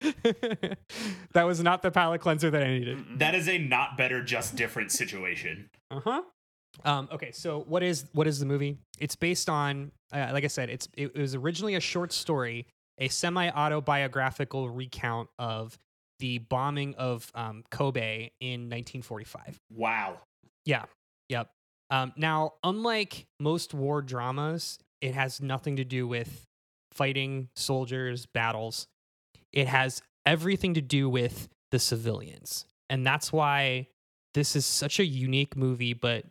that 1.34 1.44
was 1.44 1.62
not 1.62 1.82
the 1.82 1.92
palate 1.92 2.22
cleanser 2.22 2.50
that 2.52 2.64
I 2.64 2.68
needed. 2.68 3.20
That 3.20 3.36
is 3.36 3.50
a 3.50 3.58
not 3.58 3.98
better, 3.98 4.24
just 4.24 4.56
different 4.56 4.92
situation. 4.92 5.70
Uh 5.92 6.00
huh. 6.00 6.22
Um, 6.84 7.10
okay, 7.12 7.32
so 7.32 7.64
what 7.68 7.84
is 7.84 8.06
what 8.14 8.28
is 8.28 8.40
the 8.40 8.46
movie? 8.46 8.78
It's 9.00 9.16
based 9.16 9.50
on, 9.50 9.92
uh, 10.12 10.30
like 10.34 10.44
I 10.44 10.48
said, 10.48 10.70
it's 10.70 10.88
it, 10.96 11.12
it 11.16 11.22
was 11.22 11.36
originally 11.36 11.76
a 11.76 11.80
short 11.80 12.12
story, 12.12 12.68
a 12.98 13.08
semi 13.08 13.50
autobiographical 13.50 14.70
recount 14.70 15.30
of 15.40 15.78
the 16.20 16.40
bombing 16.40 16.96
of 16.96 17.32
um, 17.36 17.64
Kobe 17.72 18.30
in 18.40 18.70
1945. 18.70 19.58
Wow. 19.74 20.18
Yeah. 20.66 20.86
Yep. 21.30 21.50
Um, 21.90 22.14
now, 22.18 22.54
unlike 22.64 23.26
most 23.40 23.74
war 23.74 24.02
dramas, 24.02 24.80
it 25.02 25.14
has 25.14 25.42
nothing 25.42 25.76
to 25.76 25.84
do 25.84 26.08
with 26.08 26.46
fighting 26.92 27.50
soldiers, 27.56 28.26
battles. 28.26 28.88
It 29.52 29.68
has 29.68 30.02
everything 30.26 30.74
to 30.76 30.82
do 30.82 31.10
with 31.10 31.50
the 31.72 31.80
civilians. 31.80 32.66
And 32.90 33.06
that's 33.06 33.32
why 33.32 33.88
this 34.34 34.56
is 34.56 34.66
such 34.66 35.00
a 35.00 35.06
unique 35.06 35.56
movie. 35.56 35.94
But 35.94 36.26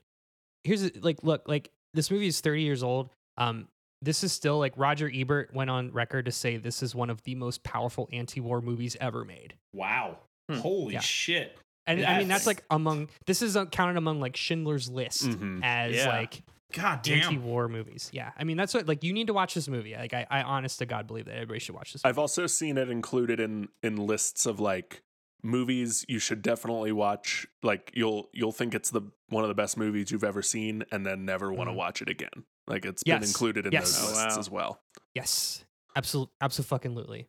here's 0.65 0.83
the- 0.83 1.01
like, 1.01 1.23
look, 1.23 1.47
like 1.49 1.71
this 1.95 2.11
movie 2.11 2.27
is 2.27 2.41
30 2.41 2.63
years 2.63 2.83
old. 2.83 3.11
Um, 3.37 3.69
this 4.03 4.23
is 4.25 4.33
still 4.33 4.59
like 4.59 4.73
Roger 4.77 5.11
Ebert 5.13 5.55
went 5.55 5.71
on 5.71 5.91
record 5.93 6.27
to 6.27 6.33
say 6.33 6.57
this 6.57 6.83
is 6.83 6.95
one 6.95 7.09
of 7.11 7.23
the 7.23 7.35
most 7.35 7.63
powerful 7.63 8.09
anti 8.13 8.41
war 8.41 8.61
movies 8.61 8.97
ever 9.01 9.25
made. 9.25 9.55
Wow. 9.73 10.19
Hmm. 10.51 10.57
Holy 10.59 10.95
Yeah. 10.95 11.01
shit. 11.01 11.57
And 11.87 12.01
I 12.05 12.19
mean, 12.19 12.29
That's- 12.29 12.29
that's 12.29 12.47
like 12.47 12.65
among, 12.71 13.09
this 13.27 13.43
is 13.43 13.57
uh, 13.57 13.67
counted 13.67 13.97
among 13.97 14.21
like 14.21 14.37
Schindler's 14.37 14.89
List 14.91 15.23
Mhm. 15.29 15.61
as 15.63 15.95
Yeah. 15.97 16.09
like 16.09 16.43
God 16.73 17.03
damn. 17.03 17.21
anti-war 17.23 17.69
movies. 17.69 18.11
Yeah, 18.13 18.33
I 18.37 18.43
mean 18.45 18.57
that's 18.57 18.75
what 18.75 18.89
like 18.89 19.05
you 19.05 19.13
need 19.13 19.29
to 19.29 19.33
watch 19.35 19.55
this 19.55 19.69
movie. 19.69 19.95
Like 19.95 20.13
I, 20.13 20.27
I 20.29 20.43
honest 20.43 20.81
to 20.81 20.87
God 20.87 21.07
believe 21.07 21.27
that 21.27 21.35
everybody 21.37 21.61
should 21.61 21.75
watch 21.77 21.93
this. 21.93 22.03
I've 22.05 22.19
also 22.19 22.47
seen 22.49 22.79
it 22.79 22.89
included 22.91 23.39
in 23.39 23.69
in 23.83 23.97
lists 23.97 24.45
of 24.45 24.59
like 24.59 25.03
movies 25.45 26.05
you 26.09 26.19
should 26.19 26.43
definitely 26.43 26.91
watch. 26.93 27.47
Like 27.63 27.91
you'll 27.95 28.31
you'll 28.33 28.53
think 28.53 28.75
it's 28.75 28.91
the 28.91 29.03
one 29.29 29.45
of 29.45 29.49
the 29.49 29.55
best 29.55 29.77
movies 29.77 30.11
you've 30.11 30.25
ever 30.25 30.43
seen, 30.43 30.85
and 30.91 31.05
then 31.07 31.25
never 31.25 31.53
want 31.53 31.69
to 31.69 31.73
Mhm. 31.73 31.77
watch 31.77 32.03
it 32.03 32.09
again. 32.09 32.45
Like 32.67 32.85
it's 32.87 33.03
been 33.05 33.23
included 33.23 33.67
in 33.67 33.73
Yes. 33.73 33.93
those 33.93 34.05
Oh, 34.05 34.09
lists 34.09 34.37
wow. 34.37 34.41
as 34.41 34.51
well. 34.51 34.83
Yes, 35.15 35.65
absolutely, 35.97 36.35
absolutely. 36.41 37.29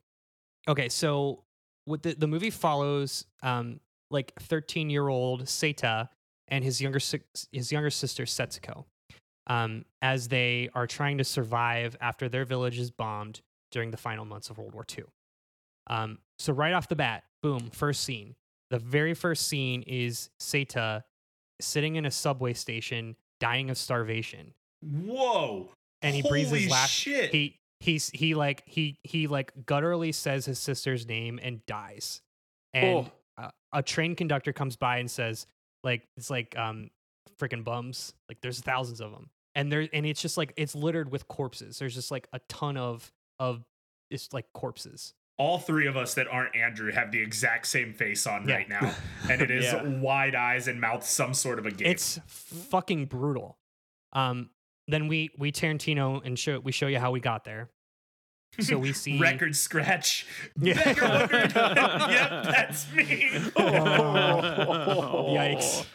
Okay, 0.67 0.89
so 0.89 1.43
what 1.85 2.01
the 2.03 2.13
the 2.15 2.27
movie 2.27 2.49
follows, 2.49 3.25
um, 3.43 3.79
like 4.09 4.33
thirteen 4.39 4.89
year 4.89 5.07
old 5.09 5.43
Seita 5.43 6.09
and 6.47 6.63
his 6.63 6.81
younger 6.81 6.99
his 7.51 7.71
younger 7.71 7.89
sister 7.89 8.23
Setsuko, 8.23 8.85
um, 9.47 9.85
as 10.01 10.27
they 10.29 10.69
are 10.73 10.87
trying 10.87 11.17
to 11.19 11.23
survive 11.23 11.95
after 12.01 12.29
their 12.29 12.45
village 12.45 12.79
is 12.79 12.91
bombed 12.91 13.41
during 13.71 13.91
the 13.91 13.97
final 13.97 14.25
months 14.25 14.49
of 14.49 14.57
World 14.57 14.73
War 14.73 14.85
II. 14.97 15.03
Um, 15.87 16.19
so 16.39 16.53
right 16.53 16.73
off 16.73 16.87
the 16.87 16.95
bat, 16.95 17.23
boom, 17.41 17.69
first 17.71 18.03
scene. 18.03 18.35
The 18.71 18.79
very 18.79 19.13
first 19.13 19.47
scene 19.47 19.83
is 19.83 20.29
Seita 20.39 21.03
sitting 21.61 21.95
in 21.95 22.05
a 22.05 22.11
subway 22.11 22.53
station, 22.53 23.15
dying 23.39 23.69
of 23.69 23.77
starvation. 23.77 24.53
Whoa. 24.81 25.69
and 26.01 26.15
he 26.15 26.21
breathes 26.21 26.51
his 26.51 26.69
last 26.69 26.91
shit. 26.91 27.31
he 27.31 27.57
he's 27.79 28.09
he 28.09 28.35
like 28.35 28.63
he 28.65 28.99
he 29.03 29.27
like 29.27 29.51
gutturally 29.65 30.13
says 30.13 30.45
his 30.45 30.59
sister's 30.59 31.07
name 31.07 31.39
and 31.41 31.65
dies. 31.65 32.21
And 32.73 33.09
uh, 33.37 33.49
a 33.71 33.81
train 33.81 34.15
conductor 34.15 34.53
comes 34.53 34.75
by 34.75 34.97
and 34.97 35.09
says 35.09 35.47
like 35.83 36.07
it's 36.17 36.29
like 36.29 36.57
um 36.57 36.89
freaking 37.39 37.63
bums. 37.63 38.13
Like 38.29 38.39
there's 38.41 38.59
thousands 38.59 39.01
of 39.01 39.11
them 39.11 39.29
and 39.55 39.71
there 39.71 39.87
and 39.91 40.05
it's 40.05 40.21
just 40.21 40.37
like 40.37 40.53
it's 40.57 40.75
littered 40.75 41.11
with 41.11 41.27
corpses. 41.27 41.79
There's 41.79 41.95
just 41.95 42.11
like 42.11 42.27
a 42.33 42.39
ton 42.49 42.77
of 42.77 43.11
of 43.39 43.63
it's 44.11 44.33
like 44.33 44.45
corpses 44.53 45.13
All 45.37 45.59
three 45.59 45.85
of 45.87 45.97
us 45.97 46.13
that 46.13 46.27
aren't 46.29 46.55
Andrew 46.55 46.91
have 46.93 47.11
the 47.11 47.19
exact 47.21 47.67
same 47.67 47.93
face 47.93 48.25
on 48.25 48.47
Yeah. 48.47 48.55
right 48.55 48.69
now. 48.69 48.95
And 49.29 49.41
it 49.41 49.51
is 49.59 49.65
Yeah. 49.65 49.83
wide 49.83 50.33
eyes 50.35 50.67
and 50.69 50.79
mouth 50.79 51.05
some 51.05 51.33
sort 51.33 51.59
of 51.59 51.65
a 51.65 51.71
game. 51.71 51.87
it's 51.91 52.19
fucking 52.27 53.05
brutal 53.07 53.57
um 54.13 54.49
then 54.87 55.07
we 55.09 55.29
we 55.37 55.51
tarantino 55.51 56.21
and 56.25 56.37
show 56.39 56.59
we 56.59 56.71
show 56.71 56.87
you 56.87 56.99
how 56.99 57.11
we 57.11 57.19
got 57.19 57.43
there 57.43 57.69
so 58.61 58.77
we 58.77 58.93
see 59.03 59.19
record 59.19 59.55
scratch. 59.55 60.25
Yeah. 60.61 60.75
Bet 60.75 61.55
yep, 61.55 62.43
that's 62.45 62.89
me. 62.93 63.29
Oh. 63.57 65.33
Yikes. 65.35 65.85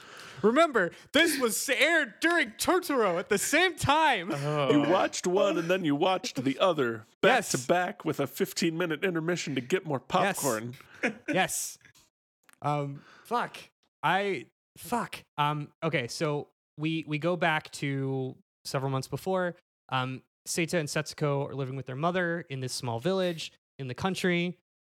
Remember, 0.42 0.90
this 1.12 1.38
was 1.38 1.68
aired 1.68 2.14
during 2.20 2.50
Totoro 2.58 3.18
at 3.18 3.28
the 3.28 3.38
same 3.38 3.76
time. 3.76 4.32
Oh. 4.32 4.70
You 4.70 4.90
watched 4.90 5.26
one 5.26 5.58
and 5.58 5.68
then 5.70 5.84
you 5.84 5.94
watched 5.94 6.42
the 6.44 6.58
other 6.58 7.06
back 7.20 7.38
Yes. 7.38 7.50
to 7.52 7.58
back 7.68 8.04
with 8.04 8.20
a 8.20 8.26
15 8.26 8.76
minute 8.76 9.04
intermission 9.04 9.54
to 9.54 9.60
get 9.60 9.86
more 9.86 10.00
popcorn. 10.00 10.74
yes. 11.28 11.78
Um 12.62 13.02
fuck. 13.24 13.56
I 14.02 14.46
fuck. 14.78 15.22
Um 15.38 15.68
okay, 15.82 16.08
so 16.08 16.48
we 16.78 17.04
we 17.06 17.18
go 17.18 17.36
back 17.36 17.70
to 17.72 18.34
several 18.64 18.90
months 18.90 19.08
before. 19.08 19.54
Um 19.90 20.22
Seita 20.48 20.74
and 20.78 20.88
Setsuko 20.88 21.48
are 21.50 21.54
living 21.54 21.76
with 21.76 21.86
their 21.86 21.96
mother 21.96 22.44
in 22.48 22.60
this 22.60 22.72
small 22.72 22.98
village 22.98 23.52
in 23.78 23.88
the 23.88 23.94
country. 23.94 24.56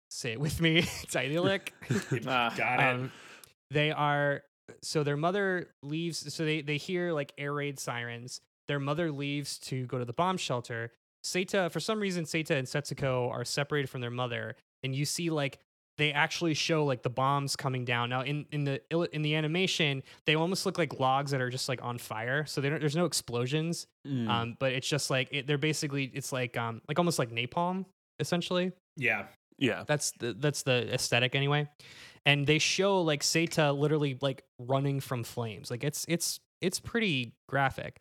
Say 0.10 0.34
it 0.34 0.40
with 0.40 0.62
me. 0.62 0.78
it's 1.04 1.16
idyllic. 1.16 1.74
Ah. 2.28 2.54
Got 2.56 2.80
it. 2.80 2.84
um, 2.96 3.12
they 3.72 3.92
are 3.92 4.44
so 4.82 5.04
their 5.04 5.18
mother 5.18 5.70
leaves 5.82 6.34
so 6.34 6.46
they 6.46 6.62
they 6.62 6.78
hear 6.78 7.12
like 7.14 7.34
air 7.38 7.54
raid 7.54 7.80
sirens 7.80 8.42
their 8.68 8.80
mother 8.80 9.12
leaves 9.12 9.58
to 9.60 9.86
go 9.88 9.98
to 10.00 10.06
the 10.06 10.14
bomb 10.14 10.38
shelter 10.38 10.92
Seita, 11.26 11.72
for 11.72 11.80
some 11.80 12.02
reason 12.02 12.26
Seita 12.26 12.52
and 12.52 12.68
Setsuko 12.68 13.32
are 13.32 13.46
separated 13.46 13.90
from 13.90 14.02
their 14.02 14.12
mother 14.12 14.56
and 14.84 14.94
you 14.94 15.06
see 15.06 15.30
like 15.30 15.60
they 15.98 16.12
actually 16.12 16.54
show 16.54 16.84
like 16.86 17.02
the 17.04 17.10
bombs 17.10 17.56
coming 17.56 17.86
down 17.86 18.10
now 18.10 18.22
in 18.22 18.46
in 18.52 18.64
the 18.64 18.82
in 19.16 19.22
the 19.22 19.36
animation 19.36 20.04
they 20.26 20.36
almost 20.36 20.66
look 20.66 20.78
like 20.78 21.00
logs 21.00 21.32
that 21.32 21.40
are 21.42 21.50
just 21.50 21.70
like 21.70 21.82
on 21.84 21.98
fire 21.98 22.46
so 22.46 22.60
they 22.62 22.70
don't, 22.70 22.80
there's 22.80 22.96
no 22.96 23.06
explosions 23.06 23.88
Mm. 24.06 24.28
um 24.28 24.58
but 24.60 24.74
it's 24.74 24.88
just 24.88 25.10
like 25.10 25.30
it, 25.32 25.48
they're 25.48 25.58
basically 25.58 26.12
it's 26.14 26.34
like 26.34 26.58
um 26.58 26.82
like 26.90 27.00
almost 27.00 27.20
like 27.20 27.32
napalm 27.32 27.86
essentially 28.20 28.74
yeah. 29.58 29.78
yeah. 29.78 29.84
that's 29.88 30.12
the 30.20 30.34
that's 30.34 30.64
the 30.64 30.94
aesthetic 30.94 31.36
anyway. 31.36 31.70
And 32.26 32.48
they 32.48 32.58
show 32.60 33.02
like 33.02 33.22
Seita 33.22 33.78
literally 33.78 34.18
like 34.22 34.44
running 34.60 35.00
from 35.02 35.24
flames. 35.24 35.70
Like 35.70 35.84
it's 35.84 36.06
it's 36.08 36.40
it's 36.62 36.80
pretty 36.80 37.34
graphic. 37.50 38.00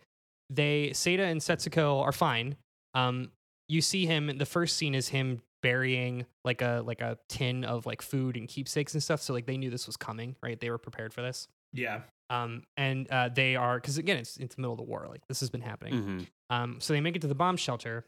They 0.51 0.91
Seita 0.91 1.21
and 1.31 1.41
Setsuko 1.41 2.01
are 2.03 2.13
fine. 2.13 2.57
Um 2.95 3.31
you 3.69 3.81
see 3.81 4.07
him 4.07 4.37
the 4.39 4.47
first 4.47 4.77
scene 4.77 4.95
is 4.95 5.09
him 5.09 5.41
burying 5.63 6.27
like 6.45 6.61
a 6.63 6.83
like 6.85 7.01
a 7.01 7.19
tin 7.29 7.65
of 7.65 7.87
like 7.87 8.03
food 8.03 8.37
and 8.37 8.49
keepsakes 8.49 8.95
and 8.95 9.03
stuff. 9.03 9.23
So 9.23 9.33
like 9.33 9.47
they 9.47 9.57
knew 9.57 9.71
this 9.71 9.87
was 9.87 9.97
coming, 9.97 10.37
right? 10.43 10.59
They 10.61 10.71
were 10.71 10.79
prepared 10.79 11.13
for 11.15 11.23
this. 11.23 11.49
Yeah. 11.73 12.03
Um 12.31 12.63
and 12.77 13.11
uh 13.11 13.29
they 13.29 13.57
are 13.57 13.77
because 13.79 13.99
again 13.99 14.19
it's 14.19 14.37
it's 14.37 14.55
the 14.55 14.61
middle 14.61 14.73
of 14.75 14.79
the 14.79 14.85
war. 14.85 15.07
Like 15.09 15.27
this 15.27 15.41
has 15.41 15.51
been 15.51 15.63
happening. 15.63 15.95
Mhm. 15.95 16.27
Um, 16.51 16.81
so 16.81 16.93
they 16.93 17.01
make 17.01 17.17
it 17.17 17.23
to 17.23 17.29
the 17.29 17.35
bomb 17.35 17.57
shelter. 17.57 18.05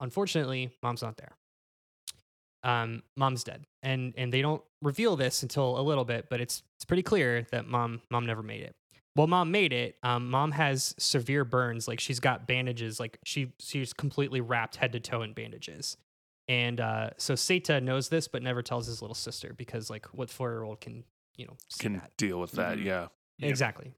Unfortunately, 0.00 0.70
mom's 0.82 1.02
not 1.02 1.16
there. 1.16 1.36
Um, 2.62 3.02
mom's 3.16 3.42
dead, 3.44 3.64
and 3.82 4.12
and 4.16 4.32
they 4.32 4.42
don't 4.42 4.62
reveal 4.82 5.16
this 5.16 5.42
until 5.42 5.78
a 5.78 5.82
little 5.82 6.04
bit, 6.04 6.26
but 6.28 6.40
it's 6.40 6.62
it's 6.76 6.84
pretty 6.84 7.02
clear 7.02 7.46
that 7.52 7.66
mom 7.66 8.02
mom 8.10 8.26
never 8.26 8.42
made 8.42 8.62
it. 8.62 8.74
Well, 9.16 9.26
mom 9.26 9.50
made 9.50 9.72
it. 9.72 9.96
Um, 10.02 10.30
mom 10.30 10.52
has 10.52 10.94
severe 10.98 11.44
burns, 11.44 11.88
like 11.88 11.98
she's 12.00 12.20
got 12.20 12.46
bandages, 12.46 13.00
like 13.00 13.18
she 13.24 13.52
she's 13.58 13.92
completely 13.92 14.40
wrapped 14.40 14.76
head 14.76 14.92
to 14.92 15.00
toe 15.00 15.22
in 15.22 15.32
bandages. 15.32 15.96
And 16.48 16.80
uh, 16.80 17.10
so 17.16 17.34
Seita 17.34 17.80
knows 17.82 18.08
this, 18.08 18.26
but 18.28 18.42
never 18.42 18.60
tells 18.62 18.86
his 18.86 19.00
little 19.02 19.14
sister 19.14 19.54
because, 19.56 19.88
like, 19.88 20.06
what 20.06 20.28
four 20.30 20.50
year 20.50 20.62
old 20.64 20.80
can 20.80 21.04
you 21.36 21.46
know 21.46 21.56
see 21.68 21.82
Can 21.84 21.92
that? 21.94 22.10
deal 22.16 22.40
with 22.40 22.52
that. 22.52 22.78
Mhm. 22.78 22.84
Yeah. 22.84 23.06
Exactly. 23.40 23.92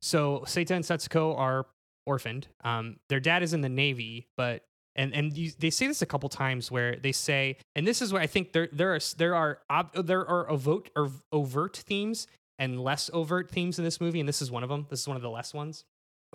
So 0.00 0.40
Seita 0.46 0.70
and 0.70 0.84
Setsuko 0.84 1.36
are 1.38 1.66
orphaned. 2.06 2.48
Um, 2.64 2.96
their 3.08 3.20
dad 3.20 3.42
is 3.42 3.52
in 3.52 3.60
the 3.60 3.68
Navy, 3.68 4.28
but 4.36 4.64
and 4.96 5.14
and 5.14 5.36
you, 5.36 5.50
they 5.58 5.70
say 5.70 5.86
this 5.86 6.02
a 6.02 6.06
couple 6.06 6.28
times 6.28 6.70
where 6.70 6.96
they 6.96 7.12
say, 7.12 7.56
and 7.74 7.86
this 7.86 8.02
is 8.02 8.12
where 8.12 8.20
I 8.22 8.26
think 8.26 8.52
there 8.52 8.68
there 8.72 8.94
are 8.94 9.00
there 9.16 9.34
are 9.34 9.58
ob, 9.70 9.92
there 10.06 10.26
are 10.28 10.50
overt 10.50 10.90
or 10.96 11.10
overt 11.32 11.76
themes 11.76 12.26
and 12.58 12.78
less 12.80 13.08
overt 13.12 13.50
themes 13.50 13.78
in 13.78 13.84
this 13.84 14.00
movie, 14.00 14.20
and 14.20 14.28
this 14.28 14.42
is 14.42 14.50
one 14.50 14.62
of 14.62 14.68
them. 14.68 14.86
This 14.90 15.00
is 15.00 15.08
one 15.08 15.16
of 15.16 15.22
the 15.22 15.30
less 15.30 15.54
ones. 15.54 15.84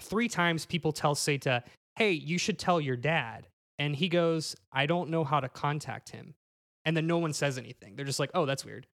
Three 0.02 0.28
times 0.28 0.66
people 0.66 0.92
tell 0.92 1.16
Seita, 1.16 1.64
"Hey, 1.96 2.12
you 2.12 2.38
should 2.38 2.58
tell 2.60 2.82
your 2.82 2.98
dad," 2.98 3.48
and 3.80 3.96
he 3.96 4.10
goes, 4.10 4.56
"I 4.72 4.86
don't 4.86 5.10
know 5.10 5.24
how 5.24 5.40
to 5.40 5.50
contact 5.50 6.10
him," 6.10 6.34
and 6.86 6.96
then 6.98 7.08
no 7.08 7.18
one 7.18 7.34
says 7.34 7.58
anything. 7.58 7.96
They're 7.96 8.06
just 8.06 8.20
like, 8.20 8.32
"Oh, 8.34 8.46
that's 8.46 8.66
weird." 8.66 8.88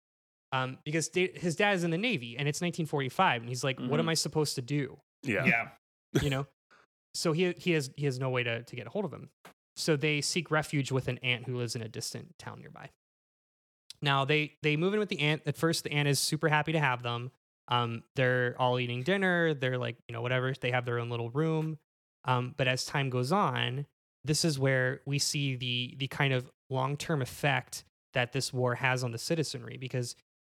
um, 0.54 0.78
because 0.84 1.08
da- 1.08 1.32
his 1.40 1.56
dad 1.56 1.76
is 1.78 1.86
in 1.86 1.92
the 1.92 1.98
Navy 1.98 2.36
and 2.38 2.46
it's 2.46 2.60
1945, 2.60 3.42
and 3.42 3.48
he's 3.48 3.64
like, 3.64 3.80
"What 3.80 4.02
am 4.02 4.08
Mhm. 4.08 4.10
I 4.10 4.14
supposed 4.16 4.56
to 4.56 4.62
do?" 4.62 5.00
Yeah. 5.24 5.46
Yeah. 5.46 5.70
You 6.22 6.30
know, 6.30 6.46
so 7.14 7.34
he 7.34 7.54
he 7.58 7.72
has 7.72 7.92
he 7.96 8.06
has 8.06 8.20
no 8.20 8.30
way 8.30 8.44
to 8.44 8.64
to 8.64 8.76
get 8.76 8.88
a 8.88 8.90
hold 8.90 9.06
of 9.06 9.14
him. 9.14 9.30
So 9.76 9.96
they 9.96 10.22
seek 10.22 10.52
refuge 10.52 10.92
with 10.92 11.08
an 11.08 11.18
aunt 11.20 11.46
who 11.46 11.58
lives 11.58 11.76
in 11.76 11.82
a 11.82 11.88
distant 11.88 12.38
town 12.38 12.60
nearby. 12.60 12.90
Now 14.02 14.26
they 14.26 14.54
they 14.62 14.76
move 14.78 14.94
in 14.94 15.00
with 15.00 15.10
the 15.10 15.20
aunt. 15.20 15.44
At 15.46 15.58
first, 15.58 15.84
the 15.84 15.92
aunt 15.92 16.08
is 16.08 16.20
super 16.20 16.50
happy 16.50 16.72
to 16.74 16.80
have 16.80 17.04
them. 17.04 17.32
Um, 17.68 18.04
they're 18.16 18.56
all 18.60 18.80
eating 18.80 19.04
dinner. 19.04 19.54
They're 19.54 19.78
like, 19.78 19.98
you 20.08 20.14
know, 20.14 20.22
whatever. 20.22 20.54
They 20.60 20.72
have 20.72 20.86
their 20.86 21.00
own 21.00 21.10
little 21.10 21.30
room. 21.30 21.78
Um, 22.26 22.54
but 22.58 22.68
as 22.68 22.86
time 22.86 23.10
goes 23.10 23.32
on, 23.32 23.86
this 24.24 24.44
is 24.46 24.60
where 24.60 25.02
we 25.06 25.20
see 25.20 25.56
the 25.56 25.96
the 25.98 26.08
kind 26.08 26.34
of 26.34 26.52
long 26.70 26.98
term 26.98 27.22
effect 27.22 27.84
that 28.14 28.34
this 28.34 28.52
war 28.52 28.76
has 28.76 29.04
on 29.04 29.12
the 29.12 29.18
citizenry 29.18 29.78
because 29.78 30.16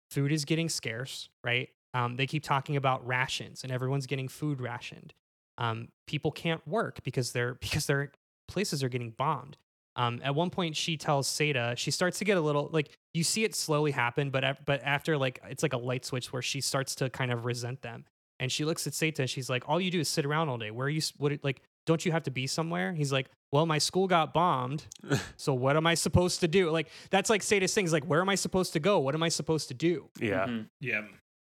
food 0.10 0.32
is 0.32 0.46
getting 0.46 0.70
scarce, 0.70 1.30
right? 1.44 1.70
Um, 1.94 2.16
they 2.16 2.26
keep 2.26 2.44
talking 2.44 2.76
about 2.76 3.06
rations, 3.06 3.64
and 3.64 3.72
everyone's 3.72 4.08
getting 4.08 4.28
food 4.28 4.60
rationed. 4.60 5.14
Um, 5.58 5.90
people 6.08 6.32
can't 6.32 6.66
work 6.68 7.04
because 7.04 7.32
their 7.32 7.54
because 7.62 7.86
their 7.86 8.12
places 8.48 8.84
are 8.84 8.90
getting 8.90 9.12
bombed. 9.12 9.58
Um, 9.96 10.22
at 10.24 10.34
one 10.34 10.50
point, 10.50 10.76
she 10.76 10.98
tells 10.98 11.28
Seita 11.28 11.78
she 11.78 11.92
starts 11.92 12.18
to 12.20 12.26
get 12.26 12.38
a 12.38 12.42
little 12.42 12.70
like 12.74 12.90
you 13.14 13.24
see 13.24 13.44
it 13.44 13.54
slowly 13.56 13.92
happen, 13.92 14.32
but 14.32 14.66
but 14.66 14.82
after 14.84 15.18
like 15.18 15.40
it's 15.50 15.62
like 15.64 15.74
a 15.74 15.78
light 15.78 16.04
switch 16.06 16.34
where 16.34 16.42
she 16.42 16.62
starts 16.62 16.96
to 16.96 17.10
kind 17.12 17.32
of 17.32 17.46
resent 17.46 17.82
them, 17.84 18.06
and 18.40 18.52
she 18.52 18.66
looks 18.66 18.88
at 18.88 18.94
Seita 18.94 19.20
and 19.20 19.30
she's 19.30 19.50
like, 19.52 19.70
"All 19.70 19.80
you 19.80 19.92
do 19.92 20.00
is 20.00 20.10
sit 20.10 20.26
around 20.26 20.50
all 20.50 20.58
day. 20.58 20.72
Where 20.72 20.88
are 20.88 20.90
you? 20.90 20.98
s- 20.98 21.14
What 21.18 21.32
like? 21.44 21.62
Don't 21.86 22.04
you 22.06 22.12
have 22.12 22.24
to 22.24 22.32
be 22.32 22.48
somewhere?" 22.48 22.94
He's 22.94 23.12
like, 23.12 23.30
"Well, 23.52 23.68
my 23.68 23.78
school 23.78 24.08
got 24.08 24.34
bombed, 24.34 24.84
so 25.38 25.54
what 25.54 25.78
am 25.78 25.86
I 25.86 25.94
supposed 25.94 26.40
to 26.40 26.48
do?" 26.48 26.72
Like 26.72 26.88
that's 27.12 27.30
like 27.30 27.44
Seita's 27.44 27.72
thing. 27.72 27.86
Is 27.86 27.94
like, 27.94 28.06
"Where 28.06 28.22
am 28.22 28.30
I 28.30 28.36
supposed 28.36 28.74
to 28.74 28.80
go? 28.80 28.98
What 28.98 29.14
am 29.14 29.22
I 29.22 29.30
supposed 29.30 29.68
to 29.68 29.76
do?" 29.76 30.10
Yeah. 30.20 30.48
Mhm. 30.48 30.70
Yeah. 30.82 31.02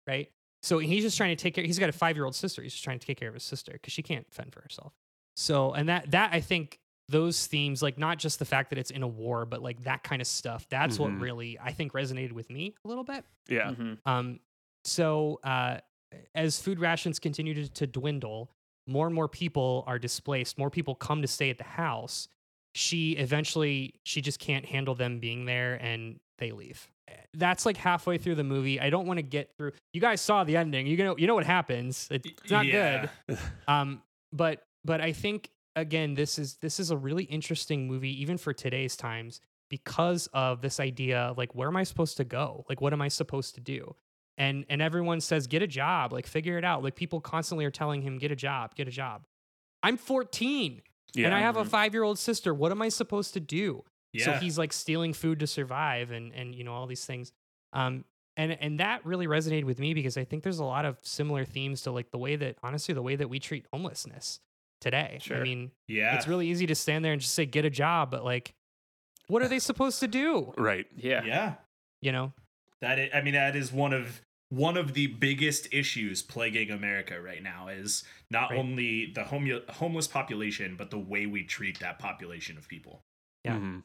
right? 0.08 0.30
So 0.64 0.80
he's 0.80 1.04
just 1.04 1.18
trying 1.18 1.36
to 1.36 1.42
take 1.42 1.54
care. 1.54 1.64
He's 1.64 1.80
got 1.80 1.90
a 1.90 1.94
five 1.94 2.16
year 2.16 2.26
old 2.26 2.36
sister. 2.36 2.62
He's 2.62 2.74
just 2.74 2.84
trying 2.84 3.00
to 3.00 3.06
take 3.06 3.20
care 3.20 3.28
of 3.30 3.34
his 3.34 3.44
sister 3.44 3.72
because 3.74 3.94
she 3.94 4.02
can't 4.04 4.26
fend 4.34 4.54
for 4.54 4.62
herself. 4.62 4.94
So 5.36 5.74
and 5.74 5.88
that 5.90 6.12
that 6.12 6.32
I 6.34 6.42
think 6.42 6.80
those 7.10 7.48
themes, 7.48 7.82
like 7.82 7.98
not 7.98 8.18
just 8.18 8.38
the 8.40 8.46
fact 8.46 8.70
that 8.72 8.80
it's 8.80 8.92
in 8.92 9.02
a 9.04 9.08
war, 9.08 9.46
but 9.46 9.62
like 9.62 9.84
that 9.84 10.04
kind 10.04 10.22
of 10.22 10.28
stuff. 10.28 10.68
That's 10.70 10.98
Mhm. 10.98 11.00
what 11.00 11.20
really 11.22 11.58
I 11.60 11.72
think 11.72 11.94
resonated 11.94 12.34
with 12.34 12.50
me 12.50 12.76
a 12.84 12.88
little 12.88 13.04
bit. 13.06 13.24
Yeah. 13.48 13.72
Mhm. 13.72 13.98
Um, 14.06 14.40
so 14.84 15.40
uh, 15.44 15.80
as 16.36 16.60
food 16.60 16.80
rations 16.80 17.20
continue 17.20 17.54
to, 17.54 17.70
to 17.70 17.88
dwindle, 17.88 18.52
more 18.88 19.06
and 19.06 19.14
more 19.16 19.28
people 19.28 19.84
are 19.88 20.00
displaced. 20.00 20.58
More 20.58 20.70
people 20.70 20.96
come 20.96 21.22
to 21.22 21.28
stay 21.28 21.50
at 21.50 21.58
the 21.58 21.64
house. 21.66 22.28
She 22.76 23.14
eventually 23.14 23.94
she 24.04 24.22
just 24.22 24.40
can't 24.40 24.66
handle 24.66 24.96
them 24.96 25.20
being 25.20 25.46
there, 25.46 25.76
and 25.76 26.20
they 26.40 26.52
leave. 26.52 26.90
That's 27.34 27.66
like 27.66 27.78
halfway 27.78 28.18
through 28.18 28.36
the 28.36 28.44
movie. 28.44 28.80
I 28.80 28.90
don't 28.90 29.06
want 29.06 29.18
to 29.18 29.24
get 29.24 29.52
through. 29.58 29.72
You 29.94 30.02
guys 30.02 30.22
saw 30.22 30.44
the 30.44 30.58
ending. 30.58 30.88
You 30.88 30.98
know 30.98 31.18
you 31.18 31.28
know 31.28 31.36
what 31.36 31.46
happens. 31.46 32.08
It's 32.10 32.50
not 32.52 32.66
Yeah. 32.66 33.08
good. 33.28 33.38
Um, 33.68 34.02
but 34.34 34.64
but 34.84 35.02
I 35.02 35.12
think 35.14 35.50
again, 35.76 36.16
this 36.16 36.40
is 36.40 36.56
this 36.58 36.80
is 36.80 36.90
a 36.92 36.98
really 36.98 37.26
interesting 37.26 37.88
movie, 37.88 38.22
even 38.22 38.38
for 38.38 38.54
today's 38.54 38.96
times, 38.96 39.40
because 39.70 40.28
of 40.34 40.62
this 40.62 40.80
idea 40.80 41.20
of 41.20 41.38
like, 41.38 41.54
where 41.54 41.68
am 41.68 41.76
I 41.78 41.84
supposed 41.84 42.18
to 42.18 42.24
go? 42.24 42.66
Like, 42.70 42.82
what 42.82 42.94
am 42.94 43.02
I 43.02 43.08
supposed 43.10 43.56
to 43.56 43.62
do? 43.62 43.96
And 44.38 44.66
and 44.70 44.82
everyone 44.82 45.22
says, 45.22 45.46
get 45.48 45.62
a 45.62 45.68
job, 45.68 46.14
like 46.14 46.26
figure 46.28 46.58
it 46.58 46.64
out. 46.66 46.84
Like 46.84 46.96
people 46.96 47.22
constantly 47.22 47.66
are 47.66 47.72
telling 47.72 48.02
him, 48.02 48.18
get 48.18 48.32
a 48.32 48.36
job, 48.36 48.74
get 48.76 48.88
a 48.88 48.92
job. 48.92 49.26
I'm 49.84 49.98
14 49.98 50.82
Yeah. 51.14 51.26
and 51.28 51.36
I 51.36 51.40
have 51.42 51.58
a 51.58 51.64
Mhm. 51.64 51.68
five 51.68 51.94
year 51.94 52.04
old 52.04 52.18
sister. 52.20 52.54
What 52.54 52.72
am 52.72 52.82
I 52.82 52.90
supposed 52.90 53.34
to 53.36 53.40
do? 53.40 53.84
Yeah. 54.14 54.26
So 54.26 54.32
he's 54.34 54.58
like 54.58 54.74
stealing 54.74 55.14
food 55.14 55.40
to 55.40 55.48
survive 55.48 56.12
and 56.12 56.34
and 56.34 56.56
you 56.56 56.64
know 56.64 56.74
all 56.74 56.88
these 56.88 57.06
things. 57.06 57.32
Um 57.74 58.06
and 58.36 58.58
and 58.62 58.80
that 58.80 59.06
really 59.06 59.28
resonated 59.28 59.66
with 59.66 59.80
me 59.80 59.94
because 59.94 60.18
I 60.18 60.24
think 60.24 60.44
there's 60.44 60.60
a 60.60 60.66
lot 60.66 60.86
of 60.86 60.98
similar 61.02 61.44
themes 61.46 61.82
to 61.84 61.92
like 61.92 62.12
the 62.12 62.18
way 62.18 62.36
that 62.36 62.58
honestly 62.64 62.94
the 62.94 63.02
way 63.02 63.16
that 63.16 63.30
we 63.30 63.40
treat 63.40 63.66
homelessness 63.74 64.40
today. 64.80 65.18
Sure. 65.22 65.38
I 65.38 65.44
mean, 65.44 65.72
yeah. 65.88 66.16
it's 66.16 66.28
really 66.28 66.48
easy 66.48 66.68
to 66.68 66.76
stand 66.76 67.04
there 67.04 67.12
and 67.14 67.22
just 67.22 67.34
say 67.34 67.46
get 67.46 67.66
a 67.66 67.70
job, 67.70 68.12
but 68.12 68.24
like 68.24 68.54
what 69.28 69.42
are 69.42 69.48
they 69.50 69.60
supposed 69.60 70.00
to 70.00 70.08
do? 70.08 70.54
right. 70.58 70.86
Yeah. 70.96 71.24
yeah. 71.26 71.54
You 72.02 72.12
know? 72.12 72.34
That 72.82 73.00
i 73.00 73.10
I 73.16 73.22
mean 73.22 73.34
that 73.34 73.56
is 73.56 73.74
one 73.74 73.92
of 73.94 74.22
one 74.50 74.78
of 74.78 74.94
the 74.94 75.08
biggest 75.08 75.68
issues 75.74 76.22
plaguing 76.22 76.72
America 76.72 77.20
right 77.20 77.44
now 77.44 77.68
is 77.68 78.04
not 78.32 78.52
Right. 78.52 78.60
only 78.60 79.12
the 79.14 79.26
home, 79.26 79.50
homeless 79.70 80.08
population 80.08 80.76
but 80.78 80.90
the 80.92 81.00
way 81.00 81.26
we 81.26 81.44
treat 81.44 81.80
that 81.80 82.00
population 82.00 82.58
of 82.58 82.68
people. 82.68 83.04
Yeah. 83.44 83.58
Mhm. 83.58 83.84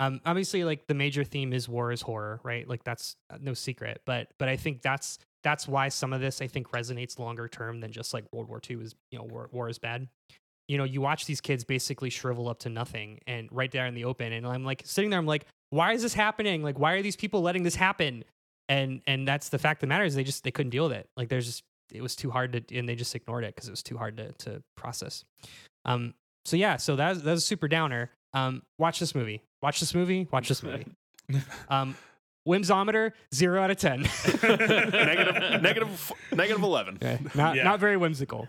Um 0.00 0.20
obviously 0.26 0.64
like 0.64 0.86
the 0.86 0.94
major 0.94 1.22
theme 1.24 1.52
is 1.52 1.68
war 1.68 1.92
is 1.92 2.02
horror, 2.02 2.40
right? 2.42 2.68
Like 2.68 2.82
that's 2.84 3.16
uh, 3.30 3.38
no 3.40 3.54
secret, 3.54 4.02
but 4.04 4.28
but 4.38 4.48
I 4.48 4.56
think 4.56 4.82
that's 4.82 5.18
that's 5.42 5.68
why 5.68 5.88
some 5.88 6.12
of 6.12 6.20
this 6.20 6.40
I 6.42 6.46
think 6.46 6.70
resonates 6.72 7.18
longer 7.18 7.48
term 7.48 7.80
than 7.80 7.92
just 7.92 8.12
like 8.14 8.24
World 8.32 8.48
War 8.48 8.60
II 8.68 8.78
is, 8.82 8.94
you 9.10 9.18
know, 9.18 9.24
war, 9.24 9.48
war 9.52 9.68
is 9.68 9.78
bad. 9.78 10.08
You 10.68 10.78
know, 10.78 10.84
you 10.84 11.00
watch 11.02 11.26
these 11.26 11.40
kids 11.42 11.62
basically 11.62 12.08
shrivel 12.10 12.48
up 12.48 12.58
to 12.60 12.70
nothing 12.70 13.20
and 13.26 13.48
right 13.52 13.70
there 13.70 13.86
in 13.86 13.94
the 13.94 14.04
open 14.06 14.32
and 14.32 14.46
I'm 14.46 14.64
like 14.64 14.82
sitting 14.84 15.10
there 15.10 15.18
I'm 15.18 15.26
like 15.26 15.46
why 15.70 15.92
is 15.92 16.02
this 16.02 16.14
happening? 16.14 16.62
Like 16.62 16.78
why 16.78 16.92
are 16.92 17.02
these 17.02 17.16
people 17.16 17.42
letting 17.42 17.62
this 17.62 17.74
happen? 17.76 18.24
And 18.68 19.00
and 19.06 19.28
that's 19.28 19.50
the 19.50 19.58
fact 19.58 19.78
of 19.78 19.80
the 19.82 19.86
matter 19.88 20.04
is 20.04 20.14
they 20.14 20.24
just 20.24 20.42
they 20.42 20.50
couldn't 20.50 20.70
deal 20.70 20.88
with 20.88 20.96
it. 20.96 21.08
Like 21.16 21.28
there's 21.28 21.46
just 21.46 21.62
it 21.92 22.02
was 22.02 22.16
too 22.16 22.30
hard 22.30 22.52
to 22.52 22.78
and 22.78 22.88
they 22.88 22.94
just 22.96 23.14
ignored 23.14 23.44
it 23.44 23.54
because 23.54 23.68
it 23.68 23.72
was 23.72 23.82
too 23.82 23.96
hard 23.98 24.16
to 24.16 24.32
to 24.32 24.62
process. 24.76 25.24
Um 25.84 26.14
so 26.46 26.56
yeah, 26.56 26.76
so 26.76 26.96
that 26.96 27.10
was, 27.10 27.22
that 27.22 27.30
was 27.32 27.42
a 27.42 27.46
super 27.46 27.68
downer. 27.68 28.10
Um 28.34 28.62
watch 28.78 28.98
this 29.00 29.14
movie. 29.14 29.40
Watch 29.62 29.80
this 29.80 29.94
movie. 29.94 30.28
Watch 30.30 30.48
this 30.48 30.62
movie. 30.62 30.86
Um 31.70 31.96
whimsometer 32.46 33.12
0 33.34 33.62
out 33.62 33.70
of 33.70 33.78
10. 33.78 34.02
negative, 34.42 34.92
negative, 35.62 36.12
negative 36.32 36.62
eleven. 36.62 36.96
Okay. 36.96 37.18
Not 37.34 37.56
Yeah. 37.56 37.62
not 37.64 37.80
very 37.80 37.96
whimsical. 37.96 38.46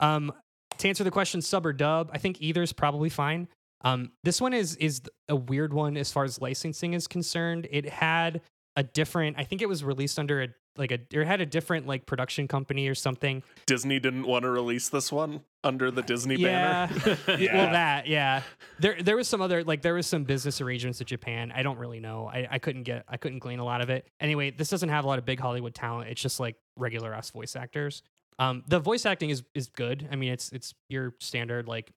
Um, 0.00 0.32
to 0.78 0.88
answer 0.88 1.04
the 1.04 1.10
question, 1.12 1.40
sub 1.42 1.64
or 1.66 1.72
dub, 1.72 2.10
I 2.12 2.18
think 2.18 2.40
either 2.40 2.62
is 2.62 2.72
probably 2.72 3.08
fine. 3.08 3.46
Um, 3.82 4.10
this 4.24 4.40
one 4.40 4.52
is 4.54 4.74
is 4.76 5.02
a 5.28 5.36
weird 5.36 5.72
one 5.72 5.96
as 5.96 6.10
far 6.10 6.24
as 6.24 6.40
licensing 6.40 6.94
is 6.94 7.06
concerned. 7.06 7.68
It 7.70 7.88
had 7.88 8.40
a 8.74 8.82
different. 8.82 9.36
I 9.38 9.44
think 9.44 9.62
it 9.62 9.68
was 9.68 9.84
released 9.84 10.18
under 10.18 10.42
a 10.42 10.48
like 10.78 10.92
a 10.92 10.98
or 11.14 11.22
it 11.22 11.26
had 11.26 11.40
a 11.40 11.46
different 11.46 11.86
like 11.86 12.06
production 12.06 12.48
company 12.48 12.88
or 12.88 12.94
something. 12.94 13.42
Disney 13.66 13.98
didn't 13.98 14.26
want 14.26 14.44
to 14.44 14.50
release 14.50 14.88
this 14.88 15.10
one 15.10 15.42
under 15.64 15.90
the 15.90 16.02
Disney 16.02 16.36
yeah. 16.36 16.86
banner. 16.86 17.18
Yeah. 17.38 17.56
Well, 17.56 17.72
that 17.72 18.06
yeah. 18.06 18.42
There 18.78 19.02
there 19.02 19.16
was 19.16 19.28
some 19.28 19.40
other 19.40 19.64
like 19.64 19.82
there 19.82 19.94
was 19.94 20.06
some 20.06 20.24
business 20.24 20.60
arrangements 20.60 20.98
with 20.98 21.08
Japan. 21.08 21.52
I 21.54 21.62
don't 21.62 21.78
really 21.78 22.00
know. 22.00 22.30
I, 22.32 22.46
I 22.50 22.58
couldn't 22.58 22.84
get 22.84 23.04
I 23.08 23.16
couldn't 23.16 23.40
glean 23.40 23.58
a 23.58 23.64
lot 23.64 23.80
of 23.80 23.90
it. 23.90 24.08
Anyway, 24.20 24.50
this 24.50 24.70
doesn't 24.70 24.88
have 24.88 25.04
a 25.04 25.08
lot 25.08 25.18
of 25.18 25.24
big 25.24 25.40
Hollywood 25.40 25.74
talent. 25.74 26.10
It's 26.10 26.22
just 26.22 26.40
like 26.40 26.56
regular 26.76 27.12
ass 27.12 27.30
voice 27.30 27.56
actors. 27.56 28.02
Um, 28.38 28.62
the 28.68 28.78
voice 28.78 29.04
acting 29.04 29.30
is 29.30 29.42
is 29.54 29.68
good. 29.68 30.08
I 30.10 30.16
mean, 30.16 30.32
it's 30.32 30.50
it's 30.52 30.74
your 30.88 31.14
standard 31.20 31.66
like, 31.66 31.92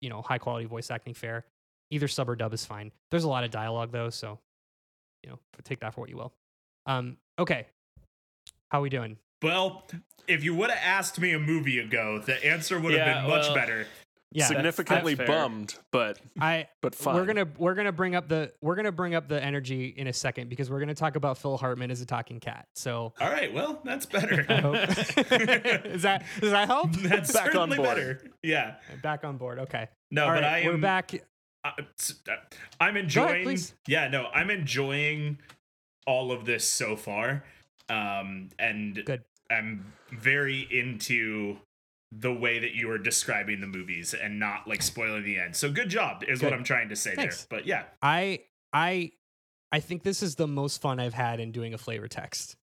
you 0.00 0.08
know, 0.08 0.22
high 0.22 0.38
quality 0.38 0.66
voice 0.66 0.90
acting 0.90 1.14
fare. 1.14 1.44
Either 1.90 2.08
sub 2.08 2.28
or 2.28 2.36
dub 2.36 2.52
is 2.52 2.64
fine. 2.64 2.92
There's 3.10 3.24
a 3.24 3.28
lot 3.28 3.44
of 3.44 3.50
dialogue 3.50 3.90
though, 3.92 4.10
so 4.10 4.38
you 5.22 5.30
know, 5.30 5.38
take 5.64 5.80
that 5.80 5.94
for 5.94 6.00
what 6.00 6.10
you 6.10 6.16
will. 6.16 6.32
Um, 6.86 7.16
okay, 7.38 7.66
how 8.70 8.78
are 8.78 8.82
we 8.82 8.90
doing? 8.90 9.16
Well, 9.42 9.86
if 10.28 10.42
you 10.44 10.54
would 10.54 10.70
have 10.70 10.80
asked 10.82 11.20
me 11.20 11.32
a 11.32 11.38
movie 11.38 11.78
ago, 11.78 12.18
the 12.24 12.44
answer 12.44 12.80
would 12.80 12.94
have 12.94 13.06
Yeah, 13.06 13.20
been 13.22 13.30
much 13.30 13.46
well- 13.46 13.54
better. 13.54 13.86
Yeah, 14.32 14.46
Significantly 14.48 15.14
that's 15.14 15.28
fair. 15.28 15.38
bummed, 15.38 15.76
but 15.92 16.18
I 16.38 16.66
but 16.82 16.94
fine. 16.96 17.14
We're 17.14 17.24
gonna 17.26 17.46
we're 17.56 17.74
gonna 17.74 17.92
bring 17.92 18.16
up 18.16 18.28
the 18.28 18.52
we're 18.60 18.74
gonna 18.74 18.90
bring 18.92 19.14
up 19.14 19.28
the 19.28 19.42
energy 19.42 19.86
in 19.96 20.08
a 20.08 20.12
second 20.12 20.50
because 20.50 20.68
we're 20.68 20.80
gonna 20.80 20.94
talk 20.96 21.14
about 21.16 21.38
Phil 21.38 21.56
Hartman 21.56 21.90
as 21.92 22.00
a 22.02 22.06
talking 22.06 22.40
cat. 22.40 22.66
So 22.74 23.14
All 23.20 23.30
right, 23.30 23.50
well, 23.54 23.80
that's 23.84 24.04
better. 24.04 24.40
Is 24.90 26.02
that 26.02 26.24
does 26.40 26.50
that 26.50 26.66
help? 26.66 26.92
that's 26.96 27.32
Back 27.32 27.46
on 27.46 27.52
certainly 27.52 27.76
board. 27.76 27.88
better. 27.88 28.20
Yeah. 28.42 28.74
Back 29.00 29.24
on 29.24 29.36
board. 29.38 29.58
Okay. 29.60 29.88
No, 30.10 30.24
All 30.24 30.28
but 30.30 30.42
right, 30.42 30.44
I 30.44 30.58
am 30.58 30.66
we're 30.66 30.78
back. 30.78 31.12
I- 31.64 31.72
s- 31.98 32.16
uh, 32.28 32.34
I'm 32.80 32.96
enjoying. 32.96 33.44
please. 33.44 33.74
yeah, 33.86 34.08
no, 34.08 34.26
I'm 34.34 34.50
enjoying 34.50 35.38
all 36.06 36.30
of 36.32 36.44
this 36.44 36.68
so 36.68 36.96
far, 36.96 37.44
um, 37.88 38.50
and 38.58 39.02
Good. 39.04 39.24
I'm 39.50 39.92
very 40.10 40.66
into 40.70 41.58
the 42.12 42.32
way 42.32 42.58
that 42.58 42.74
you 42.74 42.90
are 42.90 42.98
describing 42.98 43.60
the 43.60 43.66
movies 43.66 44.14
and 44.14 44.38
not 44.38 44.68
like 44.68 44.82
spoiling 44.82 45.24
the 45.24 45.38
end. 45.38 45.56
So 45.56 45.70
good 45.70 45.88
job 45.88 46.24
is 46.26 46.42
what 46.42 46.52
I'm 46.52 46.64
trying 46.64 46.88
to 46.90 46.96
say 46.96 47.14
Thanks. 47.14 47.44
there. 47.44 47.58
But 47.58 47.66
yeah, 47.66 47.84
I 48.00 48.40
I 48.72 49.12
I 49.72 49.80
think 49.80 50.02
this 50.02 50.22
is 50.22 50.36
the 50.36 50.46
most 50.46 50.80
fun 50.80 51.00
I've 51.00 51.14
had 51.14 51.40
in 51.40 51.52
doing 51.52 51.74
a 51.74 51.78
flavor 51.78 52.08
text. 52.08 52.56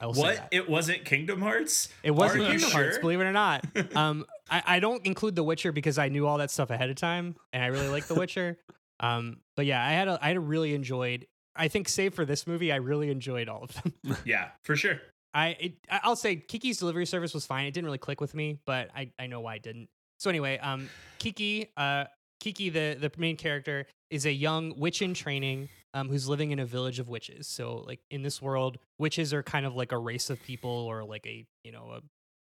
I 0.00 0.06
will 0.06 0.14
say 0.14 0.22
what 0.22 0.48
it 0.50 0.68
wasn't 0.68 1.04
Kingdom 1.04 1.42
Hearts. 1.42 1.90
It 2.02 2.12
wasn't 2.12 2.46
Kingdom 2.46 2.70
Hearts, 2.70 2.98
believe 2.98 3.20
it 3.20 3.24
or 3.24 3.32
not. 3.32 3.64
Um, 3.94 4.24
I, 4.50 4.62
I 4.66 4.80
don't 4.80 5.04
include 5.04 5.36
The 5.36 5.42
Witcher 5.42 5.72
because 5.72 5.98
I 5.98 6.08
knew 6.08 6.26
all 6.26 6.38
that 6.38 6.50
stuff 6.50 6.70
ahead 6.70 6.88
of 6.90 6.96
time, 6.96 7.36
and 7.52 7.62
I 7.62 7.66
really 7.66 7.88
like 7.88 8.06
The 8.06 8.14
Witcher. 8.14 8.58
Um, 9.02 9.38
but 9.56 9.64
yeah, 9.64 9.82
I 9.82 9.92
had 9.92 10.08
a, 10.08 10.18
I 10.20 10.32
really 10.32 10.74
enjoyed. 10.74 11.26
I 11.56 11.68
think, 11.68 11.88
save 11.88 12.14
for 12.14 12.24
this 12.24 12.46
movie, 12.46 12.70
I 12.72 12.76
really 12.76 13.10
enjoyed 13.10 13.48
all 13.48 13.62
of 13.64 13.72
them. 13.74 14.16
Yeah, 14.24 14.48
for 14.64 14.76
sure. 14.76 15.00
I 15.34 15.48
it, 15.60 15.72
I- 15.90 16.00
I'll 16.04 16.16
say 16.16 16.36
Kiki's 16.36 16.78
delivery 16.78 17.06
service 17.06 17.32
was 17.34 17.46
fine. 17.46 17.66
It 17.66 17.72
didn't 17.72 17.86
really 17.86 17.98
click 17.98 18.20
with 18.20 18.34
me, 18.34 18.58
but 18.66 18.90
I, 18.94 19.10
I 19.18 19.26
know 19.26 19.40
why 19.40 19.56
it 19.56 19.62
didn't. 19.62 19.88
So 20.18 20.28
anyway, 20.30 20.58
um, 20.58 20.88
Kiki, 21.18 21.70
uh, 21.76 22.04
Kiki, 22.40 22.68
the 22.70 22.96
the 23.00 23.10
main 23.16 23.36
character, 23.36 23.86
is 24.10 24.26
a 24.26 24.32
young 24.32 24.78
witch 24.78 25.02
in 25.02 25.14
training, 25.14 25.68
um, 25.94 26.08
who's 26.08 26.28
living 26.28 26.50
in 26.50 26.58
a 26.58 26.66
village 26.66 26.98
of 26.98 27.08
witches. 27.08 27.46
So 27.46 27.84
like 27.86 28.00
in 28.10 28.22
this 28.22 28.42
world, 28.42 28.78
witches 28.98 29.32
are 29.32 29.42
kind 29.42 29.66
of 29.66 29.74
like 29.76 29.92
a 29.92 29.98
race 29.98 30.30
of 30.30 30.42
people, 30.42 30.70
or 30.70 31.04
like 31.04 31.26
a 31.26 31.46
you 31.64 31.72
know 31.72 31.90
a 31.96 32.00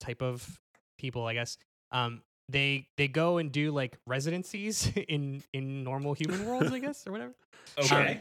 type 0.05 0.23
of 0.23 0.59
people, 0.99 1.27
I 1.27 1.35
guess. 1.35 1.59
Um, 1.93 2.23
they 2.49 2.89
they 2.97 3.07
go 3.09 3.39
and 3.39 3.53
do 3.53 3.71
like 3.71 3.99
residencies 4.07 4.91
in 5.09 5.43
in 5.53 5.85
normal 5.85 6.15
human 6.15 6.47
worlds, 6.47 6.73
I 6.73 6.79
guess, 6.79 7.07
or 7.07 7.13
whatever. 7.13 7.33
Okay. 7.79 8.21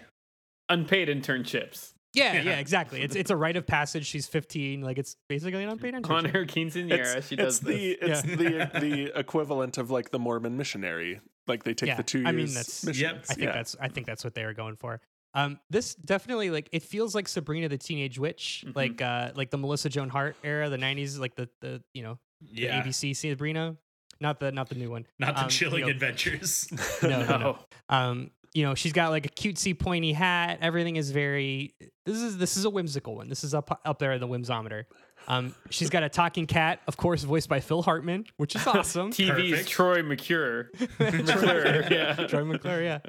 Unpaid 0.72 1.08
internships 1.08 1.94
Yeah, 2.14 2.34
Yeah. 2.34 2.42
yeah, 2.42 2.60
exactly. 2.60 3.02
It's 3.02 3.16
it's 3.16 3.32
a 3.32 3.36
rite 3.36 3.56
of 3.58 3.66
passage. 3.68 4.06
She's 4.06 4.28
15. 4.28 4.82
Like 4.82 4.98
it's 4.98 5.16
basically 5.30 5.64
an 5.64 5.70
unpaid 5.70 5.94
internship. 5.94 6.10
on 6.12 6.26
her 6.26 6.46
quinceanera. 6.46 7.16
it's, 7.18 7.28
she 7.28 7.36
does 7.36 7.58
it's 7.58 7.66
the 7.66 7.98
this. 8.02 8.24
it's 8.24 8.28
Yeah. 8.28 8.36
the 8.70 8.80
the 8.80 9.20
equivalent 9.20 9.78
of 9.78 9.92
like 9.92 10.12
the 10.12 10.20
Mormon 10.20 10.58
missionary. 10.58 11.22
Like 11.48 11.64
they 11.64 11.74
take 11.74 11.88
Yeah, 11.88 11.96
the 11.96 12.04
two 12.04 12.20
years. 12.20 12.28
I 12.28 12.32
mean, 12.34 12.48
that's- 12.48 12.84
mission. 12.86 13.04
Yep. 13.16 13.26
I 13.30 13.34
think 13.34 13.46
yeah. 13.48 13.52
that's 13.54 13.76
I 13.80 13.88
think 13.88 14.06
that's 14.08 14.24
what 14.24 14.34
they 14.36 14.46
were 14.46 14.54
going 14.54 14.76
for. 14.76 15.00
Um, 15.34 15.60
this 15.70 15.96
definitely 15.96 16.50
like 16.50 16.68
it 16.74 16.84
feels 16.84 17.16
like 17.16 17.28
Sabrina 17.30 17.70
the 17.70 17.78
Teenage 17.78 18.20
Witch, 18.20 18.66
Mhm. 18.68 18.76
like 18.76 19.02
uh, 19.02 19.32
like 19.36 19.50
the 19.50 19.58
Melissa 19.58 19.88
Joan 19.90 20.10
Hart 20.10 20.36
era, 20.44 20.70
the 20.70 20.78
'90s, 20.78 21.18
like 21.18 21.36
the 21.36 21.48
the 21.62 21.82
you 21.94 22.04
know 22.04 22.20
the 22.42 22.64
Yeah. 22.64 22.84
ABC 22.84 23.16
Sabrina, 23.16 23.78
not 24.20 24.42
the 24.42 24.52
not 24.52 24.68
the 24.68 24.76
new 24.76 24.90
one. 24.92 25.06
Not 25.20 25.36
the 25.36 25.42
Um, 25.44 25.46
you 25.46 25.52
chilling 25.52 25.82
know, 25.84 25.88
adventures. 25.88 26.68
No, 27.02 27.10
no, 27.10 27.26
no. 27.26 27.38
No. 27.40 27.60
Um, 27.96 28.32
you 28.54 28.64
know, 28.64 28.76
she's 28.76 28.92
got 28.94 29.12
like 29.12 29.26
a 29.26 29.30
cutesy 29.30 29.78
pointy 29.78 30.12
hat. 30.14 30.60
Everything 30.62 30.96
is 30.98 31.12
very. 31.12 31.74
This 32.06 32.18
is 32.18 32.38
this 32.38 32.58
is 32.58 32.66
a 32.66 32.70
whimsical 32.70 33.16
one. 33.16 33.30
This 33.30 33.44
is 33.44 33.54
up 33.54 33.80
up 33.86 34.00
there 34.00 34.12
in 34.14 34.20
the 34.20 34.28
whimsometer. 34.28 34.86
Um, 35.28 35.54
she's 35.70 35.90
got 35.90 36.02
a 36.04 36.10
talking 36.10 36.48
cat, 36.48 36.82
of 36.88 36.98
course, 36.98 37.24
voiced 37.24 37.48
by 37.48 37.60
Phil 37.60 37.82
Hartman, 37.84 38.26
which 38.38 38.56
is 38.56 38.66
awesome. 38.68 39.12
TV's 39.12 39.52
Perfect. 39.52 39.70
Troy 39.70 40.04
McClure. 40.04 40.70
McClure, 41.00 41.84
yeah. 41.92 42.14
Troy 42.28 42.44
McClure, 42.44 42.82
yeah. 42.84 43.00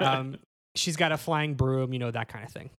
Um, 0.00 0.36
she's 0.74 0.96
got 0.96 1.12
a 1.12 1.16
flying 1.16 1.54
broom, 1.54 1.92
you 1.92 1.98
know 1.98 2.10
that 2.10 2.28
kind 2.28 2.44
of 2.44 2.52
thing. 2.52 2.70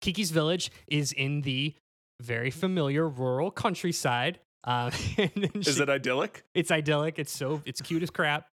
Kiki's 0.00 0.30
village 0.30 0.70
is 0.88 1.12
in 1.12 1.42
the 1.42 1.74
very 2.22 2.50
familiar 2.50 3.08
rural 3.08 3.50
countryside. 3.50 4.38
Uh, 4.64 4.90
and 5.18 5.30
then 5.36 5.50
Is 5.54 5.76
she- 5.76 5.82
it 5.82 5.88
idyllic? 5.88 6.42
it's 6.54 6.70
idyllic. 6.70 7.18
It's 7.18 7.32
so 7.36 7.62
it's 7.64 7.80
cute 7.82 8.02
as 8.02 8.10
crap. 8.10 8.46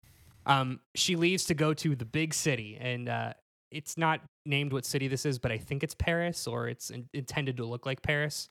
Um, 0.45 0.79
she 0.95 1.15
leaves 1.15 1.45
to 1.45 1.53
go 1.53 1.73
to 1.73 1.95
the 1.95 2.05
big 2.05 2.33
city, 2.33 2.77
and 2.79 3.07
uh, 3.09 3.33
it's 3.71 3.97
not 3.97 4.21
named 4.45 4.73
what 4.73 4.85
city 4.85 5.07
this 5.07 5.25
is, 5.25 5.39
but 5.39 5.51
I 5.51 5.57
think 5.57 5.83
it's 5.83 5.95
Paris, 5.95 6.47
or 6.47 6.67
it's 6.67 6.89
in- 6.89 7.07
intended 7.13 7.57
to 7.57 7.65
look 7.65 7.85
like 7.85 8.01
Paris. 8.01 8.49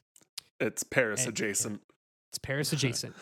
It's 0.60 0.82
Paris 0.82 1.20
And- 1.24 1.31
adjacent. 1.31 1.81
It's 2.31 2.39
Paris 2.39 2.73
adjacent. 2.73 3.14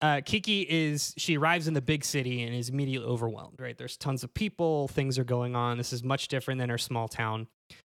Uh, 0.00 0.20
Kiki 0.24 0.66
is 0.68 1.14
she 1.16 1.38
arrives 1.38 1.66
in 1.66 1.72
the 1.74 1.80
big 1.80 2.04
city 2.04 2.42
and 2.42 2.54
is 2.54 2.68
immediately 2.68 3.08
overwhelmed. 3.08 3.58
Right, 3.58 3.76
there's 3.76 3.96
tons 3.96 4.22
of 4.22 4.32
people, 4.34 4.88
things 4.88 5.18
are 5.18 5.24
going 5.24 5.56
on. 5.56 5.78
This 5.78 5.92
is 5.92 6.04
much 6.04 6.28
different 6.28 6.58
than 6.58 6.68
her 6.68 6.78
small 6.78 7.08
town, 7.08 7.46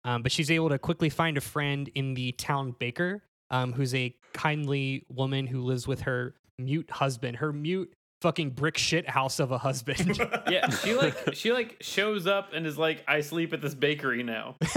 um, 0.04 0.24
but 0.24 0.32
she's 0.32 0.50
able 0.50 0.70
to 0.70 0.80
quickly 0.80 1.10
find 1.10 1.38
a 1.38 1.42
friend 1.42 1.90
in 1.96 2.14
the 2.16 2.32
town 2.34 2.76
baker, 2.80 3.22
um, 3.52 3.74
who's 3.74 3.94
a 3.94 4.16
kindly 4.34 5.06
woman 5.10 5.46
who 5.48 5.62
lives 5.62 5.88
with 5.88 6.02
her 6.02 6.34
mute 6.58 6.90
husband, 6.90 7.38
her 7.38 7.54
mute 7.54 7.94
fucking 8.22 8.52
brick 8.52 8.78
shit 8.78 9.10
house 9.10 9.40
of 9.40 9.52
a 9.52 9.58
husband. 9.58 10.20
Yeah, 10.50 10.70
she 10.70 10.96
like 10.96 11.34
she 11.34 11.52
like 11.52 11.78
shows 11.82 12.26
up 12.26 12.54
and 12.54 12.66
is 12.66 12.78
like, 12.78 13.04
I 13.08 13.22
sleep 13.22 13.54
at 13.54 13.62
this 13.62 13.76
bakery 13.76 14.24
now. 14.24 14.56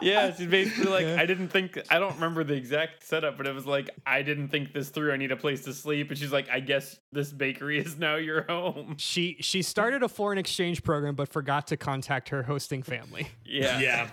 yeah, 0.00 0.32
she's 0.36 0.46
basically 0.46 0.90
like, 0.90 1.06
Yeah. 1.06 1.16
I 1.18 1.26
didn't 1.26 1.48
think 1.48 1.78
I 1.90 1.98
don't 1.98 2.14
remember 2.14 2.44
the 2.44 2.54
exact 2.54 3.04
setup, 3.04 3.36
but 3.36 3.48
it 3.48 3.54
was 3.54 3.66
like, 3.66 3.90
I 4.06 4.22
didn't 4.22 4.48
think 4.48 4.72
this 4.72 4.90
through. 4.90 5.12
I 5.12 5.16
need 5.16 5.32
a 5.32 5.36
place 5.36 5.64
to 5.64 5.74
sleep. 5.74 6.10
And 6.10 6.18
she's 6.18 6.30
like, 6.30 6.48
I 6.50 6.60
guess 6.60 7.00
this 7.10 7.32
bakery 7.32 7.78
is 7.78 7.98
now 7.98 8.14
your 8.16 8.42
home. 8.42 8.94
she 8.98 9.36
she 9.40 9.62
started 9.62 10.04
a 10.04 10.08
foreign 10.08 10.38
exchange 10.38 10.84
program 10.84 11.16
but 11.16 11.28
forgot 11.28 11.66
to 11.68 11.76
contact 11.76 12.28
her 12.28 12.44
hosting 12.44 12.82
family. 12.82 13.28
Yeah. 13.44 13.80
yeah. 13.80 14.08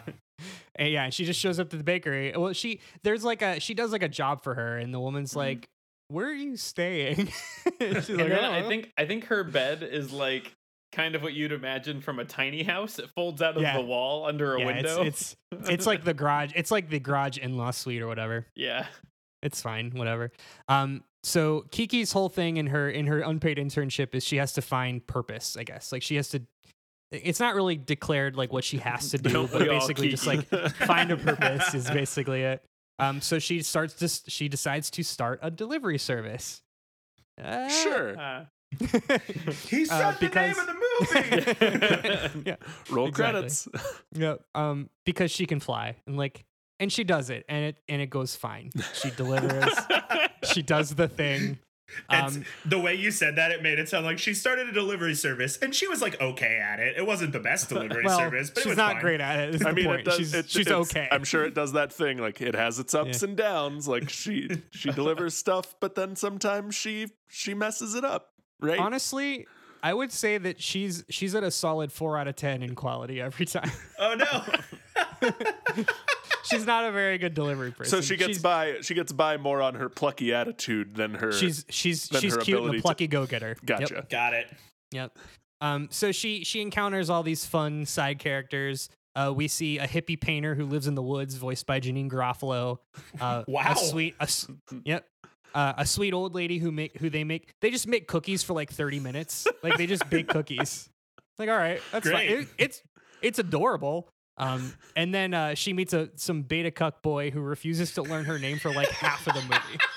And 0.75 0.89
yeah, 0.91 1.03
and 1.05 1.13
she 1.13 1.25
just 1.25 1.39
shows 1.39 1.59
up 1.59 1.69
to 1.71 1.77
the 1.77 1.83
bakery. 1.83 2.33
Well, 2.35 2.53
she 2.53 2.79
there's 3.03 3.23
like 3.23 3.41
a 3.41 3.59
she 3.59 3.73
does 3.73 3.91
like 3.91 4.03
a 4.03 4.09
job 4.09 4.43
for 4.43 4.53
her, 4.53 4.77
and 4.77 4.93
the 4.93 4.99
woman's 4.99 5.31
mm-hmm. 5.31 5.39
like, 5.39 5.69
"Where 6.09 6.27
are 6.27 6.33
you 6.33 6.57
staying?" 6.57 7.31
And 7.79 7.93
like, 7.95 8.07
then 8.07 8.31
"Oh, 8.31 8.51
I 8.51 8.63
think 8.67 8.91
I 8.97 9.05
think 9.05 9.25
her 9.25 9.43
bed 9.43 9.83
is 9.83 10.11
like 10.11 10.51
kind 10.93 11.15
of 11.15 11.21
what 11.21 11.33
you'd 11.33 11.51
imagine 11.51 12.01
from 12.01 12.17
a 12.19 12.25
tiny 12.25 12.63
house. 12.63 12.97
It 12.97 13.09
folds 13.15 13.41
out 13.41 13.55
of 13.57 13.61
Yeah. 13.61 13.77
the 13.77 13.83
wall 13.83 14.25
under 14.25 14.55
a 14.55 14.59
yeah, 14.59 14.65
window. 14.65 15.01
It's, 15.03 15.35
it's 15.51 15.69
it's 15.69 15.85
like 15.85 16.03
the 16.03 16.13
garage. 16.23 16.53
It's 16.55 16.71
like 16.71 16.89
the 16.89 16.99
garage 16.99 17.37
in-law 17.37 17.71
suite 17.71 18.01
or 18.01 18.07
whatever. 18.07 18.47
yeah. 18.55 18.87
It's 19.43 19.61
fine, 19.61 19.91
whatever. 19.91 20.31
Um, 20.67 21.03
so 21.23 21.65
Kiki's 21.71 22.11
whole 22.11 22.27
thing 22.29 22.57
in 22.57 22.67
her 22.67 22.89
in 22.89 23.05
her 23.05 23.19
unpaid 23.19 23.57
internship 23.57 24.15
is 24.15 24.23
she 24.23 24.37
has 24.37 24.53
to 24.53 24.61
find 24.63 25.05
purpose. 25.05 25.55
I 25.59 25.63
guess 25.63 25.91
like 25.91 26.01
she 26.01 26.15
has 26.15 26.29
to. 26.29 26.41
It's 27.11 27.39
not 27.39 27.53
really 27.53 27.75
declared 27.77 28.35
like 28.35 28.51
what 28.51 28.63
she 28.63 28.77
has 28.79 29.11
to 29.11 29.17
do, 29.19 29.47
but 29.47 29.59
basically 29.67 30.09
just 30.09 30.25
like 30.25 30.47
find 30.47 31.11
a 31.11 31.17
purpose 31.17 31.73
is 31.75 31.89
basically 31.89 32.41
it. 32.41 32.63
Um, 32.99 33.21
so 33.21 33.39
she 33.39 33.61
starts 33.61 33.93
to 33.95 34.29
she 34.31 34.47
decides 34.49 34.89
to 34.91 35.03
start 35.03 35.39
a 35.41 35.51
delivery 35.51 35.97
service. 35.99 36.61
Uh, 37.41 37.69
Sure. 37.69 38.17
Uh, 38.19 38.45
He 39.69 39.85
said 39.85 40.01
Uh, 40.01 40.11
the 40.19 40.29
name 40.29 40.55
of 40.57 40.65
the 40.65 42.31
movie. 42.33 42.43
yeah, 42.49 42.55
Roll 42.89 43.07
Exactly. 43.07 43.33
credits. 43.41 43.67
yeah. 44.13 44.35
Um, 44.55 44.89
because 45.05 45.31
she 45.31 45.45
can 45.45 45.59
fly 45.59 45.95
and 46.07 46.17
like, 46.17 46.43
and 46.79 46.91
she 46.91 47.03
does 47.03 47.29
it, 47.29 47.45
and 47.49 47.65
it 47.65 47.77
and 47.87 48.01
it 48.01 48.09
goes 48.09 48.35
fine. 48.35 48.71
She 48.93 49.09
delivers. 49.11 49.73
she 50.43 50.61
does 50.61 50.93
the 50.95 51.07
thing. 51.07 51.59
It's- 52.11 52.35
Um, 52.35 52.45
the 52.65 52.79
way 52.79 52.95
you 52.95 53.11
said 53.11 53.35
that, 53.37 53.51
it 53.51 53.63
made 53.63 53.79
it 53.79 53.87
sound 53.89 54.05
like 54.05 54.19
she 54.19 54.33
started 54.33 54.67
a 54.67 54.71
delivery 54.71 55.15
service 55.15 55.57
and 55.57 55.73
she 55.73 55.87
was 55.87 56.01
like 56.01 56.19
okay 56.21 56.57
at 56.57 56.79
it. 56.79 56.95
It 56.97 57.05
wasn't 57.05 57.31
the 57.31 57.39
best 57.39 57.69
delivery 57.69 58.03
well, 58.03 58.17
service, 58.17 58.49
but 58.49 58.59
she's 58.63 58.65
it 58.65 58.69
was 58.69 58.77
not 58.77 58.93
fine. 58.93 59.01
great 59.01 59.21
at 59.21 59.55
it. 59.55 59.65
I 59.65 59.71
mean, 59.71 59.89
it 59.89 60.03
does. 60.05 60.17
she's 60.17 60.33
it, 60.33 60.49
she's 60.49 60.67
okay. 60.69 61.07
I'm 61.11 61.23
sure 61.23 61.45
it 61.45 61.53
does 61.53 61.73
that 61.73 61.93
thing. 61.93 62.17
Like 62.17 62.41
it 62.41 62.55
has 62.55 62.79
its 62.79 62.93
ups 62.93 63.23
and 63.23 63.35
downs. 63.37 63.87
Like 63.87 64.09
she 64.09 64.49
she 64.71 64.91
delivers 64.91 65.33
stuff, 65.35 65.75
but 65.79 65.95
then 65.95 66.15
sometimes 66.15 66.75
she 66.75 67.07
she 67.29 67.53
messes 67.53 67.95
it 67.95 68.03
up. 68.03 68.33
Right? 68.59 68.79
Honestly, 68.79 69.47
I 69.81 69.93
would 69.93 70.11
say 70.11 70.37
that 70.39 70.61
she's 70.61 71.05
she's 71.09 71.35
at 71.35 71.43
a 71.43 71.51
solid 71.51 71.91
four 71.91 72.17
out 72.17 72.27
of 72.27 72.35
ten 72.35 72.63
in 72.63 72.75
quality 72.75 73.21
every 73.21 73.45
time. 73.45 73.71
Oh 73.99 74.15
no. 74.15 74.43
she's 76.49 76.65
not 76.65 76.85
a 76.85 76.91
very 76.91 77.17
good 77.17 77.33
delivery 77.33 77.71
person. 77.71 77.89
so 77.91 78.01
she 78.01 78.15
gets 78.17 78.33
she's, 78.33 78.41
by. 78.41 78.77
She 78.81 78.93
gets 78.93 79.11
by 79.11 79.37
more 79.37 79.61
on 79.61 79.75
her 79.75 79.89
plucky 79.89 80.33
attitude 80.33 80.95
than 80.95 81.13
her. 81.15 81.31
She's 81.31 81.65
she's 81.69 82.09
she's 82.19 82.33
her 82.35 82.39
cute 82.41 82.57
and 82.57 82.65
ability 82.65 82.77
a 82.77 82.79
to- 82.79 82.83
plucky 82.83 83.07
go 83.07 83.25
getter. 83.25 83.55
gotcha. 83.65 84.05
Got 84.09 84.33
it. 84.33 84.47
Yep. 84.91 85.17
Um, 85.61 85.87
so 85.91 86.11
she 86.11 86.43
she 86.43 86.61
encounters 86.61 87.09
all 87.09 87.23
these 87.23 87.45
fun 87.45 87.85
side 87.85 88.19
characters. 88.19 88.89
Uh, 89.15 89.33
we 89.35 89.47
see 89.47 89.79
a 89.79 89.87
hippie 89.87 90.19
painter 90.19 90.53
who 90.53 90.65
lives 90.65 90.85
in 90.87 90.93
the 90.93 91.01
woods, 91.01 91.33
voiced 91.35 91.65
by 91.65 91.79
Janeane 91.79 92.09
Garofalo. 92.09 92.77
Uh, 93.19 93.43
Wow. 93.47 93.71
A 93.71 93.75
sweet, 93.75 94.15
a, 94.19 94.23
s- 94.23 94.47
yep. 94.85 95.07
Uh, 95.55 95.73
a 95.77 95.85
sweet 95.87 96.13
old 96.13 96.35
lady 96.35 96.59
who 96.59 96.71
make 96.71 96.97
who 96.99 97.09
they 97.09 97.23
make 97.23 97.51
they 97.61 97.71
just 97.71 97.87
make 97.87 98.07
cookies 98.07 98.43
for 98.43 98.53
like 98.53 98.71
thirty 98.71 98.99
minutes. 98.99 99.47
Like 99.63 99.77
they 99.77 99.87
just 99.87 100.07
bake 100.09 100.27
cookies. 100.27 100.87
Like 101.39 101.49
all 101.49 101.57
right, 101.57 101.81
that's 101.91 102.07
fine. 102.07 102.27
Great. 102.27 102.39
It- 102.41 102.47
it's 102.59 102.83
it's 103.23 103.39
adorable. 103.39 104.07
Um, 104.37 104.73
and 104.95 105.13
then 105.13 105.33
uh, 105.33 105.55
she 105.55 105.73
meets 105.73 105.93
a 105.93 106.09
some 106.15 106.43
beta 106.43 106.69
cuck 106.71 107.01
boy 107.01 107.31
who 107.31 107.41
refuses 107.41 107.93
to 107.95 108.03
learn 108.03 108.25
her 108.25 108.37
name 108.37 108.59
for 108.59 108.71
like 108.71 108.89
half 108.89 109.25
of 109.27 109.33
the 109.33 109.41
movie. 109.41 109.79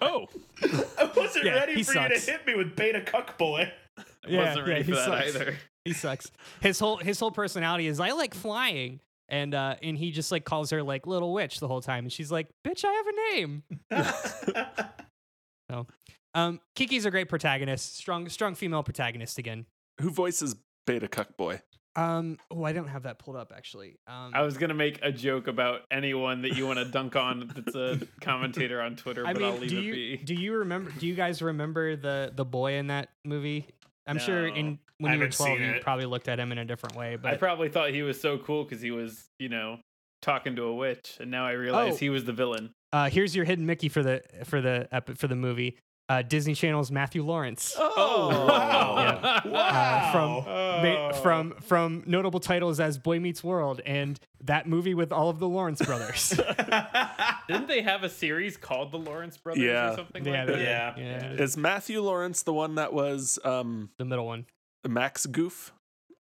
Oh, 0.00 0.26
I 0.62 1.10
wasn't 1.16 1.46
Yeah, 1.46 1.54
ready 1.54 1.74
he 1.74 1.82
for 1.82 1.94
you 1.98 2.08
to 2.08 2.18
hit 2.20 2.46
me 2.46 2.54
with 2.54 2.76
beta 2.76 3.00
cuck 3.00 3.36
boy. 3.36 3.72
I 3.98 4.02
wasn't 4.36 4.68
ready 4.68 4.84
he 4.84 4.92
for 4.92 4.96
that 4.96 5.04
sucks. 5.06 5.34
either. 5.34 5.56
He 5.84 5.92
sucks. 5.92 6.30
His 6.60 6.78
whole 6.78 6.98
his 6.98 7.18
whole 7.18 7.32
personality 7.32 7.88
is 7.88 7.98
I 7.98 8.12
like 8.12 8.34
flying. 8.34 9.00
And 9.28 9.52
uh 9.52 9.74
and 9.82 9.98
he 9.98 10.12
just 10.12 10.30
like 10.30 10.44
calls 10.44 10.70
her 10.70 10.80
like 10.82 11.08
little 11.08 11.32
witch 11.32 11.58
the 11.58 11.66
whole 11.66 11.80
time. 11.82 12.04
And 12.04 12.12
she's 12.12 12.30
like, 12.30 12.46
bitch, 12.64 12.84
I 12.84 12.92
have 12.92 13.06
a 13.06 13.34
name. 13.34 13.62
So 15.70 15.86
um 16.34 16.60
Kiki's 16.76 17.04
a 17.04 17.10
great 17.10 17.28
protagonist. 17.28 17.96
Strong 17.96 18.28
strong 18.28 18.54
female 18.54 18.82
protagonist 18.82 19.38
again. 19.38 19.66
who 20.00 20.10
voices 20.10 20.54
Beta 20.86 21.08
Cuck 21.08 21.36
Boy? 21.36 21.62
Um 21.96 22.38
oh 22.50 22.64
I 22.64 22.72
don't 22.72 22.88
have 22.88 23.04
that 23.04 23.18
pulled 23.18 23.36
up 23.36 23.52
actually. 23.56 23.96
Um 24.06 24.32
I 24.34 24.42
was 24.42 24.56
gonna 24.58 24.74
make 24.74 24.98
a 25.02 25.12
joke 25.12 25.46
about 25.46 25.82
anyone 25.90 26.42
that 26.42 26.56
you 26.56 26.66
want 26.66 26.78
to 26.80 26.84
dunk 26.86 27.14
on 27.16 27.50
that's 27.54 27.74
a 27.76 28.00
commentator 28.20 28.80
on 28.80 28.96
Twitter, 28.96 29.26
I 29.26 29.32
but 29.32 29.42
I'll 29.42 29.52
mean, 29.52 29.60
leave 29.62 29.70
do 29.70 29.78
it 29.78 29.82
you 29.84 29.92
be. 29.92 30.16
do 30.24 30.34
you 30.34 30.54
remember 30.56 30.90
do 30.98 31.06
you 31.06 31.14
guys 31.14 31.40
remember 31.42 31.96
the 31.96 32.32
the 32.34 32.44
boy 32.44 32.74
in 32.74 32.88
that 32.88 33.10
movie? 33.24 33.66
I'm 34.06 34.18
sure 34.18 34.48
No, 34.48 34.54
in 34.54 34.66
I 34.66 34.78
when 34.98 35.12
you 35.14 35.18
were 35.20 35.28
12 35.28 35.60
you 35.60 35.74
probably 35.82 36.06
looked 36.06 36.28
at 36.28 36.38
him 36.38 36.52
in 36.52 36.58
a 36.58 36.64
different 36.64 36.94
way, 36.96 37.16
But 37.16 37.32
I 37.32 37.36
probably 37.36 37.68
thought 37.68 37.90
he 37.90 38.02
was 38.02 38.20
so 38.20 38.38
cool 38.38 38.62
because 38.64 38.80
he 38.82 38.90
was, 38.90 39.24
you 39.38 39.48
know, 39.48 39.78
talking 40.22 40.56
to 40.56 40.62
a 40.64 40.74
witch, 40.74 41.16
and 41.20 41.30
now 41.30 41.46
I 41.46 41.52
realize 41.52 41.94
Oh. 41.94 41.96
he 41.96 42.10
was 42.10 42.24
the 42.24 42.32
villain. 42.32 42.70
uh 42.92 43.08
here's 43.08 43.34
your 43.34 43.44
hidden 43.44 43.66
Mickey 43.66 43.88
for 43.88 44.02
the 44.02 44.22
for 44.44 44.60
the 44.60 44.88
epi- 44.92 45.14
for 45.14 45.26
the 45.28 45.36
movie. 45.36 45.78
Uh 46.08 46.20
Disney 46.22 46.54
Channel's 46.54 46.90
Matthew 46.90 47.24
Lawrence. 47.24 47.74
Oh, 47.78 48.46
wow. 48.46 48.94
Yeah. 48.98 49.48
Wow. 49.48 50.12
from- 50.12 50.52
Ma- 50.54 51.08
Oh. 51.08 51.12
from 51.22 51.52
from 51.62 52.02
notable 52.06 52.40
titles 52.40 52.78
as 52.80 52.98
Boy 52.98 53.18
Meets 53.20 53.42
World 53.42 53.80
and 53.86 54.18
that 54.42 54.68
movie 54.68 54.92
with 54.94 55.12
all 55.12 55.30
of 55.30 55.38
the 55.38 55.48
Lawrence 55.48 55.80
brothers. 55.80 56.30
Didn't 57.48 57.68
they 57.68 57.80
have 57.82 58.02
a 58.04 58.08
series 58.10 58.56
called 58.56 58.90
The 58.92 58.98
Lawrence 58.98 59.36
Brothers 59.38 59.62
Yeah. 59.62 59.92
or 59.92 59.96
something 59.96 60.24
yeah, 60.24 60.30
like 60.32 60.46
that? 60.48 60.56
did. 60.56 60.62
Yeah. 60.62 60.94
yeah, 60.98 61.32
Is 61.42 61.56
Matthew 61.56 62.00
Lawrence 62.02 62.42
the 62.42 62.52
one 62.52 62.74
that 62.74 62.92
was 62.92 63.38
um, 63.44 63.90
the 63.98 64.04
middle 64.04 64.26
one. 64.26 64.46
Max 64.86 65.24
Goof 65.26 65.72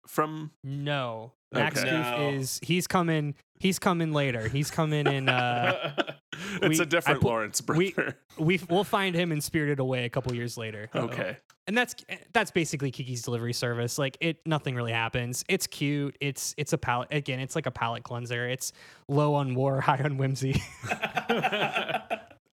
from? 0.06 0.50
No, 0.64 1.32
Max 1.52 1.80
Okay. 1.80 1.90
Goof 1.90 2.06
No. 2.06 2.30
is 2.30 2.60
he's 2.62 2.86
coming. 2.86 3.34
He's 3.60 3.78
coming 3.78 4.12
later. 4.12 4.48
He's 4.48 4.70
coming 4.72 5.06
in. 5.06 5.28
Uh, 5.28 5.94
It's 6.62 6.78
We- 6.78 6.82
a 6.82 6.86
different 6.86 7.18
I 7.18 7.20
pu- 7.20 7.26
Lawrence 7.28 7.62
we- 7.68 7.92
brother. 7.92 8.16
we 8.38 8.60
we'll 8.70 8.82
find 8.84 9.14
him 9.14 9.30
in 9.30 9.40
Spirited 9.40 9.78
Away 9.78 10.04
a 10.04 10.08
couple 10.08 10.34
years 10.34 10.56
later. 10.56 10.88
okay. 10.94 11.36
and 11.66 11.76
that's 11.76 11.94
that's 12.32 12.50
basically 12.50 12.90
Kiki's 12.90 13.22
delivery 13.22 13.52
service. 13.52 13.98
Like 13.98 14.16
it, 14.20 14.38
nothing 14.46 14.74
really 14.74 14.92
happens. 14.92 15.44
It's 15.48 15.66
cute. 15.66 16.16
It's 16.20 16.54
it's 16.56 16.72
a 16.72 16.78
palette 16.78 17.08
again. 17.12 17.40
It's 17.40 17.54
like 17.54 17.66
a 17.66 17.70
palate 17.70 18.04
cleanser. 18.04 18.48
It's 18.48 18.72
low 19.08 19.34
on 19.34 19.54
war, 19.54 19.80
high 19.82 20.00
on 20.02 20.16
whimsy. 20.16 20.60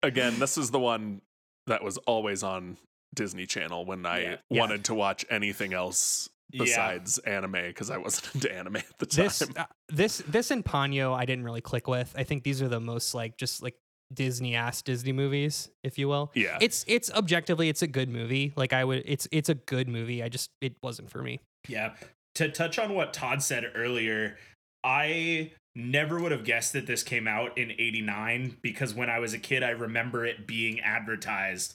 Again, 0.04 0.38
this 0.40 0.58
is 0.58 0.70
the 0.72 0.80
one 0.80 1.22
that 1.68 1.84
was 1.84 1.98
always 2.00 2.44
on 2.44 2.78
Disney 3.16 3.46
Channel 3.46 3.86
when 3.86 4.06
I 4.06 4.20
Yeah. 4.22 4.36
Yeah. 4.50 4.60
wanted 4.60 4.86
to 4.86 4.94
watch 4.96 5.26
anything 5.30 5.74
else 5.74 6.30
Yeah. 6.52 6.64
besides 6.64 7.18
anime 7.20 7.52
because 7.52 7.90
I 7.90 7.98
wasn't 7.98 8.36
into 8.36 8.54
anime 8.54 8.78
at 8.78 8.86
the 9.00 9.06
time. 9.06 9.26
This 9.26 9.42
uh, 9.42 9.66
this 9.90 10.18
this 10.28 10.52
and 10.52 10.64
Ponyo 10.64 11.14
I 11.14 11.26
didn't 11.26 11.44
really 11.44 11.62
click 11.62 11.88
with. 11.88 12.14
I 12.18 12.24
think 12.24 12.44
these 12.44 12.62
are 12.62 12.70
the 12.70 12.80
most 12.80 13.14
like 13.14 13.38
just 13.38 13.62
like 13.62 13.76
Disney 14.14 14.56
ass 14.56 14.82
Disney 14.82 15.12
movies, 15.12 15.70
if 15.84 15.98
you 15.98 16.08
will. 16.08 16.32
yeah, 16.36 16.58
It's 16.62 16.86
it's 16.88 17.12
objectively 17.12 17.68
it's 17.68 17.82
a 17.82 17.88
good 17.88 18.08
movie. 18.10 18.54
Like 18.56 18.72
I 18.72 18.86
would 18.86 19.04
it's 19.06 19.28
it's 19.32 19.50
a 19.50 19.56
good 19.56 19.90
movie. 19.90 20.24
I 20.24 20.30
just 20.30 20.50
it 20.62 20.76
wasn't 20.82 21.10
for 21.10 21.22
me. 21.22 21.42
Yeah. 21.68 21.94
To 22.36 22.48
touch 22.50 22.80
on 22.80 22.94
what 22.94 23.14
Todd 23.14 23.42
said 23.44 23.66
earlier, 23.76 24.38
I 24.84 25.52
never 25.76 26.20
would 26.22 26.32
have 26.32 26.44
guessed 26.46 26.74
that 26.74 26.88
this 26.88 27.04
came 27.04 27.28
out 27.28 27.58
in 27.58 27.72
89 27.72 28.58
because 28.62 28.94
when 28.94 29.10
I 29.10 29.20
was 29.20 29.34
a 29.34 29.40
kid, 29.40 29.64
I 29.64 29.72
remember 29.72 30.26
it 30.26 30.48
being 30.48 30.80
advertised 30.80 31.74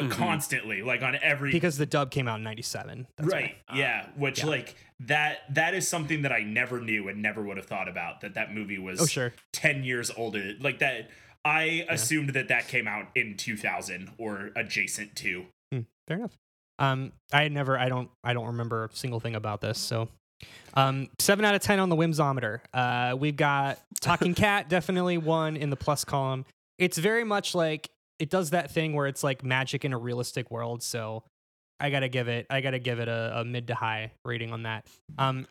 Mhm. 0.00 0.10
constantly, 0.10 0.82
like 0.82 1.02
on 1.02 1.16
every. 1.22 1.52
Because 1.52 1.76
the 1.76 1.86
dub 1.86 2.10
came 2.10 2.26
out 2.28 2.38
in 2.38 2.44
97. 2.44 3.06
That's 3.16 3.30
why. 3.32 3.38
right. 3.38 3.56
yeah. 3.74 4.06
Which, 4.16 4.40
yeah. 4.40 4.46
like, 4.46 4.76
that 5.00 5.40
that 5.54 5.74
is 5.74 5.86
something 5.88 6.22
that 6.22 6.32
I 6.32 6.42
never 6.42 6.80
knew 6.80 7.08
and 7.08 7.20
never 7.20 7.42
would 7.42 7.56
have 7.56 7.66
thought 7.66 7.88
about 7.88 8.20
that 8.22 8.34
that 8.34 8.54
movie 8.54 8.78
was 8.78 9.00
Oh 9.02 9.06
sure. 9.06 9.32
10 9.52 9.84
years 9.84 10.10
older. 10.16 10.54
Like, 10.60 10.78
that. 10.78 11.10
I 11.44 11.84
assumed 11.90 12.30
that 12.34 12.46
that 12.48 12.68
came 12.68 12.86
out 12.86 13.08
in 13.16 13.36
2000 13.36 14.10
or 14.16 14.52
adjacent 14.54 15.16
to. 15.16 15.44
Hmm, 15.72 15.80
fair 16.06 16.18
enough. 16.18 16.38
Um, 16.78 17.12
I 17.32 17.42
had 17.42 17.50
never, 17.52 17.76
I 17.76 17.88
don't, 17.88 18.08
I 18.22 18.32
don't 18.32 18.46
remember 18.46 18.84
a 18.84 18.96
single 18.96 19.18
thing 19.18 19.34
about 19.34 19.60
this. 19.60 19.76
So, 19.76 20.08
um, 20.74 21.08
seven 21.18 21.44
out 21.44 21.56
of 21.56 21.60
ten 21.60 21.80
on 21.80 21.88
the 21.88 21.96
whimsometer. 21.96 22.60
Uh, 22.72 23.16
we've 23.18 23.34
got 23.36 23.80
Talking 24.00 24.34
Cat, 24.34 24.68
definitely 24.68 25.18
one 25.18 25.56
in 25.56 25.70
the 25.70 25.76
plus 25.76 26.04
column. 26.04 26.44
It's 26.78 26.96
very 26.96 27.24
much 27.24 27.54
like 27.56 27.90
it 28.22 28.30
does 28.30 28.50
that 28.50 28.70
thing 28.70 28.92
where 28.94 29.06
it's 29.06 29.24
like 29.24 29.42
magic 29.44 29.84
in 29.84 29.92
a 29.92 29.98
realistic 29.98 30.50
world. 30.50 30.82
So, 30.82 31.24
I 31.80 31.90
gotta 31.90 32.08
give 32.08 32.28
it, 32.28 32.46
I 32.48 32.60
gotta 32.60 32.78
give 32.78 33.00
it 33.00 33.08
a, 33.08 33.40
a 33.40 33.44
mid 33.44 33.66
to 33.68 33.74
high 33.74 34.12
rating 34.24 34.52
on 34.52 34.62
that. 34.62 34.86
Um, 35.18 35.46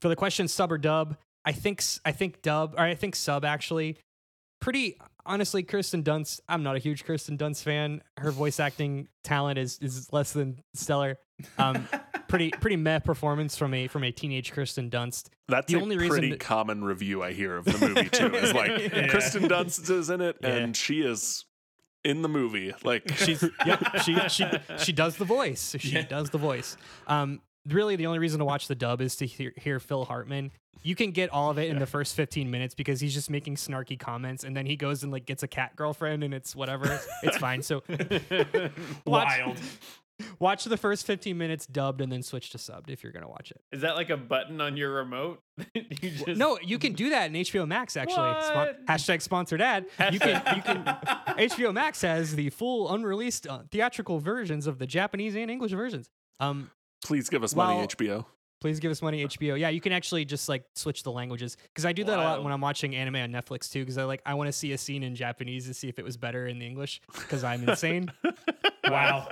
for 0.00 0.08
the 0.08 0.16
question, 0.16 0.48
sub 0.48 0.72
or 0.72 0.78
dub, 0.78 1.16
I 1.44 1.52
think, 1.52 1.78
s- 1.80 2.00
I 2.04 2.12
think 2.12 2.42
dub, 2.42 2.74
or 2.76 2.80
I 2.80 2.94
think 2.94 3.14
sub 3.14 3.44
actually. 3.44 3.96
Pretty 4.60 4.96
honestly, 5.26 5.62
Kirsten 5.62 6.02
Dunst. 6.02 6.40
I'm 6.48 6.62
not 6.62 6.74
a 6.74 6.78
huge 6.78 7.04
Kirsten 7.04 7.36
Dunst 7.36 7.62
fan. 7.62 8.02
Her 8.18 8.30
voice 8.30 8.58
acting 8.58 9.08
talent 9.22 9.58
is 9.58 9.78
is 9.82 10.10
less 10.12 10.32
than 10.32 10.58
stellar. 10.74 11.18
Um, 11.58 11.86
pretty 12.28 12.50
pretty 12.50 12.76
meh 12.76 13.00
performance 13.00 13.56
from 13.58 13.74
a 13.74 13.88
from 13.88 14.04
a 14.04 14.10
teenage 14.10 14.52
Kirsten 14.52 14.88
Dunst. 14.90 15.26
That's 15.48 15.70
the 15.70 15.78
a 15.78 15.82
only 15.82 15.96
pretty 16.08 16.30
that- 16.30 16.40
common 16.40 16.82
review 16.82 17.22
I 17.22 17.32
hear 17.32 17.56
of 17.58 17.66
the 17.66 17.78
movie 17.86 18.08
too. 18.08 18.34
Is 18.34 18.54
like 18.54 18.70
Yeah. 18.94 19.08
Kristen 19.08 19.44
Dunst 19.48 19.90
is 19.90 20.08
in 20.08 20.20
it, 20.22 20.36
Yeah. 20.40 20.48
and 20.48 20.74
she 20.76 21.02
is 21.02 21.44
in 22.04 22.22
the 22.22 22.28
movie. 22.28 22.72
Like 22.84 23.10
She's 23.16 23.42
yep. 23.66 23.82
She 24.02 24.16
she 24.28 24.44
she 24.78 24.92
does 24.92 25.16
the 25.16 25.24
voice. 25.24 25.74
She 25.78 25.90
Yeah. 25.90 26.02
does 26.02 26.30
the 26.30 26.38
voice. 26.38 26.76
Um, 27.06 27.40
really, 27.68 27.96
the 27.96 28.06
only 28.06 28.18
reason 28.18 28.38
to 28.40 28.44
watch 28.44 28.68
the 28.68 28.74
dub 28.74 29.00
is 29.00 29.16
to 29.16 29.26
hear, 29.26 29.52
hear 29.56 29.80
Phil 29.80 30.04
Hartman. 30.04 30.52
You 30.82 30.94
can 30.94 31.12
get 31.12 31.30
all 31.30 31.50
of 31.50 31.58
it 31.58 31.70
in 31.70 31.78
the 31.78 31.86
first 31.86 32.14
15 32.14 32.50
minutes 32.50 32.74
because 32.74 33.00
he's 33.00 33.14
just 33.14 33.30
making 33.30 33.54
snarky 33.56 33.98
comments, 33.98 34.44
and 34.44 34.54
then 34.54 34.66
he 34.66 34.76
goes 34.76 35.02
and 35.02 35.10
like 35.10 35.24
gets 35.24 35.42
a 35.42 35.48
cat 35.48 35.74
girlfriend, 35.76 36.22
and 36.22 36.34
it's 36.34 36.54
whatever. 36.54 37.00
it's 37.22 37.38
fine. 37.38 37.62
So 37.62 37.82
watch, 39.06 39.38
Wild. 39.38 39.60
Watch 40.38 40.64
the 40.64 40.76
first 40.76 41.06
15 41.06 41.36
minutes 41.36 41.66
dubbed, 41.66 42.00
and 42.00 42.10
then 42.10 42.22
switch 42.22 42.50
to 42.50 42.58
subbed 42.58 42.88
if 42.90 43.02
you're 43.02 43.12
gonna 43.12 43.28
watch 43.28 43.50
it. 43.50 43.60
Is 43.72 43.82
that 43.82 43.96
like 43.96 44.10
a 44.10 44.16
button 44.16 44.60
on 44.60 44.76
your 44.76 44.92
remote? 44.94 45.40
you 45.74 45.82
just, 46.10 46.38
No, 46.38 46.58
you 46.62 46.78
can 46.78 46.92
do 46.92 47.10
that 47.10 47.26
in 47.26 47.32
HBO 47.34 47.66
Max 47.66 47.96
actually. 47.96 48.14
Spon- 48.42 48.74
hashtag 48.88 49.22
sponsored 49.22 49.60
ad. 49.62 49.86
You 50.12 50.18
can 50.20 50.42
you 50.56 50.62
can 50.62 50.84
HBO 51.48 51.72
Max 51.72 52.02
has 52.02 52.34
the 52.34 52.50
full 52.50 52.92
unreleased 52.92 53.46
uh, 53.46 53.60
theatrical 53.70 54.18
versions 54.20 54.66
of 54.66 54.78
the 54.78 54.86
Japanese 54.86 55.34
and 55.36 55.50
English 55.50 55.72
versions. 55.72 56.08
Um, 56.40 56.70
please 57.04 57.28
give 57.28 57.42
us 57.44 57.54
Well- 57.54 57.74
money, 57.74 57.86
HBO. 57.86 58.24
please 58.60 58.80
give 58.80 58.90
us 58.90 59.02
money, 59.02 59.24
HBO. 59.26 59.58
Yeah, 59.58 59.68
you 59.68 59.80
can 59.80 59.92
actually 59.92 60.24
just 60.24 60.48
like 60.48 60.64
switch 60.74 61.02
the 61.02 61.12
languages 61.12 61.56
because 61.68 61.84
I 61.84 61.92
do 61.92 62.02
that 62.04 62.18
a 62.18 62.22
lot 62.22 62.42
when 62.42 62.52
I'm 62.52 62.60
watching 62.60 62.94
anime 62.96 63.16
on 63.16 63.30
Netflix 63.30 63.70
too. 63.70 63.80
Because 63.80 63.98
I 63.98 64.04
like 64.04 64.22
I 64.24 64.34
want 64.34 64.48
to 64.48 64.52
see 64.52 64.72
a 64.72 64.78
scene 64.78 65.02
in 65.02 65.14
Japanese 65.14 65.66
to 65.66 65.74
see 65.74 65.88
if 65.88 65.98
it 65.98 66.04
was 66.04 66.16
better 66.16 66.46
in 66.46 66.58
the 66.58 66.66
English 66.66 67.00
because 67.12 67.44
I'm 67.44 67.68
insane. 67.68 68.10
Wow. 68.86 69.28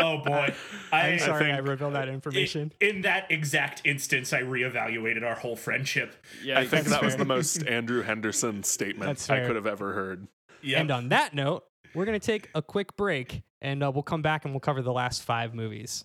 Oh 0.00 0.18
boy. 0.24 0.54
I, 0.92 1.00
I'm 1.08 1.18
sorry 1.18 1.52
I, 1.52 1.56
think- 1.56 1.68
revealed 1.68 1.94
that 1.94 2.08
information. 2.08 2.72
In, 2.80 2.96
in 2.96 3.00
that 3.02 3.30
exact 3.30 3.82
instance, 3.84 4.32
I 4.32 4.42
reevaluated 4.42 5.24
our 5.24 5.34
whole 5.34 5.56
friendship. 5.56 6.14
Yeah, 6.42 6.58
I 6.58 6.62
think 6.62 6.84
That's 6.84 6.88
that 6.90 7.02
was 7.02 7.16
the 7.16 7.24
most 7.24 7.62
Andrew 7.66 8.02
Henderson 8.02 8.62
statement 8.62 9.30
I 9.30 9.46
could 9.46 9.56
have 9.56 9.66
ever 9.66 9.92
heard. 9.92 10.26
Yeah. 10.62 10.80
And 10.80 10.90
on 10.90 11.08
that 11.10 11.34
note, 11.34 11.64
we're 11.94 12.04
gonna 12.04 12.18
take 12.18 12.48
a 12.54 12.62
quick 12.62 12.96
break 12.96 13.42
and 13.62 13.82
uh, 13.82 13.90
we'll 13.92 14.02
come 14.02 14.22
back 14.22 14.44
and 14.44 14.54
we'll 14.54 14.60
cover 14.60 14.82
the 14.82 14.92
last 14.92 15.22
five 15.22 15.54
movies. 15.54 16.04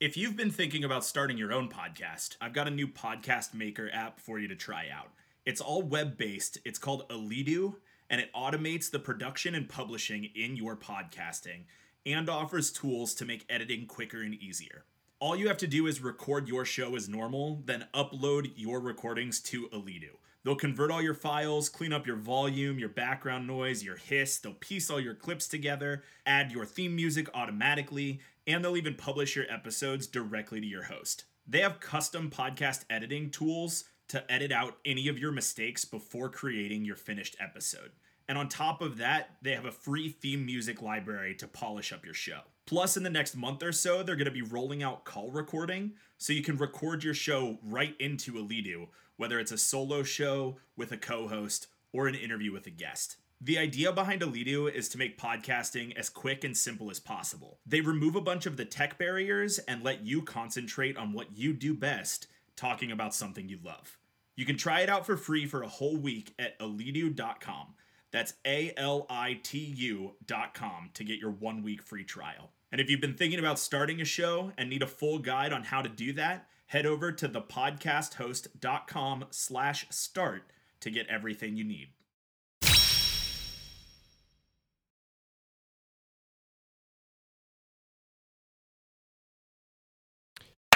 If 0.00 0.16
you've 0.16 0.36
been 0.36 0.50
thinking 0.50 0.84
about 0.84 1.04
starting 1.04 1.36
your 1.36 1.52
own 1.52 1.68
podcast, 1.68 2.36
I've 2.40 2.54
got 2.54 2.66
a 2.66 2.70
new 2.70 2.88
podcast 2.88 3.52
maker 3.52 3.90
app 3.92 4.18
for 4.18 4.38
you 4.38 4.48
to 4.48 4.56
try 4.56 4.86
out. 4.90 5.10
It's 5.44 5.60
all 5.60 5.82
web 5.82 6.16
based, 6.16 6.58
it's 6.64 6.78
called 6.78 7.06
Alitu, 7.10 7.74
and 8.10 8.20
it 8.20 8.32
automates 8.34 8.90
the 8.90 8.98
production 8.98 9.54
and 9.54 9.68
publishing 9.68 10.28
in 10.34 10.56
your 10.56 10.76
podcasting 10.76 11.62
and 12.04 12.28
offers 12.28 12.72
tools 12.72 13.14
to 13.14 13.24
make 13.24 13.46
editing 13.48 13.86
quicker 13.86 14.20
and 14.20 14.34
easier. 14.34 14.84
All 15.20 15.36
you 15.36 15.48
have 15.48 15.58
to 15.58 15.66
do 15.66 15.86
is 15.86 16.02
record 16.02 16.48
your 16.48 16.64
show 16.64 16.96
as 16.96 17.08
normal, 17.08 17.62
then 17.66 17.86
upload 17.94 18.52
your 18.56 18.80
recordings 18.80 19.38
to 19.40 19.68
Alitu. 19.68 20.16
They'll 20.42 20.56
convert 20.56 20.90
all 20.90 21.02
your 21.02 21.14
files, 21.14 21.68
clean 21.68 21.92
up 21.92 22.06
your 22.06 22.16
volume, 22.16 22.78
your 22.78 22.88
background 22.88 23.46
noise, 23.46 23.84
your 23.84 23.96
hiss, 23.96 24.38
they'll 24.38 24.54
piece 24.54 24.90
all 24.90 24.98
your 24.98 25.14
clips 25.14 25.46
together, 25.46 26.02
add 26.24 26.50
your 26.50 26.64
theme 26.64 26.96
music 26.96 27.28
automatically, 27.34 28.20
and 28.46 28.64
they'll 28.64 28.78
even 28.78 28.94
publish 28.94 29.36
your 29.36 29.44
episodes 29.50 30.06
directly 30.06 30.60
to 30.60 30.66
your 30.66 30.84
host. 30.84 31.24
They 31.46 31.60
have 31.60 31.80
custom 31.80 32.30
podcast 32.30 32.84
editing 32.88 33.30
tools 33.30 33.84
to 34.10 34.30
edit 34.30 34.52
out 34.52 34.76
any 34.84 35.08
of 35.08 35.18
your 35.18 35.32
mistakes 35.32 35.84
before 35.84 36.28
creating 36.28 36.84
your 36.84 36.96
finished 36.96 37.36
episode. 37.40 37.92
And 38.28 38.36
on 38.38 38.48
top 38.48 38.82
of 38.82 38.98
that, 38.98 39.36
they 39.42 39.54
have 39.54 39.64
a 39.64 39.72
free 39.72 40.08
theme 40.08 40.46
music 40.46 40.82
library 40.82 41.34
to 41.36 41.48
polish 41.48 41.92
up 41.92 42.04
your 42.04 42.14
show. 42.14 42.40
Plus, 42.66 42.96
in 42.96 43.02
the 43.02 43.10
next 43.10 43.36
month 43.36 43.62
or 43.62 43.72
so, 43.72 44.02
they're 44.02 44.16
going 44.16 44.26
to 44.26 44.30
be 44.30 44.42
rolling 44.42 44.82
out 44.82 45.04
call 45.04 45.30
recording 45.30 45.92
so 46.18 46.32
you 46.32 46.42
can 46.42 46.56
record 46.56 47.02
your 47.02 47.14
show 47.14 47.58
right 47.62 47.94
into 47.98 48.34
Alitu, 48.34 48.88
whether 49.16 49.38
it's 49.38 49.52
a 49.52 49.58
solo 49.58 50.02
show 50.02 50.58
with 50.76 50.92
a 50.92 50.96
co 50.96 51.26
host 51.28 51.68
or 51.92 52.06
an 52.06 52.14
interview 52.14 52.52
with 52.52 52.66
a 52.66 52.70
guest. 52.70 53.16
The 53.40 53.58
idea 53.58 53.90
behind 53.90 54.22
Alitu 54.22 54.72
is 54.72 54.88
to 54.90 54.98
make 54.98 55.18
podcasting 55.18 55.96
as 55.96 56.08
quick 56.08 56.44
and 56.44 56.56
simple 56.56 56.90
as 56.90 57.00
possible. 57.00 57.58
They 57.64 57.80
remove 57.80 58.14
a 58.14 58.20
bunch 58.20 58.46
of 58.46 58.56
the 58.56 58.64
tech 58.64 58.98
barriers 58.98 59.58
and 59.60 59.82
let 59.82 60.04
you 60.04 60.22
concentrate 60.22 60.96
on 60.96 61.12
what 61.12 61.36
you 61.36 61.52
do 61.52 61.74
best, 61.74 62.26
talking 62.54 62.92
about 62.92 63.14
something 63.14 63.48
you 63.48 63.58
love. 63.64 63.96
You 64.40 64.46
can 64.46 64.56
try 64.56 64.80
it 64.80 64.88
out 64.88 65.04
for 65.04 65.18
free 65.18 65.44
for 65.44 65.62
a 65.62 65.68
whole 65.68 65.98
week 65.98 66.32
at 66.38 66.58
alitu.com. 66.60 67.74
That's 68.10 68.32
A 68.46 68.72
L 68.74 69.04
I 69.10 69.38
T 69.42 69.58
U.com 69.58 70.88
to 70.94 71.04
get 71.04 71.18
your 71.18 71.32
one 71.32 71.62
week 71.62 71.82
free 71.82 72.04
trial. 72.04 72.50
And 72.72 72.80
if 72.80 72.88
you've 72.88 73.02
been 73.02 73.12
thinking 73.12 73.38
about 73.38 73.58
starting 73.58 74.00
a 74.00 74.06
show 74.06 74.52
and 74.56 74.70
need 74.70 74.82
a 74.82 74.86
full 74.86 75.18
guide 75.18 75.52
on 75.52 75.64
how 75.64 75.82
to 75.82 75.90
do 75.90 76.14
that, 76.14 76.46
head 76.68 76.86
over 76.86 77.12
to 77.12 77.28
thepodcasthost.com 77.28 79.26
slash 79.28 79.86
start 79.90 80.44
to 80.80 80.90
get 80.90 81.06
everything 81.08 81.58
you 81.58 81.64
need. 81.64 81.88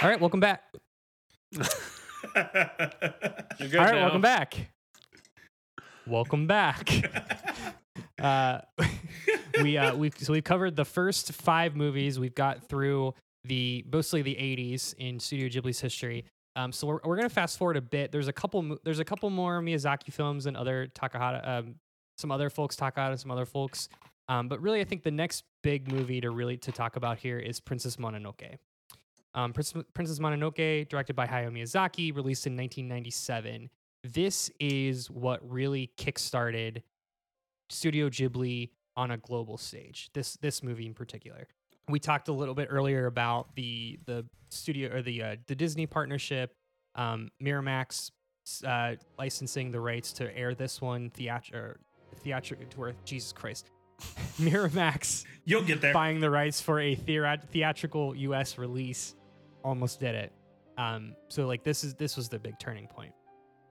All 0.02 0.10
right, 0.10 0.20
welcome 0.20 0.40
back. 0.40 0.64
You're 3.58 3.68
good 3.68 3.76
All 3.76 3.84
right, 3.84 3.94
now. 3.94 4.02
welcome 4.02 4.20
back. 4.20 4.70
Welcome 6.06 6.46
back. 6.46 6.90
uh, 8.20 8.60
we 9.62 9.78
uh, 9.78 9.94
we 9.94 10.10
so 10.10 10.32
we've 10.32 10.42
covered 10.42 10.74
the 10.74 10.84
first 10.84 11.32
five 11.32 11.76
movies. 11.76 12.18
We've 12.18 12.34
got 12.34 12.68
through 12.68 13.14
the 13.44 13.84
mostly 13.92 14.22
the 14.22 14.34
'80s 14.34 14.94
in 14.98 15.20
Studio 15.20 15.48
Ghibli's 15.48 15.80
history. 15.80 16.24
Um, 16.56 16.72
so 16.72 16.88
we're, 16.88 16.98
we're 17.04 17.16
gonna 17.16 17.28
fast 17.28 17.56
forward 17.56 17.76
a 17.76 17.80
bit. 17.80 18.10
There's 18.10 18.28
a 18.28 18.32
couple 18.32 18.78
there's 18.84 18.98
a 18.98 19.04
couple 19.04 19.30
more 19.30 19.60
Miyazaki 19.60 20.12
films 20.12 20.46
and 20.46 20.56
other 20.56 20.88
Takahata, 20.88 21.46
um, 21.48 21.76
some 22.18 22.32
other 22.32 22.50
folks 22.50 22.74
Takahata, 22.74 23.16
some 23.18 23.30
other 23.30 23.46
folks. 23.46 23.88
Um, 24.28 24.48
but 24.48 24.60
really, 24.60 24.80
I 24.80 24.84
think 24.84 25.04
the 25.04 25.10
next 25.12 25.44
big 25.62 25.92
movie 25.92 26.20
to 26.20 26.30
really 26.30 26.56
to 26.58 26.72
talk 26.72 26.96
about 26.96 27.18
here 27.18 27.38
is 27.38 27.60
Princess 27.60 27.96
Mononoke. 27.96 28.58
Um, 29.34 29.52
Prince, 29.52 29.74
Princess 29.94 30.18
Mononoke, 30.18 30.88
directed 30.88 31.14
by 31.16 31.26
Hayao 31.26 31.50
Miyazaki, 31.50 32.14
released 32.14 32.46
in 32.46 32.56
1997. 32.56 33.68
This 34.04 34.50
is 34.60 35.10
what 35.10 35.40
really 35.48 35.90
kickstarted 35.96 36.82
Studio 37.70 38.08
Ghibli 38.08 38.70
on 38.96 39.10
a 39.10 39.16
global 39.16 39.56
stage. 39.56 40.10
This 40.12 40.36
this 40.36 40.62
movie 40.62 40.86
in 40.86 40.94
particular. 40.94 41.48
We 41.88 41.98
talked 41.98 42.28
a 42.28 42.32
little 42.32 42.54
bit 42.54 42.68
earlier 42.70 43.06
about 43.06 43.54
the 43.56 43.98
the 44.06 44.24
studio 44.50 44.94
or 44.94 45.02
the 45.02 45.22
uh, 45.22 45.36
the 45.46 45.54
Disney 45.54 45.86
partnership, 45.86 46.54
um, 46.94 47.30
Miramax 47.42 48.10
uh, 48.64 48.94
licensing 49.18 49.70
the 49.72 49.80
rights 49.80 50.12
to 50.14 50.36
air 50.36 50.54
this 50.54 50.80
one 50.80 51.10
theatrical 51.10 51.76
to 52.70 52.80
where 52.80 52.94
Jesus 53.04 53.32
Christ 53.32 53.70
Miramax 54.38 55.24
You'll 55.44 55.62
get 55.62 55.80
there. 55.80 55.92
buying 55.92 56.20
the 56.20 56.30
rights 56.30 56.60
for 56.60 56.78
a 56.80 56.94
theat- 56.94 57.50
theatrical 57.50 58.14
U.S. 58.14 58.58
release 58.58 59.14
almost 59.64 59.98
did 59.98 60.14
it. 60.14 60.32
Um, 60.78 61.16
so 61.28 61.46
like 61.46 61.64
this 61.64 61.82
is 61.84 61.94
this 61.94 62.16
was 62.16 62.28
the 62.28 62.38
big 62.38 62.58
turning 62.58 62.86
point. 62.86 63.12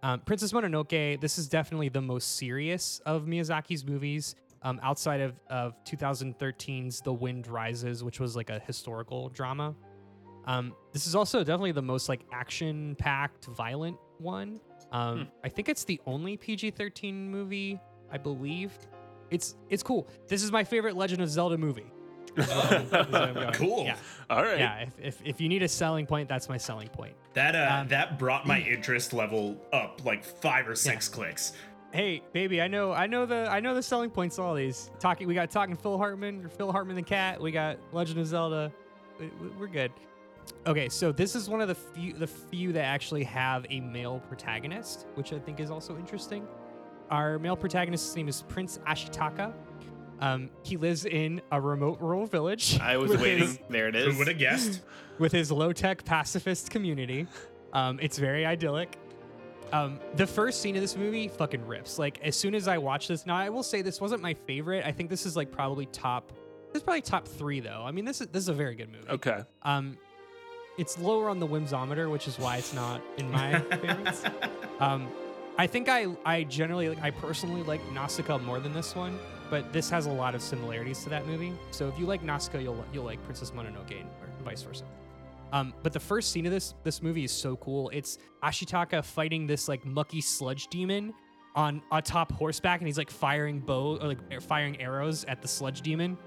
Um, 0.02 0.20
Princess 0.22 0.52
Mononoke. 0.52 1.22
This 1.22 1.38
is 1.38 1.48
definitely 1.48 1.88
the 1.90 2.02
most 2.02 2.36
serious 2.38 3.00
of 3.06 3.24
Miyazaki's 3.24 3.86
movies. 3.86 4.36
Um, 4.62 4.80
outside 4.82 5.20
of, 5.20 5.38
of 5.50 5.74
2013's 5.84 7.02
The 7.02 7.12
Wind 7.12 7.48
Rises, 7.48 8.02
which 8.02 8.22
was 8.22 8.34
like 8.36 8.50
a 8.50 8.60
historical 8.60 9.28
drama. 9.30 9.76
Um, 10.46 10.74
this 10.94 11.06
is 11.06 11.16
also 11.16 11.40
definitely 11.40 11.74
the 11.74 11.82
most 11.82 12.08
like 12.08 12.22
action-packed, 12.32 13.46
violent 13.46 13.98
one. 14.20 14.60
Um, 14.92 15.18
Hmm. 15.18 15.24
I 15.44 15.50
think 15.50 15.68
it's 15.68 15.84
the 15.84 16.00
only 16.06 16.38
PG-13 16.38 17.14
movie, 17.14 17.80
I 18.12 18.18
believe. 18.18 18.72
It's 19.32 19.56
it's 19.70 19.84
cool. 19.84 20.08
This 20.28 20.44
is 20.44 20.52
my 20.52 20.64
favorite 20.64 20.96
Legend 20.96 21.22
of 21.22 21.30
Zelda 21.30 21.58
movie. 21.58 21.92
Is 22.36 22.48
what 22.48 22.72
I'm- 22.72 22.82
is 22.84 22.92
what 22.92 23.16
I'm 23.16 23.34
going. 23.34 23.54
Cool. 23.54 23.84
Yeah, 23.86 23.96
All 24.30 24.44
right. 24.44 24.58
yeah. 24.60 24.80
If, 24.82 25.00
if 25.02 25.22
if 25.26 25.42
you 25.42 25.50
need 25.50 25.64
a 25.64 25.68
selling 25.68 26.06
point, 26.06 26.28
that's 26.30 26.50
my 26.50 26.58
selling 26.58 26.90
point. 26.90 27.14
That 27.34 27.56
uh, 27.56 27.82
Um, 27.82 27.88
that 27.90 28.18
brought 28.20 28.46
my 28.48 28.62
interest 28.76 29.14
level 29.14 29.58
up 29.72 30.04
like 30.06 30.24
five 30.24 30.68
or 30.68 30.76
six 30.76 31.08
clicks. 31.08 31.54
Hey, 31.92 32.24
baby, 32.34 32.60
I 32.60 32.68
know, 32.68 32.92
I 32.92 33.06
know 33.06 33.28
the, 33.28 33.48
I 33.52 33.60
know 33.60 33.76
the 33.76 33.84
selling 33.84 34.10
points. 34.10 34.40
All 34.40 34.56
these 34.56 34.90
talking, 35.00 35.28
we 35.28 35.36
got 35.36 35.52
talking 35.52 35.76
Phil 35.76 35.96
Hartman 35.98 36.44
or 36.44 36.50
Phil 36.50 36.72
Hartman 36.72 36.96
the 36.96 37.04
cat. 37.04 37.40
We 37.40 37.52
got 37.52 37.78
Legend 37.92 38.20
of 38.20 38.26
Zelda. 38.26 38.72
We- 39.20 39.28
we- 39.40 39.50
We're 39.60 39.68
good. 39.68 39.92
Okay, 40.66 40.90
so 40.90 41.12
this 41.12 41.36
is 41.36 41.48
one 41.50 41.62
of 41.62 41.68
the 41.68 41.76
few, 41.76 42.14
the 42.14 42.26
few 42.28 42.74
that 42.74 42.84
actually 42.84 43.24
have 43.26 43.66
a 43.70 43.80
male 43.80 44.20
protagonist, 44.28 45.06
which 45.14 45.32
I 45.34 45.40
think 45.40 45.60
is 45.60 45.70
also 45.70 45.96
interesting. 45.98 46.48
Our 47.12 47.38
male 47.38 47.56
protagonist's 47.56 48.16
name 48.16 48.28
is 48.28 48.42
Prince 48.42 48.80
Ashitaka. 48.88 49.54
Um, 50.20 50.50
he 50.64 50.78
lives 50.78 51.06
in 51.06 51.42
a 51.52 51.60
remote 51.60 52.00
rural 52.00 52.26
village. 52.26 52.80
I 52.82 52.98
was 52.98 53.12
waiting. 53.18 53.40
his- 53.48 53.60
there 53.70 53.88
it 53.88 53.96
is. 53.96 54.06
Who 54.06 54.12
is. 54.12 54.18
would 54.18 54.28
have 54.28 54.38
guessed? 54.38 54.82
with 55.20 55.32
his 55.32 55.52
low 55.52 55.72
tech 55.72 56.04
pacifist 56.06 56.72
community. 56.72 57.28
Um, 57.72 58.00
it's 58.02 58.18
very 58.18 58.46
idyllic. 58.46 58.98
Um, 59.72 60.00
the 60.16 60.26
first 60.28 60.62
scene 60.62 60.76
of 60.76 60.82
this 60.82 60.96
movie 60.96 61.28
fucking 61.28 61.66
rips. 61.68 62.00
Like 62.00 62.20
as 62.22 62.36
soon 62.36 62.56
as 62.56 62.68
I 62.68 62.78
watch 62.78 63.08
this, 63.08 63.26
now 63.26 63.36
I 63.36 63.50
will 63.50 63.64
say 63.64 63.82
this 63.82 64.00
wasn't 64.02 64.22
my 64.22 64.34
favorite. 64.34 64.86
I 64.86 64.92
think 64.92 65.10
this 65.10 65.26
is 65.26 65.36
like 65.36 65.52
probably 65.52 65.86
top. 65.88 66.32
This 66.72 66.80
is 66.80 66.84
probably 66.84 67.02
top 67.02 67.28
three 67.28 67.60
though. 67.60 67.84
I 67.86 67.92
mean, 67.92 68.06
this 68.06 68.22
is 68.22 68.28
this 68.28 68.42
is 68.44 68.50
a 68.50 68.54
very 68.54 68.76
good 68.76 68.92
movie. 68.92 69.08
Okay. 69.10 69.40
Um, 69.64 69.98
it's 70.78 70.98
lower 70.98 71.30
on 71.30 71.40
the 71.40 71.48
whimsometer, 71.48 72.10
which 72.10 72.28
is 72.28 72.40
why 72.40 72.58
it's 72.58 72.74
not 72.74 73.02
in 73.18 73.30
my 73.32 73.60
favorites. 73.70 74.24
Um, 74.80 75.08
I 75.58 75.68
think 75.68 75.90
I 75.90 76.08
I 76.26 76.44
generally 76.44 76.90
like 76.90 77.02
I 77.04 77.12
personally 77.12 77.62
like 77.64 77.82
Nausicaa 77.92 78.40
more 78.40 78.60
than 78.60 78.74
this 78.74 78.96
one, 78.96 79.20
but 79.54 79.72
this 79.72 79.88
has 79.88 80.08
a 80.08 80.12
lot 80.12 80.34
of 80.34 80.42
similarities 80.42 81.04
to 81.04 81.10
that 81.12 81.28
movie. 81.28 81.54
So 81.70 81.88
if 81.88 82.00
you 82.00 82.08
like 82.08 82.24
Nausicaa, 82.24 82.58
you'll 82.58 82.84
you'll 82.92 83.04
like 83.06 83.24
Princess 83.24 83.52
Mononoke 83.52 83.92
and- 83.92 84.10
or 84.20 84.28
vice 84.44 84.64
versa. 84.64 84.84
Um, 85.52 85.76
but 85.84 85.94
the 85.94 86.00
first 86.00 86.32
scene 86.32 86.48
of 86.48 86.52
this 86.52 86.74
this 86.84 87.04
movie 87.04 87.24
is 87.24 87.32
so 87.32 87.56
cool. 87.58 87.92
It's 87.94 88.18
Ashitaka 88.44 89.06
fighting 89.06 89.46
this 89.46 89.68
like 89.68 89.86
mucky 89.86 90.22
sludge 90.22 90.66
demon 90.70 91.14
on 91.56 91.84
atop 91.92 92.32
horseback, 92.32 92.80
and 92.80 92.88
he's 92.88 92.98
like 92.98 93.12
firing 93.12 93.60
bow 93.60 94.00
or 94.02 94.08
like 94.08 94.42
firing 94.42 94.82
arrows 94.82 95.24
at 95.26 95.44
the 95.44 95.48
sludge 95.48 95.82
demon. 95.82 96.18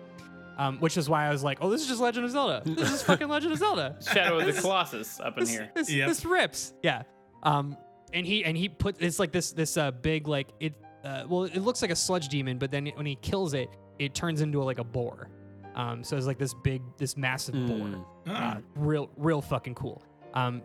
Um, 0.56 0.78
which 0.78 0.96
is 0.96 1.06
why 1.08 1.26
I 1.26 1.30
was 1.30 1.42
like, 1.42 1.58
oh, 1.60 1.68
this 1.68 1.82
is 1.82 1.88
just 1.88 2.00
Legend 2.00 2.24
of 2.26 2.30
Zelda. 2.30 2.62
This 2.64 2.90
is 2.90 3.02
fucking 3.02 3.28
Legend 3.28 3.52
of 3.54 3.58
Zelda 3.58 3.98
Shadow 4.14 4.38
of 4.38 4.46
the 4.46 4.58
Colossus 4.58 5.18
up 5.20 5.36
in 5.36 5.40
this, 5.44 5.50
here. 5.52 5.70
This, 5.74 5.90
Yep. 5.92 6.08
this 6.08 6.24
rips. 6.24 6.72
Yeah. 6.82 7.02
Um, 7.42 7.76
and 8.14 8.24
he 8.24 8.44
and 8.44 8.56
he 8.56 8.68
put 8.68 9.02
it's 9.02 9.18
like 9.18 9.32
this 9.32 9.50
this 9.52 9.76
uh 9.76 9.90
big 9.90 10.28
like 10.28 10.48
it 10.60 10.72
uh 11.06 11.24
well 11.28 11.44
it 11.44 11.58
looks 11.58 11.80
like 11.82 11.90
a 11.90 11.96
sludge 11.96 12.28
demon, 12.28 12.58
but 12.58 12.70
then 12.70 12.86
when 12.96 13.06
he 13.06 13.16
kills 13.16 13.54
it, 13.54 13.68
it 13.98 14.14
turns 14.14 14.40
into 14.40 14.62
like 14.62 14.78
a 14.78 14.84
boar. 14.84 15.28
Um, 15.74 16.02
so 16.02 16.16
it's 16.16 16.26
like 16.26 16.38
this 16.38 16.54
big 16.54 16.82
this 16.96 17.16
massive 17.16 17.54
boar. 17.54 17.86
Mm. 17.86 18.04
Ah, 18.28 18.56
Uh, 18.56 18.60
real 18.76 19.10
real 19.16 19.42
fucking 19.42 19.74
cool. 19.74 20.02
Um, 20.34 20.62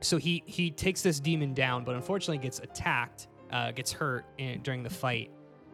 so 0.00 0.16
he 0.16 0.42
he 0.46 0.70
takes 0.70 1.02
this 1.02 1.20
demon 1.20 1.54
down, 1.54 1.84
but 1.84 1.94
unfortunately 1.94 2.38
gets 2.38 2.58
attacked, 2.58 3.28
uh, 3.52 3.70
gets 3.70 3.92
hurt 3.92 4.24
in, 4.38 4.60
during 4.62 4.82
the 4.82 4.90
fight. 4.90 5.30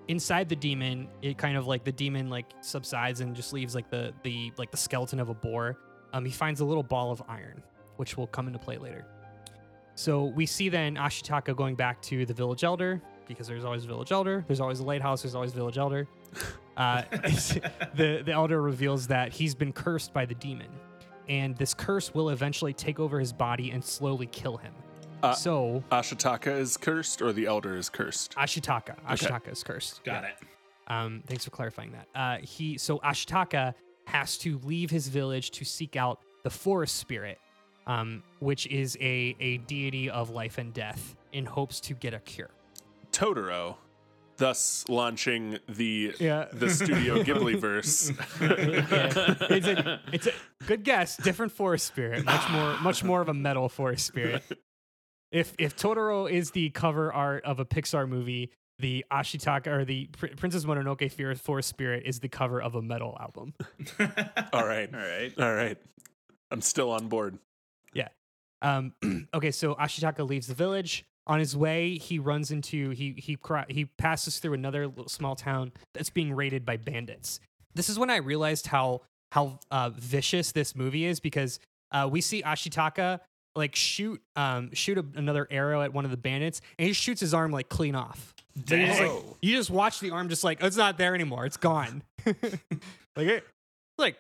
Inside 0.09 0.49
the 0.49 0.57
demon, 0.57 1.09
it 1.23 1.37
kind 1.37 1.57
of 1.57 1.67
like 1.67 1.83
the 1.85 1.93
demon 1.93 2.29
like 2.31 2.47
subsides 2.61 3.21
and 3.21 3.35
just 3.35 3.53
leaves 3.53 3.75
like 3.75 3.89
the 3.91 4.13
the 4.23 4.53
like 4.59 4.71
the 4.71 4.77
skeleton 4.77 5.21
of 5.21 5.29
a 5.31 5.35
boar. 5.35 5.79
Um, 6.13 6.25
he 6.25 6.31
finds 6.31 6.61
a 6.61 6.65
little 6.65 6.83
ball 6.83 7.11
of 7.11 7.23
iron, 7.29 7.63
which 7.97 8.17
will 8.17 8.27
come 8.29 8.47
into 8.47 8.59
play 8.59 8.79
later. 8.79 9.07
So 9.95 10.25
we 10.27 10.45
see 10.47 10.69
then 10.69 10.97
Ashitaka 10.97 11.57
going 11.57 11.75
back 11.75 12.01
to 12.03 12.27
the 12.27 12.35
village 12.35 12.63
elder 12.63 13.01
because 13.27 13.47
there's 13.47 13.65
always 13.65 13.85
village 13.85 14.13
elder. 14.13 14.45
There's 14.47 14.61
always 14.61 14.81
a 14.81 14.85
lighthouse. 14.85 15.23
There's 15.23 15.35
always 15.35 15.53
village 15.53 15.79
elder. 15.79 16.07
Uh, 16.77 17.01
the 17.95 18.21
the 18.23 18.33
elder 18.33 18.61
reveals 18.61 19.07
that 19.07 19.33
he's 19.33 19.55
been 19.55 19.73
cursed 19.73 20.13
by 20.13 20.27
the 20.27 20.35
demon, 20.35 20.67
and 21.27 21.57
this 21.57 21.73
curse 21.73 22.13
will 22.13 22.29
eventually 22.29 22.75
take 22.75 23.01
over 23.01 23.19
his 23.19 23.33
body 23.33 23.71
and 23.71 23.83
slowly 23.83 24.27
kill 24.27 24.59
him. 24.59 24.75
Uh, 25.23 25.33
so 25.33 25.83
Ashitaka 25.91 26.59
is 26.59 26.77
cursed 26.77 27.23
or 27.23 27.33
the 27.33 27.47
elder 27.47 27.77
is 27.79 27.89
cursed? 27.89 28.35
Ashitaka, 28.35 28.95
Ashitaka 29.09 29.53
is 29.53 29.63
cursed. 29.63 30.05
got 30.05 30.23
Yeah. 30.25 30.29
it. 30.29 30.35
Um, 30.87 31.23
thanks 31.27 31.47
for 31.47 31.51
clarifying 31.51 31.93
that. 31.93 32.09
Uh, 32.15 32.39
he 32.43 32.77
so 32.77 32.99
Ashitaka 32.99 33.73
has 34.07 34.37
to 34.39 34.59
leave 34.63 34.91
his 34.91 35.09
village 35.09 35.53
to 35.53 35.65
seek 35.65 35.97
out 35.97 36.21
the 36.45 36.51
forest 36.51 36.97
spirit, 36.97 37.39
um, 37.87 38.23
which 38.41 38.67
is 38.67 38.99
a 39.01 39.35
a 39.41 39.57
deity 39.67 40.11
of 40.11 40.29
life 40.29 40.59
and 40.59 40.75
death, 40.75 41.17
in 41.33 41.47
hopes 41.47 41.81
to 41.81 41.95
get 41.95 42.13
a 42.13 42.21
cure. 42.21 42.51
Totoro, 43.17 43.77
thus 44.37 44.85
launching 44.89 45.59
the 45.69 46.15
Yeah. 46.21 46.47
the 46.53 46.69
Studio 46.71 47.23
Ghibli 47.23 47.59
verse. 47.59 48.11
it's 48.41 49.67
a 49.67 50.01
it's 50.13 50.27
a 50.27 50.33
good 50.67 50.85
guess. 50.85 51.17
Different 51.17 51.53
forest 51.53 51.87
spirit, 51.87 52.25
much 52.25 52.49
more 52.51 52.77
much 52.83 53.03
more 53.03 53.21
of 53.23 53.29
a 53.29 53.35
metal 53.35 53.69
forest 53.69 54.07
spirit. 54.07 54.43
If 55.33 55.55
if 55.59 55.77
Totoro 55.77 56.31
is 56.31 56.51
the 56.51 56.71
cover 56.71 57.13
art 57.13 57.45
of 57.45 57.59
a 57.59 57.65
Pixar 57.65 58.09
movie, 58.09 58.51
the 58.79 59.05
Ashitaka 59.11 59.67
or 59.69 59.85
the 59.85 60.07
Pr- 60.13 60.27
Princess 60.37 60.65
Mononoke 60.65 61.11
Fear 61.11 61.35
Forest 61.37 61.69
Spirit 61.71 62.03
is 62.05 62.21
the 62.21 62.29
cover 62.29 62.61
of 62.61 62.75
a 62.75 62.83
metal 62.83 63.17
album. 63.19 63.55
All 64.53 64.67
right. 64.67 64.93
All 64.95 65.01
right. 65.01 65.33
All 65.39 65.55
right. 65.55 65.79
I'm 66.51 66.61
still 66.61 66.91
on 66.93 67.09
board. 67.09 67.39
Yeah. 67.95 68.09
Um, 68.63 68.93
okay, 69.35 69.51
so 69.51 69.75
Ashitaka 69.75 70.29
leaves 70.29 70.47
the 70.47 70.55
village. 70.55 71.05
On 71.29 71.39
his 71.41 71.57
way, 71.57 71.99
he 71.99 72.19
runs 72.19 72.51
into 72.51 72.91
he 72.91 73.15
he 73.19 73.37
he 73.69 73.85
passes 73.85 74.39
through 74.39 74.55
another 74.55 74.87
little 74.87 75.09
small 75.09 75.35
town 75.35 75.73
that's 75.93 76.11
being 76.11 76.33
raided 76.33 76.65
by 76.65 76.77
bandits. 76.77 77.41
This 77.75 77.89
is 77.89 77.99
when 77.99 78.11
I 78.11 78.17
realized 78.17 78.69
how 78.69 79.03
how 79.33 79.59
uh, 79.71 79.91
vicious 79.91 80.53
this 80.53 80.77
movie 80.77 81.05
is 81.05 81.19
because 81.21 81.59
uh, 81.91 82.09
we 82.11 82.21
see 82.21 82.43
Ashitaka 82.43 83.21
like 83.57 83.75
shoot 83.75 84.23
um 84.37 84.73
shoot 84.73 84.99
a, 84.99 85.05
another 85.17 85.49
arrow 85.51 85.83
at 85.83 85.93
one 85.93 86.05
of 86.05 86.11
the 86.11 86.17
bandits, 86.17 86.61
and 86.79 86.87
he 86.87 86.93
shoots 86.93 87.21
his 87.21 87.35
arm 87.35 87.51
like 87.51 87.69
clean 87.69 87.95
off. 87.95 88.35
So 88.69 88.75
you, 88.75 88.87
just, 88.87 89.01
like, 89.01 89.23
you 89.43 89.57
just 89.57 89.71
watch 89.71 90.01
the 90.01 90.11
arm 90.11 90.29
just 90.29 90.45
like 90.45 90.63
it's 90.63 90.77
not 90.77 90.97
there 90.97 91.15
anymore. 91.15 91.45
It's 91.45 91.57
gone. 91.57 92.03
like 92.27 92.57
it, 93.17 93.45
like 93.99 94.17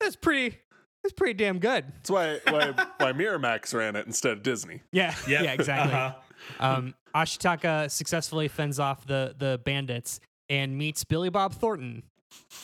that's 0.00 0.16
pretty. 0.16 0.58
That's 1.02 1.14
pretty 1.14 1.32
damn 1.32 1.60
good. 1.60 1.86
That's 1.96 2.10
why 2.10 2.40
why 2.48 2.72
why 2.98 3.12
Miramax 3.14 3.72
ran 3.72 3.96
it 3.96 4.06
instead 4.06 4.32
of 4.32 4.42
Disney. 4.42 4.82
Yeah. 4.92 5.14
Yep. 5.26 5.44
Yeah. 5.44 5.52
Exactly. 5.52 5.94
Uh-huh. 5.94 6.14
Um, 6.58 6.94
Ashitaka 7.14 7.90
successfully 7.90 8.48
fends 8.48 8.78
off 8.78 9.06
the 9.06 9.34
the 9.38 9.60
bandits 9.64 10.20
and 10.48 10.76
meets 10.76 11.04
Billy 11.04 11.30
Bob 11.30 11.54
Thornton. 11.54 12.02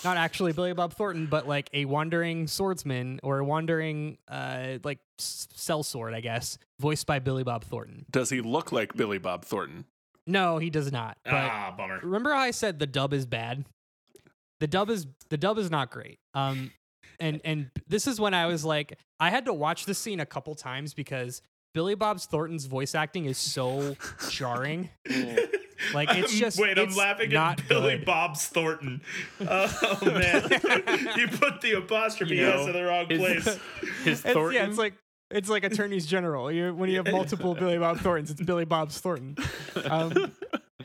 Not 0.05 0.17
actually 0.17 0.53
Billy 0.53 0.73
Bob 0.73 0.93
Thornton, 0.93 1.27
but 1.27 1.49
like 1.49 1.69
a 1.73 1.87
wandering 1.87 2.47
swordsman 2.47 3.19
or 3.23 3.39
a 3.41 3.45
wandering 3.45 4.19
uh 4.29 4.79
like 4.85 4.99
sellsword, 5.19 6.15
I 6.15 6.21
guess, 6.21 6.59
voiced 6.81 7.07
by 7.07 7.19
Billy 7.19 7.43
Bob 7.43 7.65
Thornton. 7.65 8.07
Does 8.11 8.31
he 8.31 8.41
look 8.41 8.71
like 8.73 8.95
Billy 8.95 9.19
Bob 9.19 9.45
Thornton? 9.45 9.85
No, 10.27 10.59
he 10.59 10.71
does 10.71 10.91
not. 10.93 11.19
But 11.25 11.35
ah, 11.35 11.75
bummer. 11.77 12.01
remember 12.03 12.33
how 12.33 12.41
I 12.41 12.51
said 12.51 12.79
the 12.79 12.87
dub 12.87 13.13
is 13.13 13.27
bad? 13.27 13.65
The 14.61 14.67
dub 14.67 14.91
is 14.91 15.07
the 15.31 15.37
dub 15.37 15.59
is 15.59 15.71
not 15.71 15.91
great. 15.91 16.19
Um 16.35 16.71
and 17.19 17.41
and 17.45 17.71
this 17.89 18.07
is 18.07 18.21
when 18.21 18.35
I 18.35 18.47
was 18.47 18.65
like 18.65 18.99
I 19.19 19.31
had 19.31 19.47
to 19.47 19.53
watch 19.53 19.87
this 19.87 19.99
scene 19.99 20.21
a 20.21 20.27
couple 20.27 20.55
times 20.55 20.95
because 20.95 21.43
Billy 21.77 21.95
Bob 21.95 22.19
Thornton's 22.19 22.65
voice 22.65 22.95
acting 22.95 23.27
is 23.27 23.37
so 23.37 23.97
jarring. 24.31 24.89
Like 25.93 26.09
it's 26.17 26.33
I'm- 26.33 26.41
just 26.41 26.59
wait. 26.59 26.79
I'm 26.79 26.95
laughing 26.97 27.31
not 27.31 27.61
at 27.61 27.69
Billy 27.69 27.99
good. 27.99 28.07
Bob's 28.07 28.47
Thornton. 28.47 29.03
Oh 29.43 29.99
man, 30.03 30.49
you 31.19 31.29
put 31.29 31.61
the 31.61 31.75
apostrophe 31.77 32.37
You 32.37 32.47
know, 32.47 32.61
s 32.63 32.67
in 32.69 32.73
the 32.73 32.83
wrong 32.83 33.07
his- 33.11 33.19
place. 33.21 33.45
His 34.05 34.25
It's, 34.25 34.55
yeah, 34.55 34.67
it's 34.67 34.79
like 34.79 34.95
it's 35.31 35.51
like 35.51 35.65
attorneys 35.65 36.07
general. 36.07 36.51
You 36.51 36.75
when 36.75 36.89
you 36.89 36.97
have 36.97 37.13
multiple 37.13 37.55
Billy 37.55 37.77
Bob 37.77 37.99
Thorntons, 37.99 38.31
it's 38.31 38.41
Billy 38.41 38.65
Bob's 38.65 38.99
Thornton. 38.99 39.37
Um, 39.85 40.33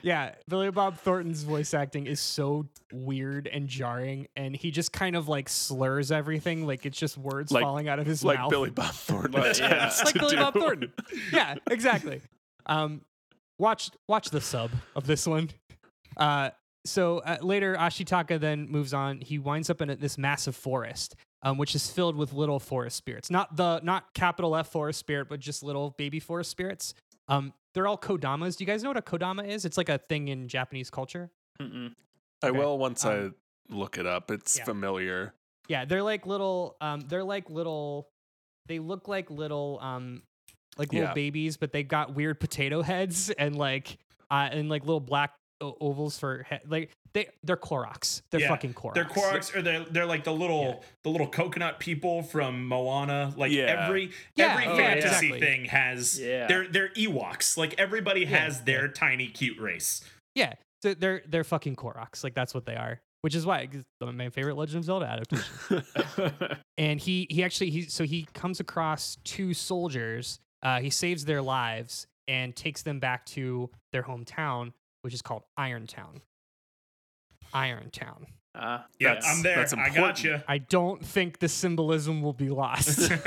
yeah, 0.02 0.36
Billy 0.48 0.72
Bob 0.72 0.98
Thornton's 0.98 1.44
voice 1.44 1.74
acting 1.74 2.06
is 2.08 2.20
so 2.20 2.68
weird 2.92 3.48
and 3.48 3.68
jarring, 3.68 4.28
and 4.36 4.56
he 4.56 4.72
just 4.72 4.92
kind 4.92 5.16
of 5.16 5.28
like 5.28 5.50
slurs 5.50 6.12
everything, 6.12 6.66
like 6.68 6.86
it's 6.86 6.98
just 6.98 7.18
words 7.18 7.52
Like- 7.52 7.64
falling 7.64 7.88
out 7.88 8.00
of 8.00 8.06
his 8.06 8.24
Like 8.24 8.40
mouth. 8.40 8.50
Billy 8.50 8.70
Bob 8.70 8.94
Thornton 8.94 9.42
Like, 9.42 9.58
yeah. 9.60 9.68
tends 9.90 10.04
like 10.04 10.14
to 10.14 10.20
Billy 10.20 10.36
do. 10.36 10.42
Bob 10.42 10.54
Thornton. 10.54 10.94
Yeah, 11.34 11.56
exactly. 11.70 12.22
Um, 12.66 13.02
watch 13.60 13.90
watch 14.08 14.30
the 14.30 14.42
sub 14.42 14.72
of 14.96 15.08
this 15.08 15.26
one. 15.28 15.50
Uh, 16.18 16.50
so 16.86 17.20
uh, 17.20 17.38
later, 17.42 17.76
Ashitaka 17.76 18.40
then 18.40 18.68
moves 18.70 18.94
on. 18.94 19.22
He 19.22 19.38
winds 19.40 19.70
up 19.70 19.82
in 19.82 19.90
a, 19.92 19.96
this 19.96 20.18
massive 20.18 20.56
forest, 20.56 21.16
um, 21.44 21.58
which 21.58 21.76
is 21.76 21.90
filled 21.90 22.16
with 22.16 22.34
little 22.34 22.60
forest 22.60 22.98
spirits. 22.98 23.30
Not 23.30 23.56
the 23.56 23.80
not 23.82 24.14
capital 24.14 24.56
F 24.56 24.68
forest 24.72 25.00
spirit, 25.00 25.28
but 25.30 25.40
just 25.40 25.64
little 25.64 25.92
baby 25.98 26.20
forest 26.20 26.50
spirits. 26.50 26.94
Um, 27.28 27.54
they're 27.74 27.88
all 27.88 27.98
kodamas. 27.98 28.58
Do 28.58 28.64
you 28.64 28.68
guys 28.68 28.84
know 28.84 28.90
what 28.90 28.98
a 28.98 29.02
kodama 29.02 29.48
is? 29.48 29.66
It's 29.66 29.78
like 29.78 29.90
a 29.90 29.98
thing 29.98 30.28
in 30.28 30.48
Japanese 30.48 30.90
culture. 30.90 31.32
Mm-mm. 31.62 31.94
I 32.44 32.52
will 32.52 32.78
once 32.78 33.06
Um, 33.06 33.36
I 33.70 33.74
look 33.76 33.98
it 33.98 34.06
up. 34.06 34.32
It's 34.32 34.58
yeah. 34.58 34.64
familiar. 34.66 35.34
Yeah, 35.68 35.86
they're 35.86 36.04
like 36.04 36.26
little. 36.26 36.76
Um, 36.82 37.02
they're 37.02 37.24
like 37.24 37.50
little. 37.50 38.10
They 38.68 38.80
look 38.80 39.08
like 39.08 39.30
little. 39.30 39.80
Um, 39.82 40.24
like 40.78 40.92
little 40.94 41.10
Yeah. 41.10 41.14
babies, 41.14 41.58
but 41.58 41.72
they 41.74 41.84
got 41.84 42.16
weird 42.16 42.40
potato 42.40 42.82
heads 42.92 43.30
and 43.30 43.56
like 43.56 43.98
uh, 44.32 44.50
and 44.52 44.70
like 44.70 44.84
little 44.84 45.00
black 45.02 45.32
o- 45.32 45.36
ovals 45.62 46.18
for 46.20 46.44
head. 46.44 46.62
Like 46.68 46.92
they 47.14 47.28
they're 47.44 47.58
Koroks. 47.58 48.22
They're 48.32 48.42
Yeah, 48.42 48.50
fucking 48.50 48.74
Koroks. 48.74 48.94
They're 48.96 49.06
Koroks, 49.06 49.56
or 49.56 49.62
they're 49.62 49.86
they're 49.86 50.06
like 50.06 50.24
the 50.24 50.34
little 50.34 50.84
the 51.04 51.10
little 51.10 51.28
coconut 51.28 51.80
people 51.80 52.24
from 52.24 52.68
Moana. 52.68 53.34
Like 53.38 53.52
Yeah. 53.52 53.84
every 53.86 54.12
Yeah, 54.36 54.54
every 54.54 54.66
oh, 54.68 54.76
fantasy 54.78 55.08
exactly. 55.28 55.40
thing 55.40 55.66
has 55.66 56.20
Yeah. 56.20 56.48
they're 56.48 56.68
they're 56.68 56.90
Ewoks. 56.90 57.58
Like 57.58 57.76
everybody 57.78 58.22
Yeah, 58.22 58.40
has 58.40 58.62
their 58.64 58.88
tiny 58.88 59.28
cute 59.28 59.60
race. 59.60 60.04
Yeah, 60.36 60.54
so 60.82 60.94
they're 60.94 61.22
they're 61.28 61.44
fucking 61.44 61.76
Koroks. 61.76 62.24
Like 62.24 62.34
that's 62.34 62.54
what 62.54 62.66
they 62.66 62.76
are. 62.76 63.00
Which 63.22 63.36
is 63.36 63.46
why 63.46 63.68
'cause 63.68 63.84
my 64.02 64.30
favorite 64.30 64.56
Legend 64.58 64.80
of 64.80 64.86
Zelda 64.86 65.06
adaptation. 65.06 66.58
and 66.78 67.00
he 67.00 67.28
he 67.30 67.44
actually 67.44 67.70
he 67.70 67.84
so 67.84 68.04
he 68.04 68.28
comes 68.34 68.60
across 68.60 69.18
two 69.24 69.54
soldiers. 69.54 70.40
Uh, 70.64 70.80
he 70.80 70.90
saves 70.90 71.26
their 71.26 71.42
lives 71.42 72.08
and 72.28 72.56
takes 72.56 72.82
them 72.84 73.00
back 73.00 73.26
to 73.26 73.70
their 73.94 74.04
hometown, 74.04 74.72
which 75.02 75.14
is 75.14 75.22
called 75.22 75.44
Irontown. 75.60 76.22
Irontown. 77.54 78.26
Ah. 78.56 78.86
Yeah, 79.00 79.16
That's- 79.16 79.26
I'm 79.28 79.44
there. 79.44 79.56
that's 79.56 79.74
I 79.74 79.90
got 79.90 80.24
you. 80.24 80.42
I 80.48 80.58
don't 80.58 81.04
think 81.06 81.40
the 81.40 81.48
symbolism 81.48 82.22
will 82.22 82.34
be 82.34 82.50
lost. 82.50 83.10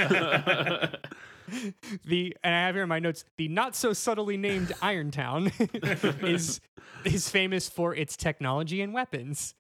the 2.07 2.37
and 2.43 2.55
I 2.55 2.67
have 2.67 2.75
here 2.75 2.83
in 2.85 2.89
my 2.89 2.99
notes 2.99 3.25
the 3.37 3.49
not 3.49 3.77
so 3.77 3.93
subtly 3.93 4.37
named 4.37 4.69
Irontown 4.83 5.53
is 6.27 6.61
is 7.05 7.29
famous 7.29 7.69
for 7.69 7.95
its 7.95 8.17
technology 8.17 8.81
and 8.81 8.93
weapons. 8.95 9.55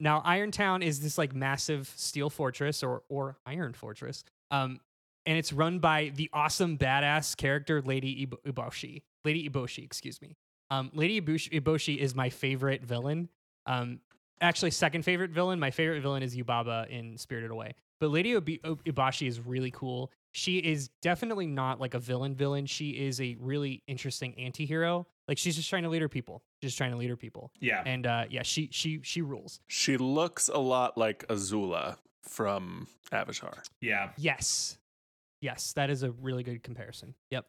Now 0.00 0.20
Irontown 0.22 0.82
is 0.82 1.00
this 1.00 1.18
like 1.18 1.34
massive 1.34 1.92
steel 1.96 2.30
fortress 2.30 2.82
or 2.82 3.02
or 3.08 3.36
iron 3.46 3.72
fortress. 3.72 4.24
Um 4.50 4.80
and 5.26 5.36
it's 5.36 5.52
run 5.52 5.78
by 5.80 6.12
the 6.14 6.30
awesome 6.32 6.78
badass 6.78 7.36
character 7.36 7.82
Lady 7.82 8.22
Ibo- 8.22 8.38
Eboshi. 8.46 9.02
Lady 9.24 9.48
Eboshi, 9.48 9.84
excuse 9.84 10.22
me. 10.22 10.36
Um 10.70 10.90
Lady 10.94 11.20
Eboshi, 11.20 11.60
Eboshi 11.60 11.96
is 11.98 12.14
my 12.14 12.30
favorite 12.30 12.82
villain. 12.84 13.28
Um 13.66 14.00
actually 14.40 14.70
second 14.70 15.02
favorite 15.04 15.30
villain. 15.30 15.58
My 15.58 15.70
favorite 15.70 16.00
villain 16.00 16.22
is 16.22 16.36
Yubaba 16.36 16.88
in 16.88 17.16
Spirited 17.18 17.50
Away. 17.50 17.74
But 18.00 18.10
Lady 18.10 18.36
Obi- 18.36 18.60
O- 18.62 18.76
Eboshi 18.76 19.26
is 19.26 19.40
really 19.40 19.72
cool. 19.72 20.12
She 20.30 20.58
is 20.58 20.88
definitely 21.02 21.46
not 21.48 21.80
like 21.80 21.94
a 21.94 21.98
villain 21.98 22.34
villain. 22.36 22.66
She 22.66 22.90
is 22.90 23.20
a 23.20 23.36
really 23.40 23.82
interesting 23.88 24.34
anti-hero. 24.38 25.06
Like 25.26 25.38
she's 25.38 25.56
just 25.56 25.68
trying 25.68 25.82
to 25.82 25.88
lead 25.88 26.02
her 26.02 26.08
people. 26.08 26.42
Just 26.62 26.78
trying 26.78 26.92
to 26.92 26.96
lead 26.96 27.10
her 27.10 27.16
people. 27.16 27.50
Yeah. 27.60 27.82
And 27.84 28.06
uh 28.06 28.24
yeah, 28.30 28.42
she 28.42 28.68
she 28.70 29.00
she 29.02 29.22
rules. 29.22 29.60
she 29.66 29.96
looks 29.96 30.48
a 30.48 30.58
lot 30.58 30.96
like 30.96 31.26
Azula 31.28 31.96
from 32.22 32.86
Avatar. 33.10 33.62
Yeah. 33.80 34.10
Yes. 34.16 34.78
Yes, 35.40 35.72
that 35.74 35.88
is 35.90 36.02
a 36.02 36.10
really 36.10 36.42
good 36.42 36.62
comparison. 36.62 37.14
Yep. 37.30 37.46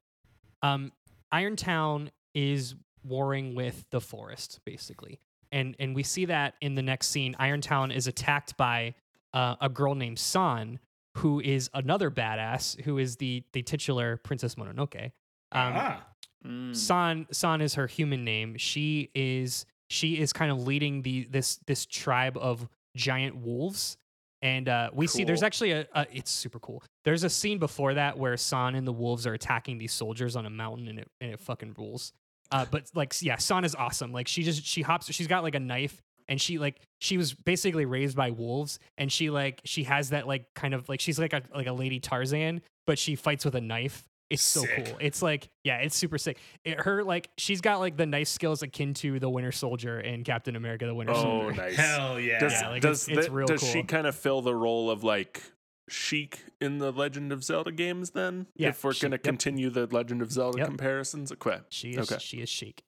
Um 0.63 0.91
Iron 1.31 1.55
Town 1.55 2.09
is 2.33 2.73
warring 3.03 3.55
with 3.55 3.85
the 3.91 4.01
forest 4.01 4.59
basically. 4.65 5.19
And 5.51 5.75
and 5.79 5.95
we 5.95 6.03
see 6.03 6.25
that 6.25 6.55
in 6.61 6.75
the 6.75 6.81
next 6.81 7.09
scene 7.09 7.35
Irontown 7.39 7.95
is 7.95 8.07
attacked 8.07 8.57
by 8.57 8.95
uh, 9.33 9.55
a 9.61 9.69
girl 9.69 9.95
named 9.95 10.19
San 10.19 10.79
who 11.17 11.39
is 11.39 11.69
another 11.73 12.11
badass 12.11 12.79
who 12.81 12.97
is 12.97 13.17
the 13.17 13.43
the 13.53 13.61
titular 13.61 14.17
Princess 14.17 14.55
Mononoke. 14.55 15.05
Um 15.51 15.73
ah. 15.75 16.05
Mm. 16.45 16.75
San 16.75 17.27
San 17.31 17.61
is 17.61 17.75
her 17.75 17.87
human 17.87 18.23
name. 18.23 18.57
She 18.57 19.09
is 19.13 19.65
she 19.89 20.19
is 20.19 20.31
kind 20.31 20.51
of 20.51 20.65
leading 20.65 21.01
the 21.01 21.27
this 21.29 21.57
this 21.65 21.85
tribe 21.85 22.37
of 22.37 22.67
giant 22.95 23.35
wolves. 23.37 23.97
And 24.41 24.69
uh, 24.69 24.89
we 24.93 25.05
see 25.05 25.25
there's 25.25 25.43
actually 25.43 25.71
a, 25.71 25.85
a 25.93 26.05
it's 26.13 26.31
super 26.31 26.59
cool. 26.59 26.81
There's 27.03 27.25
a 27.25 27.29
scene 27.29 27.57
before 27.57 27.95
that 27.95 28.17
where 28.17 28.37
San 28.37 28.75
and 28.75 28.87
the 28.87 28.93
wolves 28.93 29.27
are 29.27 29.33
attacking 29.33 29.79
these 29.79 29.91
soldiers 29.91 30.37
on 30.37 30.45
a 30.45 30.49
mountain 30.49 30.87
and 30.87 30.99
it 30.99 31.09
and 31.19 31.31
it 31.31 31.39
fucking 31.41 31.75
rules. 31.77 32.13
Uh, 32.51 32.65
but 32.69 32.89
like 32.95 33.13
yeah, 33.21 33.37
San 33.37 33.63
is 33.65 33.75
awesome. 33.75 34.11
Like 34.11 34.27
she 34.27 34.43
just 34.43 34.65
she 34.65 34.81
hops 34.81 35.11
she's 35.13 35.27
got 35.27 35.43
like 35.43 35.55
a 35.55 35.59
knife 35.59 36.01
and 36.27 36.39
she 36.39 36.57
like 36.57 36.79
she 36.99 37.17
was 37.17 37.33
basically 37.33 37.85
raised 37.85 38.15
by 38.17 38.31
wolves 38.31 38.79
and 38.97 39.11
she 39.11 39.29
like 39.29 39.61
she 39.65 39.83
has 39.83 40.09
that 40.09 40.27
like 40.27 40.45
kind 40.55 40.73
of 40.73 40.87
like 40.89 40.99
she's 40.99 41.19
like 41.19 41.33
a 41.33 41.41
like 41.55 41.67
a 41.67 41.73
lady 41.73 41.99
Tarzan, 41.99 42.61
but 42.87 42.97
she 42.99 43.15
fights 43.15 43.45
with 43.45 43.55
a 43.55 43.61
knife. 43.61 44.05
It's 44.31 44.43
so 44.43 44.61
Sick. 44.61 44.85
cool. 44.85 44.97
It's 44.99 45.23
like 45.23 45.49
yeah, 45.63 45.77
it's 45.77 45.95
super 45.95 46.19
sick. 46.19 46.37
It, 46.63 46.79
her 46.81 47.03
like 47.03 47.29
she's 47.39 47.61
got 47.61 47.79
like 47.79 47.97
the 47.97 48.05
knife 48.05 48.27
skills 48.27 48.61
akin 48.61 48.93
to 48.95 49.19
the 49.19 49.27
Winter 49.29 49.51
Soldier 49.51 49.97
and 49.97 50.23
Captain 50.23 50.55
America: 50.55 50.85
The 50.85 50.93
Winter 50.93 51.13
Oh, 51.13 51.21
Soldier. 51.21 51.53
nice. 51.61 51.75
Hell 51.75 52.19
yeah. 52.19 52.39
Does, 52.39 52.53
Yeah, 52.53 52.69
like, 52.69 52.81
does, 52.83 53.07
it's- 53.07 53.17
it's 53.17 53.27
the- 53.27 53.33
real 53.33 53.47
does 53.47 53.63
she 53.67 53.81
kind 53.81 54.05
of 54.05 54.15
fill 54.15 54.43
the 54.43 54.53
role 54.53 54.91
of 54.91 55.03
like 55.03 55.41
Sheik 55.89 56.45
in 56.61 56.77
the 56.79 56.91
Legend 56.91 57.31
of 57.31 57.43
Zelda 57.43 57.71
games 57.71 58.11
then? 58.11 58.47
Yeah, 58.55 58.69
If 58.69 58.83
we're 58.83 58.93
going 58.93 59.11
to 59.11 59.15
yep. 59.17 59.23
continue 59.23 59.69
the 59.69 59.87
Legend 59.87 60.21
of 60.21 60.31
Zelda 60.31 60.59
Yep. 60.59 60.67
comparisons? 60.67 61.31
Okay. 61.31 61.59
She 61.69 61.91
is 61.91 62.11
Okay. 62.11 62.19
she 62.21 62.41
is 62.41 62.49
Sheik. 62.49 62.83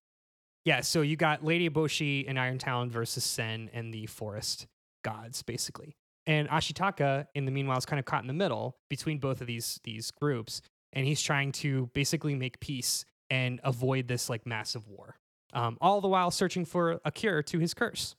Yeah, 0.63 0.81
so 0.81 1.01
you 1.01 1.15
got 1.15 1.43
Lady 1.43 1.69
Boshi 1.69 2.23
in 2.25 2.37
Iron 2.37 2.59
Town 2.59 2.89
versus 2.91 3.23
Sen 3.23 3.69
and 3.73 3.91
the 3.93 4.05
forest 4.05 4.67
gods, 5.03 5.41
basically. 5.41 5.95
And 6.27 6.47
Ashitaka, 6.49 7.25
in 7.33 7.45
the 7.45 7.51
meanwhile, 7.51 7.79
is 7.79 7.85
kind 7.87 7.99
of 7.99 8.05
caught 8.05 8.21
in 8.23 8.27
the 8.27 8.33
middle 8.33 8.77
between 8.89 9.17
both 9.17 9.41
of 9.41 9.47
these 9.47 9.79
these 9.83 10.11
groups, 10.11 10.61
and 10.93 11.05
he's 11.07 11.21
trying 11.21 11.51
to 11.53 11.89
basically 11.95 12.35
make 12.35 12.59
peace 12.59 13.05
and 13.31 13.59
avoid 13.63 14.07
this 14.07 14.29
like 14.29 14.45
massive 14.45 14.87
war. 14.87 15.15
Um, 15.53 15.77
all 15.81 15.99
the 15.99 16.07
while 16.07 16.29
searching 16.29 16.63
for 16.63 17.01
a 17.03 17.11
cure 17.11 17.41
to 17.43 17.57
his 17.57 17.73
curse. 17.73 18.15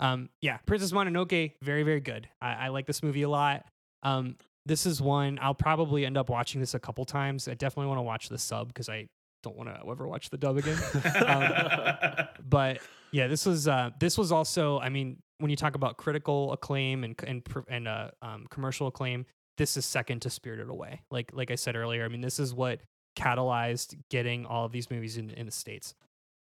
Um, 0.00 0.30
yeah, 0.40 0.56
Princess 0.64 0.92
Mononoke, 0.92 1.52
very 1.60 1.82
very 1.82 2.00
good. 2.00 2.26
I, 2.40 2.52
I 2.54 2.68
like 2.68 2.86
this 2.86 3.02
movie 3.02 3.22
a 3.22 3.28
lot. 3.28 3.66
Um, 4.02 4.36
this 4.66 4.86
is 4.86 5.00
one 5.00 5.38
I'll 5.40 5.54
probably 5.54 6.04
end 6.04 6.16
up 6.16 6.28
watching 6.28 6.60
this 6.60 6.74
a 6.74 6.78
couple 6.78 7.04
times. 7.04 7.48
I 7.48 7.54
definitely 7.54 7.88
want 7.88 7.98
to 7.98 8.02
watch 8.02 8.28
the 8.28 8.38
sub 8.38 8.68
because 8.68 8.88
I 8.88 9.08
don't 9.42 9.56
want 9.56 9.68
to 9.68 9.80
ever 9.90 10.06
watch 10.06 10.30
the 10.30 10.38
dub 10.38 10.58
again. 10.58 10.78
Um, 11.26 12.26
but 12.48 12.78
yeah, 13.12 13.26
this 13.26 13.46
was 13.46 13.66
uh, 13.68 13.90
this 13.98 14.18
was 14.18 14.32
also. 14.32 14.78
I 14.78 14.88
mean, 14.88 15.18
when 15.38 15.50
you 15.50 15.56
talk 15.56 15.74
about 15.74 15.96
critical 15.96 16.52
acclaim 16.52 17.04
and 17.04 17.14
and 17.26 17.42
and 17.68 17.88
uh, 17.88 18.10
um, 18.22 18.46
commercial 18.50 18.86
acclaim, 18.86 19.26
this 19.58 19.76
is 19.76 19.84
second 19.84 20.22
to 20.22 20.30
Spirited 20.30 20.68
Away. 20.68 21.02
Like 21.10 21.30
like 21.34 21.50
I 21.50 21.54
said 21.54 21.76
earlier, 21.76 22.04
I 22.04 22.08
mean, 22.08 22.20
this 22.20 22.38
is 22.38 22.54
what 22.54 22.80
catalyzed 23.18 23.96
getting 24.10 24.46
all 24.46 24.64
of 24.64 24.72
these 24.72 24.90
movies 24.90 25.16
in 25.16 25.30
in 25.30 25.46
the 25.46 25.52
states. 25.52 25.94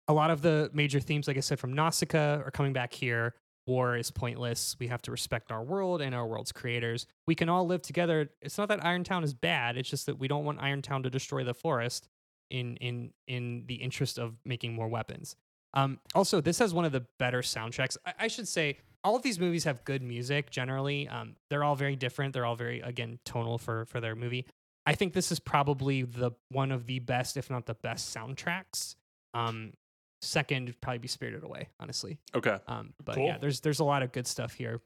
A 0.07 0.13
lot 0.13 0.31
of 0.31 0.41
the 0.41 0.69
major 0.73 0.99
themes, 0.99 1.27
like 1.27 1.37
I 1.37 1.41
said, 1.41 1.59
from 1.59 1.73
Nausicaa 1.73 2.41
are 2.41 2.51
coming 2.51 2.73
back 2.73 2.93
here. 2.93 3.35
War 3.69 3.95
is 3.95 4.11
pointless. 4.11 4.75
We 4.79 4.87
have 4.87 5.01
to 5.03 5.11
respect 5.11 5.51
our 5.51 5.63
world 5.63 6.01
and 6.01 6.13
our 6.13 6.27
world's 6.27 6.51
creators. 6.51 7.05
We 7.27 7.35
can 7.35 7.47
all 7.47 7.65
live 7.65 7.81
together. 7.81 8.29
It's 8.41 8.57
not 8.57 8.67
that 8.69 8.81
Irontown 8.81 9.23
is 9.23 9.33
bad. 9.33 9.77
It's 9.77 9.89
just 9.89 10.07
that 10.07 10.19
we 10.19 10.27
don't 10.27 10.43
want 10.43 10.59
Irontown 10.59 11.03
to 11.03 11.09
destroy 11.09 11.43
the 11.43 11.53
forest 11.53 12.09
in 12.49 12.75
in 12.77 13.11
in 13.27 13.63
the 13.67 13.75
interest 13.75 14.17
of 14.17 14.35
making 14.43 14.73
more 14.73 14.87
weapons. 14.87 15.35
Um, 15.73 15.99
also, 16.15 16.41
this 16.41 16.59
has 16.59 16.73
one 16.73 16.85
of 16.85 16.91
the 16.91 17.05
better 17.19 17.41
soundtracks. 17.41 17.95
I, 18.05 18.13
I 18.21 18.27
should 18.27 18.47
say 18.47 18.79
all 19.03 19.15
of 19.15 19.21
these 19.21 19.39
movies 19.39 19.63
have 19.65 19.85
good 19.85 20.01
music 20.01 20.49
generally. 20.49 21.07
Um, 21.07 21.35
they're 21.49 21.63
all 21.63 21.75
very 21.75 21.95
different. 21.95 22.33
They're 22.33 22.45
all 22.45 22.55
very 22.55 22.81
again 22.81 23.19
tonal 23.23 23.57
for 23.57 23.85
for 23.85 24.01
their 24.01 24.15
movie. 24.15 24.45
I 24.85 24.95
think 24.95 25.13
this 25.13 25.31
is 25.31 25.39
probably 25.39 26.01
the 26.01 26.31
one 26.49 26.71
of 26.71 26.87
the 26.87 26.99
best, 26.99 27.37
if 27.37 27.49
not 27.49 27.65
the 27.67 27.75
best, 27.75 28.15
soundtracks. 28.15 28.95
Um, 29.33 29.73
second 30.21 30.65
would 30.65 30.81
probably 30.81 30.99
be 30.99 31.07
Spirited 31.07 31.43
Away, 31.43 31.69
honestly. 31.79 32.17
Okay. 32.35 32.57
Um, 32.67 32.93
but 33.03 33.15
Cool. 33.15 33.25
yeah, 33.27 33.37
there's 33.37 33.59
there's 33.61 33.79
a 33.79 33.83
lot 33.85 34.03
of 34.03 34.11
good 34.11 34.27
stuff 34.27 34.53
here. 34.53 34.81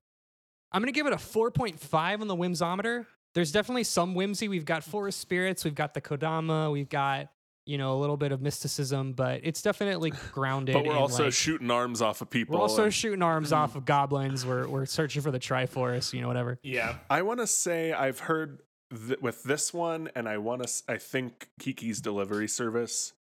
I'm 0.72 0.81
gonna 0.81 0.91
give 0.91 1.05
it 1.07 1.14
a 1.14 1.18
4.5 1.18 2.22
on 2.22 2.27
the 2.27 2.35
whimsometer. 2.35 3.05
There's 3.35 3.51
definitely 3.51 3.84
some 3.84 4.14
whimsy. 4.15 4.47
We've 4.47 4.65
got 4.65 4.84
forest 4.84 5.19
spirits, 5.19 5.64
we've 5.64 5.76
got 5.76 5.93
the 5.93 6.01
Kodama, 6.01 6.72
we've 6.72 6.89
got 6.89 7.30
you 7.65 7.77
know 7.77 7.93
a 7.95 7.99
little 7.99 8.18
bit 8.18 8.31
of 8.31 8.41
mysticism, 8.41 9.14
but 9.14 9.41
it's 9.43 9.61
definitely 9.61 10.11
grounded. 10.34 10.73
But 10.73 10.85
we're 10.85 10.91
in, 10.91 10.97
also 10.97 11.26
like- 11.26 11.34
shooting 11.34 11.72
arms 11.72 12.01
off 12.01 12.22
of 12.22 12.30
people. 12.30 12.55
we're 12.55 12.61
also 12.61 12.84
and- 12.85 12.93
shooting 12.93 13.22
arms 13.23 13.51
off 13.53 13.76
of 13.76 13.85
goblins. 13.85 14.45
We're 14.45 14.68
we're 14.68 14.85
searching 14.85 15.22
for 15.22 15.31
the 15.31 15.39
Triforce, 15.39 16.14
you 16.14 16.22
know, 16.22 16.27
whatever. 16.27 16.60
yeah. 16.64 16.97
I 17.10 17.22
want 17.22 17.39
to 17.39 17.47
say 17.47 17.91
I've 17.93 18.19
heard 18.19 18.60
th- 19.07 19.19
with 19.22 19.43
this 19.43 19.73
one, 19.73 20.10
and 20.15 20.27
I 20.27 20.38
want 20.39 20.68
to. 20.68 20.84
I 20.89 20.97
think 20.97 21.47
Kiki's 21.60 22.01
Delivery 22.01 22.47
Service. 22.47 23.14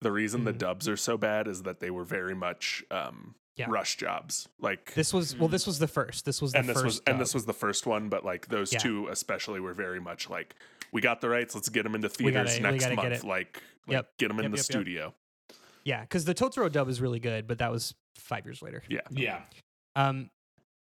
The 0.00 0.12
reason 0.12 0.44
the 0.44 0.52
Mhm. 0.52 0.58
dubs 0.58 0.88
are 0.88 0.96
so 0.96 1.16
bad 1.16 1.48
is 1.48 1.62
that 1.64 1.80
they 1.80 1.90
were 1.90 2.04
very 2.04 2.34
much 2.34 2.84
um, 2.90 3.34
Yeah. 3.56 3.66
rush 3.68 3.96
jobs. 3.96 4.48
Like 4.60 4.94
This 4.94 5.12
was 5.12 5.34
well, 5.36 5.48
this 5.48 5.66
was 5.66 5.78
the 5.80 5.88
first. 5.88 6.24
This 6.24 6.40
was 6.40 6.52
the 6.52 6.58
and 6.58 6.68
this 6.68 6.74
first. 6.76 6.84
was 6.84 7.00
and 7.06 7.20
this 7.20 7.34
was 7.34 7.44
the 7.46 7.52
first 7.54 7.86
one, 7.86 8.08
but 8.08 8.24
like 8.24 8.46
those 8.48 8.72
Yeah. 8.72 8.78
two 8.78 9.08
especially 9.08 9.58
were 9.60 9.74
very 9.74 10.00
much 10.00 10.30
like 10.30 10.54
we 10.92 11.00
got 11.00 11.20
the 11.20 11.28
rights. 11.28 11.54
Let's 11.54 11.68
get 11.68 11.82
them 11.82 11.94
into 11.94 12.08
We 12.22 12.30
gotta- 12.30 12.48
theaters 12.48 12.60
next 12.62 12.84
gotta 12.84 12.96
get 12.96 13.10
month. 13.10 13.24
Like, 13.24 13.62
like 13.86 13.92
Yep. 13.94 14.16
get 14.18 14.28
them 14.28 14.38
in 14.38 14.44
Yep, 14.44 14.52
the 14.52 14.56
yep, 14.58 14.58
yep. 14.58 14.64
studio. 14.64 15.14
Yeah, 15.84 16.00
because 16.02 16.24
the 16.24 16.34
Totoro 16.34 16.70
dub 16.70 16.88
is 16.88 17.00
really 17.00 17.18
good, 17.20 17.46
but 17.46 17.58
that 17.58 17.70
was 17.72 17.94
five 18.16 18.44
years 18.44 18.62
later. 18.62 18.82
Yeah. 18.88 19.00
Yeah. 19.10 19.42
Um, 19.96 20.30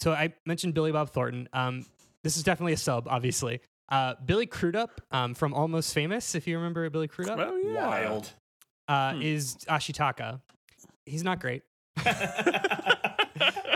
so 0.02 0.12
I 0.12 0.34
mentioned 0.46 0.74
Billy 0.74 0.92
Bob 0.92 1.10
Thornton. 1.12 1.48
Um, 1.54 1.86
this 2.24 2.36
is 2.38 2.44
definitely 2.44 2.74
a 2.74 2.78
sub, 2.78 3.08
obviously. 3.08 3.62
Uh, 3.90 4.16
Billy 4.26 4.46
Crudup 4.48 5.00
um, 5.12 5.34
from 5.36 5.54
Almost 5.54 5.94
Famous, 5.94 6.34
if 6.36 6.48
you 6.48 6.58
remember 6.58 6.90
Billy 6.90 7.08
Crudup, 7.08 7.38
Oh 7.40 7.56
yeah. 7.58 7.88
Wild. 7.88 8.34
Uh, 8.88 9.14
Hmm. 9.14 9.22
is 9.22 9.56
Ashitaka. 9.70 10.42
He's 11.06 11.24
not 11.24 11.40
great. 11.40 11.64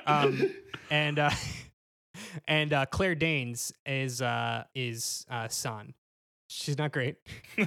Um, 0.06 0.52
and 0.90 1.20
uh, 1.20 1.30
and 2.48 2.74
uh, 2.74 2.86
Claire 2.88 3.14
Danes 3.14 3.72
is 3.86 4.22
uh, 4.24 4.64
is 4.74 5.24
uh, 5.30 5.48
San. 5.50 5.94
She's 6.48 6.78
not 6.80 6.92
great. 6.92 7.18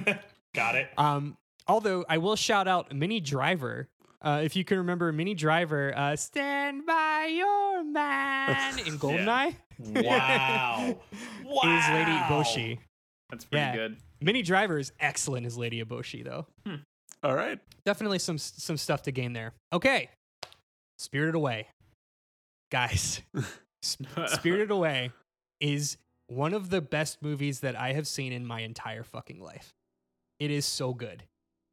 Got 0.53 0.75
it. 0.75 0.89
Um, 0.97 1.37
although 1.67 2.03
I 2.09 2.17
will 2.17 2.35
shout 2.35 2.67
out 2.67 2.93
Minnie 2.93 3.21
Driver. 3.21 3.87
Uh, 4.21 4.41
if 4.43 4.55
you 4.57 4.65
can 4.65 4.79
remember 4.79 5.11
Minnie 5.13 5.35
Driver, 5.35 5.93
uh, 5.95 6.15
stand 6.17 6.85
by 6.85 7.27
your 7.33 7.83
man 7.85 8.79
in 8.79 8.97
Goldeneye 8.99 9.55
Wow. 9.79 10.95
wow. 11.45 11.77
is 11.77 11.89
Lady 11.93 12.11
Eboshi. 12.11 12.77
That's 13.31 13.45
pretty 13.45 13.63
Yeah. 13.65 13.75
good. 13.75 13.97
Minnie 14.21 14.41
Driver 14.41 14.77
is 14.79 14.91
excellent 14.99 15.45
as 15.45 15.57
Lady 15.57 15.81
Eboshi, 15.83 16.23
though. 16.25 16.45
All 17.23 17.35
right. 17.35 17.59
Definitely 17.85 18.19
some 18.19 18.37
some 18.37 18.77
stuff 18.77 19.03
to 19.03 19.11
gain 19.11 19.33
there. 19.33 19.53
Okay, 19.71 20.09
Spirited 20.97 21.35
Away, 21.35 21.67
guys. 22.71 23.21
Sp- 23.83 24.07
Spirited 24.27 24.71
Away 24.71 25.11
is 25.59 25.97
one 26.27 26.53
of 26.53 26.69
the 26.69 26.81
best 26.81 27.21
movies 27.21 27.59
that 27.61 27.75
I 27.75 27.93
have 27.93 28.07
seen 28.07 28.31
in 28.31 28.45
my 28.45 28.61
entire 28.61 29.03
fucking 29.03 29.41
life. 29.41 29.73
It 30.39 30.51
is 30.51 30.65
so 30.65 30.93
good. 30.93 31.23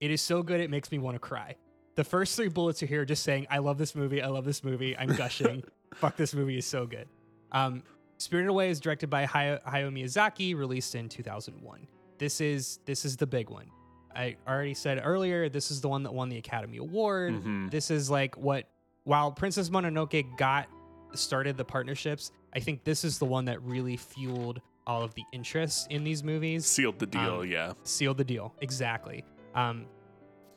It 0.00 0.10
is 0.10 0.20
so 0.20 0.42
good. 0.42 0.60
It 0.60 0.70
makes 0.70 0.90
me 0.90 0.98
want 0.98 1.14
to 1.14 1.18
cry. 1.20 1.56
The 1.96 2.04
first 2.04 2.36
three 2.36 2.48
bullets 2.48 2.82
are 2.82 2.86
here 2.86 3.04
just 3.04 3.22
saying, 3.22 3.46
I 3.50 3.58
love 3.58 3.78
this 3.78 3.94
movie. 3.94 4.22
I 4.22 4.28
love 4.28 4.44
this 4.44 4.64
movie. 4.64 4.96
I'm 4.96 5.14
gushing. 5.14 5.62
Fuck, 5.94 6.16
this 6.16 6.34
movie 6.34 6.58
is 6.58 6.66
so 6.66 6.86
good. 6.86 7.08
Um, 7.52 7.82
Spirited 8.18 8.50
Away 8.50 8.70
is 8.70 8.80
directed 8.80 9.10
by 9.10 9.26
Hayao, 9.26 9.62
Hayao 9.64 9.92
Miyazaki, 9.92 10.56
released 10.56 10.94
in 10.94 11.08
2001. 11.08 11.86
This 12.18 12.40
is 12.40 12.80
this 12.84 13.04
is 13.04 13.16
the 13.16 13.26
big 13.26 13.50
one. 13.50 13.70
I 14.14 14.36
already 14.46 14.74
said 14.74 15.00
earlier, 15.04 15.48
this 15.48 15.70
is 15.70 15.80
the 15.80 15.88
one 15.88 16.02
that 16.04 16.12
won 16.14 16.28
the 16.28 16.38
Academy 16.38 16.78
Award. 16.78 17.34
Mhm. 17.34 17.70
This 17.70 17.90
is 17.90 18.10
like 18.10 18.36
what 18.36 18.68
while 19.04 19.32
Princess 19.32 19.70
Mononoke 19.70 20.36
got 20.36 20.68
started 21.14 21.56
the 21.56 21.64
partnerships, 21.64 22.32
I 22.54 22.60
think 22.60 22.84
this 22.84 23.04
is 23.04 23.18
the 23.18 23.24
one 23.24 23.46
that 23.46 23.62
really 23.62 23.96
fueled 23.96 24.60
all 24.86 25.02
of 25.02 25.14
the 25.14 25.22
interest 25.32 25.90
in 25.90 26.02
these 26.04 26.24
movies 26.24 26.66
Sealed 26.66 26.98
the 26.98 27.06
deal. 27.06 27.40
Um, 27.40 27.46
yeah. 27.48 27.72
sealed 27.84 28.16
the 28.16 28.24
deal 28.24 28.54
exactly 28.60 29.24
um 29.54 29.86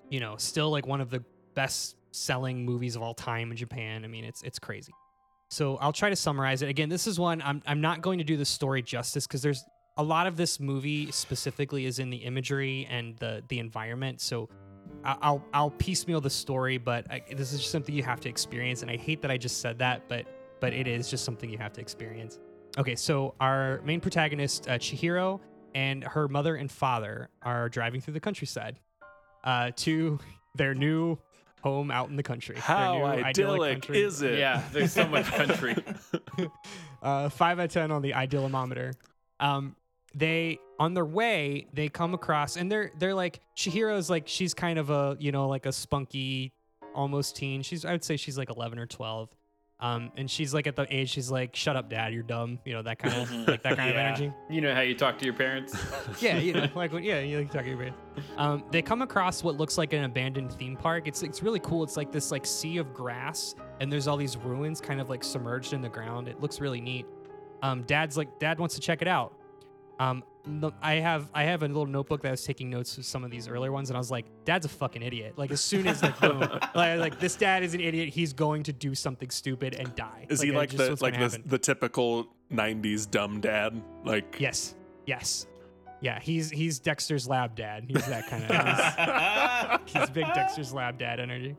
you 0.10 0.20
know 0.20 0.38
still 0.38 0.72
like 0.72 0.88
one 0.88 1.02
of 1.02 1.10
the 1.12 1.24
best 1.56 1.96
selling 2.12 2.66
movies 2.66 2.96
of 2.96 3.02
all 3.04 3.14
time 3.14 3.52
in 3.52 3.58
japan 3.58 4.04
i 4.04 4.08
mean 4.08 4.24
it's 4.24 4.42
it's 4.42 4.58
crazy 4.58 4.94
so 5.50 5.76
i'll 5.78 5.92
try 5.94 6.10
to 6.10 6.16
summarize 6.16 6.62
it 6.64 6.70
again 6.70 6.90
this 6.90 7.06
is 7.06 7.20
one 7.20 7.42
i'm, 7.44 7.62
I'm 7.68 7.82
not 7.82 8.02
going 8.02 8.18
to 8.20 8.24
do 8.24 8.38
the 8.38 8.46
story 8.46 8.82
justice 8.82 9.28
because 9.28 9.42
there's 9.44 9.64
a 9.98 10.04
lot 10.04 10.28
of 10.28 10.38
this 10.38 10.60
movie 10.60 11.12
specifically 11.12 11.86
is 11.86 12.00
in 12.00 12.10
the 12.10 12.18
imagery 12.18 12.88
and 12.90 13.16
the 13.18 13.44
the 13.48 13.60
environment 13.60 14.22
so 14.22 14.50
I'll 15.06 15.44
I'll 15.54 15.72
piecemeal 15.72 16.22
the 16.22 16.30
story, 16.30 16.78
but 16.78 17.10
I, 17.12 17.24
this 17.36 17.52
is 17.52 17.60
just 17.60 17.72
something 17.72 17.94
you 17.94 18.04
have 18.04 18.22
to 18.22 18.30
experience. 18.30 18.82
And 18.82 18.92
I 18.92 18.96
hate 18.96 19.22
that 19.22 19.32
I 19.32 19.38
just 19.38 19.60
said 19.60 19.80
that, 19.80 20.08
but 20.08 20.26
but 20.62 20.74
it 20.74 20.88
is 20.88 21.10
just 21.10 21.26
something 21.26 21.50
you 21.50 21.58
have 21.58 21.74
to 21.74 21.82
experience. 21.82 22.40
Okay, 22.78 22.96
so 22.96 23.36
our 23.40 23.82
main 23.84 24.00
protagonist, 24.00 24.68
uh, 24.70 24.74
Chihiro, 24.74 25.40
and 25.76 26.04
her 26.04 26.28
mother 26.28 26.56
and 26.56 26.72
father 26.72 27.30
are 27.42 27.70
driving 27.70 28.02
through 28.02 28.14
the 28.14 28.20
countryside 28.20 28.80
uh, 29.44 29.72
to 29.76 30.20
their 30.56 30.74
new 30.74 31.18
home 31.62 31.92
out 31.92 32.10
in 32.10 32.16
the 32.16 32.24
country. 32.24 32.56
How 32.58 32.98
new 32.98 33.04
idyllic, 33.04 33.82
country. 33.82 34.02
is 34.02 34.22
it? 34.22 34.40
Yeah, 34.40 34.64
there's 34.72 34.94
so 34.94 35.08
much 35.08 35.26
country. 35.26 35.76
uh, 37.02 37.30
five 37.30 37.60
out 37.60 37.66
of 37.66 37.72
ten 37.72 37.92
on 37.92 38.02
the 38.02 38.12
idealometer. 38.12 38.94
Um, 39.40 39.76
they 40.16 40.60
on 40.80 40.94
their 40.94 41.06
way 41.06 41.68
they 41.74 41.90
come 41.90 42.14
across 42.14 42.56
and 42.58 42.72
they're 42.72 42.92
they're 43.00 43.16
like 43.16 43.40
Chihiro's 43.56 44.10
like 44.10 44.28
she's 44.28 44.54
kind 44.54 44.78
of 44.78 44.90
a 44.90 45.16
you 45.20 45.32
know 45.32 45.48
like 45.48 45.66
a 45.66 45.72
spunky 45.72 46.54
almost 46.94 47.36
teen. 47.36 47.62
She's 47.62 47.86
I 47.86 47.92
would 47.92 48.04
say 48.04 48.18
she's 48.18 48.38
like 48.38 48.50
eleven 48.50 48.80
or 48.80 48.86
twelve. 48.86 49.30
Um, 49.80 50.12
and 50.16 50.32
she's 50.32 50.54
like 50.54 50.66
at 50.66 50.78
the 50.78 50.86
age 50.90 51.10
she's 51.10 51.30
like 51.30 51.58
shut 51.58 51.76
up 51.76 51.90
dad 51.90 52.14
you're 52.14 52.24
dumb 52.24 52.58
you 52.64 52.72
know 52.72 52.84
that 52.84 53.00
kind 53.00 53.16
of 53.16 53.30
like 53.50 53.64
that 53.64 53.76
kind 53.76 53.90
of 53.90 53.96
energy 53.98 54.32
You 54.50 54.62
know 54.62 54.74
how 54.74 54.80
you 54.80 54.96
talk 54.96 55.18
to 55.18 55.26
your 55.26 55.34
parents? 55.34 55.76
yeah, 56.22 56.38
you 56.38 56.54
know, 56.54 56.70
like 56.74 56.94
yeah, 57.02 57.20
you 57.20 57.40
like 57.40 57.52
talking 57.52 57.74
about. 57.74 57.92
Um, 58.38 58.64
they 58.72 58.82
come 58.82 59.02
across 59.02 59.44
what 59.44 59.58
looks 59.58 59.78
like 59.78 59.92
an 59.92 60.06
abandoned 60.06 60.54
theme 60.54 60.78
park. 60.78 61.06
It's 61.08 61.22
it's 61.22 61.44
really 61.44 61.60
cool. 61.60 61.84
It's 61.84 61.98
like 61.98 62.14
this 62.14 62.32
like 62.32 62.46
sea 62.46 62.78
of 62.78 62.94
grass, 62.94 63.56
and 63.82 63.92
there's 63.92 64.08
all 64.08 64.16
these 64.16 64.38
ruins 64.38 64.80
kind 64.80 65.02
of 65.02 65.10
like 65.10 65.24
submerged 65.24 65.74
in 65.74 65.82
the 65.82 65.90
ground. 65.90 66.30
It 66.30 66.40
looks 66.40 66.62
really 66.62 66.80
neat. 66.80 67.06
Um, 67.62 67.82
Dad's 67.84 68.16
like, 68.16 68.40
Dad 68.40 68.60
wants 68.60 68.76
to 68.76 68.82
check 68.82 69.02
it 69.02 69.08
out. 69.08 69.34
Um, 70.00 70.24
I 70.82 70.96
have 70.96 71.30
I 71.34 71.44
have 71.44 71.64
a 71.64 71.68
little 71.68 71.86
notebook 71.86 72.22
that 72.24 72.28
I 72.28 72.32
was 72.32 72.44
taking 72.44 72.70
notes 72.70 72.98
of 72.98 73.06
some 73.06 73.24
of 73.24 73.32
these 73.32 73.48
earlier 73.48 73.72
ones, 73.72 73.90
and 73.90 73.96
I 73.96 74.00
was 74.00 74.12
like, 74.12 74.26
Dad's 74.44 74.66
a 74.66 74.70
fucking 74.70 75.02
idiot. 75.02 75.34
Like 75.38 75.52
as 75.52 75.62
soon 75.62 75.88
as 75.88 76.04
like 76.04 76.20
boom, 76.20 76.40
like, 76.76 77.00
like 77.00 77.20
this 77.20 77.36
dad 77.36 77.64
is 77.64 77.74
an 77.74 77.80
idiot. 77.80 78.10
He's 78.10 78.34
going 78.34 78.64
to 78.64 78.74
do 78.74 78.94
something 78.94 79.30
stupid 79.30 79.76
and 79.76 79.96
die. 79.96 80.26
Is 80.30 80.42
he 80.42 80.52
like 80.52 80.72
the 80.72 80.98
like 81.02 81.18
the, 81.18 81.42
the 81.46 81.58
typical 81.58 82.28
'90s 82.52 83.10
dumb 83.10 83.40
dad? 83.40 83.82
Like 84.04 84.38
Yes. 84.40 84.76
Yes. 85.06 85.48
Yeah, 86.02 86.20
he's 86.20 86.50
he's 86.50 86.80
Dexter's 86.80 87.30
lab 87.30 87.56
dad. 87.56 87.86
He's 87.88 88.06
that 88.08 88.28
kind 88.28 88.44
of 88.44 89.80
he's, 89.88 89.94
he's 90.02 90.10
big 90.10 90.26
Dexter's 90.34 90.74
lab 90.74 90.98
dad 90.98 91.22
energy. 91.22 91.56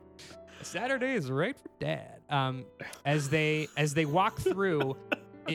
Saturday 0.61 1.15
is 1.15 1.31
right 1.31 1.56
for 1.56 1.70
dad. 1.81 2.20
Um, 2.28 2.66
as 3.06 3.31
they 3.31 3.69
as 3.78 3.94
they 3.94 4.05
walk 4.05 4.39
through, 4.39 4.97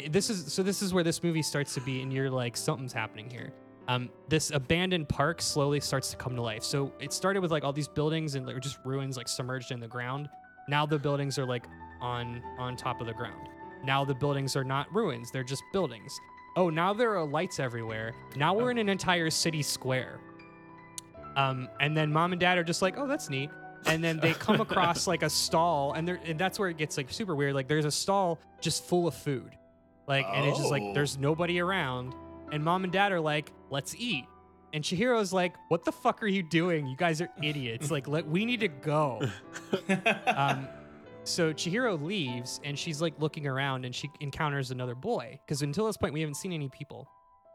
this 0.09 0.29
is 0.29 0.51
so 0.51 0.63
this 0.63 0.81
is 0.81 0.93
where 0.93 1.03
this 1.03 1.23
movie 1.23 1.41
starts 1.41 1.73
to 1.75 1.81
be, 1.81 2.01
and 2.01 2.11
you're 2.13 2.29
like 2.29 2.55
something's 2.57 2.93
happening 2.93 3.29
here. 3.29 3.51
Um, 3.87 4.09
this 4.27 4.51
abandoned 4.51 5.09
park 5.09 5.41
slowly 5.41 5.79
starts 5.79 6.11
to 6.11 6.17
come 6.17 6.35
to 6.35 6.41
life. 6.41 6.63
So 6.63 6.93
it 6.99 7.11
started 7.11 7.41
with 7.41 7.51
like 7.51 7.63
all 7.63 7.73
these 7.73 7.87
buildings 7.87 8.35
and 8.35 8.45
like 8.45 8.59
just 8.59 8.77
ruins 8.85 9.17
like 9.17 9.27
submerged 9.27 9.71
in 9.71 9.79
the 9.79 9.87
ground. 9.87 10.29
Now 10.67 10.85
the 10.85 10.99
buildings 10.99 11.39
are 11.39 11.45
like 11.45 11.65
on 12.01 12.41
on 12.59 12.75
top 12.77 13.01
of 13.01 13.07
the 13.07 13.13
ground. 13.13 13.49
Now 13.83 14.05
the 14.05 14.13
buildings 14.13 14.55
are 14.55 14.63
not 14.63 14.93
ruins; 14.93 15.31
they're 15.31 15.43
just 15.43 15.63
buildings. 15.73 16.19
Oh, 16.55 16.69
now 16.69 16.93
there 16.93 17.15
are 17.17 17.25
lights 17.25 17.59
everywhere. 17.59 18.13
Now 18.35 18.53
we're 18.53 18.71
in 18.71 18.77
an 18.77 18.89
entire 18.89 19.29
city 19.29 19.61
square. 19.61 20.19
Um, 21.35 21.69
and 21.79 21.95
then 21.95 22.11
mom 22.11 22.33
and 22.33 22.39
dad 22.39 22.57
are 22.57 22.63
just 22.63 22.81
like, 22.81 22.97
oh, 22.97 23.07
that's 23.07 23.29
neat. 23.29 23.49
And 23.85 24.03
then 24.03 24.19
they 24.19 24.33
come 24.33 24.59
across 24.67 25.07
like 25.07 25.23
a 25.23 25.29
stall, 25.29 25.93
and 25.93 26.07
there, 26.07 26.19
and 26.25 26.37
that's 26.37 26.59
where 26.59 26.69
it 26.69 26.77
gets 26.77 26.97
like 26.97 27.11
super 27.11 27.35
weird. 27.35 27.53
Like 27.53 27.67
there's 27.67 27.85
a 27.85 27.91
stall 27.91 28.39
just 28.59 28.83
full 28.83 29.07
of 29.07 29.15
food, 29.15 29.51
like, 30.09 30.25
and 30.33 30.45
it's 30.45 30.57
just 30.57 30.69
like 30.71 30.83
Oh. 30.83 30.93
there's 30.93 31.17
nobody 31.17 31.59
around. 31.61 32.13
And 32.51 32.61
mom 32.63 32.83
and 32.83 32.91
dad 32.91 33.11
are 33.13 33.21
like, 33.21 33.53
let's 33.69 33.95
eat. 33.95 34.25
And 34.73 34.83
Chihiro's 34.83 35.31
like, 35.31 35.55
what 35.69 35.85
the 35.85 35.91
fuck 35.91 36.21
are 36.21 36.27
you 36.27 36.43
doing? 36.43 36.85
You 36.87 36.97
guys 36.97 37.21
are 37.21 37.29
idiots. 37.41 37.89
Like, 37.89 38.07
let 38.07 38.27
we 38.27 38.43
need 38.45 38.59
to 38.59 38.67
go. 38.67 39.21
Um, 40.27 40.67
so 41.23 41.53
Chihiro 41.53 42.01
leaves 42.01 42.59
and 42.63 42.77
she's 42.77 43.01
like 43.01 43.13
looking 43.19 43.45
around 43.45 43.85
and 43.85 43.93
she 43.93 44.09
encounters 44.19 44.71
another 44.71 44.95
boy 44.95 45.39
because 45.45 45.61
until 45.61 45.85
this 45.85 45.97
point 45.97 46.13
we 46.13 46.21
haven't 46.21 46.35
seen 46.35 46.53
any 46.53 46.69
people. 46.69 47.07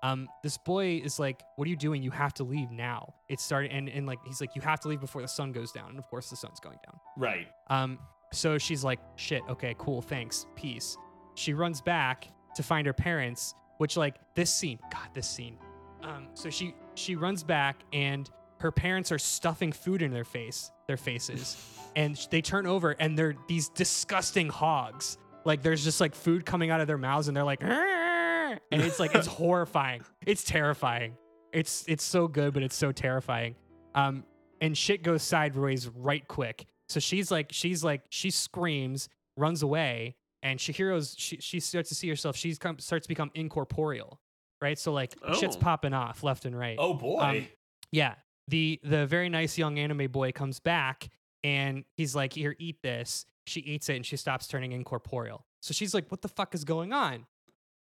Um, 0.02 0.28
this 0.42 0.58
boy 0.58 1.00
is 1.02 1.18
like, 1.18 1.40
"What 1.56 1.64
are 1.66 1.70
you 1.70 1.76
doing? 1.76 2.02
You 2.02 2.10
have 2.10 2.34
to 2.34 2.44
leave 2.44 2.70
now." 2.70 3.14
It's 3.30 3.42
started, 3.42 3.70
and 3.72 3.88
and 3.88 4.06
like 4.06 4.18
he's 4.26 4.38
like, 4.40 4.54
"You 4.54 4.60
have 4.62 4.78
to 4.80 4.88
leave 4.88 5.00
before 5.00 5.22
the 5.22 5.28
sun 5.28 5.50
goes 5.50 5.72
down." 5.72 5.88
And 5.90 5.98
of 5.98 6.06
course, 6.10 6.28
the 6.28 6.36
sun's 6.36 6.60
going 6.60 6.76
down. 6.84 7.00
right. 7.16 7.46
Um, 7.68 7.98
so 8.32 8.58
she's 8.58 8.84
like, 8.84 9.00
"Shit, 9.16 9.42
okay, 9.48 9.74
cool, 9.78 10.02
thanks, 10.02 10.46
peace." 10.56 10.96
She 11.36 11.54
runs 11.54 11.80
back 11.80 12.28
to 12.54 12.62
find 12.62 12.86
her 12.86 12.92
parents, 12.92 13.54
which 13.78 13.96
like 13.96 14.16
this 14.34 14.52
scene, 14.52 14.78
God, 14.92 15.08
this 15.14 15.28
scene. 15.28 15.58
Um, 16.02 16.28
so 16.34 16.50
she 16.50 16.74
she 16.94 17.16
runs 17.16 17.42
back 17.42 17.82
and 17.92 18.30
her 18.60 18.70
parents 18.70 19.10
are 19.12 19.18
stuffing 19.18 19.72
food 19.72 20.02
in 20.02 20.12
their 20.12 20.24
face, 20.24 20.70
their 20.86 20.96
faces, 20.96 21.56
and 21.96 22.16
they 22.30 22.40
turn 22.40 22.66
over 22.66 22.92
and 22.92 23.18
they're 23.18 23.34
these 23.48 23.68
disgusting 23.70 24.48
hogs. 24.48 25.18
Like 25.44 25.62
there's 25.62 25.84
just 25.84 26.00
like 26.00 26.14
food 26.14 26.46
coming 26.46 26.70
out 26.70 26.80
of 26.80 26.86
their 26.86 26.98
mouths 26.98 27.28
and 27.28 27.36
they're 27.36 27.44
like, 27.44 27.62
"Arr!" 27.62 28.58
and 28.70 28.82
it's 28.82 28.98
like 28.98 29.14
it's 29.14 29.26
horrifying. 29.40 30.02
It's 30.26 30.44
terrifying. 30.44 31.16
It's 31.52 31.84
it's 31.86 32.04
so 32.04 32.28
good, 32.28 32.54
but 32.54 32.62
it's 32.62 32.76
so 32.76 32.92
terrifying. 32.92 33.54
Um, 33.94 34.24
and 34.60 34.76
shit 34.76 35.02
goes 35.02 35.22
sideways 35.22 35.88
right 35.88 36.26
quick. 36.26 36.66
So 36.88 37.00
she's 37.00 37.30
like, 37.30 37.48
she's 37.50 37.82
like, 37.82 38.02
she 38.10 38.30
screams, 38.30 39.08
runs 39.36 39.62
away, 39.62 40.16
and 40.44 40.60
Chihiro's 40.60 41.16
she 41.18 41.38
she 41.38 41.58
starts 41.58 41.88
to 41.88 41.94
see 41.96 42.08
herself. 42.08 42.36
She's 42.36 42.58
come 42.58 42.78
starts 42.78 43.06
to 43.06 43.08
become 43.08 43.32
incorporeal, 43.34 44.20
right? 44.60 44.78
So 44.78 44.92
like 44.92 45.14
shit's 45.40 45.56
Oh. 45.56 45.60
popping 45.60 45.92
off 45.94 46.22
left 46.22 46.44
and 46.44 46.56
right. 46.56 46.76
Oh 46.78 46.94
boy. 46.94 47.18
Um, 47.20 47.46
Yeah. 47.90 48.14
The 48.48 48.78
the 48.84 49.06
very 49.06 49.28
nice 49.28 49.58
young 49.58 49.78
anime 49.78 50.10
boy 50.12 50.30
comes 50.30 50.60
back 50.60 51.08
and 51.42 51.84
he's 51.96 52.14
like, 52.14 52.34
Here, 52.34 52.54
eat 52.60 52.76
this. 52.82 53.26
She 53.46 53.60
eats 53.60 53.88
it 53.88 53.96
and 53.96 54.06
she 54.06 54.16
stops 54.16 54.46
turning 54.46 54.72
incorporeal. 54.72 55.44
So 55.62 55.72
she's 55.72 55.94
like, 55.94 56.08
What 56.10 56.22
the 56.22 56.28
fuck 56.28 56.54
is 56.54 56.62
going 56.64 56.92
on? 56.92 57.26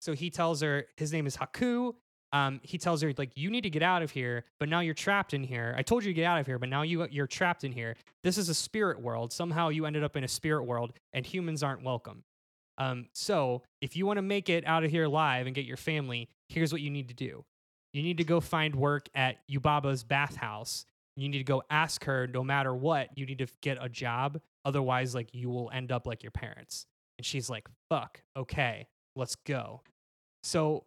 So 0.01 0.13
he 0.13 0.29
tells 0.29 0.61
her 0.61 0.85
his 0.97 1.11
name 1.13 1.27
is 1.27 1.37
Haku 1.37 1.93
um, 2.33 2.59
he 2.63 2.77
tells 2.77 3.01
her 3.01 3.13
like, 3.17 3.31
"You 3.37 3.49
need 3.49 3.61
to 3.61 3.69
get 3.69 3.81
out 3.81 4.01
of 4.01 4.11
here, 4.11 4.43
but 4.59 4.67
now 4.67 4.81
you're 4.81 4.93
trapped 4.93 5.33
in 5.33 5.41
here. 5.41 5.73
I 5.77 5.83
told 5.83 6.03
you 6.03 6.09
to 6.09 6.13
get 6.13 6.25
out 6.25 6.37
of 6.37 6.45
here, 6.45 6.59
but 6.59 6.67
now 6.67 6.81
you 6.81 7.07
you're 7.09 7.27
trapped 7.27 7.63
in 7.63 7.71
here. 7.71 7.95
This 8.23 8.37
is 8.37 8.49
a 8.49 8.53
spirit 8.53 8.99
world. 8.99 9.31
Somehow 9.31 9.69
you 9.69 9.85
ended 9.85 10.03
up 10.03 10.17
in 10.17 10.23
a 10.25 10.27
spirit 10.27 10.63
world, 10.63 10.91
and 11.13 11.25
humans 11.25 11.63
aren't 11.63 11.81
welcome. 11.83 12.23
Um, 12.77 13.07
so 13.13 13.63
if 13.81 13.95
you 13.95 14.05
want 14.05 14.17
to 14.17 14.21
make 14.21 14.49
it 14.49 14.65
out 14.67 14.83
of 14.83 14.91
here 14.91 15.05
alive 15.05 15.45
and 15.45 15.55
get 15.55 15.65
your 15.65 15.77
family, 15.77 16.29
here's 16.49 16.71
what 16.71 16.81
you 16.81 16.89
need 16.89 17.07
to 17.07 17.13
do. 17.13 17.45
You 17.93 18.03
need 18.03 18.17
to 18.17 18.25
go 18.25 18.41
find 18.41 18.75
work 18.75 19.07
at 19.15 19.37
Yubaba's 19.49 20.03
bathhouse. 20.03 20.85
You 21.15 21.29
need 21.29 21.37
to 21.37 21.45
go 21.45 21.63
ask 21.69 22.03
her, 22.03 22.27
no 22.27 22.43
matter 22.43 22.75
what, 22.75 23.09
you 23.15 23.25
need 23.25 23.37
to 23.37 23.47
get 23.61 23.77
a 23.79 23.87
job. 23.87 24.41
Otherwise, 24.65 25.15
like 25.15 25.29
you 25.33 25.49
will 25.49 25.71
end 25.73 25.91
up 25.91 26.05
like 26.05 26.21
your 26.21 26.31
parents. 26.31 26.85
And 27.17 27.25
she's 27.25 27.49
like, 27.49 27.69
fuck, 27.89 28.21
okay, 28.35 28.87
let's 29.15 29.35
go. 29.35 29.81
So 30.43 30.83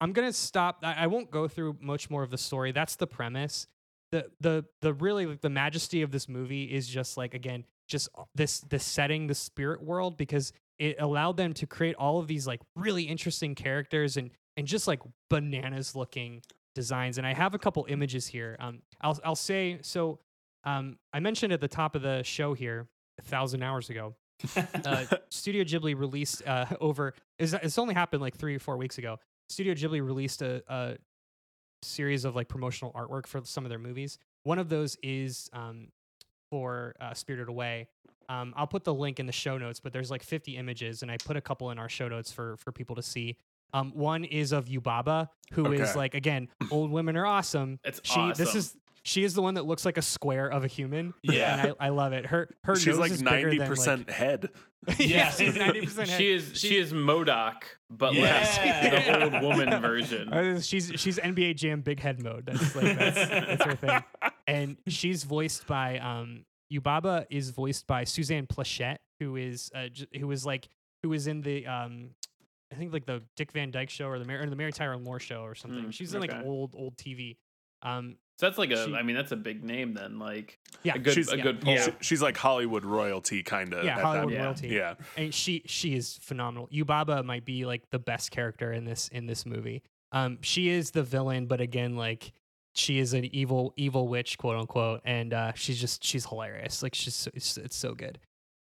I'm 0.00 0.12
gonna 0.12 0.32
stop. 0.32 0.78
I, 0.82 0.94
I 0.94 1.06
won't 1.08 1.30
go 1.30 1.48
through 1.48 1.78
much 1.80 2.08
more 2.10 2.22
of 2.22 2.30
the 2.30 2.38
story. 2.38 2.70
That's 2.70 2.96
the 2.96 3.06
premise. 3.06 3.66
The 4.12 4.30
the 4.40 4.64
the 4.80 4.92
really 4.92 5.26
like, 5.26 5.40
the 5.40 5.50
majesty 5.50 6.02
of 6.02 6.12
this 6.12 6.28
movie 6.28 6.64
is 6.64 6.86
just 6.86 7.16
like 7.16 7.34
again, 7.34 7.64
just 7.88 8.08
this 8.34 8.60
this 8.60 8.84
setting, 8.84 9.26
the 9.26 9.34
spirit 9.34 9.82
world, 9.82 10.16
because 10.16 10.52
it 10.78 10.96
allowed 10.98 11.36
them 11.36 11.52
to 11.54 11.66
create 11.66 11.94
all 11.96 12.18
of 12.18 12.26
these 12.26 12.46
like 12.46 12.60
really 12.76 13.04
interesting 13.04 13.54
characters 13.54 14.16
and 14.16 14.30
and 14.56 14.66
just 14.66 14.86
like 14.86 15.00
bananas 15.30 15.96
looking 15.96 16.42
designs. 16.74 17.18
And 17.18 17.26
I 17.26 17.34
have 17.34 17.54
a 17.54 17.58
couple 17.58 17.86
images 17.88 18.26
here. 18.26 18.56
Um, 18.60 18.82
I'll 19.00 19.18
I'll 19.24 19.36
say 19.36 19.78
so. 19.82 20.18
Um, 20.64 20.98
I 21.12 21.20
mentioned 21.20 21.52
at 21.52 21.60
the 21.60 21.68
top 21.68 21.94
of 21.94 22.02
the 22.02 22.22
show 22.22 22.54
here 22.54 22.88
a 23.18 23.22
thousand 23.22 23.62
hours 23.62 23.90
ago. 23.90 24.14
uh, 24.84 25.04
Studio 25.30 25.62
Ghibli 25.62 25.98
released 25.98 26.46
uh, 26.46 26.66
over. 26.80 27.14
It's, 27.38 27.52
it's 27.52 27.78
only 27.78 27.94
happened 27.94 28.22
like 28.22 28.36
three 28.36 28.56
or 28.56 28.58
four 28.58 28.76
weeks 28.76 28.98
ago. 28.98 29.18
Studio 29.48 29.74
Ghibli 29.74 30.04
released 30.04 30.42
a, 30.42 30.62
a 30.68 30.96
series 31.82 32.24
of 32.24 32.34
like 32.34 32.48
promotional 32.48 32.92
artwork 32.92 33.26
for 33.26 33.42
some 33.44 33.64
of 33.64 33.68
their 33.68 33.78
movies. 33.78 34.18
One 34.42 34.58
of 34.58 34.68
those 34.68 34.96
is 35.02 35.48
um, 35.52 35.88
for 36.54 36.94
uh, 37.00 37.12
Spirited 37.12 37.48
Away. 37.48 37.88
Um, 38.28 38.54
I'll 38.56 38.68
put 38.68 38.84
the 38.84 38.94
link 38.94 39.18
in 39.18 39.26
the 39.26 39.32
show 39.32 39.58
notes, 39.58 39.80
but 39.80 39.92
there's 39.92 40.08
like 40.08 40.22
50 40.22 40.56
images, 40.56 41.02
and 41.02 41.10
I 41.10 41.16
put 41.16 41.36
a 41.36 41.40
couple 41.40 41.72
in 41.72 41.80
our 41.80 41.88
show 41.88 42.06
notes 42.06 42.30
for 42.30 42.56
for 42.58 42.70
people 42.70 42.94
to 42.94 43.02
see. 43.02 43.36
Um, 43.72 43.90
one 43.92 44.22
is 44.22 44.52
of 44.52 44.66
Yubaba, 44.66 45.30
who 45.52 45.72
is 45.72 45.80
Okay. 45.80 45.98
like 45.98 46.14
again, 46.14 46.46
old 46.70 46.92
women 46.92 47.16
are 47.16 47.26
awesome. 47.26 47.80
It's 47.82 48.00
she 48.04 48.20
this 48.36 48.54
is 48.54 48.76
she 49.04 49.22
is 49.22 49.34
the 49.34 49.42
one 49.42 49.54
that 49.54 49.66
looks 49.66 49.84
like 49.84 49.96
a 49.98 50.02
square 50.02 50.48
of 50.48 50.64
a 50.64 50.66
human. 50.66 51.14
Yeah. 51.22 51.60
and 51.66 51.74
I, 51.80 51.86
I 51.86 51.88
love 51.90 52.12
it. 52.12 52.26
Her 52.26 52.48
her 52.64 52.74
She's 52.74 52.86
nose 52.86 52.98
like 52.98 53.12
is 53.12 53.22
bigger 53.22 53.50
than, 53.50 53.58
ninety 53.58 53.68
percent 53.70 54.10
head. 54.10 54.48
Like, 54.86 54.98
yeah, 54.98 55.06
Yeah. 55.06 55.30
she's 55.30 55.54
ninety 55.56 55.82
percent. 55.82 56.08
Head. 56.08 56.18
She 56.18 56.32
is 56.32 56.52
she 56.54 56.76
is 56.78 56.92
MODOK, 56.92 57.62
but 57.90 58.14
Yeah. 58.14 58.82
like 58.82 59.30
the 59.32 59.34
old 59.40 59.42
woman 59.58 59.80
version. 59.82 60.60
She's 60.62 60.90
she's 60.96 61.18
NBA 61.18 61.56
Jam 61.56 61.82
big 61.82 62.00
head 62.00 62.22
mode. 62.22 62.46
That's 62.46 62.74
like 62.74 62.98
that's, 62.98 63.28
that's 63.30 63.64
her 63.64 63.76
thing. 63.76 64.04
And 64.46 64.76
she's 64.88 65.24
voiced 65.24 65.66
by 65.66 65.98
um 65.98 66.44
Yubaba 66.72 67.26
is 67.30 67.50
voiced 67.50 67.86
by 67.86 68.04
Suzanne 68.04 68.46
Pleshette, 68.46 68.96
who 69.20 69.36
is 69.36 69.70
uh, 69.74 69.88
j- 69.88 70.06
who 70.18 70.26
was 70.26 70.44
like 70.46 70.68
who 71.02 71.10
was 71.10 71.26
in 71.26 71.40
the 71.42 71.66
um 71.66 72.10
I 72.72 72.76
think 72.76 72.92
like 72.92 73.04
the 73.06 73.22
Dick 73.36 73.52
Van 73.52 73.70
Dyke 73.70 73.90
show 73.90 74.06
or 74.06 74.18
the 74.18 74.24
Mary, 74.24 74.44
or 74.44 74.50
the 74.50 74.56
Mary 74.56 74.72
Tyler 74.72 74.98
Moore 74.98 75.20
show 75.20 75.42
or 75.42 75.54
something. 75.54 75.84
Mm, 75.84 75.92
she's 75.92 76.14
in 76.14 76.20
like 76.20 76.34
old 76.44 76.74
old 76.76 76.96
TV. 76.96 77.36
Um 77.82 78.16
So 78.38 78.46
that's 78.46 78.58
like 78.58 78.70
a. 78.70 78.80
I 78.82 78.84
She- 78.86 79.02
mean, 79.04 79.14
that's 79.16 79.32
a 79.32 79.36
big 79.36 79.62
name 79.64 79.94
then. 79.94 80.18
Like 80.18 80.58
yeah, 80.82 80.94
a 80.96 80.98
good 80.98 81.14
She's- 81.14 81.30
a 81.32 81.36
yeah. 81.36 81.42
good 81.42 81.60
pull. 81.60 81.76
She- 81.76 81.92
She's 82.00 82.22
like 82.22 82.36
Hollywood 82.36 82.84
royalty, 82.84 83.42
kind 83.42 83.72
of. 83.72 83.84
yeah, 83.84 84.00
Hollywood 84.00 84.32
yeah. 84.32 84.42
royalty. 84.42 84.68
Yeah. 84.68 84.94
and 85.16 85.32
she 85.32 85.62
she 85.66 85.94
is 85.94 86.18
phenomenal. 86.20 86.68
Yubaba 86.72 87.24
might 87.24 87.44
be 87.44 87.64
like 87.64 87.88
the 87.90 87.98
best 87.98 88.30
character 88.30 88.72
in 88.72 88.84
this 88.84 89.08
in 89.08 89.26
this 89.26 89.46
movie. 89.46 89.82
Um, 90.12 90.38
she 90.42 90.68
is 90.68 90.90
the 90.92 91.02
villain, 91.02 91.46
but 91.46 91.60
again, 91.60 91.96
like 91.96 92.32
she 92.74 92.98
is 92.98 93.14
an 93.14 93.24
evil 93.26 93.72
evil 93.76 94.08
witch, 94.08 94.36
quote 94.36 94.58
unquote, 94.58 95.00
and 95.04 95.32
uh, 95.32 95.52
she's 95.54 95.80
just 95.80 96.02
she's 96.04 96.26
hilarious. 96.26 96.82
Like 96.82 96.94
she's 96.94 97.14
so, 97.14 97.30
it's, 97.34 97.56
it's 97.56 97.76
so 97.76 97.94
good. 97.94 98.18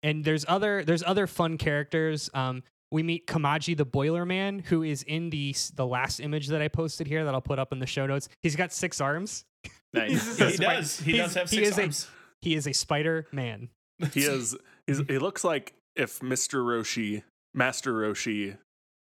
And 0.03 0.23
there's 0.23 0.45
other 0.47 0.85
there's 0.85 1.03
other 1.03 1.27
fun 1.27 1.57
characters. 1.57 2.29
Um, 2.33 2.63
we 2.89 3.03
meet 3.03 3.27
Kamaji 3.27 3.75
the 3.75 3.83
Boiler 3.83 4.23
Man, 4.25 4.59
who 4.59 4.81
is 4.83 5.03
in 5.03 5.29
the 5.29 5.53
the 5.75 5.85
last 5.85 6.21
image 6.21 6.47
that 6.47 6.61
I 6.61 6.69
posted 6.69 7.05
here 7.07 7.25
that 7.25 7.33
I'll 7.33 7.41
put 7.41 7.59
up 7.59 7.73
in 7.73 7.79
the 7.79 7.85
show 7.85 8.05
notes. 8.05 8.29
He's 8.43 8.55
got 8.55 8.71
six 8.71 9.01
arms. 9.01 9.43
Nice. 9.93 10.11
He's 10.11 10.37
he 10.37 10.51
spider- 10.57 10.75
does. 10.81 10.99
He 10.99 11.11
he's- 11.13 11.25
does 11.25 11.33
have 11.35 11.49
six 11.49 11.59
he 11.67 11.73
six 11.73 11.77
is 11.97 12.03
a- 12.03 12.07
He 12.41 12.55
is 12.55 12.67
a 12.67 12.73
Spider 12.73 13.27
Man. 13.31 13.69
He 14.13 14.21
is. 14.25 14.55
He's, 14.85 14.99
he 15.07 15.17
looks 15.17 15.43
like 15.43 15.73
if 15.95 16.19
Mr. 16.19 16.59
Roshi, 16.63 17.23
Master 17.53 17.93
Roshi, 17.93 18.57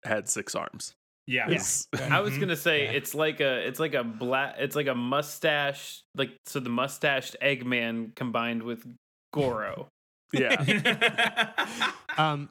had 0.05 0.29
six 0.29 0.55
arms. 0.55 0.95
yeah. 1.27 1.49
Yeah. 1.49 1.57
Is- 1.57 1.89
I 2.11 2.21
was 2.21 2.35
Mhm. 2.35 2.41
gonna 2.41 2.57
say 2.57 2.85
Yeah. 2.85 2.91
it's 2.93 3.15
like 3.15 3.41
a 3.41 3.67
it's 3.67 3.81
like 3.81 3.95
a 3.95 4.05
black 4.05 4.57
it's 4.59 4.77
like 4.77 4.87
a 4.87 4.95
mustache 4.95 6.03
like 6.15 6.31
so 6.47 6.61
the 6.61 6.69
mustached 6.71 7.37
Eggman 7.43 8.15
combined 8.15 8.63
with 8.63 8.87
Goro. 9.33 9.89
yeah. 10.33 11.53
um, 12.19 12.51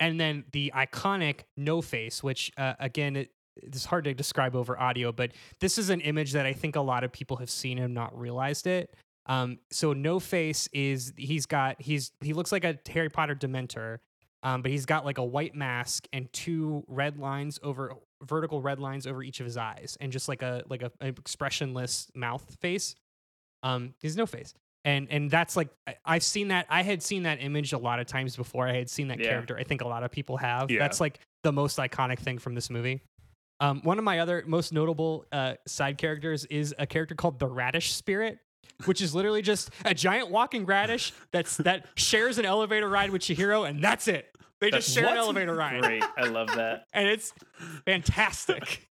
and 0.00 0.18
then 0.20 0.44
the 0.52 0.72
iconic 0.74 1.40
no 1.56 1.80
face, 1.82 2.22
which 2.22 2.52
uh, 2.56 2.74
again, 2.78 3.16
it, 3.16 3.30
it's 3.56 3.84
hard 3.84 4.04
to 4.04 4.14
describe 4.14 4.56
over 4.56 4.78
audio, 4.78 5.12
but 5.12 5.32
this 5.60 5.78
is 5.78 5.90
an 5.90 6.00
image 6.00 6.32
that 6.32 6.46
I 6.46 6.52
think 6.52 6.76
a 6.76 6.80
lot 6.80 7.04
of 7.04 7.12
people 7.12 7.36
have 7.38 7.50
seen 7.50 7.78
and 7.78 7.94
not 7.94 8.18
realized 8.18 8.66
it. 8.66 8.94
Um, 9.26 9.58
so 9.70 9.92
no 9.92 10.20
face 10.20 10.68
is 10.72 11.12
he's 11.16 11.46
got 11.46 11.80
he's 11.80 12.12
he 12.20 12.32
looks 12.32 12.52
like 12.52 12.64
a 12.64 12.78
Harry 12.90 13.08
Potter 13.08 13.34
Dementor, 13.34 13.98
um, 14.42 14.60
but 14.62 14.70
he's 14.70 14.86
got 14.86 15.04
like 15.04 15.18
a 15.18 15.24
white 15.24 15.54
mask 15.54 16.06
and 16.12 16.30
two 16.32 16.84
red 16.88 17.18
lines 17.18 17.58
over 17.62 17.94
vertical 18.22 18.60
red 18.60 18.78
lines 18.78 19.06
over 19.06 19.22
each 19.22 19.40
of 19.40 19.46
his 19.46 19.56
eyes, 19.56 19.96
and 20.00 20.12
just 20.12 20.28
like 20.28 20.42
a 20.42 20.62
like 20.68 20.82
a, 20.82 20.90
an 21.00 21.08
expressionless 21.08 22.08
mouth 22.14 22.56
face. 22.60 22.94
Um, 23.62 23.94
he's 24.00 24.14
no 24.16 24.26
face 24.26 24.52
and 24.84 25.08
and 25.10 25.30
that's 25.30 25.56
like 25.56 25.68
I've 26.04 26.22
seen 26.22 26.48
that 26.48 26.66
I 26.68 26.82
had 26.82 27.02
seen 27.02 27.22
that 27.22 27.42
image 27.42 27.72
a 27.72 27.78
lot 27.78 28.00
of 28.00 28.06
times 28.06 28.36
before. 28.36 28.68
I 28.68 28.74
had 28.74 28.90
seen 28.90 29.08
that 29.08 29.18
Yeah. 29.18 29.30
character. 29.30 29.56
I 29.56 29.64
think 29.64 29.80
a 29.80 29.88
lot 29.88 30.02
of 30.02 30.10
people 30.10 30.36
have. 30.36 30.70
Yeah. 30.70 30.78
That's 30.80 31.00
like 31.00 31.18
the 31.42 31.52
most 31.52 31.78
iconic 31.78 32.18
thing 32.18 32.38
from 32.38 32.54
this 32.54 32.70
movie. 32.70 33.02
Um, 33.64 33.80
one 33.82 33.98
of 33.98 34.04
my 34.04 34.18
other 34.18 34.44
most 34.46 34.72
notable 34.72 35.24
uh, 35.32 35.54
side 35.66 35.96
characters 35.98 36.44
is 36.46 36.74
a 36.78 36.86
character 36.86 37.14
called 37.14 37.38
the 37.38 37.46
Radish 37.46 37.92
Spirit, 37.92 38.38
which 38.84 39.00
is 39.00 39.14
literally 39.14 39.40
just 39.42 39.70
a 39.84 39.94
giant 39.94 40.30
walking 40.30 40.66
radish 40.66 41.12
that's 41.32 41.56
that 41.58 41.86
shares 41.96 42.36
an 42.38 42.44
elevator 42.44 42.88
ride 42.88 43.10
with 43.10 43.22
Chihiro, 43.22 43.68
and 43.68 43.82
that's 43.82 44.06
it. 44.08 44.26
They 44.60 44.70
just 44.70 44.90
share 44.90 45.06
an 45.08 45.16
elevator 45.16 45.54
ride, 45.54 45.82
Great, 45.82 46.04
I 46.16 46.24
love 46.26 46.48
that. 46.56 46.84
and 46.92 47.08
it's 47.08 47.32
fantastic. 47.86 48.88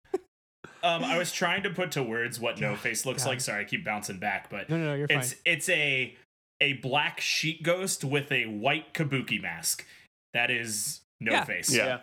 Um, 0.83 1.03
I 1.03 1.17
was 1.17 1.31
trying 1.31 1.63
to 1.63 1.69
put 1.69 1.91
to 1.93 2.03
words 2.03 2.39
what 2.39 2.59
No 2.59 2.75
Face 2.75 3.05
looks 3.05 3.23
God. 3.23 3.29
like. 3.29 3.41
Sorry, 3.41 3.61
I 3.61 3.63
keep 3.65 3.85
bouncing 3.85 4.17
back, 4.19 4.49
but 4.49 4.69
No, 4.69 4.77
no, 4.77 4.85
no, 4.85 4.93
you're 4.95 5.07
fine. 5.07 5.19
it's 5.19 5.35
it's 5.45 5.69
a 5.69 6.15
a 6.61 6.73
black 6.73 7.19
sheet 7.21 7.63
ghost 7.63 8.03
with 8.03 8.31
a 8.31 8.45
white 8.45 8.93
kabuki 8.93 9.41
mask. 9.41 9.85
That 10.33 10.49
is 10.51 11.01
No 11.19 11.31
Yeah. 11.33 11.43
Face. 11.45 11.73
Yeah. 11.73 11.99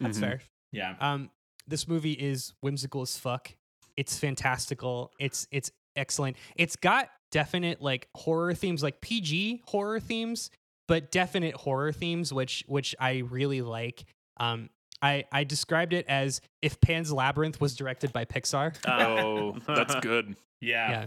That's 0.00 0.18
Mhm. 0.18 0.20
fair. 0.20 0.40
Yeah. 0.72 0.94
Um, 1.00 1.30
this 1.70 1.88
movie 1.88 2.12
is 2.12 2.52
whimsical 2.60 3.02
as 3.02 3.16
fuck. 3.16 3.52
It's 3.96 4.18
fantastical. 4.18 5.12
It's 5.18 5.46
it's 5.50 5.70
excellent. 5.96 6.36
It's 6.56 6.76
got 6.76 7.08
definite 7.30 7.80
like 7.80 8.08
horror 8.14 8.54
themes, 8.54 8.82
like 8.82 9.00
PG 9.00 9.62
horror 9.66 10.00
themes, 10.00 10.50
but 10.88 11.10
definite 11.10 11.54
horror 11.54 11.92
themes, 11.92 12.32
which 12.32 12.64
which 12.66 12.94
I 12.98 13.18
really 13.30 13.62
like. 13.62 14.04
Um, 14.38 14.70
I 15.00 15.24
I 15.32 15.44
described 15.44 15.92
it 15.92 16.06
as 16.08 16.40
if 16.62 16.80
Pan's 16.80 17.12
Labyrinth 17.12 17.60
was 17.60 17.74
directed 17.76 18.12
by 18.12 18.24
Pixar. 18.24 18.74
Oh, 18.86 19.56
that's 19.74 19.94
good. 19.96 20.36
Yeah. 20.60 20.90
Yeah. 20.90 21.06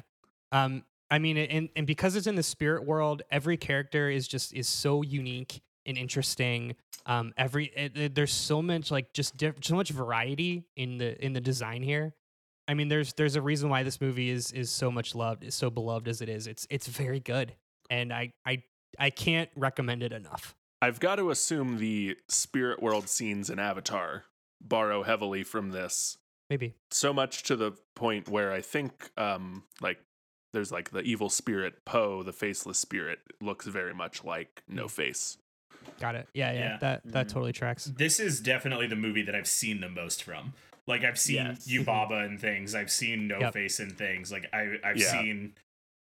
Um, 0.51 0.83
I 1.11 1.19
mean, 1.19 1.37
and 1.37 1.69
and 1.75 1.85
because 1.85 2.15
it's 2.15 2.27
in 2.27 2.35
the 2.35 2.43
spirit 2.43 2.85
world, 2.85 3.21
every 3.29 3.57
character 3.57 4.09
is 4.09 4.27
just 4.27 4.53
is 4.53 4.67
so 4.67 5.01
unique 5.01 5.61
and 5.85 5.97
interesting. 5.97 6.75
Um, 7.05 7.33
every 7.37 7.65
it, 7.75 7.97
it- 7.97 8.15
there's 8.15 8.33
so 8.33 8.61
much 8.61 8.91
like 8.91 9.13
just 9.13 9.37
diff- 9.37 9.55
so 9.63 9.75
much 9.75 9.89
variety 9.89 10.63
in 10.75 10.97
the 10.97 11.23
in 11.23 11.33
the 11.33 11.41
design 11.41 11.83
here. 11.83 12.13
I 12.67 12.73
mean, 12.75 12.87
there's 12.87 13.13
there's 13.13 13.35
a 13.35 13.41
reason 13.41 13.69
why 13.69 13.83
this 13.83 13.99
movie 13.99 14.29
is 14.29 14.51
is 14.51 14.69
so 14.71 14.89
much 14.91 15.15
loved, 15.15 15.43
is 15.43 15.55
so 15.55 15.69
beloved 15.69 16.07
as 16.07 16.21
it 16.21 16.29
is. 16.29 16.47
It's 16.47 16.65
it's 16.69 16.87
very 16.87 17.19
good, 17.19 17.53
and 17.89 18.13
I 18.13 18.31
I 18.45 18.63
I 18.97 19.09
can't 19.09 19.49
recommend 19.55 20.01
it 20.03 20.13
enough. 20.13 20.55
I've 20.81 20.99
got 20.99 21.15
to 21.15 21.29
assume 21.29 21.77
the 21.77 22.17
spirit 22.29 22.81
world 22.81 23.07
scenes 23.09 23.49
in 23.49 23.57
Avatar 23.59 24.23
borrow 24.61 25.03
heavily 25.03 25.43
from 25.43 25.71
this. 25.71 26.17
Maybe. 26.49 26.73
So 26.91 27.13
much 27.13 27.43
to 27.43 27.55
the 27.55 27.73
point 27.95 28.29
where 28.29 28.51
I 28.53 28.61
think 28.61 29.09
um 29.17 29.63
like 29.81 29.99
there's 30.53 30.71
like 30.71 30.91
the 30.91 31.01
evil 31.01 31.29
spirit 31.29 31.83
Poe, 31.85 32.21
the 32.23 32.31
faceless 32.33 32.77
spirit, 32.79 33.19
looks 33.41 33.65
very 33.65 33.93
much 33.93 34.23
like 34.23 34.61
No 34.69 34.87
Face. 34.87 35.37
Got 35.99 36.15
it. 36.15 36.27
Yeah, 36.33 36.51
yeah. 36.51 36.59
Yeah. 36.59 36.77
That 36.77 37.01
that 37.05 37.27
Mhm. 37.27 37.29
totally 37.31 37.53
tracks. 37.53 37.85
This 37.85 38.19
is 38.19 38.39
definitely 38.39 38.87
the 38.87 38.95
movie 38.95 39.21
that 39.23 39.35
I've 39.35 39.47
seen 39.47 39.81
the 39.81 39.89
most 39.89 40.23
from. 40.23 40.53
Like 40.87 41.03
I've 41.03 41.19
seen 41.19 41.35
Yes. 41.37 41.67
Yubaba 41.67 42.25
and 42.25 42.39
things. 42.39 42.75
I've 42.75 42.91
seen 42.91 43.27
No 43.27 43.39
Yep. 43.39 43.53
Face 43.53 43.79
and 43.79 43.97
things. 43.97 44.31
Like 44.31 44.47
I 44.53 44.77
I've 44.83 44.97
Yeah. 44.97 45.11
seen 45.11 45.53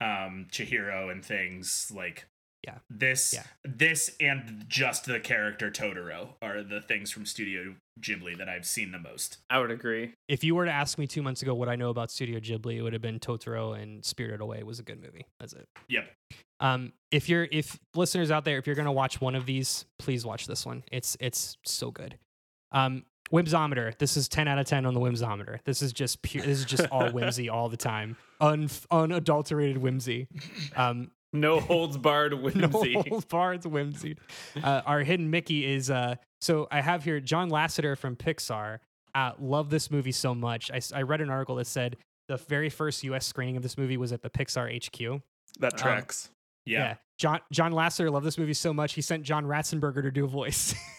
um 0.00 0.46
Chihiro 0.50 1.10
and 1.10 1.24
things. 1.24 1.92
Like 1.94 2.26
Yeah. 2.64 2.78
This 2.90 3.32
Yeah. 3.34 3.44
this 3.64 4.14
and 4.20 4.64
just 4.68 5.06
the 5.06 5.18
character 5.20 5.70
Totoro 5.70 6.34
are 6.42 6.62
the 6.62 6.80
things 6.82 7.10
from 7.10 7.24
Studio 7.24 7.74
Ghibli 8.00 8.36
that 8.38 8.48
I've 8.48 8.66
seen 8.66 8.92
the 8.92 8.98
most. 8.98 9.38
I 9.48 9.58
would 9.58 9.70
agree. 9.70 10.12
If 10.28 10.44
you 10.44 10.54
were 10.54 10.64
to 10.66 10.70
ask 10.70 10.98
me 10.98 11.06
two 11.06 11.22
months 11.22 11.40
ago 11.42 11.54
what 11.54 11.68
I 11.68 11.76
know 11.76 11.90
about 11.90 12.10
Studio 12.10 12.38
Ghibli, 12.38 12.76
it 12.76 12.82
would 12.82 12.92
have 12.92 13.02
been 13.02 13.18
Totoro 13.18 13.80
and 13.80 14.04
Spirited 14.04 14.40
Away 14.40 14.62
was 14.62 14.78
a 14.78 14.82
good 14.82 15.00
movie. 15.00 15.26
That's 15.38 15.52
it. 15.54 15.66
Yep. 15.88 16.10
Um, 16.60 16.92
if 17.10 17.28
you're 17.28 17.48
if 17.50 17.78
listeners 17.94 18.30
out 18.30 18.44
there, 18.44 18.58
if 18.58 18.66
you're 18.66 18.76
gonna 18.76 18.92
watch 18.92 19.20
one 19.20 19.34
of 19.34 19.46
these, 19.46 19.86
please 19.98 20.26
watch 20.26 20.46
this 20.46 20.66
one. 20.66 20.84
It's 20.92 21.16
it's 21.20 21.56
so 21.64 21.90
good. 21.90 22.18
Um, 22.72 23.04
Whimsometer. 23.32 23.96
This 23.98 24.16
is 24.16 24.28
ten 24.28 24.48
out 24.48 24.58
of 24.58 24.66
ten 24.66 24.84
on 24.84 24.92
the 24.92 25.00
Whimsometer. 25.00 25.60
This 25.64 25.82
is 25.82 25.92
just 25.92 26.20
pure. 26.22 26.44
This 26.44 26.58
is 26.58 26.64
just 26.64 26.86
all 26.90 27.10
whimsy 27.12 27.48
all 27.48 27.68
the 27.68 27.76
time. 27.76 28.16
Un, 28.40 28.68
unadulterated 28.90 29.78
whimsy. 29.78 30.26
Um, 30.76 31.10
No 31.32 31.60
holds 31.60 31.96
barred 31.96 32.34
whimsy. 32.42 32.94
no 32.94 33.02
holds 33.08 33.24
barred 33.24 33.64
whimsy. 33.64 34.16
Uh, 34.62 34.82
our 34.86 35.00
hidden 35.02 35.30
Mickey 35.30 35.64
is 35.64 35.90
uh. 35.90 36.16
So 36.40 36.66
I 36.70 36.80
have 36.80 37.04
here 37.04 37.20
John 37.20 37.50
Lasseter 37.50 37.96
from 37.96 38.16
Pixar. 38.16 38.78
Uh, 39.14 39.32
love 39.38 39.70
this 39.70 39.90
movie 39.90 40.12
so 40.12 40.34
much. 40.34 40.70
I, 40.70 40.80
I 40.94 41.02
read 41.02 41.20
an 41.20 41.30
article 41.30 41.56
that 41.56 41.66
said 41.66 41.96
the 42.28 42.36
very 42.36 42.68
first 42.70 43.02
U.S. 43.04 43.26
screening 43.26 43.56
of 43.56 43.62
this 43.62 43.76
movie 43.76 43.96
was 43.96 44.12
at 44.12 44.22
the 44.22 44.30
Pixar 44.30 44.68
HQ. 44.74 45.20
That 45.58 45.72
Um, 45.74 45.78
tracks. 45.78 46.30
Yeah. 46.64 46.96
John 47.18 47.40
John 47.52 47.72
Lasseter 47.72 48.10
loved 48.10 48.24
this 48.24 48.38
movie 48.38 48.54
so 48.54 48.72
much 48.72 48.94
he 48.94 49.02
sent 49.02 49.22
John 49.24 49.44
Ratzenberger 49.44 50.02
to 50.02 50.10
do 50.10 50.24
a 50.24 50.28
voice. 50.28 50.74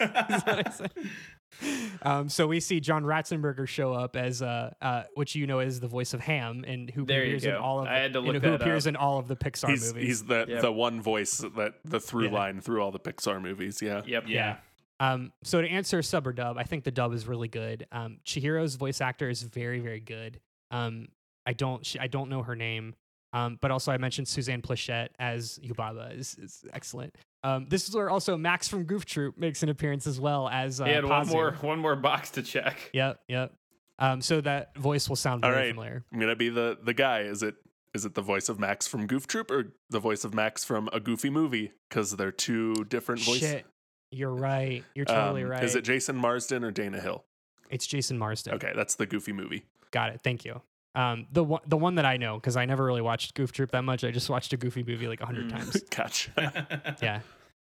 Is 1.60 1.66
what 1.68 1.72
I 1.74 1.88
said. 1.88 1.98
um, 2.02 2.28
so 2.28 2.46
we 2.46 2.60
see 2.60 2.80
John 2.80 3.04
Ratzenberger 3.04 3.66
show 3.68 3.92
up 3.92 4.16
as 4.16 4.42
uh, 4.42 4.72
uh, 4.80 5.02
which 5.14 5.34
you 5.34 5.46
know 5.46 5.60
is 5.60 5.80
the 5.80 5.88
voice 5.88 6.14
of 6.14 6.20
Ham 6.20 6.64
and 6.66 6.90
who 6.90 7.04
There 7.04 7.22
appears 7.22 7.44
in 7.44 7.54
all 7.54 7.80
of 7.80 7.86
I 7.88 7.94
the, 7.94 7.98
had 8.00 8.12
to 8.14 8.18
you 8.20 8.26
know, 8.26 8.32
look 8.32 8.42
who 8.42 8.52
appears 8.54 8.86
up. 8.86 8.90
in 8.90 8.96
all 8.96 9.18
of 9.18 9.28
the 9.28 9.36
Pixar 9.36 9.68
He's 9.70 9.92
movies. 9.92 10.06
he's 10.08 10.24
the 10.24 10.46
Yep. 10.48 10.62
the 10.62 10.72
one 10.72 11.00
voice 11.02 11.38
that 11.56 11.74
the 11.84 12.00
through 12.00 12.26
Yeah. 12.26 12.32
line 12.32 12.60
through 12.60 12.82
all 12.82 12.90
the 12.90 13.00
Pixar 13.00 13.40
movies. 13.42 13.80
Yeah. 13.82 14.02
Yep. 14.06 14.24
yeah. 14.28 14.56
Um, 15.00 15.32
so 15.42 15.60
to 15.60 15.68
answer 15.68 16.00
sub 16.02 16.26
or 16.28 16.32
dub, 16.32 16.56
I 16.58 16.62
think 16.62 16.84
the 16.84 16.92
dub 16.92 17.12
is 17.12 17.26
really 17.26 17.48
good. 17.48 17.86
Um, 17.90 18.18
Chihiro's 18.24 18.76
voice 18.76 19.00
actor 19.00 19.28
is 19.28 19.42
very, 19.42 19.80
very 19.80 19.98
good. 20.00 20.38
Um, 20.70 21.08
I 21.44 21.54
don't, 21.54 21.84
she, 21.84 21.98
I 21.98 22.06
don't 22.06 22.28
know 22.30 22.42
her 22.44 22.54
name. 22.54 22.94
Um, 23.32 23.58
but 23.60 23.70
also 23.70 23.90
I 23.90 23.96
mentioned 23.98 24.28
Suzanne 24.28 24.60
Pleshette 24.62 25.08
as 25.18 25.58
Yubaba 25.64 26.16
is, 26.16 26.36
is 26.38 26.64
excellent. 26.72 27.16
Um, 27.44 27.66
this 27.68 27.88
is 27.88 27.94
where 27.94 28.08
also 28.08 28.36
Max 28.36 28.68
from 28.68 28.84
Goof 28.84 29.04
Troop 29.04 29.36
makes 29.36 29.62
an 29.62 29.68
appearance 29.68 30.06
as 30.06 30.20
well 30.20 30.48
as 30.48 30.80
uh, 30.80 30.84
He 30.84 30.92
had 30.92 31.04
one 31.04 31.26
more 31.26 31.52
one 31.60 31.78
more 31.78 31.96
box 31.96 32.30
to 32.32 32.42
check. 32.42 32.90
Yep, 32.92 33.20
yep. 33.28 33.52
Um, 33.98 34.20
so 34.20 34.40
that 34.40 34.76
voice 34.76 35.08
will 35.08 35.16
sound 35.16 35.44
All 35.44 35.50
very 35.50 35.66
right. 35.66 35.74
familiar. 35.74 36.04
I'm 36.12 36.20
gonna 36.20 36.36
be 36.36 36.48
the 36.48 36.78
the 36.82 36.94
guy. 36.94 37.20
Is 37.22 37.42
it 37.42 37.56
is 37.94 38.04
it 38.04 38.14
the 38.14 38.22
voice 38.22 38.48
of 38.48 38.58
Max 38.58 38.86
from 38.86 39.06
Goof 39.06 39.26
Troop 39.26 39.50
or 39.50 39.74
the 39.90 40.00
voice 40.00 40.24
of 40.24 40.34
Max 40.34 40.64
from 40.64 40.88
a 40.92 41.00
Goofy 41.00 41.30
movie? 41.30 41.72
Because 41.88 42.16
they're 42.16 42.32
two 42.32 42.74
different 42.88 43.20
voices. 43.22 43.40
Shit, 43.50 43.66
you're 44.10 44.34
right. 44.34 44.84
You're 44.94 45.04
totally 45.04 45.42
Um, 45.44 45.50
right. 45.50 45.64
Is 45.64 45.74
it 45.74 45.82
Jason 45.82 46.16
Marsden 46.16 46.64
or 46.64 46.70
Dana 46.70 47.00
Hill? 47.00 47.24
It's 47.70 47.86
Jason 47.86 48.18
Marsden. 48.18 48.54
Okay, 48.54 48.72
that's 48.74 48.94
the 48.94 49.06
Goofy 49.06 49.32
movie. 49.32 49.64
Got 49.90 50.10
it. 50.10 50.20
Thank 50.22 50.44
you. 50.44 50.62
Um, 50.94 51.26
the 51.32 51.42
one, 51.42 51.60
the 51.66 51.76
one 51.76 51.94
that 51.94 52.04
I 52.04 52.16
know 52.18 52.36
because 52.36 52.56
I 52.56 52.64
never 52.66 52.84
really 52.84 53.00
watched 53.00 53.34
Goof 53.34 53.52
Troop 53.52 53.70
that 53.72 53.82
much. 53.82 54.04
I 54.04 54.10
just 54.10 54.28
watched 54.28 54.52
a 54.52 54.56
Goofy 54.56 54.82
movie 54.82 55.08
like 55.08 55.20
a 55.20 55.26
hundred 55.26 55.46
Mm. 55.48 55.50
times. 55.52 55.82
gotcha. 55.90 56.96
yeah. 57.02 57.20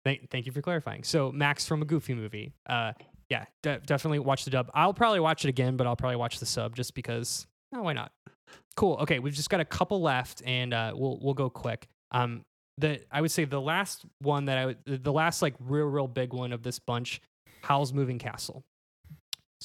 Thank, 0.04 0.30
thank 0.30 0.46
you 0.46 0.52
for 0.52 0.62
clarifying. 0.62 1.04
So 1.04 1.32
Max 1.32 1.66
from 1.66 1.82
a 1.82 1.86
Goofy 1.86 2.14
movie. 2.14 2.54
Uh, 2.68 2.94
yeah, 3.32 3.46
de- 3.64 3.80
definitely 3.80 4.20
watch 4.20 4.46
the 4.46 4.52
dub. 4.52 4.70
I'll 4.76 4.94
probably 4.94 5.20
watch 5.20 5.44
it 5.46 5.50
again, 5.50 5.78
but 5.78 5.88
I'll 5.88 5.96
probably 5.96 6.18
watch 6.18 6.40
the 6.40 6.46
sub 6.46 6.76
just 6.76 6.94
because. 6.94 7.48
Oh, 7.74 7.82
why 7.82 7.94
not? 7.94 8.12
Cool. 8.76 8.98
Okay, 9.02 9.18
we've 9.18 9.34
just 9.34 9.50
got 9.50 9.60
a 9.62 9.66
couple 9.66 10.02
left, 10.02 10.44
and 10.46 10.74
uh, 10.76 10.92
we'll 10.96 11.18
we'll 11.22 11.34
go 11.34 11.50
quick. 11.50 11.88
Um, 12.12 12.44
the 12.78 13.00
I 13.12 13.22
would 13.22 13.32
say 13.32 13.46
the 13.46 13.60
last 13.60 14.06
one 14.22 14.46
that 14.46 14.58
I 14.60 14.66
would 14.68 14.78
the 14.86 15.12
last 15.12 15.42
like 15.42 15.56
real 15.60 15.88
real 15.88 16.08
big 16.08 16.34
one 16.34 16.54
of 16.54 16.62
this 16.62 16.78
bunch, 16.78 17.20
Howl's 17.64 17.92
Moving 17.92 18.20
Castle. 18.20 18.62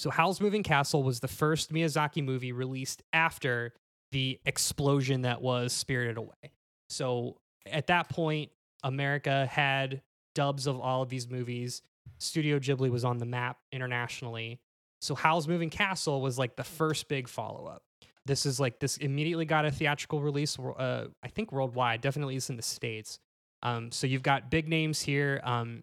So 0.01 0.09
Howl's 0.09 0.41
Moving 0.41 0.63
Castle 0.63 1.03
was 1.03 1.21
the 1.21 1.29
first 1.29 1.75
Miyazaki 1.75 2.25
movie 2.25 2.53
released 2.53 3.03
after 3.13 3.75
the 4.13 4.41
explosion 4.47 5.23
that 5.23 5.43
was 5.43 5.75
Spirited 5.75 6.17
Away. 6.17 6.53
So 6.89 7.37
at 7.71 7.89
that 7.89 8.09
point, 8.09 8.51
America 8.83 9.45
had 9.45 10.01
dubs 10.35 10.67
of 10.67 10.81
all 10.81 11.03
of 11.03 11.11
these 11.11 11.29
movies. 11.29 11.83
Studio 12.19 12.59
Ghibli 12.59 12.91
was 12.91 13.05
on 13.05 13.19
the 13.19 13.27
map 13.27 13.59
internationally. 13.73 14.59
So 15.03 15.15
Howl's 15.15 15.47
Moving 15.47 15.69
Castle 15.69 16.23
was 16.23 16.39
like 16.39 16.57
the 16.57 16.65
first 16.65 17.07
big 17.09 17.29
follow 17.29 17.67
up. 17.67 17.83
This 18.25 18.47
is 18.47 18.59
like 18.59 18.79
this 18.79 18.97
immediately 18.97 19.45
got 19.45 19.67
a 19.67 19.71
theatrical 19.71 20.23
release. 20.23 20.59
Uh, 20.59 21.09
I 21.23 21.29
think 21.29 21.53
worldwide, 21.53 22.01
definitely 22.01 22.37
is 22.37 22.49
in 22.49 22.57
the 22.57 22.63
states. 22.63 23.19
Um, 23.63 23.93
so 23.93 24.07
you've 24.07 24.23
got 24.23 24.51
big 24.51 24.67
names 24.67 25.03
here. 25.03 25.43
Um, 25.45 25.83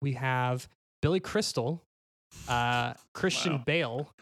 we 0.00 0.14
have 0.14 0.70
Billy 1.02 1.20
Crystal, 1.20 1.82
uh, 2.48 2.94
Christian 3.12 3.54
Wow. 3.54 3.62
Bale, 3.66 4.14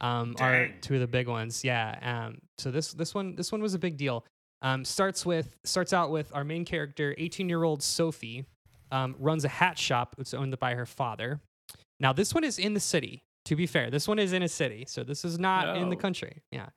um, 0.00 0.34
are 0.38 0.68
two 0.80 0.94
of 0.94 1.00
the 1.00 1.06
big 1.06 1.28
ones. 1.28 1.64
Yeah. 1.64 1.98
Um, 2.02 2.38
so 2.58 2.70
this 2.70 2.92
this 2.92 3.14
one 3.14 3.36
this 3.36 3.52
one 3.52 3.62
was 3.62 3.74
a 3.74 3.78
big 3.78 3.96
deal. 3.96 4.24
Um, 4.62 4.84
starts 4.84 5.24
with 5.24 5.56
starts 5.64 5.92
out 5.92 6.10
with 6.10 6.34
our 6.34 6.44
main 6.44 6.64
character, 6.64 7.14
18 7.18 7.48
year 7.48 7.64
old 7.64 7.82
Sophie, 7.82 8.46
um, 8.92 9.14
runs 9.18 9.44
a 9.44 9.48
hat 9.48 9.78
shop. 9.78 10.16
It's 10.18 10.34
owned 10.34 10.58
by 10.58 10.74
her 10.74 10.86
father. 10.86 11.40
Now 11.98 12.12
this 12.12 12.34
one 12.34 12.44
is 12.44 12.58
in 12.58 12.74
the 12.74 12.80
city. 12.80 13.22
To 13.46 13.56
be 13.56 13.66
fair, 13.66 13.90
this 13.90 14.06
one 14.06 14.18
is 14.18 14.34
in 14.34 14.42
a 14.42 14.48
city, 14.48 14.84
so 14.86 15.02
this 15.02 15.24
is 15.24 15.38
not 15.38 15.76
in 15.76 15.88
the 15.88 15.96
country. 15.96 16.42
Yeah. 16.52 16.68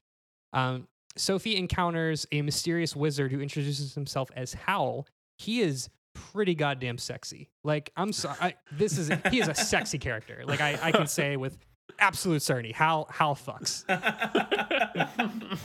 Um, 0.53 0.87
Sophie 1.17 1.57
encounters 1.57 2.25
a 2.31 2.41
mysterious 2.41 2.95
wizard 2.95 3.31
who 3.31 3.41
introduces 3.41 3.93
himself 3.93 4.29
as 4.35 4.53
Howl. 4.53 5.05
He 5.37 5.61
is 5.61 5.89
pretty 6.13 6.55
goddamn 6.55 6.97
sexy. 6.97 7.49
Like 7.63 7.91
I'm 7.97 8.11
sorry, 8.13 8.37
I, 8.41 8.53
this 8.71 8.97
is 8.97 9.11
he 9.31 9.39
is 9.39 9.47
a 9.47 9.55
sexy 9.55 9.97
character. 9.99 10.43
Like 10.45 10.61
I, 10.61 10.77
I 10.81 10.91
can 10.91 11.07
say 11.07 11.37
with 11.37 11.57
absolute 11.99 12.41
certainty, 12.41 12.71
Howl 12.71 13.07
Howl 13.09 13.35
fucks. 13.35 13.83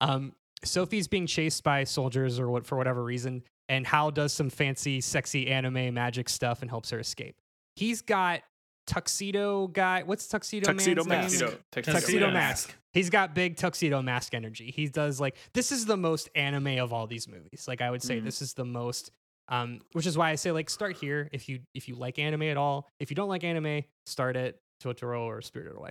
Um, 0.00 0.32
Sophie's 0.64 1.08
being 1.08 1.26
chased 1.26 1.62
by 1.62 1.84
soldiers 1.84 2.38
or 2.38 2.50
what 2.50 2.66
for 2.66 2.76
whatever 2.76 3.02
reason, 3.02 3.42
and 3.68 3.86
Hal 3.86 4.10
does 4.10 4.32
some 4.32 4.50
fancy, 4.50 5.00
sexy 5.00 5.48
anime 5.48 5.94
magic 5.94 6.28
stuff 6.28 6.62
and 6.62 6.70
helps 6.70 6.90
her 6.90 6.98
escape. 6.98 7.36
He's 7.76 8.02
got 8.02 8.40
tuxedo 8.86 9.66
guy. 9.68 10.02
What's 10.02 10.26
tuxedo, 10.26 10.66
Tuxedo 10.72 11.04
man's 11.04 11.40
name? 11.40 11.50
Mask. 11.50 11.60
Tuxedo, 11.72 11.98
Tuxedo 11.98 12.26
Yeah. 12.26 12.32
mask. 12.32 12.74
He's 12.92 13.10
got 13.10 13.34
big 13.34 13.56
tuxedo 13.56 14.02
mask 14.02 14.34
energy. 14.34 14.70
He 14.70 14.88
does 14.88 15.20
like 15.20 15.36
this 15.54 15.72
is 15.72 15.86
the 15.86 15.96
most 15.96 16.28
anime 16.34 16.78
of 16.78 16.92
all 16.92 17.06
these 17.06 17.26
movies. 17.28 17.64
Like 17.66 17.80
I 17.80 17.90
would 17.90 18.02
say 18.02 18.20
Mhm. 18.20 18.24
this 18.24 18.42
is 18.42 18.52
the 18.54 18.64
most 18.64 19.10
um 19.48 19.80
which 19.92 20.06
is 20.06 20.16
why 20.16 20.30
I 20.30 20.36
say 20.36 20.52
like 20.52 20.70
start 20.70 20.96
here 20.96 21.28
if 21.32 21.48
you 21.48 21.60
if 21.74 21.88
you 21.88 21.94
like 21.94 22.18
anime 22.18 22.42
at 22.44 22.56
all. 22.56 22.88
If 22.98 23.10
you 23.10 23.14
don't 23.16 23.28
like 23.28 23.44
anime, 23.44 23.82
start 24.06 24.36
at 24.36 24.56
Totoro 24.82 25.22
or 25.22 25.40
Spirited 25.42 25.76
Away. 25.76 25.90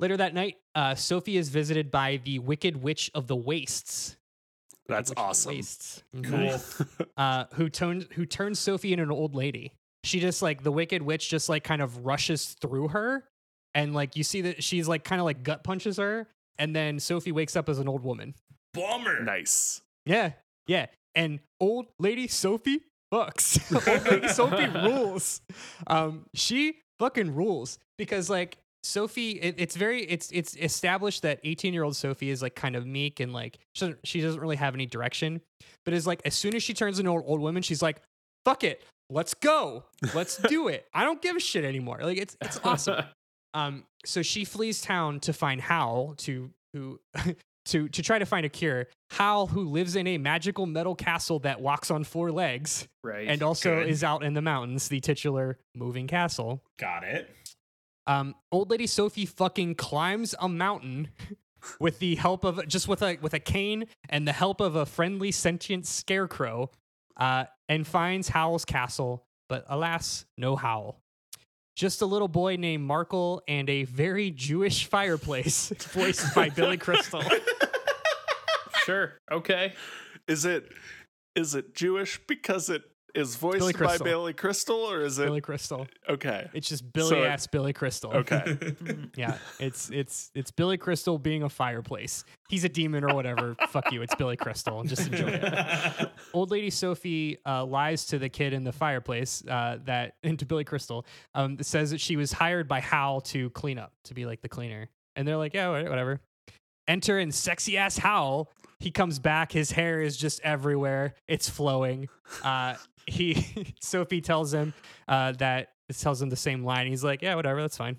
Later 0.00 0.16
that 0.16 0.34
night, 0.34 0.56
uh, 0.74 0.94
Sophie 0.96 1.36
is 1.36 1.48
visited 1.50 1.90
by 1.90 2.20
the 2.24 2.40
Wicked 2.40 2.82
Witch 2.82 3.10
of 3.14 3.28
the 3.28 3.36
Wastes. 3.36 4.16
That's 4.88 5.10
Witch 5.10 5.16
of 5.18 5.22
the 5.22 5.28
awesome. 5.28 5.54
Wastes. 5.54 6.02
Cool. 6.22 6.58
Uh, 7.16 7.44
who 7.54 7.68
turns 7.68 8.06
who 8.14 8.26
turns 8.26 8.58
Sophie 8.58 8.92
into 8.92 9.04
an 9.04 9.10
old 9.12 9.36
lady. 9.36 9.72
She 10.02 10.18
just 10.18 10.42
like 10.42 10.64
the 10.64 10.72
Wicked 10.72 11.00
Witch 11.00 11.30
just 11.30 11.48
like 11.48 11.62
kind 11.62 11.80
of 11.80 12.04
rushes 12.04 12.56
through 12.60 12.88
her, 12.88 13.24
and 13.72 13.94
like 13.94 14.16
you 14.16 14.24
see 14.24 14.40
that 14.42 14.64
she's 14.64 14.88
like 14.88 15.04
kind 15.04 15.20
of 15.20 15.24
like 15.24 15.44
gut 15.44 15.62
punches 15.62 15.96
her, 15.98 16.26
and 16.58 16.74
then 16.74 16.98
Sophie 16.98 17.30
wakes 17.32 17.54
up 17.54 17.68
as 17.68 17.78
an 17.78 17.88
old 17.88 18.02
woman. 18.02 18.34
Bummer. 18.74 19.22
nice. 19.22 19.80
Yeah, 20.04 20.32
yeah, 20.66 20.86
and 21.14 21.40
old 21.60 21.86
lady 21.98 22.28
Sophie 22.28 22.80
fucks. 23.12 23.60
old 23.88 24.06
lady 24.06 24.28
Sophie 24.28 24.68
rules. 24.68 25.40
Um, 25.86 26.26
she 26.34 26.78
fucking 26.98 27.34
rules 27.34 27.78
because 27.98 28.28
like 28.30 28.58
Sophie, 28.82 29.32
it, 29.32 29.54
it's 29.58 29.76
very 29.76 30.02
it's 30.02 30.30
it's 30.30 30.56
established 30.56 31.22
that 31.22 31.40
18 31.44 31.72
year 31.72 31.84
old 31.84 31.96
Sophie 31.96 32.30
is 32.30 32.42
like 32.42 32.54
kind 32.54 32.76
of 32.76 32.86
meek 32.86 33.20
and 33.20 33.32
like 33.32 33.58
she 33.74 33.86
doesn't, 33.86 33.98
she 34.04 34.20
doesn't 34.20 34.40
really 34.40 34.56
have 34.56 34.74
any 34.74 34.86
direction, 34.86 35.40
but 35.84 35.94
is 35.94 36.06
like 36.06 36.20
as 36.24 36.34
soon 36.34 36.54
as 36.54 36.62
she 36.62 36.74
turns 36.74 36.98
into 36.98 37.10
an 37.10 37.16
old, 37.16 37.24
old 37.26 37.40
woman, 37.40 37.62
she's 37.62 37.82
like, 37.82 38.00
fuck 38.44 38.62
it, 38.62 38.82
let's 39.08 39.34
go, 39.34 39.84
let's 40.14 40.36
do 40.36 40.68
it. 40.68 40.86
I 40.92 41.04
don't 41.04 41.22
give 41.22 41.36
a 41.36 41.40
shit 41.40 41.64
anymore. 41.64 42.00
Like 42.02 42.18
it's 42.18 42.36
it's 42.40 42.60
awesome. 42.62 43.04
Um, 43.54 43.84
so 44.04 44.20
she 44.20 44.44
flees 44.44 44.80
town 44.80 45.20
to 45.20 45.32
find 45.32 45.60
Howl 45.60 46.14
to 46.16 46.50
who 46.72 46.98
to 47.66 47.88
to 47.88 48.02
try 48.02 48.18
to 48.18 48.26
find 48.26 48.44
a 48.44 48.48
cure. 48.48 48.88
Howl, 49.10 49.46
who 49.46 49.68
lives 49.68 49.96
in 49.96 50.06
a 50.06 50.18
magical 50.18 50.66
metal 50.66 50.94
castle 50.94 51.38
that 51.40 51.60
walks 51.60 51.90
on 51.90 52.04
four 52.04 52.32
legs 52.32 52.88
right. 53.02 53.28
and 53.28 53.42
also 53.42 53.76
Good. 53.76 53.88
is 53.88 54.02
out 54.02 54.24
in 54.24 54.34
the 54.34 54.42
mountains, 54.42 54.88
the 54.88 55.00
titular 55.00 55.58
moving 55.74 56.06
castle. 56.06 56.62
Got 56.78 57.04
it. 57.04 57.30
Um, 58.06 58.34
old 58.52 58.70
lady 58.70 58.86
Sophie 58.86 59.26
fucking 59.26 59.76
climbs 59.76 60.34
a 60.40 60.48
mountain 60.48 61.08
with 61.80 61.98
the 61.98 62.16
help 62.16 62.44
of 62.44 62.66
just 62.68 62.88
with 62.88 63.02
a 63.02 63.18
with 63.22 63.34
a 63.34 63.40
cane 63.40 63.86
and 64.08 64.26
the 64.26 64.32
help 64.32 64.60
of 64.60 64.76
a 64.76 64.84
friendly 64.84 65.30
sentient 65.30 65.86
scarecrow, 65.86 66.70
uh, 67.16 67.44
and 67.68 67.86
finds 67.86 68.28
Howl's 68.28 68.64
castle. 68.64 69.24
But 69.48 69.64
alas, 69.68 70.24
no 70.36 70.56
Howl. 70.56 71.00
Just 71.74 72.02
a 72.02 72.06
little 72.06 72.28
boy 72.28 72.56
named 72.56 72.88
Markl 72.88 73.40
and 73.48 73.68
a 73.68 73.84
very 73.84 74.30
Jewish 74.30 74.86
fireplace, 74.90 75.70
voiced 75.92 76.34
by 76.34 76.48
Billy 76.48 76.76
Crystal. 76.76 77.22
sure. 78.84 79.20
Okay. 79.30 79.72
Is 80.28 80.44
it 80.44 80.70
is 81.34 81.54
it 81.54 81.74
Jewish 81.74 82.20
because 82.26 82.70
it 82.70 82.82
is 83.14 83.36
voiced 83.36 83.58
Billy 83.60 83.72
by 83.72 83.96
Billy 83.98 84.32
Crystal 84.32 84.76
or 84.76 85.02
is 85.02 85.18
it 85.18 85.26
Billy 85.26 85.40
Crystal. 85.40 85.86
okay? 86.08 86.48
It's 86.52 86.68
just 86.68 86.92
Billy 86.92 87.10
So- 87.10 87.24
ass 87.24 87.46
Billy 87.46 87.72
Crystal. 87.72 88.12
Okay. 88.14 88.56
Yeah, 89.16 89.38
it's 89.60 89.90
it's 89.90 90.30
it's 90.34 90.50
Billy 90.50 90.76
Crystal 90.76 91.18
being 91.18 91.42
a 91.44 91.48
fireplace. 91.48 92.24
He's 92.48 92.64
a 92.64 92.68
demon 92.68 93.04
or 93.04 93.14
whatever. 93.14 93.54
Fuck 93.68 93.92
you. 93.92 94.02
It's 94.02 94.14
Billy 94.16 94.36
Crystal. 94.36 94.82
Just 94.82 95.06
enjoy 95.06 95.28
it. 95.42 96.10
Old 96.32 96.50
lady 96.50 96.70
Sophie 96.70 97.38
uh, 97.46 97.64
lies 97.64 98.06
to 98.06 98.18
the 98.18 98.28
kid 98.28 98.52
in 98.52 98.64
the 98.64 98.72
fireplace 98.72 99.44
uh, 99.48 99.78
that 99.84 100.14
into 100.24 100.44
Billy 100.46 100.64
Crystal 100.64 101.06
um, 101.34 101.62
says 101.62 101.90
that 101.92 102.00
she 102.00 102.16
was 102.16 102.32
hired 102.32 102.66
by 102.66 102.80
Hal 102.80 103.20
to 103.22 103.50
clean 103.50 103.78
up 103.78 103.92
to 104.04 104.14
be 104.14 104.26
like 104.26 104.42
the 104.42 104.48
cleaner, 104.48 104.88
and 105.14 105.26
they're 105.28 105.36
like, 105.36 105.54
yeah, 105.54 105.68
whatever. 105.68 106.20
Enter 106.88 107.18
in 107.18 107.30
sexy 107.32 107.78
ass 107.78 107.96
Hal. 107.96 108.50
He 108.80 108.90
comes 108.90 109.18
back. 109.18 109.52
His 109.52 109.70
hair 109.70 110.02
is 110.02 110.16
just 110.16 110.40
everywhere. 110.42 111.14
It's 111.28 111.48
flowing. 111.48 112.08
Uh, 112.42 112.74
he 113.06 113.74
Sophie 113.80 114.20
tells 114.20 114.52
him 114.52 114.74
uh, 115.08 115.32
that 115.32 115.68
tells 115.96 116.20
him 116.20 116.28
the 116.30 116.36
same 116.36 116.64
line. 116.64 116.86
He's 116.86 117.04
like, 117.04 117.22
yeah, 117.22 117.34
whatever, 117.34 117.60
that's 117.60 117.76
fine. 117.76 117.96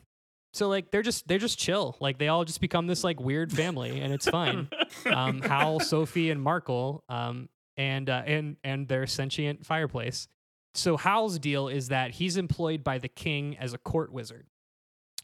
So 0.54 0.70
like 0.70 0.90
they're 0.90 1.02
just 1.02 1.28
they're 1.28 1.38
just 1.38 1.60
chill. 1.60 1.98
Like 2.00 2.18
they 2.18 2.30
all 2.30 2.46
just 2.46 2.62
become 2.62 2.88
this 2.88 3.04
like 3.04 3.20
weird 3.20 3.52
family, 3.52 4.00
and 4.00 4.14
it's 4.14 4.28
fine. 4.30 4.70
um, 5.06 5.42
Hal, 5.44 5.82
Sophie, 5.82 6.30
and 6.32 6.44
Markl, 6.44 7.02
um, 7.10 7.50
and 7.76 8.10
uh, 8.10 8.24
and 8.26 8.56
and 8.64 8.88
their 8.88 9.06
sentient 9.06 9.66
fireplace. 9.66 10.28
So 10.74 10.96
Hal's 10.98 11.40
deal 11.40 11.68
is 11.68 11.90
that 11.90 12.12
he's 12.12 12.38
employed 12.38 12.84
by 12.84 13.00
the 13.00 13.08
king 13.10 13.58
as 13.58 13.74
a 13.74 13.78
court 13.78 14.14
wizard, 14.14 14.48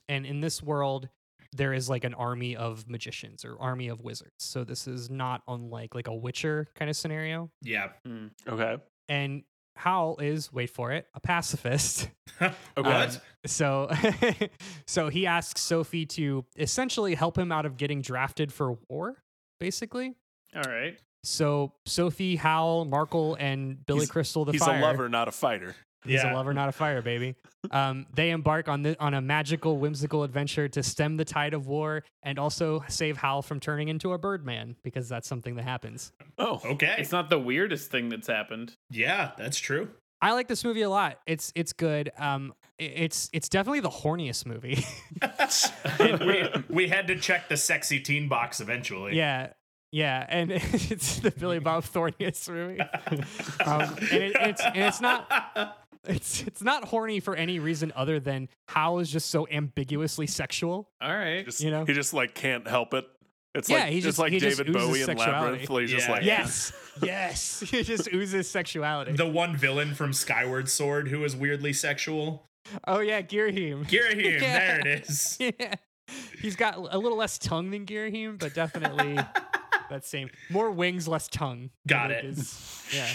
and 0.09 0.25
in 0.25 0.41
this 0.41 0.61
world, 0.61 1.07
there 1.53 1.73
is 1.73 1.89
like 1.89 2.03
an 2.03 2.13
army 2.13 2.55
of 2.57 2.89
magicians 2.89 3.45
or 3.45 3.57
army 3.59 3.87
of 3.87 4.01
wizards. 4.01 4.33
So 4.39 4.63
this 4.65 4.85
is 4.87 5.09
not 5.09 5.43
unlike 5.47 5.95
like 5.95 6.07
a 6.07 6.13
Witcher 6.15 6.67
kind 6.75 6.89
of 6.89 6.95
scenario. 6.97 7.49
yeah. 7.61 7.89
Okay. 8.47 8.77
And 9.09 9.43
Hal 9.81 10.17
is 10.21 10.51
wait 10.53 10.69
for 10.69 10.91
it 10.91 11.07
a 11.13 11.19
pacifist. 11.19 12.09
Okay. 12.41 12.53
Um, 12.75 12.85
what? 12.85 13.21
So, 13.45 13.91
so 14.87 15.09
he 15.09 15.27
asks 15.27 15.61
Sophie 15.61 16.07
to 16.07 16.43
essentially 16.57 17.13
help 17.13 17.37
him 17.37 17.51
out 17.51 17.67
of 17.67 17.77
getting 17.77 18.01
drafted 18.01 18.51
for 18.51 18.79
war, 18.89 19.21
basically. 19.59 20.15
All 20.55 20.63
right. 20.63 20.97
So 21.23 21.73
Sophie, 21.85 22.37
Howl, 22.37 22.87
Markl, 22.87 23.35
and 23.39 23.85
Billy 23.85 23.99
He's- 23.99 24.09
Crystal 24.09 24.43
the 24.45 24.53
He's 24.53 24.63
Fire. 24.63 24.79
a 24.79 24.81
lover, 24.81 25.07
not 25.07 25.27
a 25.27 25.31
fighter. 25.31 25.75
He's 26.03 26.23
Yeah. 26.23 26.33
a 26.33 26.35
lover, 26.35 26.53
not 26.53 26.67
a 26.69 26.71
fire, 26.71 27.01
baby. 27.01 27.35
Um, 27.69 28.07
they 28.13 28.31
embark 28.31 28.67
on 28.67 28.81
the, 28.81 28.99
on 28.99 29.13
a 29.13 29.21
magical, 29.21 29.77
whimsical 29.77 30.23
adventure 30.23 30.67
to 30.69 30.81
stem 30.81 31.17
the 31.17 31.25
tide 31.25 31.53
of 31.53 31.67
war 31.67 32.03
and 32.23 32.39
also 32.39 32.83
save 32.87 33.17
Hal 33.17 33.41
from 33.43 33.59
turning 33.59 33.87
into 33.87 34.13
a 34.13 34.17
Birdman 34.17 34.75
because 34.83 35.07
that's 35.07 35.27
something 35.27 35.55
that 35.55 35.63
happens. 35.63 36.11
Oh, 36.39 36.59
Okay. 36.65 36.95
It's 36.97 37.11
not 37.11 37.29
the 37.29 37.37
weirdest 37.39 37.91
thing 37.91 38.09
that's 38.09 38.27
happened. 38.27 38.73
yeah, 38.89 39.31
that's 39.37 39.59
true. 39.59 39.89
I 40.23 40.33
like 40.33 40.47
this 40.47 40.63
movie 40.63 40.83
a 40.83 40.89
lot. 40.89 41.17
It's 41.25 41.51
it's 41.55 41.73
good. 41.73 42.11
Um, 42.17 42.53
i- 42.79 42.83
it's 42.83 43.27
it's 43.33 43.49
definitely 43.49 43.79
the 43.79 43.89
horniest 43.89 44.45
movie. 44.45 44.85
We, 45.99 46.47
we 46.69 46.87
had 46.87 47.07
to 47.07 47.15
check 47.17 47.49
the 47.49 47.57
sexy 47.57 47.99
teen 47.99 48.27
box 48.27 48.59
eventually. 48.61 49.15
Yeah, 49.17 49.49
yeah, 49.91 50.25
and 50.29 50.51
it's 50.51 51.19
the 51.19 51.31
Billy 51.31 51.59
Bob 51.59 51.83
Thorniest 51.83 52.49
movie. 52.49 52.79
Um, 53.65 53.81
and 54.11 54.23
it, 54.23 54.35
it's 54.39 54.61
and 54.63 54.77
it's 54.77 55.01
not 55.01 55.77
it's 56.05 56.43
it's 56.43 56.61
not 56.63 56.85
horny 56.85 57.19
for 57.19 57.35
any 57.35 57.59
reason 57.59 57.91
other 57.95 58.19
than 58.19 58.49
Hal 58.69 58.99
is 58.99 59.09
just 59.09 59.29
so 59.29 59.47
ambiguously 59.49 60.27
sexual. 60.27 60.89
All 61.01 61.13
right. 61.15 61.45
just, 61.45 61.61
You 61.61 61.71
know? 61.71 61.85
he 61.85 61.93
just 61.93 62.13
like 62.13 62.33
can't 62.33 62.67
help 62.67 62.93
it. 62.93 63.05
It's 63.53 63.69
Yeah, 63.69 63.79
like 63.79 63.89
he 63.89 63.97
it's 63.97 64.05
just- 64.05 64.19
like 64.19 64.31
he 64.31 64.39
David 64.39 64.69
oozes 64.69 64.87
Bowie 64.87 64.99
in 65.01 65.05
sexuality. 65.05 65.41
Labyrinth. 65.41 65.69
Where 65.69 65.81
he's 65.81 65.91
just 65.91 66.09
like, 66.09 66.23
Yes, 66.23 66.71
yes, 67.03 67.59
he 67.67 67.83
just 67.83 68.07
oozes 68.13 68.49
sexuality. 68.49 69.11
The 69.13 69.27
one 69.27 69.55
villain 69.57 69.93
from 69.93 70.13
Skyward 70.13 70.69
Sword 70.69 71.09
who 71.09 71.23
is 71.25 71.35
weirdly 71.35 71.73
sexual. 71.73 72.45
oh 72.87 72.99
yeah, 72.99 73.21
Ghirahim. 73.21 73.85
Ghirahim, 73.89 74.39
Yeah. 74.41 74.59
there 74.59 74.79
it 74.79 74.87
is. 75.09 75.37
yeah, 75.39 75.73
he's 76.41 76.55
got 76.55 76.77
a 76.77 76.97
little 76.97 77.17
less 77.17 77.37
tongue 77.37 77.71
than 77.71 77.85
Ghirahim, 77.85 78.39
but 78.39 78.53
definitely 78.53 79.19
that 79.91 80.03
same 80.05 80.29
more 80.49 80.71
wings, 80.71 81.07
less 81.07 81.27
tongue. 81.27 81.69
Got 81.87 82.09
think 82.09 82.23
it. 82.23 82.25
is- 82.29 82.83
yeah. 82.95 83.07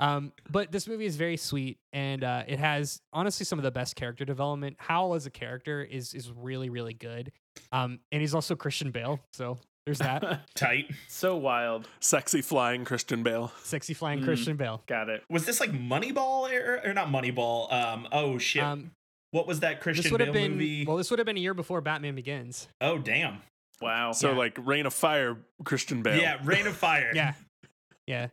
Um, 0.00 0.32
but 0.48 0.70
this 0.70 0.86
movie 0.86 1.06
is 1.06 1.16
very 1.16 1.36
sweet, 1.36 1.78
and 1.92 2.22
uh, 2.22 2.44
it 2.46 2.60
has 2.60 3.00
honestly 3.12 3.44
some 3.44 3.58
of 3.58 3.64
the 3.64 3.70
best 3.72 3.96
character 3.96 4.24
development. 4.24 4.76
Howl 4.78 5.14
as 5.14 5.26
a 5.26 5.30
character 5.30 5.82
is 5.82 6.14
is 6.14 6.30
really 6.30 6.70
really 6.70 6.94
good, 6.94 7.32
um, 7.72 7.98
and 8.12 8.20
he's 8.20 8.34
also 8.34 8.54
Christian 8.54 8.92
Bale, 8.92 9.18
so 9.32 9.58
there's 9.86 9.98
that 9.98 10.42
Tight. 10.54 10.90
so 11.08 11.36
wild. 11.36 11.88
sexy 11.98 12.42
flying 12.42 12.84
Christian 12.84 13.22
Bale. 13.24 13.50
sexy 13.64 13.92
flying 13.94 14.20
Mm. 14.20 14.24
Christian 14.24 14.56
Bale. 14.56 14.82
Got 14.86 15.08
it. 15.08 15.24
Was 15.30 15.46
this 15.46 15.58
like 15.60 15.72
Moneyball 15.72 16.52
or, 16.52 16.80
or 16.84 16.94
not 16.94 17.08
Moneyball? 17.08 17.72
Um, 17.72 18.06
oh 18.12 18.38
shit. 18.38 18.62
Um, 18.62 18.92
what 19.32 19.46
was 19.48 19.60
that 19.60 19.80
Christian 19.80 20.12
this 20.12 20.18
Bale 20.26 20.32
been 20.32 20.52
movie? 20.52 20.84
well, 20.86 20.96
this 20.96 21.10
would 21.10 21.18
have 21.18 21.26
been 21.26 21.36
a 21.38 21.40
year 21.40 21.54
before 21.54 21.80
Batman 21.80 22.14
Begins. 22.14 22.68
oh 22.80 22.98
damn. 22.98 23.38
Wow. 23.80 24.12
So 24.12 24.30
Yeah. 24.32 24.36
like 24.38 24.58
Reign 24.60 24.86
of 24.86 24.94
Fire, 24.94 25.36
Christian 25.64 26.02
Bale. 26.02 26.20
Yeah, 26.20 26.38
Reign 26.44 26.66
of 26.66 26.76
Fire. 26.76 27.12
Yeah, 27.14 27.34
yeah. 28.06 28.28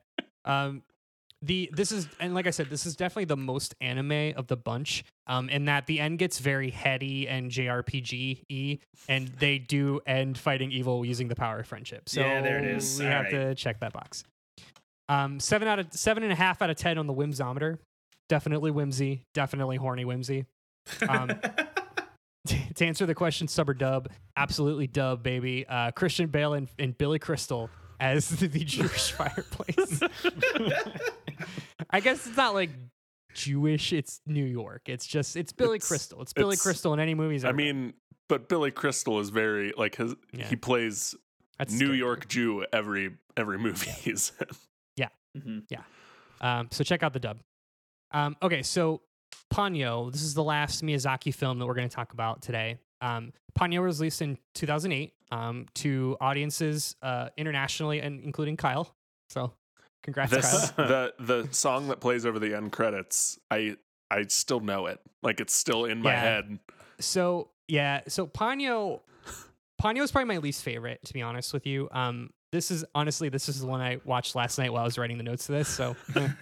Um, 0.45 0.83
the 1.41 1.69
this 1.73 1.91
is 1.91 2.07
and 2.19 2.33
like 2.33 2.47
I 2.47 2.49
said, 2.51 2.69
this 2.69 2.85
is 2.87 2.95
definitely 2.95 3.25
the 3.25 3.37
most 3.37 3.75
anime 3.81 4.33
of 4.35 4.47
the 4.47 4.57
bunch. 4.57 5.03
Um, 5.27 5.49
in 5.49 5.65
that 5.65 5.85
the 5.85 5.99
end 5.99 6.17
gets 6.17 6.39
very 6.39 6.69
heady 6.71 7.27
and 7.27 7.51
JRPG 7.51 8.43
y, 8.49 8.79
and 9.09 9.27
they 9.39 9.59
do 9.59 9.99
end 10.07 10.37
fighting 10.37 10.71
evil 10.71 11.05
using 11.05 11.27
the 11.27 11.35
power 11.35 11.59
of 11.59 11.67
friendship. 11.67 12.09
So 12.09 12.21
Yeah, 12.21 12.41
there 12.41 12.57
it 12.59 12.65
is. 12.65 12.99
We 12.99 13.05
All 13.05 13.11
have 13.11 13.23
right. 13.25 13.31
to 13.31 13.55
check 13.55 13.79
that 13.81 13.93
box. 13.93 14.23
Um, 15.09 15.39
seven 15.39 15.67
out 15.67 15.77
of 15.77 15.93
seven 15.93 16.23
and 16.23 16.31
a 16.31 16.35
half 16.35 16.61
out 16.63 16.69
of 16.71 16.77
ten 16.77 16.97
on 16.97 17.05
the 17.05 17.13
whimsometer. 17.13 17.77
Definitely 18.29 18.71
whimsy. 18.71 19.21
Definitely 19.35 19.77
horny 19.77 20.05
whimsy. 20.05 20.45
Um, 21.09 21.31
to 22.75 22.85
answer 22.85 23.05
the 23.05 23.15
question, 23.15 23.47
sub 23.47 23.69
or 23.69 23.73
dub, 23.73 24.09
absolutely 24.37 24.87
dub, 24.87 25.23
baby. 25.23 25.65
Uh, 25.67 25.91
Christian 25.91 26.27
Bale 26.27 26.53
and, 26.53 26.67
and 26.79 26.97
Billy 26.97 27.19
Crystal 27.19 27.69
as 27.99 28.29
the, 28.39 28.47
Jewish 28.47 29.11
fireplace. 29.17 30.01
I 31.89 31.99
guess 31.99 32.25
it's 32.27 32.37
not 32.37 32.53
like 32.53 32.69
Jewish; 33.33 33.93
it's 33.93 34.21
New 34.25 34.45
York. 34.45 34.83
It's 34.87 35.05
just 35.05 35.35
it's 35.35 35.51
Billy 35.51 35.77
It's- 35.77 35.87
Crystal. 35.87 36.21
It's 36.21 36.33
Billy 36.33 36.53
it's- 36.53 36.61
Crystal 36.61 36.93
in 36.93 36.99
any 36.99 37.13
movies. 37.15 37.45
I 37.45 37.49
ever. 37.49 37.57
mean, 37.57 37.93
but 38.29 38.49
Billy 38.49 38.71
Crystal 38.71 39.19
is 39.19 39.29
very 39.29 39.73
like 39.77 39.95
his. 39.95 40.15
Yeah. 40.33 40.45
He 40.47 40.55
plays 40.55 41.15
That's 41.57 41.73
New 41.73 41.79
character. 41.87 41.95
York 41.97 42.27
Jew 42.27 42.65
every 42.73 43.11
every 43.37 43.57
movie 43.57 43.89
he's 43.91 44.31
in. 44.39 44.47
Mhm. 45.37 45.63
Um, 46.39 46.69
so 46.71 46.85
check 46.85 47.03
out 47.03 47.11
the 47.11 47.19
dub. 47.19 47.39
Um, 48.11 48.37
okay, 48.41 48.61
so 48.63 49.01
Ponyo. 49.53 50.11
This 50.11 50.21
is 50.21 50.33
the 50.33 50.43
last 50.43 50.83
Miyazaki 50.83 51.33
film 51.33 51.59
that 51.59 51.65
we're 51.65 51.73
going 51.75 51.89
to 51.89 51.95
talk 51.95 52.13
about 52.13 52.41
today. 52.41 52.77
Um, 53.01 53.31
Ponyo 53.57 53.83
was 53.83 53.99
released 53.99 54.21
in 54.21 54.37
2008 54.55 55.13
um, 55.31 55.65
to 55.75 56.17
audiences 56.21 56.95
uh, 57.01 57.29
internationally, 57.37 57.99
and 57.99 58.23
including 58.23 58.57
Kyle. 58.57 58.93
So, 59.29 59.53
congrats, 60.03 60.31
This 60.31 60.71
Kyle. 60.71 60.87
the 60.87 61.13
the 61.19 61.47
song 61.51 61.87
that 61.89 61.99
plays 61.99 62.25
over 62.25 62.39
the 62.39 62.55
end 62.55 62.71
credits. 62.71 63.39
I 63.51 63.77
I 64.11 64.23
still 64.27 64.59
know 64.59 64.85
it. 64.87 64.99
Like 65.23 65.39
it's 65.39 65.53
still 65.53 65.85
in 65.85 66.01
my 66.01 66.11
Yeah. 66.11 66.19
head. 66.21 66.59
So 66.99 67.49
yeah, 67.67 68.01
so 68.07 68.27
Ponyo, 68.27 69.01
Ponyo 69.81 70.01
is 70.03 70.11
probably 70.11 70.33
my 70.33 70.37
least 70.37 70.63
favorite, 70.63 70.99
to 71.05 71.13
be 71.13 71.21
honest 71.21 71.51
with 71.53 71.65
you. 71.65 71.89
Um, 71.91 72.29
this 72.55 72.71
is 72.71 72.85
honestly 72.95 73.27
this 73.27 73.49
is 73.49 73.59
the 73.59 73.67
one 73.67 73.81
I 73.81 73.99
watched 74.05 74.33
last 74.33 74.57
night 74.57 74.71
while 74.71 74.81
I 74.81 74.85
was 74.85 74.97
writing 74.97 75.17
the 75.17 75.23
notes 75.23 75.45
to 75.47 75.51
this. 75.51 75.67
So, 75.67 75.95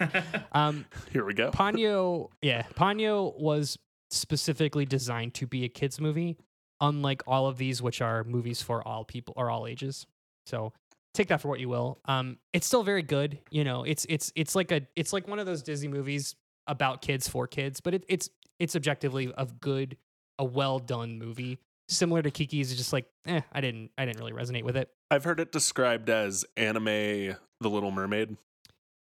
um, 0.52 0.84
Here 1.12 1.24
we 1.24 1.34
go. 1.34 1.50
Ponyo, 1.50 2.30
yeah, 2.40 2.62
Ponyo 2.74 3.36
was 3.38 3.76
specifically 4.10 4.86
designed 4.86 5.34
to 5.34 5.46
be 5.46 5.64
a 5.64 5.68
kids 5.68 6.00
movie, 6.00 6.36
unlike 6.80 7.22
all 7.26 7.48
of 7.48 7.58
these, 7.58 7.82
which 7.82 8.00
are 8.00 8.22
movies 8.22 8.62
for 8.62 8.86
all 8.86 9.04
people 9.04 9.34
or 9.36 9.50
all 9.50 9.66
ages. 9.66 10.06
So 10.46 10.72
take 11.14 11.28
that 11.28 11.40
for 11.40 11.48
what 11.48 11.58
you 11.58 11.68
will. 11.68 11.98
Um, 12.04 12.38
it's 12.52 12.66
still 12.66 12.84
very 12.84 13.02
good. 13.02 13.40
You 13.50 13.64
know, 13.64 13.82
it's 13.82 14.06
it's 14.08 14.32
it's 14.36 14.54
like 14.54 14.70
a 14.70 14.82
it's 14.94 15.12
like 15.12 15.26
one 15.26 15.40
of 15.40 15.46
those 15.46 15.62
Disney 15.62 15.88
movies 15.88 16.36
about 16.68 17.02
kids 17.02 17.28
for 17.28 17.48
kids, 17.48 17.80
but 17.80 17.94
it, 17.94 18.04
it's 18.08 18.30
it's 18.60 18.76
objectively 18.76 19.32
a 19.36 19.46
good, 19.46 19.96
a 20.38 20.44
well 20.44 20.78
done 20.78 21.18
movie. 21.18 21.58
Similar 21.88 22.22
to 22.22 22.30
Kiki's, 22.30 22.70
it's 22.70 22.78
just 22.78 22.92
like, 22.92 23.06
eh, 23.26 23.42
I 23.52 23.60
didn't 23.60 23.90
I 23.98 24.04
didn't 24.06 24.18
really 24.20 24.32
resonate 24.32 24.62
with 24.64 24.76
it. 24.76 24.88
I've 25.10 25.24
heard 25.24 25.38
it 25.40 25.52
described 25.52 26.08
as 26.08 26.44
anime 26.56 26.84
The 26.86 27.68
Little 27.70 27.90
Mermaid. 27.90 28.36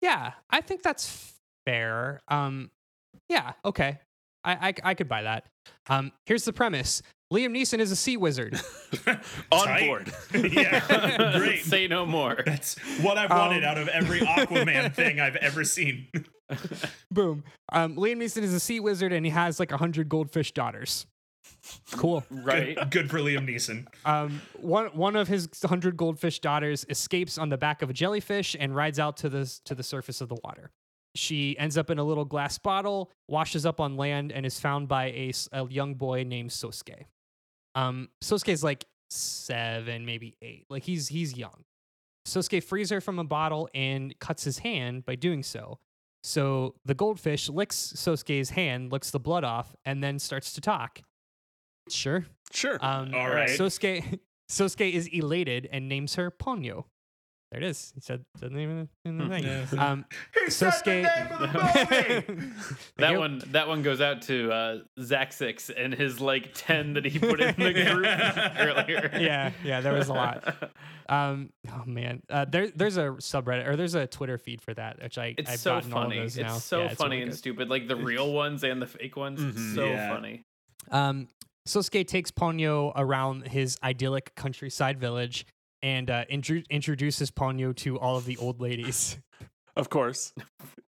Yeah, 0.01 0.33
I 0.49 0.61
think 0.61 0.83
that's 0.83 1.33
fair. 1.65 2.21
Um, 2.27 2.69
yeah, 3.29 3.53
okay, 3.63 3.99
I, 4.43 4.69
I 4.69 4.73
I 4.91 4.93
could 4.93 5.07
buy 5.07 5.23
that. 5.23 5.45
Um, 5.89 6.11
here's 6.25 6.43
the 6.43 6.51
premise: 6.53 7.01
Liam 7.33 7.51
Neeson 7.51 7.79
is 7.79 7.91
a 7.91 7.95
sea 7.95 8.17
wizard. 8.17 8.59
On 9.51 9.79
board. 9.85 10.13
yeah, 10.33 11.37
great. 11.37 11.63
Say 11.63 11.87
no 11.87 12.05
more. 12.05 12.43
That's 12.45 12.77
what 13.01 13.17
I've 13.17 13.29
wanted 13.29 13.63
Um, 13.63 13.69
out 13.71 13.77
of 13.77 13.87
every 13.87 14.19
Aquaman 14.19 14.93
thing 14.93 15.19
I've 15.21 15.37
ever 15.37 15.63
seen. 15.63 16.07
Boom. 17.09 17.43
Um, 17.71 17.95
Liam 17.95 18.17
Neeson 18.17 18.43
is 18.43 18.53
a 18.53 18.59
sea 18.59 18.79
wizard, 18.79 19.13
and 19.13 19.25
he 19.25 19.31
has 19.31 19.59
like 19.59 19.71
a 19.71 19.77
hundred 19.77 20.09
goldfish 20.09 20.51
daughters. 20.51 21.07
Cool. 21.93 22.23
right. 22.29 22.75
Good, 22.75 22.91
good 22.91 23.09
for 23.09 23.19
Liam 23.19 23.47
Neeson. 23.49 23.87
Um, 24.05 24.41
one 24.59 24.87
one 24.87 25.15
of 25.15 25.27
his 25.27 25.49
hundred 25.63 25.97
goldfish 25.97 26.39
daughters 26.39 26.85
escapes 26.89 27.37
on 27.37 27.49
the 27.49 27.57
back 27.57 27.81
of 27.81 27.89
a 27.89 27.93
jellyfish 27.93 28.55
and 28.59 28.75
rides 28.75 28.99
out 28.99 29.17
to 29.17 29.29
the 29.29 29.45
to 29.65 29.73
the 29.75 29.83
surface 29.83 30.21
of 30.21 30.29
the 30.29 30.37
water. 30.43 30.71
she 31.15 31.57
ends 31.57 31.77
up 31.77 31.89
in 31.89 31.97
a 31.97 32.03
little 32.03 32.25
glass 32.25 32.57
bottle, 32.57 33.11
washes 33.27 33.65
up 33.65 33.79
on 33.79 33.95
land, 33.97 34.31
and 34.31 34.45
is 34.45 34.59
found 34.59 34.87
by 34.87 35.05
a, 35.05 35.31
a 35.53 35.65
young 35.69 35.95
boy 35.95 36.23
named 36.23 36.49
Sosuke. 36.51 37.05
Um, 37.73 38.09
Sosuke's 38.23 38.63
like 38.63 38.85
seven, 39.09 40.05
maybe 40.05 40.35
eight. 40.41 40.65
Like 40.69 40.83
he's 40.83 41.07
he's 41.07 41.35
young. 41.37 41.63
Sosuke 42.27 42.63
frees 42.63 42.89
her 42.89 43.01
from 43.01 43.17
a 43.19 43.23
bottle 43.23 43.69
and 43.73 44.17
cuts 44.19 44.43
his 44.43 44.59
hand 44.59 45.05
by 45.05 45.15
doing 45.15 45.41
so. 45.43 45.79
So 46.23 46.75
the 46.83 46.95
goldfish 46.95 47.49
licks 47.49 47.93
Sosuke's 47.95 48.49
hand, 48.51 48.91
licks 48.91 49.11
the 49.11 49.19
blood 49.19 49.43
off, 49.43 49.75
and 49.85 50.03
then 50.03 50.19
starts 50.19 50.53
to 50.53 50.61
talk. 50.61 51.01
Sure. 51.89 52.25
Sure. 52.51 52.77
Um, 52.81 53.13
All 53.13 53.29
right. 53.29 53.49
Sosuke 53.49 54.19
Sosuke 54.51 54.91
is 54.91 55.07
elated 55.07 55.67
and 55.71 55.87
names 55.89 56.15
her 56.15 56.31
Ponyo. 56.31 56.85
There 57.51 57.61
it 57.61 57.67
is. 57.69 57.91
He 57.93 58.01
said 58.01 58.25
the 58.39 58.49
name 58.49 58.69
in 58.71 58.77
the, 59.03 59.09
in 59.09 59.17
the 59.17 59.27
thing. 59.29 59.43
Yeah. 59.43 59.65
Um, 59.91 60.05
He 60.45 60.49
said 60.51 60.73
the 60.83 60.91
Sosuke- 60.91 61.03
name 61.03 61.31
of 61.31 61.53
the 61.53 62.25
movie. 62.37 62.51
That 62.97 63.11
you. 63.11 63.19
one 63.19 63.41
that 63.47 63.67
one 63.67 63.81
goes 63.83 64.01
out 64.01 64.23
to 64.23 64.51
uh, 64.51 64.77
Zach 65.01 65.31
Six 65.31 65.69
and 65.69 65.93
his 65.93 66.19
like 66.19 66.51
ten 66.53 66.93
that 66.93 67.05
he 67.05 67.19
put 67.19 67.39
in 67.39 67.55
the 67.55 67.73
group 67.73 68.05
earlier. 68.59 69.09
Yeah, 69.19 69.51
yeah, 69.63 69.81
there 69.81 69.93
was 69.93 70.09
a 70.09 70.13
lot. 70.13 70.71
Um, 71.07 71.51
oh 71.71 71.83
man, 71.85 72.23
uh, 72.29 72.45
there 72.45 72.69
there's 72.69 72.97
a 72.97 73.11
subreddit 73.19 73.67
or 73.67 73.75
there's 73.75 73.93
a 73.95 74.07
Twitter 74.07 74.37
feed 74.39 74.59
for 74.61 74.73
that, 74.73 75.01
which 75.01 75.17
I 75.19 75.35
It's 75.37 75.49
I've 75.51 75.59
so 75.59 75.75
gotten 75.75 75.93
all 75.93 75.99
of 75.99 76.05
funny. 76.07 76.19
those 76.21 76.37
It's 76.37 76.63
so 76.63 76.81
Yeah, 76.83 76.93
funny 76.95 77.09
really 77.17 77.21
and 77.23 77.31
good. 77.31 77.37
stupid. 77.37 77.69
Like 77.69 77.87
the 77.87 77.95
real 77.95 78.33
ones 78.33 78.63
and 78.63 78.81
the 78.81 78.87
fake 78.87 79.15
ones. 79.15 79.39
Mhm. 79.39 79.75
So 79.75 79.85
Yeah. 79.85 80.09
funny. 80.13 80.43
Um, 80.91 81.27
Sosuke 81.67 82.07
takes 82.07 82.31
Ponyo 82.31 82.91
around 82.95 83.47
his 83.47 83.77
idyllic 83.83 84.35
countryside 84.35 84.99
village 84.99 85.45
and 85.81 86.09
uh, 86.09 86.25
intro- 86.29 86.63
introduces 86.69 87.31
Ponyo 87.31 87.75
to 87.77 87.99
all 87.99 88.17
of 88.17 88.25
the 88.25 88.37
old 88.37 88.61
ladies. 88.61 89.17
of 89.75 89.89
course. 89.89 90.33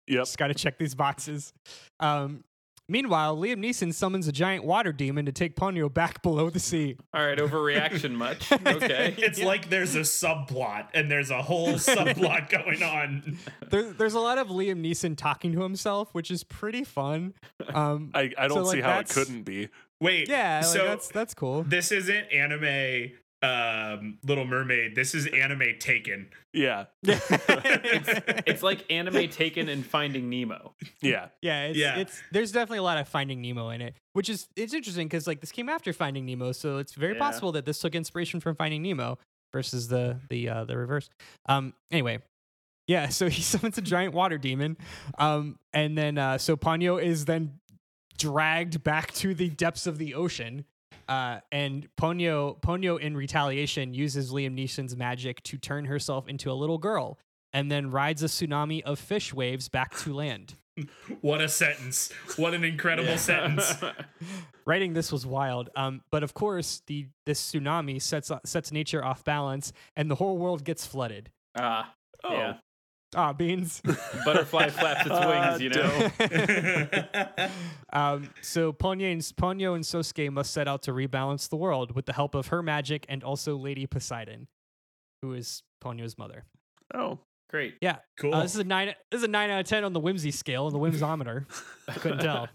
Yep. 0.07 0.21
Just 0.21 0.37
got 0.37 0.47
to 0.47 0.53
check 0.53 0.77
these 0.77 0.93
boxes. 0.93 1.51
Um, 1.99 2.43
meanwhile, 2.87 3.35
Liam 3.37 3.57
Neeson 3.57 3.93
summons 3.93 4.27
a 4.27 4.31
giant 4.31 4.63
water 4.63 4.91
demon 4.91 5.25
to 5.25 5.31
take 5.31 5.55
Ponyo 5.55 5.93
back 5.93 6.21
below 6.23 6.49
the 6.49 6.59
sea. 6.59 6.97
All 7.13 7.25
right, 7.25 7.37
overreaction 7.37 8.11
much? 8.11 8.51
Okay. 8.65 9.15
It's 9.25 9.41
like 9.41 9.69
there's 9.69 9.95
a 9.95 9.99
subplot 10.01 10.87
and 10.93 11.09
there's 11.09 11.29
a 11.31 11.41
whole 11.41 11.73
subplot 11.73 12.49
going 12.49 12.83
on. 12.83 13.37
There, 13.69 13.91
there's 13.93 14.13
a 14.13 14.19
lot 14.19 14.37
of 14.37 14.47
Liam 14.47 14.81
Neeson 14.81 15.15
talking 15.17 15.51
to 15.53 15.61
himself, 15.61 16.13
which 16.13 16.29
is 16.31 16.43
pretty 16.43 16.83
fun. 16.83 17.33
Um, 17.73 18.11
I, 18.13 18.31
I 18.37 18.47
don't 18.47 18.65
So, 18.65 18.71
see 18.71 18.81
like, 18.81 18.83
how 18.83 18.99
it 18.99 19.09
couldn't 19.09 19.43
be. 19.43 19.69
Wait, 20.01 20.27
yeah, 20.29 20.57
like, 20.57 20.65
so 20.65 20.85
that's 20.85 21.07
that's 21.07 21.33
cool. 21.33 21.63
this 21.63 21.91
isn't 21.91 22.31
anime 22.31 23.11
um 23.43 24.17
Little 24.23 24.45
Mermaid. 24.45 24.95
This 24.95 25.13
is 25.13 25.27
anime 25.27 25.77
Taken. 25.79 26.29
Yeah. 26.53 26.85
it's, 27.03 28.09
it's 28.47 28.63
like 28.63 28.85
anime 28.89 29.27
taken 29.29 29.69
and 29.69 29.85
Finding 29.85 30.29
Nemo. 30.29 30.73
Yeah. 31.01 31.27
Yeah, 31.41 31.65
it's, 31.65 31.77
Yeah. 31.77 31.97
it's 31.97 32.21
there's 32.31 32.51
definitely 32.51 32.79
a 32.79 32.83
lot 32.83 32.97
of 32.97 33.07
Finding 33.07 33.41
Nemo 33.41 33.69
in 33.69 33.81
it, 33.81 33.95
which 34.13 34.29
is 34.29 34.47
it's 34.55 34.73
interesting 34.73 35.07
because 35.07 35.27
like 35.27 35.41
this 35.41 35.51
came 35.51 35.69
after 35.69 35.93
Finding 35.93 36.25
Nemo, 36.25 36.51
so 36.53 36.77
it's 36.77 36.93
very 36.93 37.13
Yeah. 37.13 37.19
possible 37.19 37.51
that 37.53 37.65
this 37.65 37.79
took 37.79 37.93
inspiration 37.95 38.39
from 38.39 38.55
Finding 38.55 38.81
Nemo 38.81 39.17
versus 39.53 39.87
the 39.89 40.19
the 40.29 40.49
uh, 40.49 40.63
the 40.65 40.77
reverse. 40.77 41.09
Um, 41.47 41.73
anyway, 41.91 42.19
yeah, 42.87 43.09
so 43.09 43.29
he 43.29 43.41
summons 43.41 43.77
a 43.77 43.81
giant 43.81 44.13
water 44.13 44.37
demon, 44.37 44.77
um, 45.17 45.59
and 45.73 45.97
then 45.97 46.17
uh, 46.17 46.37
so 46.37 46.55
Ponyo 46.55 47.01
is 47.01 47.25
then 47.25 47.59
dragged 48.17 48.81
back 48.83 49.11
to 49.13 49.33
the 49.33 49.49
depths 49.49 49.87
of 49.87 49.97
the 49.97 50.13
ocean. 50.13 50.65
Uh, 51.07 51.39
and 51.51 51.87
Ponyo, 51.99 52.59
Ponyo, 52.61 52.99
in 52.99 53.15
retaliation, 53.15 53.93
uses 53.93 54.31
Liam 54.31 54.53
Neeson's 54.57 54.95
magic 54.95 55.41
to 55.43 55.57
turn 55.57 55.85
herself 55.85 56.27
into 56.27 56.51
a 56.51 56.53
little 56.53 56.77
girl, 56.77 57.17
and 57.53 57.71
then 57.71 57.91
rides 57.91 58.23
a 58.23 58.27
tsunami 58.27 58.81
of 58.83 58.99
fish 58.99 59.33
waves 59.33 59.69
back 59.69 59.95
to 59.99 60.13
land. 60.13 60.55
What 61.21 61.39
a 61.39 61.47
sentence. 61.47 62.11
What 62.35 62.53
an 62.53 62.65
incredible 62.65 63.17
sentence. 63.17 63.73
writing 64.65 64.91
this 64.93 65.09
was 65.09 65.25
wild. 65.25 65.69
Um, 65.77 66.01
but 66.11 66.21
of 66.21 66.33
course, 66.33 66.81
the 66.87 67.07
this 67.25 67.39
tsunami 67.53 68.01
sets 68.01 68.29
sets 68.43 68.71
nature 68.73 69.01
off 69.03 69.23
balance, 69.23 69.71
and 69.95 70.11
the 70.11 70.15
whole 70.15 70.37
world 70.37 70.65
gets 70.65 70.85
flooded. 70.85 71.29
Ah, 71.57 71.93
Oh. 72.25 72.33
yeah. 72.33 72.53
Ah, 73.13 73.33
beans. 73.33 73.81
Butterfly 74.25 74.69
flaps 74.69 75.05
its 75.05 75.25
wings, 75.25 75.61
you 75.61 75.69
know. 75.69 77.49
um, 77.93 78.29
so 78.41 78.73
Ponyo 78.73 79.11
and, 79.11 79.21
Ponyo 79.21 79.75
and 79.75 79.83
Sosuke 79.83 80.31
must 80.31 80.51
set 80.51 80.67
out 80.67 80.81
to 80.83 80.91
rebalance 80.91 81.49
the 81.49 81.55
world 81.55 81.95
with 81.95 82.05
the 82.05 82.13
help 82.13 82.35
of 82.35 82.47
her 82.47 82.61
magic 82.61 83.05
and 83.07 83.23
also 83.23 83.55
Lady 83.55 83.85
Poseidon, 83.85 84.47
who 85.21 85.33
is 85.33 85.63
Ponyo's 85.83 86.17
mother. 86.17 86.45
Oh. 86.93 87.19
Great. 87.49 87.75
Yeah, 87.79 87.97
cool. 88.19 88.33
uh, 88.33 88.41
this 88.41 88.55
is 88.55 88.59
a 88.59 88.63
nine. 88.63 88.87
This 89.11 89.19
is 89.19 89.23
a 89.23 89.27
nine 89.27 89.51
out 89.51 89.59
of 89.59 89.67
ten 89.67 89.83
on 89.83 89.93
the 89.93 89.99
whimsy 89.99 90.31
scale, 90.31 90.65
on 90.65 90.73
the 90.73 90.79
whimsometer. 90.79 91.45
I 91.87 91.93
couldn't 91.93 92.19
tell. 92.19 92.49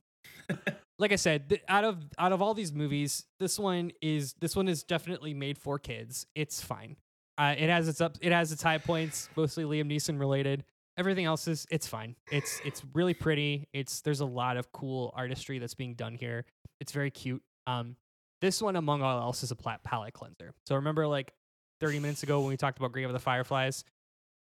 like 0.98 1.12
I 1.12 1.16
said, 1.16 1.48
th- 1.48 1.62
out 1.68 1.84
of 1.84 1.98
out 2.18 2.32
of 2.32 2.42
all 2.42 2.54
these 2.54 2.72
movies, 2.72 3.24
this 3.38 3.56
one 3.56 3.92
is 4.02 4.34
this 4.40 4.56
one 4.56 4.66
is 4.66 4.82
definitely 4.82 5.32
made 5.32 5.58
for 5.58 5.78
kids. 5.78 6.26
It's 6.34 6.60
fine. 6.60 6.96
Uh, 7.40 7.54
it 7.56 7.70
has 7.70 7.88
its 7.88 8.02
up, 8.02 8.18
it 8.20 8.32
has 8.32 8.52
its 8.52 8.62
high 8.62 8.76
points, 8.76 9.30
mostly 9.34 9.64
Liam 9.64 9.90
Neeson 9.90 10.20
related. 10.20 10.62
Everything 10.98 11.24
else 11.24 11.48
is 11.48 11.66
it's 11.70 11.86
fine. 11.86 12.14
It's 12.30 12.60
it's 12.66 12.82
really 12.92 13.14
pretty. 13.14 13.66
It's 13.72 14.02
there's 14.02 14.20
a 14.20 14.26
lot 14.26 14.58
of 14.58 14.70
cool 14.72 15.14
artistry 15.16 15.58
that's 15.58 15.72
being 15.72 15.94
done 15.94 16.14
here. 16.14 16.44
It's 16.80 16.92
very 16.92 17.10
cute. 17.10 17.42
Um, 17.66 17.96
this 18.42 18.60
one 18.60 18.76
among 18.76 19.02
all 19.02 19.18
else 19.22 19.42
is 19.42 19.52
a 19.52 19.56
palette 19.56 20.12
cleanser. 20.12 20.52
So 20.66 20.74
remember 20.74 21.06
like 21.06 21.32
30 21.80 22.00
minutes 22.00 22.22
ago 22.22 22.40
when 22.40 22.50
we 22.50 22.58
talked 22.58 22.78
about 22.78 22.92
Grave 22.92 23.06
of 23.06 23.14
the 23.14 23.18
Fireflies. 23.18 23.84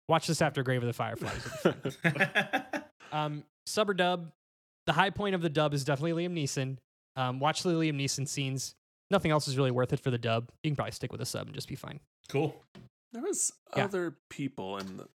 Watch 0.08 0.26
this 0.26 0.42
after 0.42 0.64
Grave 0.64 0.82
of 0.82 0.88
the 0.88 0.92
Fireflies. 0.92 1.46
It'll 1.64 1.80
be 1.80 1.90
fun. 1.90 2.84
Um, 3.10 3.44
sub 3.64 3.88
or 3.88 3.94
dub. 3.94 4.32
The 4.84 4.92
high 4.92 5.08
point 5.08 5.34
of 5.34 5.40
the 5.40 5.48
dub 5.48 5.72
is 5.72 5.82
definitely 5.82 6.26
Liam 6.26 6.34
Neeson. 6.34 6.76
Um, 7.16 7.40
watch 7.40 7.62
the 7.62 7.70
Liam 7.70 7.94
Neeson 7.94 8.28
scenes. 8.28 8.74
Nothing 9.10 9.30
else 9.30 9.48
is 9.48 9.56
really 9.56 9.70
worth 9.70 9.94
it 9.94 10.00
for 10.00 10.10
the 10.10 10.18
dub. 10.18 10.50
You 10.62 10.70
can 10.70 10.76
probably 10.76 10.92
stick 10.92 11.10
with 11.10 11.22
a 11.22 11.24
sub 11.24 11.46
and 11.46 11.54
just 11.54 11.68
be 11.68 11.74
fine. 11.74 12.00
Cool. 12.28 12.55
There 13.12 13.22
was 13.22 13.52
Yeah. 13.76 13.84
other 13.84 14.16
people 14.30 14.76
in 14.78 14.96
the 14.98 15.09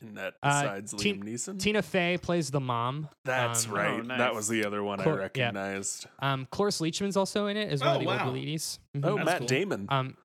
in 0.00 0.14
that 0.14 0.34
Uh, 0.44 0.62
besides 0.62 0.92
Ti- 0.94 1.14
Liam 1.14 1.24
Neeson. 1.24 1.58
Tina 1.60 1.82
Fey 1.82 2.18
plays 2.18 2.52
the 2.52 2.60
mom. 2.60 3.08
That's 3.24 3.66
um, 3.66 3.72
right. 3.72 3.90
Oh, 3.98 4.02
nice. 4.02 4.18
That 4.18 4.32
was 4.34 4.46
the 4.46 4.64
other 4.64 4.82
one 4.84 5.00
Cor- 5.00 5.14
I 5.14 5.16
yeah. 5.16 5.22
recognized. 5.22 6.06
Um, 6.20 6.46
Cloris 6.52 6.80
Leachman's 6.80 7.16
also 7.16 7.48
in 7.48 7.56
it 7.56 7.68
as 7.72 7.80
one 7.80 7.88
Oh, 7.88 7.94
of 7.94 8.00
the 8.02 8.06
wow. 8.06 8.26
older 8.26 8.38
ladies. 8.38 8.78
Oh, 9.02 9.16
That's 9.16 9.24
Matt 9.26 9.38
cool. 9.38 9.46
Damon. 9.48 9.86
Um, 9.88 10.16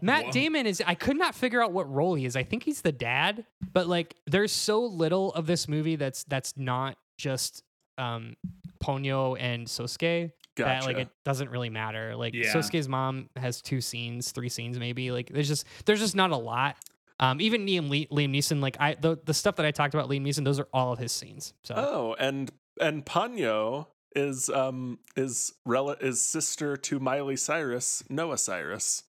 Matt 0.00 0.26
Whoa. 0.26 0.30
Damon 0.30 0.66
is 0.66 0.82
I 0.86 0.94
could 0.94 1.18
not 1.18 1.34
figure 1.34 1.62
out 1.62 1.72
what 1.72 1.90
role 1.92 2.14
he 2.14 2.24
is. 2.24 2.34
I 2.36 2.44
think 2.44 2.62
he's 2.62 2.80
the 2.80 2.92
dad, 2.92 3.44
but 3.72 3.88
like 3.88 4.14
there's 4.26 4.52
so 4.52 4.82
little 4.84 5.32
of 5.34 5.46
this 5.46 5.68
movie 5.68 5.96
that's 5.96 6.24
that's 6.24 6.56
not 6.56 6.96
just 7.18 7.62
um 7.98 8.36
Ponyo 8.82 9.36
and 9.38 9.66
Sosuke 9.66 10.32
gotcha. 10.56 10.86
that 10.86 10.86
like 10.86 10.96
it 10.98 11.08
doesn't 11.24 11.50
really 11.50 11.70
matter. 11.70 12.16
Like 12.16 12.34
Yeah. 12.34 12.52
Sosuke's 12.52 12.88
mom 12.88 13.28
has 13.36 13.60
two 13.62 13.80
scenes, 13.80 14.32
three 14.32 14.48
scenes 14.48 14.78
maybe. 14.78 15.10
Like 15.10 15.28
there's 15.28 15.48
just 15.48 15.66
there's 15.84 16.00
just 16.00 16.16
not 16.16 16.30
a 16.30 16.36
lot. 16.36 16.76
Um, 17.20 17.40
even 17.40 17.64
Liam 17.66 17.88
Le- 17.88 18.14
Liam 18.16 18.36
Neeson, 18.36 18.60
like 18.60 18.76
I 18.80 18.94
the 18.94 19.18
the 19.24 19.34
stuff 19.34 19.56
that 19.56 19.66
I 19.66 19.70
talked 19.70 19.94
about 19.94 20.08
Liam 20.10 20.22
Neeson, 20.22 20.44
those 20.44 20.58
are 20.58 20.68
all 20.72 20.92
of 20.92 20.98
his 20.98 21.12
scenes. 21.12 21.54
So 21.62 21.74
oh, 21.76 22.16
and 22.18 22.50
and 22.80 23.04
Ponyo 23.06 23.86
is 24.16 24.48
um 24.50 24.98
is 25.16 25.52
rel- 25.64 25.90
is 25.90 26.20
sister 26.20 26.76
to 26.76 26.98
Miley 26.98 27.36
Cyrus, 27.36 28.02
Noah 28.08 28.38
Cyrus. 28.38 29.04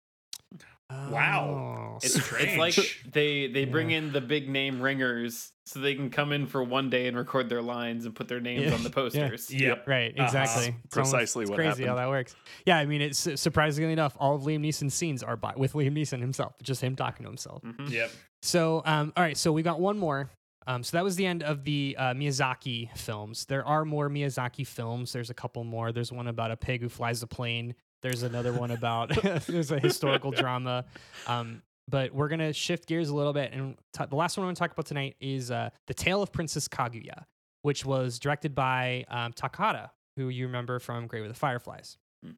Wow. 1.12 1.92
Oh, 1.94 2.00
It's, 2.04 2.16
it's 2.16 2.58
like 2.58 2.76
they 3.12 3.48
they 3.48 3.66
bring 3.66 3.90
Yeah. 3.92 3.98
in 4.00 4.12
the 4.12 4.22
big 4.22 4.50
name 4.50 4.82
ringers 4.82 5.52
so 5.66 5.80
they 5.80 5.96
can 5.96 6.10
come 6.10 6.32
in 6.32 6.46
for 6.46 6.64
one 6.64 6.90
day 6.90 7.08
and 7.08 7.18
record 7.18 7.50
their 7.50 7.62
lines 7.62 8.06
and 8.06 8.14
put 8.14 8.28
their 8.28 8.40
names 8.40 8.66
Yeah. 8.66 8.74
on 8.74 8.84
the 8.84 8.90
posters. 9.02 9.50
Yep. 9.52 9.88
Right, 9.88 10.14
Uh-huh. 10.18 10.26
exactly. 10.26 10.76
It's 10.86 10.96
almost- 10.98 11.12
Precisely 11.14 11.42
it's 11.44 11.50
what 11.52 11.56
crazy 11.58 11.86
how 11.86 11.96
that 11.96 12.08
works. 12.10 12.36
Yeah, 12.66 12.78
I 12.78 12.86
mean, 12.86 13.02
it's 13.02 13.28
surprisingly 13.40 13.94
enough, 13.94 14.16
all 14.20 14.36
of 14.36 14.44
Liam 14.44 14.60
Neeson's 14.60 14.94
scenes 14.94 15.24
are 15.24 15.36
by, 15.38 15.54
with 15.56 15.74
Liam 15.74 15.94
Neeson 15.98 16.20
himself, 16.22 16.54
just 16.62 16.82
him 16.82 16.96
talking 16.96 17.24
to 17.24 17.30
himself. 17.30 17.64
Mhm. 17.64 17.90
Yep. 17.90 18.12
So, 18.44 18.84
um, 18.86 19.12
all 19.18 19.24
right, 19.24 19.38
so 19.38 19.52
we 19.52 19.64
got 19.64 19.80
one 19.80 19.98
more. 19.98 20.30
Um, 20.68 20.84
so 20.84 20.98
that 20.98 21.04
was 21.04 21.16
the 21.16 21.26
end 21.28 21.44
of 21.44 21.64
the 21.64 21.96
uh, 21.98 22.14
Miyazaki 22.14 22.96
films. 22.98 23.46
There 23.46 23.64
are 23.66 23.86
more 23.86 24.10
Miyazaki 24.10 24.66
films. 24.66 25.14
There's 25.14 25.30
a 25.30 25.34
couple 25.36 25.64
more. 25.64 25.92
There's 25.92 26.12
one 26.12 26.28
about 26.28 26.50
a 26.52 26.58
pig 26.58 26.82
who 26.82 26.90
flies 26.90 27.22
a 27.24 27.28
plane. 27.28 27.76
There's 28.06 28.22
another 28.22 28.54
one 28.54 28.70
about 28.70 29.10
there's 29.48 29.72
a 29.72 29.80
historical 29.80 30.30
drama. 30.30 30.86
Um, 31.26 31.64
but 31.88 32.14
we're 32.14 32.28
gonna 32.28 32.54
shift 32.54 32.88
gears 32.88 33.10
a 33.10 33.16
little 33.16 33.34
bit, 33.34 33.52
and 33.52 33.76
t- 33.98 34.06
the 34.08 34.16
last 34.16 34.38
one 34.38 34.44
I'm 34.44 34.50
gonna 34.50 34.58
talk 34.58 34.74
about 34.74 34.86
tonight 34.86 35.16
is 35.20 35.50
uh, 35.50 35.72
the 35.88 35.96
Tale 35.96 36.22
of 36.22 36.32
Princess 36.32 36.68
Kaguya, 36.68 37.24
which 37.64 37.84
was 37.84 38.20
directed 38.20 38.54
by 38.54 39.06
um, 39.08 39.34
Takahata, 39.34 39.90
who 40.18 40.30
you 40.30 40.46
remember 40.46 40.78
from 40.78 41.08
Grave 41.08 41.24
with 41.24 41.32
the 41.32 41.40
Fireflies. 41.40 41.98
Mm. 42.24 42.38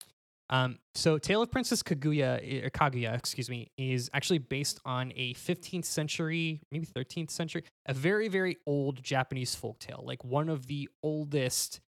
Um, 0.49 0.79
so 0.95 1.17
Tale 1.17 1.41
of 1.41 1.51
Princess 1.51 1.83
Kaguya, 1.83 2.65
or 2.65 2.69
Kaguya, 2.69 3.13
excuse 3.17 3.49
me, 3.49 3.69
is 3.77 4.09
actually 4.13 4.37
based 4.37 4.79
on 4.85 5.11
a 5.17 5.33
15th 5.33 5.83
century, 5.83 6.61
maybe 6.71 6.85
13th 6.85 7.31
century, 7.31 7.65
a 7.87 7.93
very, 7.93 8.29
very 8.29 8.55
old 8.65 9.03
Japanese 9.03 9.53
folktale, 9.53 10.05
like 10.05 10.23
one 10.23 10.47
of 10.47 10.67
the 10.67 10.87
oldest 11.03 11.81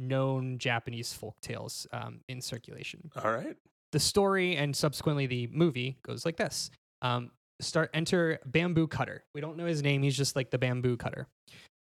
known 0.00 0.58
Japanese 0.58 1.16
folktales 1.16 1.86
um, 1.92 2.20
in 2.28 2.40
circulation. 2.40 3.10
All 3.22 3.32
right. 3.32 3.56
The 3.92 4.00
story 4.00 4.56
and 4.56 4.74
subsequently 4.74 5.26
the 5.26 5.48
movie 5.52 5.98
goes 6.02 6.24
like 6.24 6.36
this. 6.36 6.70
Um, 7.02 7.30
start 7.60 7.90
enter 7.92 8.38
bamboo 8.46 8.86
cutter. 8.86 9.24
We 9.34 9.40
don't 9.40 9.56
know 9.56 9.66
his 9.66 9.82
name. 9.82 10.02
He's 10.02 10.16
just 10.16 10.36
like 10.36 10.50
the 10.50 10.58
bamboo 10.58 10.96
cutter. 10.96 11.26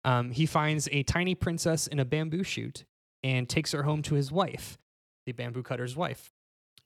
Um, 0.04 0.30
he 0.30 0.46
finds 0.46 0.88
a 0.90 1.02
tiny 1.04 1.34
princess 1.34 1.86
in 1.86 1.98
a 2.00 2.04
bamboo 2.04 2.42
shoot 2.42 2.84
and 3.22 3.48
takes 3.48 3.72
her 3.72 3.84
home 3.84 4.02
to 4.02 4.14
his 4.14 4.32
wife, 4.32 4.78
the 5.26 5.32
bamboo 5.32 5.62
cutter's 5.62 5.96
wife. 5.96 6.32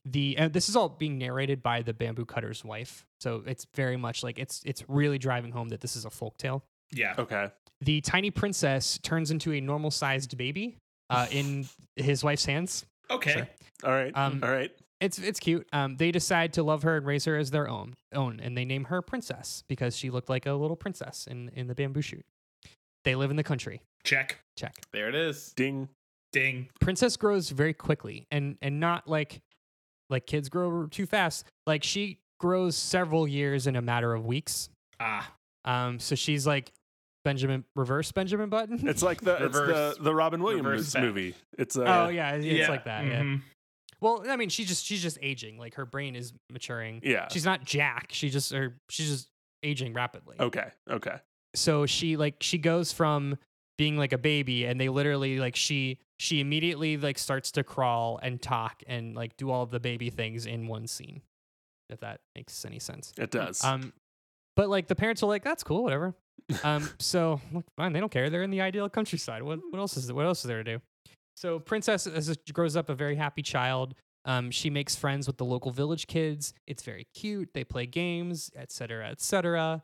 The 0.04 0.36
and 0.36 0.52
this 0.52 0.68
is 0.68 0.76
all 0.76 0.88
being 0.88 1.18
narrated 1.18 1.62
by 1.62 1.82
the 1.82 1.92
bamboo 1.92 2.26
cutter's 2.26 2.64
wife, 2.64 3.06
so 3.20 3.42
it's 3.44 3.66
very 3.74 3.96
much 3.96 4.22
like 4.22 4.38
it's 4.38 4.62
it's 4.64 4.84
really 4.86 5.18
driving 5.18 5.50
home 5.50 5.70
that 5.70 5.80
this 5.80 5.96
is 5.96 6.04
a 6.04 6.10
folk 6.10 6.36
tale. 6.38 6.62
Yeah. 6.92 7.14
Okay. 7.18 7.48
The 7.80 8.00
tiny 8.02 8.30
princess 8.30 8.98
turns 9.02 9.30
into 9.30 9.52
a 9.52 9.60
normal 9.60 9.90
sized 9.90 10.36
baby 10.36 10.76
uh, 11.10 11.26
in 11.30 11.66
his 11.96 12.24
wife's 12.24 12.44
hands. 12.44 12.84
Okay. 13.10 13.32
Sure. 13.32 13.48
All 13.84 13.92
right. 13.92 14.12
Um, 14.16 14.40
All 14.42 14.50
right. 14.50 14.72
It's 15.00 15.18
it's 15.18 15.38
cute. 15.38 15.68
Um, 15.72 15.96
they 15.96 16.10
decide 16.10 16.54
to 16.54 16.62
love 16.62 16.82
her 16.84 16.96
and 16.96 17.06
raise 17.06 17.26
her 17.26 17.36
as 17.36 17.50
their 17.50 17.68
own 17.68 17.94
own, 18.14 18.40
and 18.40 18.56
they 18.56 18.64
name 18.64 18.84
her 18.84 19.02
Princess 19.02 19.62
because 19.68 19.96
she 19.96 20.08
looked 20.08 20.30
like 20.30 20.46
a 20.46 20.52
little 20.52 20.76
princess 20.76 21.26
in 21.26 21.50
in 21.50 21.66
the 21.66 21.74
bamboo 21.74 22.00
shoot. 22.00 22.24
They 23.04 23.14
live 23.14 23.30
in 23.30 23.36
the 23.36 23.44
country. 23.44 23.82
Check. 24.04 24.40
Check. 24.56 24.74
There 24.92 25.08
it 25.08 25.14
is. 25.14 25.52
Ding. 25.54 25.88
Ding. 26.32 26.68
Princess 26.80 27.16
grows 27.16 27.50
very 27.50 27.74
quickly, 27.74 28.26
and 28.30 28.56
and 28.62 28.80
not 28.80 29.06
like 29.06 29.42
like 30.08 30.26
kids 30.26 30.48
grow 30.48 30.86
too 30.86 31.06
fast. 31.06 31.44
Like 31.66 31.84
she 31.84 32.18
grows 32.40 32.74
several 32.76 33.28
years 33.28 33.66
in 33.66 33.76
a 33.76 33.82
matter 33.82 34.14
of 34.14 34.24
weeks. 34.24 34.70
Ah. 34.98 35.30
Um, 35.64 35.98
so 35.98 36.14
she's 36.14 36.46
like 36.46 36.72
Benjamin 37.26 37.64
reverse 37.74 38.12
Benjamin 38.12 38.48
Button. 38.48 38.86
It's 38.88 39.02
like 39.02 39.20
the 39.20 39.46
it's 39.46 39.58
the 39.58 39.96
the 40.00 40.14
Robin 40.14 40.40
Williams 40.40 40.96
movie. 40.96 41.34
It's 41.58 41.76
uh, 41.76 41.82
oh 41.84 42.08
yeah, 42.08 42.34
it's 42.36 42.44
yeah. 42.46 42.68
like 42.70 42.84
that. 42.84 43.04
Yeah. 43.04 43.22
Mhm. 43.22 43.42
Well, 44.00 44.24
I 44.28 44.36
mean, 44.36 44.48
she's 44.48 44.68
just 44.68 44.84
she's 44.86 45.02
just 45.02 45.18
aging. 45.20 45.58
Like 45.58 45.74
her 45.74 45.84
brain 45.84 46.14
is 46.14 46.32
maturing. 46.52 47.00
yeah. 47.02 47.26
She's 47.32 47.44
not 47.44 47.64
Jack. 47.64 48.08
She 48.12 48.30
just 48.30 48.52
or 48.52 48.78
she's 48.88 49.08
just 49.10 49.28
aging 49.64 49.92
rapidly. 49.92 50.36
Okay. 50.38 50.68
Okay. 50.88 51.16
so 51.54 51.84
she 51.86 52.16
like 52.16 52.36
she 52.40 52.58
goes 52.58 52.92
from 52.92 53.36
being 53.76 53.96
like 53.96 54.12
a 54.12 54.18
baby 54.18 54.64
and 54.64 54.80
they 54.80 54.88
literally 54.88 55.38
like 55.40 55.56
she 55.56 55.98
she 56.20 56.40
immediately 56.40 56.96
like 56.96 57.18
starts 57.18 57.50
to 57.52 57.64
crawl 57.64 58.20
and 58.22 58.40
talk 58.40 58.82
and 58.86 59.16
like 59.16 59.36
do 59.36 59.50
all 59.50 59.62
of 59.64 59.70
the 59.70 59.80
baby 59.80 60.10
things 60.10 60.46
in 60.46 60.68
one 60.68 60.86
scene 60.86 61.20
if 61.90 61.98
that 62.00 62.20
makes 62.36 62.64
any 62.64 62.78
sense 62.78 63.12
It 63.18 63.30
does. 63.30 63.62
um 63.64 63.92
but 64.54 64.68
like 64.70 64.86
the 64.86 64.94
parents 64.94 65.22
are 65.22 65.26
like 65.26 65.42
that's 65.44 65.62
cool 65.62 65.82
whatever 65.82 66.14
um 66.64 66.88
so 66.98 67.40
look 67.52 67.64
fine 67.76 67.92
they 67.92 68.00
don't 68.00 68.12
care 68.12 68.30
they're 68.30 68.42
in 68.42 68.50
the 68.50 68.60
ideal 68.60 68.88
countryside 68.88 69.42
what 69.42 69.58
what 69.70 69.78
else 69.78 69.96
is 69.96 70.12
what 70.12 70.26
else 70.26 70.40
is 70.40 70.48
there 70.48 70.62
to 70.62 70.76
do? 70.76 70.82
So 71.34 71.58
princess 71.58 72.06
as 72.06 72.34
grows 72.52 72.76
up 72.76 72.88
a 72.88 72.94
very 72.94 73.16
happy 73.16 73.42
child 73.42 73.94
um, 74.24 74.50
she 74.50 74.70
makes 74.70 74.96
friends 74.96 75.28
with 75.28 75.36
the 75.36 75.44
local 75.44 75.70
village 75.70 76.06
kids 76.06 76.54
it's 76.66 76.82
very 76.82 77.06
cute 77.14 77.50
they 77.54 77.64
play 77.64 77.86
games 77.86 78.50
etc 78.56 79.08
etc 79.10 79.82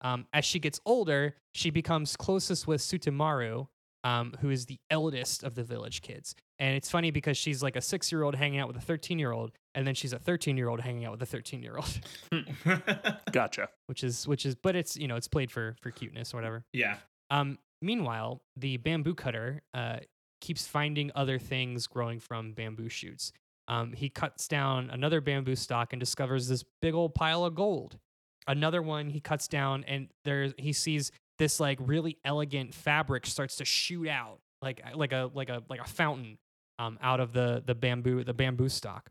um, 0.00 0.26
as 0.32 0.44
she 0.44 0.58
gets 0.58 0.80
older 0.86 1.36
she 1.54 1.70
becomes 1.70 2.16
closest 2.16 2.66
with 2.66 2.80
sutemaru 2.80 3.66
um, 4.04 4.34
who 4.40 4.50
is 4.50 4.66
the 4.66 4.78
eldest 4.90 5.44
of 5.44 5.54
the 5.54 5.62
village 5.62 6.02
kids. 6.02 6.34
And 6.58 6.76
it's 6.76 6.90
funny 6.90 7.10
because 7.10 7.36
she's 7.36 7.62
like 7.62 7.76
a 7.76 7.80
six 7.80 8.10
year 8.12 8.22
old 8.22 8.34
hanging 8.34 8.58
out 8.60 8.68
with 8.68 8.76
a 8.76 8.80
13 8.80 9.18
year 9.18 9.32
old 9.32 9.52
and 9.74 9.86
then 9.86 9.94
she's 9.94 10.12
a 10.12 10.18
13 10.18 10.56
year 10.56 10.68
old 10.68 10.80
hanging 10.80 11.04
out 11.04 11.12
with 11.12 11.22
a 11.22 11.26
13 11.26 11.62
year 11.62 11.76
old 11.76 12.00
gotcha. 13.32 13.68
which 13.86 14.04
is 14.04 14.26
which 14.28 14.44
is 14.46 14.54
but 14.54 14.76
it's 14.76 14.96
you 14.96 15.08
know 15.08 15.16
it's 15.16 15.28
played 15.28 15.50
for 15.50 15.76
for 15.80 15.90
cuteness 15.90 16.32
or 16.32 16.36
whatever. 16.36 16.64
Yeah. 16.72 16.96
um 17.30 17.58
meanwhile 17.80 18.42
the 18.56 18.76
bamboo 18.76 19.14
cutter 19.14 19.62
uh 19.74 19.98
keeps 20.40 20.66
finding 20.66 21.10
other 21.14 21.38
things 21.38 21.86
growing 21.86 22.18
from 22.20 22.52
bamboo 22.52 22.88
shoots. 22.88 23.32
Um 23.68 23.92
he 23.92 24.08
cuts 24.08 24.46
down 24.48 24.90
another 24.90 25.20
bamboo 25.20 25.56
stalk 25.56 25.92
and 25.92 26.00
discovers 26.00 26.48
this 26.48 26.64
big 26.80 26.94
old 26.94 27.14
pile 27.14 27.44
of 27.44 27.54
gold. 27.54 27.98
Another 28.46 28.82
one 28.82 29.08
he 29.10 29.20
cuts 29.20 29.46
down 29.48 29.84
and 29.86 30.08
there 30.24 30.52
he 30.58 30.72
sees 30.72 31.10
this 31.38 31.58
like 31.60 31.78
really 31.80 32.18
elegant 32.24 32.74
fabric 32.74 33.26
starts 33.26 33.56
to 33.56 33.64
shoot 33.64 34.08
out 34.08 34.38
like 34.60 34.80
like 34.94 35.12
a 35.12 35.30
like 35.34 35.48
a 35.48 35.62
like 35.68 35.80
a 35.80 35.84
fountain 35.88 36.38
um 36.78 36.98
out 37.02 37.20
of 37.20 37.32
the 37.32 37.62
the 37.66 37.74
bamboo 37.74 38.22
the 38.24 38.34
bamboo 38.34 38.68
stock. 38.68 39.10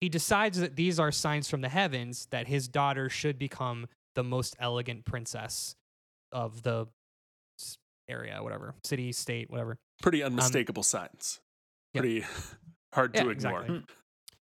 he 0.00 0.08
decides 0.08 0.58
that 0.58 0.74
these 0.76 0.98
are 0.98 1.12
signs 1.12 1.48
from 1.48 1.60
the 1.60 1.68
heavens 1.68 2.26
that 2.30 2.46
his 2.48 2.68
daughter 2.68 3.08
should 3.08 3.38
become 3.38 3.86
the 4.14 4.24
most 4.24 4.56
elegant 4.58 5.04
princess 5.04 5.76
of 6.32 6.62
the 6.62 6.86
area, 8.08 8.42
whatever 8.42 8.74
city, 8.84 9.12
state, 9.12 9.50
whatever. 9.50 9.78
Pretty 10.02 10.22
unmistakable 10.22 10.82
signs. 10.82 11.40
yeah. 11.94 12.00
Pretty 12.00 12.24
hard 12.92 13.14
to 13.14 13.24
Yeah, 13.24 13.30
ignore. 13.30 13.60
exactly. 13.60 13.82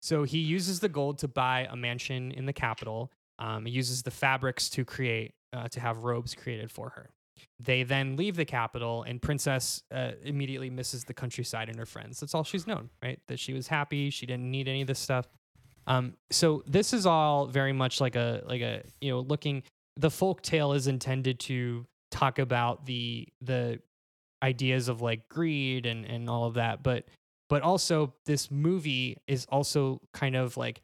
So 0.00 0.24
he 0.24 0.38
uses 0.38 0.80
the 0.80 0.88
gold 0.88 1.18
to 1.18 1.28
buy 1.28 1.66
a 1.70 1.76
mansion 1.76 2.32
in 2.32 2.46
the 2.46 2.52
capital. 2.52 3.10
Um, 3.38 3.66
uses 3.66 4.02
the 4.02 4.10
fabrics 4.12 4.68
to 4.70 4.84
create 4.84 5.34
uh, 5.52 5.68
to 5.68 5.80
have 5.80 5.98
robes 6.04 6.34
created 6.34 6.70
for 6.70 6.90
her. 6.90 7.10
They 7.60 7.82
then 7.82 8.16
leave 8.16 8.36
the 8.36 8.44
capital, 8.44 9.02
and 9.02 9.20
Princess 9.20 9.82
uh, 9.92 10.12
immediately 10.22 10.70
misses 10.70 11.04
the 11.04 11.14
countryside 11.14 11.68
and 11.68 11.78
her 11.78 11.86
friends. 11.86 12.20
That's 12.20 12.34
all 12.34 12.44
she's 12.44 12.66
known, 12.66 12.90
right? 13.02 13.20
That 13.28 13.38
she 13.38 13.52
was 13.52 13.68
happy, 13.68 14.10
she 14.10 14.26
didn't 14.26 14.50
need 14.50 14.68
any 14.68 14.82
of 14.82 14.86
this 14.86 14.98
stuff. 14.98 15.28
Um, 15.86 16.14
so 16.30 16.62
this 16.66 16.92
is 16.92 17.06
all 17.06 17.46
very 17.46 17.72
much 17.72 18.00
like 18.00 18.16
a 18.16 18.42
like 18.46 18.62
a 18.62 18.82
you 19.00 19.10
know 19.10 19.20
looking. 19.20 19.62
The 19.96 20.10
folk 20.10 20.42
tale 20.42 20.72
is 20.72 20.86
intended 20.86 21.38
to 21.40 21.86
talk 22.10 22.38
about 22.38 22.86
the 22.86 23.28
the 23.40 23.80
ideas 24.42 24.88
of 24.88 25.00
like 25.00 25.28
greed 25.28 25.86
and 25.86 26.04
and 26.04 26.28
all 26.28 26.44
of 26.44 26.54
that, 26.54 26.82
but 26.82 27.04
but 27.48 27.62
also 27.62 28.14
this 28.26 28.50
movie 28.50 29.18
is 29.26 29.46
also 29.50 30.00
kind 30.12 30.36
of 30.36 30.56
like 30.56 30.80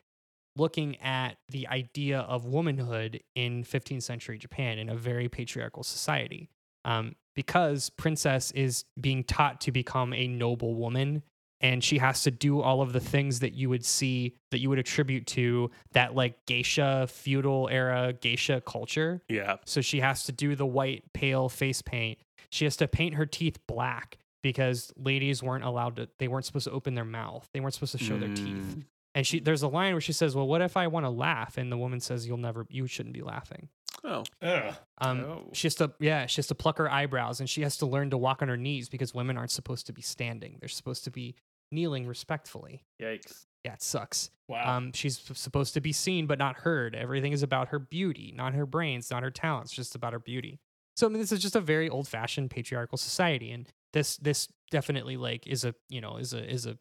looking 0.56 0.96
at 1.00 1.36
the 1.48 1.68
idea 1.68 2.20
of 2.20 2.44
womanhood 2.44 3.22
in 3.34 3.64
15th 3.64 4.02
century 4.02 4.38
Japan 4.38 4.78
in 4.78 4.88
a 4.88 4.96
very 4.96 5.28
patriarchal 5.28 5.82
society. 5.82 6.50
Um, 6.84 7.14
because 7.34 7.90
Princess 7.90 8.50
is 8.52 8.84
being 9.00 9.24
taught 9.24 9.60
to 9.62 9.72
become 9.72 10.12
a 10.12 10.26
noble 10.26 10.74
woman 10.74 11.22
and 11.60 11.84
she 11.84 11.98
has 11.98 12.22
to 12.22 12.30
do 12.30 12.60
all 12.60 12.80
of 12.80 12.92
the 12.92 13.00
things 13.00 13.40
that 13.40 13.52
you 13.52 13.68
would 13.68 13.84
see 13.84 14.34
that 14.50 14.60
you 14.60 14.68
would 14.70 14.78
attribute 14.78 15.26
to 15.26 15.70
that 15.92 16.14
like 16.14 16.44
geisha 16.46 17.06
feudal 17.08 17.68
era 17.70 18.14
geisha 18.20 18.60
culture. 18.62 19.22
Yeah. 19.28 19.56
So 19.66 19.80
she 19.80 20.00
has 20.00 20.24
to 20.24 20.32
do 20.32 20.56
the 20.56 20.66
white 20.66 21.04
pale 21.12 21.48
face 21.48 21.82
paint. 21.82 22.18
She 22.50 22.64
has 22.64 22.76
to 22.76 22.88
paint 22.88 23.14
her 23.14 23.26
teeth 23.26 23.58
black 23.66 24.18
because 24.42 24.92
ladies 24.96 25.42
weren't 25.42 25.64
allowed 25.64 25.96
to 25.96 26.08
they 26.18 26.28
weren't 26.28 26.46
supposed 26.46 26.64
to 26.64 26.72
open 26.72 26.94
their 26.94 27.04
mouth. 27.04 27.48
They 27.52 27.60
weren't 27.60 27.74
supposed 27.74 27.92
to 27.92 27.98
show 27.98 28.18
their 28.18 28.34
teeth. 28.34 28.76
And 29.14 29.26
she 29.26 29.40
there's 29.40 29.62
a 29.62 29.68
line 29.68 29.92
where 29.94 30.00
she 30.00 30.12
says, 30.12 30.36
"Well, 30.36 30.46
what 30.46 30.62
if 30.62 30.76
I 30.76 30.86
want 30.86 31.04
to 31.06 31.10
laugh?" 31.10 31.58
And 31.58 31.70
the 31.72 31.76
woman 31.78 32.00
says, 32.00 32.26
"You'll 32.26 32.36
never 32.36 32.66
you 32.70 32.86
shouldn't 32.86 33.14
be 33.14 33.22
laughing." 33.22 33.68
Oh. 34.04 34.24
Ugh. 34.40 34.74
Um 34.98 35.20
Oh. 35.20 35.50
she 35.52 35.66
has 35.66 35.74
to 35.76 35.92
yeah, 35.98 36.26
she 36.26 36.36
has 36.36 36.46
to 36.46 36.54
pluck 36.54 36.78
her 36.78 36.90
eyebrows 36.90 37.40
and 37.40 37.50
she 37.50 37.62
has 37.62 37.76
to 37.78 37.86
learn 37.86 38.10
to 38.10 38.18
walk 38.18 38.40
on 38.40 38.48
her 38.48 38.56
knees 38.56 38.88
because 38.88 39.12
women 39.14 39.36
aren't 39.36 39.50
supposed 39.50 39.86
to 39.86 39.92
be 39.92 40.00
standing. 40.02 40.56
They're 40.60 40.68
supposed 40.68 41.04
to 41.04 41.10
be 41.10 41.34
kneeling 41.72 42.06
respectfully. 42.06 42.82
Yikes. 43.02 43.46
Yeah, 43.64 43.74
it 43.74 43.82
sucks. 43.82 44.30
Wow. 44.48 44.76
Um, 44.76 44.92
she's 44.94 45.20
f- 45.30 45.36
supposed 45.36 45.74
to 45.74 45.80
be 45.80 45.92
seen 45.92 46.26
but 46.26 46.38
not 46.38 46.56
heard. 46.56 46.94
Everything 46.94 47.32
is 47.32 47.42
about 47.42 47.68
her 47.68 47.78
beauty, 47.78 48.32
not 48.34 48.54
her 48.54 48.64
brains, 48.64 49.10
not 49.10 49.22
her 49.22 49.30
talents, 49.30 49.70
just 49.72 49.94
about 49.94 50.12
her 50.14 50.18
beauty. 50.18 50.60
So 50.96 51.06
I 51.06 51.10
mean, 51.10 51.20
this 51.20 51.30
is 51.32 51.40
just 51.42 51.56
a 51.56 51.60
very 51.60 51.88
old-fashioned 51.88 52.50
patriarchal 52.50 52.96
society, 52.98 53.50
and 53.52 53.68
this 53.92 54.16
this 54.16 54.48
definitely 54.70 55.16
like 55.16 55.46
is 55.46 55.64
a 55.64 55.74
you 55.88 56.00
know 56.00 56.16
is 56.16 56.32
a 56.32 56.50
is 56.50 56.64
a 56.66 56.78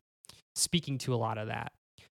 speaking 0.56 0.98
to 1.00 1.14
a 1.14 1.18
lot 1.18 1.38
of 1.38 1.48
that. 1.48 1.74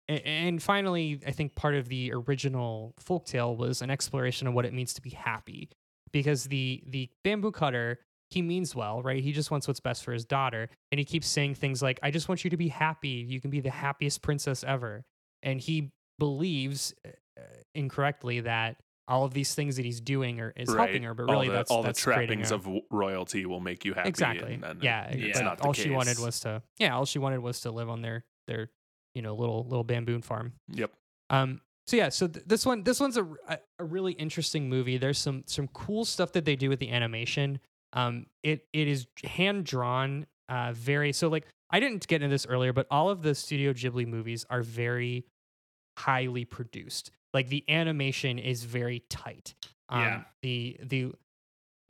And 0.09 0.63
finally, 0.63 1.21
I 1.27 1.31
think 1.31 1.55
part 1.55 1.75
of 1.75 1.89
the 1.89 2.13
original 2.13 2.95
folktale 3.03 3.57
was 3.57 3.81
an 3.81 3.91
exploration 3.91 4.47
of 4.47 4.55
what 4.55 4.67
it 4.67 4.75
means 4.75 4.93
to 4.95 5.03
be 5.03 5.11
happy, 5.11 5.71
because 6.13 6.45
the 6.45 6.83
the 6.87 7.09
bamboo 7.23 7.53
cutter 7.53 8.01
he 8.31 8.43
means 8.43 8.75
well, 8.75 9.01
right? 9.03 9.23
He 9.23 9.33
just 9.33 9.51
wants 9.51 9.69
what's 9.69 9.81
best 9.81 10.03
for 10.03 10.13
his 10.13 10.25
daughter, 10.25 10.69
and 10.91 10.99
he 10.99 11.05
keeps 11.05 11.27
saying 11.29 11.55
things 11.55 11.83
like, 11.83 12.01
"I 12.03 12.11
just 12.11 12.29
want 12.29 12.43
you 12.45 12.51
to 12.51 12.57
be 12.57 12.69
happy. 12.69 13.25
You 13.29 13.41
can 13.41 13.51
be 13.51 13.61
the 13.61 13.71
happiest 13.71 14.23
princess 14.23 14.65
ever." 14.65 15.05
And 15.43 15.61
he 15.61 15.93
believes 16.19 16.95
uh, 17.07 17.11
incorrectly 17.75 18.41
that 18.41 18.77
all 19.07 19.25
of 19.25 19.35
these 19.35 19.55
things 19.55 19.77
that 19.77 19.85
he's 19.85 20.01
doing 20.01 20.41
are, 20.41 20.53
is 20.57 20.69
right. 20.69 20.85
helping 20.85 21.03
her, 21.03 21.13
but 21.15 21.25
all 21.25 21.33
really 21.35 21.49
the, 21.49 21.55
that's 21.55 21.71
all 21.71 21.83
that's 21.83 21.99
the 22.03 22.11
trappings 22.13 22.51
of 22.51 22.67
royalty 22.91 23.45
will 23.45 23.61
make 23.61 23.85
you 23.85 23.93
happy. 23.93 24.09
exactly 24.09 24.55
And, 24.55 24.65
and 24.65 24.83
yeah, 24.83 25.05
it's 25.11 25.39
Yeah. 25.39 25.55
all 25.61 25.73
she 25.75 25.91
wanted 25.91 26.19
was 26.19 26.41
to 26.41 26.63
yeah 26.79 26.95
all 26.97 27.05
she 27.05 27.19
wanted 27.19 27.41
was 27.41 27.61
to 27.61 27.71
live 27.71 27.91
on 27.91 28.01
their 28.01 28.25
their 28.47 28.71
you 29.15 29.23
know 29.23 29.35
little 29.35 29.65
little 29.65 29.85
bamboo 29.85 30.21
farm. 30.21 30.53
Yep. 30.73 30.91
um 31.31 31.61
so 31.87 31.97
yeah 31.97 32.09
so 32.09 32.27
th- 32.27 32.45
this 32.47 32.65
one 32.67 32.83
this 32.83 32.99
one's 33.01 33.17
a, 33.17 33.27
a 33.79 33.85
really 33.85 34.13
interesting 34.13 34.69
movie. 34.69 34.97
There's 34.99 35.19
some 35.19 35.45
some 35.47 35.69
cool 35.69 36.05
stuff 36.05 36.33
that 36.33 36.45
they 36.45 36.57
do 36.57 36.69
with 36.69 36.79
the 36.81 36.91
animation. 36.91 37.61
Um 37.93 38.27
it 38.43 38.67
it 38.73 38.89
is 38.89 39.07
hand 39.25 39.65
drawn 39.65 40.27
uh 40.49 40.73
very 40.75 41.13
so 41.13 41.29
like 41.29 41.47
i 41.71 41.81
didn't 41.81 42.07
get 42.07 42.23
into 42.23 42.33
this 42.35 42.45
earlier 42.47 42.73
but 42.75 42.87
all 42.91 43.09
of 43.09 43.23
the 43.23 43.35
studio 43.35 43.73
ghibli 43.73 44.07
movies 44.07 44.45
are 44.51 44.63
very 44.63 45.25
highly 45.99 46.45
produced. 46.45 47.11
Like 47.33 47.49
the 47.49 47.65
animation 47.69 48.39
is 48.39 48.65
very 48.65 49.03
tight. 49.11 49.55
Um 49.89 50.01
Yeah. 50.03 50.23
the 50.43 50.77
the 50.83 51.13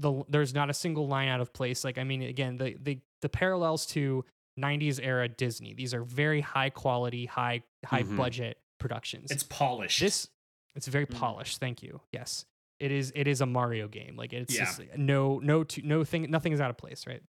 the 0.01 0.25
there's 0.29 0.53
not 0.55 0.71
a 0.71 0.75
single 0.75 1.07
line 1.07 1.29
out 1.29 1.41
of 1.41 1.53
place. 1.53 1.85
Like 1.85 1.99
i 1.99 2.05
mean 2.05 2.23
again 2.23 2.57
the 2.59 2.77
the 2.83 2.99
the 3.23 3.29
parallels 3.29 3.87
to 3.87 4.25
90s 4.59 5.01
era 5.03 5.29
disney 5.29 5.75
these 5.75 5.93
are 5.95 6.03
very 6.05 6.41
high 6.41 6.71
quality 6.71 7.27
high 7.27 7.63
high 7.85 8.03
Mhm. 8.05 8.17
budget 8.17 8.59
productions 8.79 9.31
it's 9.31 9.43
polished. 9.43 10.01
this 10.01 10.29
it's 10.77 10.87
very 10.87 11.07
Mhm. 11.07 11.17
polished 11.19 11.59
thank 11.59 11.83
you 11.83 12.01
yes 12.13 12.45
It 12.81 12.91
is 12.91 13.13
it 13.15 13.29
is 13.29 13.41
a 13.41 13.47
Mario 13.47 13.87
game. 13.89 14.17
Like 14.17 14.33
it's 14.33 14.53
Yeah. 14.53 14.65
just 14.65 14.81
no 14.97 15.39
no 15.39 15.63
to, 15.65 15.83
no 15.83 16.03
thing 16.05 16.29
nothing 16.31 16.53
is 16.53 16.61
out 16.61 16.71
of 16.71 16.77
place, 16.77 17.07
right? 17.07 17.23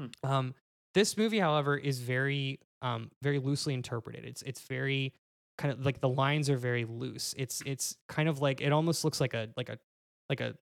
Hmm. 0.00 0.06
Um, 0.22 0.54
this 0.94 1.18
movie, 1.18 1.38
however, 1.38 1.76
is 1.76 2.00
very 2.00 2.60
um 2.80 3.10
very 3.22 3.38
loosely 3.38 3.74
interpreted. 3.74 4.24
It's 4.24 4.40
it's 4.42 4.62
very 4.62 5.12
kind 5.58 5.70
of 5.72 5.84
like 5.84 6.00
the 6.00 6.08
lines 6.08 6.48
are 6.48 6.56
very 6.56 6.86
loose. 6.86 7.34
It's 7.36 7.62
it's 7.66 7.96
kind 8.08 8.26
of 8.28 8.40
like 8.40 8.62
it 8.62 8.72
almost 8.72 9.04
looks 9.04 9.20
like 9.20 9.34
a 9.34 9.50
like 9.56 9.68
a 9.68 9.78
like 10.30 10.40
a 10.40 10.56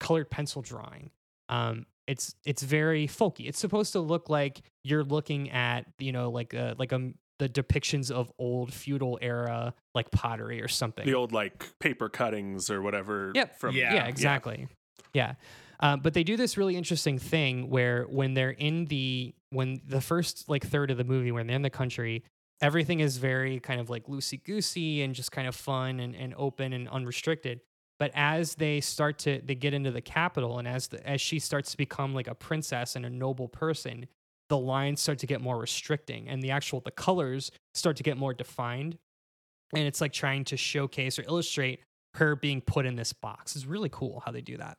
colored 0.00 0.30
pencil 0.30 0.60
drawing. 0.60 1.10
Um, 1.48 1.86
it's 2.08 2.34
it's 2.44 2.62
very 2.62 3.06
folky. 3.06 3.48
It's 3.48 3.58
supposed 3.58 3.92
to 3.92 4.00
look 4.00 4.28
like 4.28 4.62
you're 4.82 5.04
looking 5.04 5.50
at 5.50 5.86
you 5.98 6.10
know 6.10 6.30
like 6.30 6.54
a 6.54 6.74
like 6.78 6.92
a 6.92 7.12
the 7.38 7.48
depictions 7.48 8.10
of 8.10 8.32
old 8.38 8.72
feudal 8.72 9.18
era 9.22 9.74
like 9.94 10.10
pottery 10.10 10.60
or 10.60 10.68
something. 10.68 11.06
The 11.06 11.14
old 11.14 11.32
like 11.32 11.66
paper 11.78 12.08
cuttings 12.08 12.68
or 12.70 12.82
whatever. 12.82 13.30
Yep. 13.34 13.60
From 13.60 13.76
Yeah. 13.76 13.94
yeah, 13.94 14.06
exactly. 14.06 14.66
Yeah. 15.14 15.34
Uh, 15.80 15.96
but 15.96 16.14
they 16.14 16.24
do 16.24 16.36
this 16.36 16.56
really 16.56 16.76
interesting 16.76 17.18
thing 17.18 17.70
where 17.70 18.04
when 18.04 18.34
they're 18.34 18.50
in 18.50 18.86
the 18.86 19.34
when 19.50 19.80
the 19.86 20.00
first 20.00 20.48
like 20.48 20.66
third 20.66 20.90
of 20.90 20.96
the 20.96 21.04
movie 21.04 21.30
when 21.30 21.46
they're 21.46 21.56
in 21.56 21.62
the 21.62 21.70
country, 21.70 22.24
everything 22.60 23.00
is 23.00 23.18
very 23.18 23.60
kind 23.60 23.80
of 23.80 23.88
like 23.88 24.06
loosey 24.06 24.42
goosey 24.42 25.02
and 25.02 25.14
just 25.14 25.30
kind 25.30 25.46
of 25.46 25.54
fun 25.54 26.00
and, 26.00 26.16
and 26.16 26.34
open 26.36 26.72
and 26.72 26.88
unrestricted. 26.88 27.60
But 27.98 28.12
as 28.14 28.54
they 28.54 28.80
start 28.80 29.18
to 29.20 29.40
they 29.44 29.54
get 29.54 29.74
into 29.74 29.90
the 29.90 30.00
capital 30.00 30.58
and 30.58 30.68
as 30.68 30.88
the 30.88 31.04
as 31.08 31.20
she 31.20 31.38
starts 31.38 31.72
to 31.72 31.76
become 31.76 32.14
like 32.14 32.28
a 32.28 32.34
princess 32.34 32.94
and 32.96 33.04
a 33.04 33.10
noble 33.10 33.48
person, 33.48 34.06
the 34.48 34.58
lines 34.58 35.00
start 35.00 35.18
to 35.18 35.26
get 35.26 35.40
more 35.40 35.58
restricting 35.58 36.28
and 36.28 36.42
the 36.42 36.50
actual 36.52 36.80
the 36.80 36.90
colors 36.92 37.50
start 37.74 37.96
to 37.96 38.02
get 38.02 38.16
more 38.16 38.32
defined. 38.34 38.98
And 39.74 39.82
it's 39.84 40.00
like 40.00 40.12
trying 40.12 40.44
to 40.46 40.56
showcase 40.56 41.18
or 41.18 41.22
illustrate 41.22 41.80
her 42.14 42.34
being 42.36 42.60
put 42.60 42.86
in 42.86 42.96
this 42.96 43.12
box. 43.12 43.54
It's 43.56 43.66
really 43.66 43.90
cool 43.90 44.22
how 44.24 44.32
they 44.32 44.40
do 44.40 44.56
that. 44.56 44.78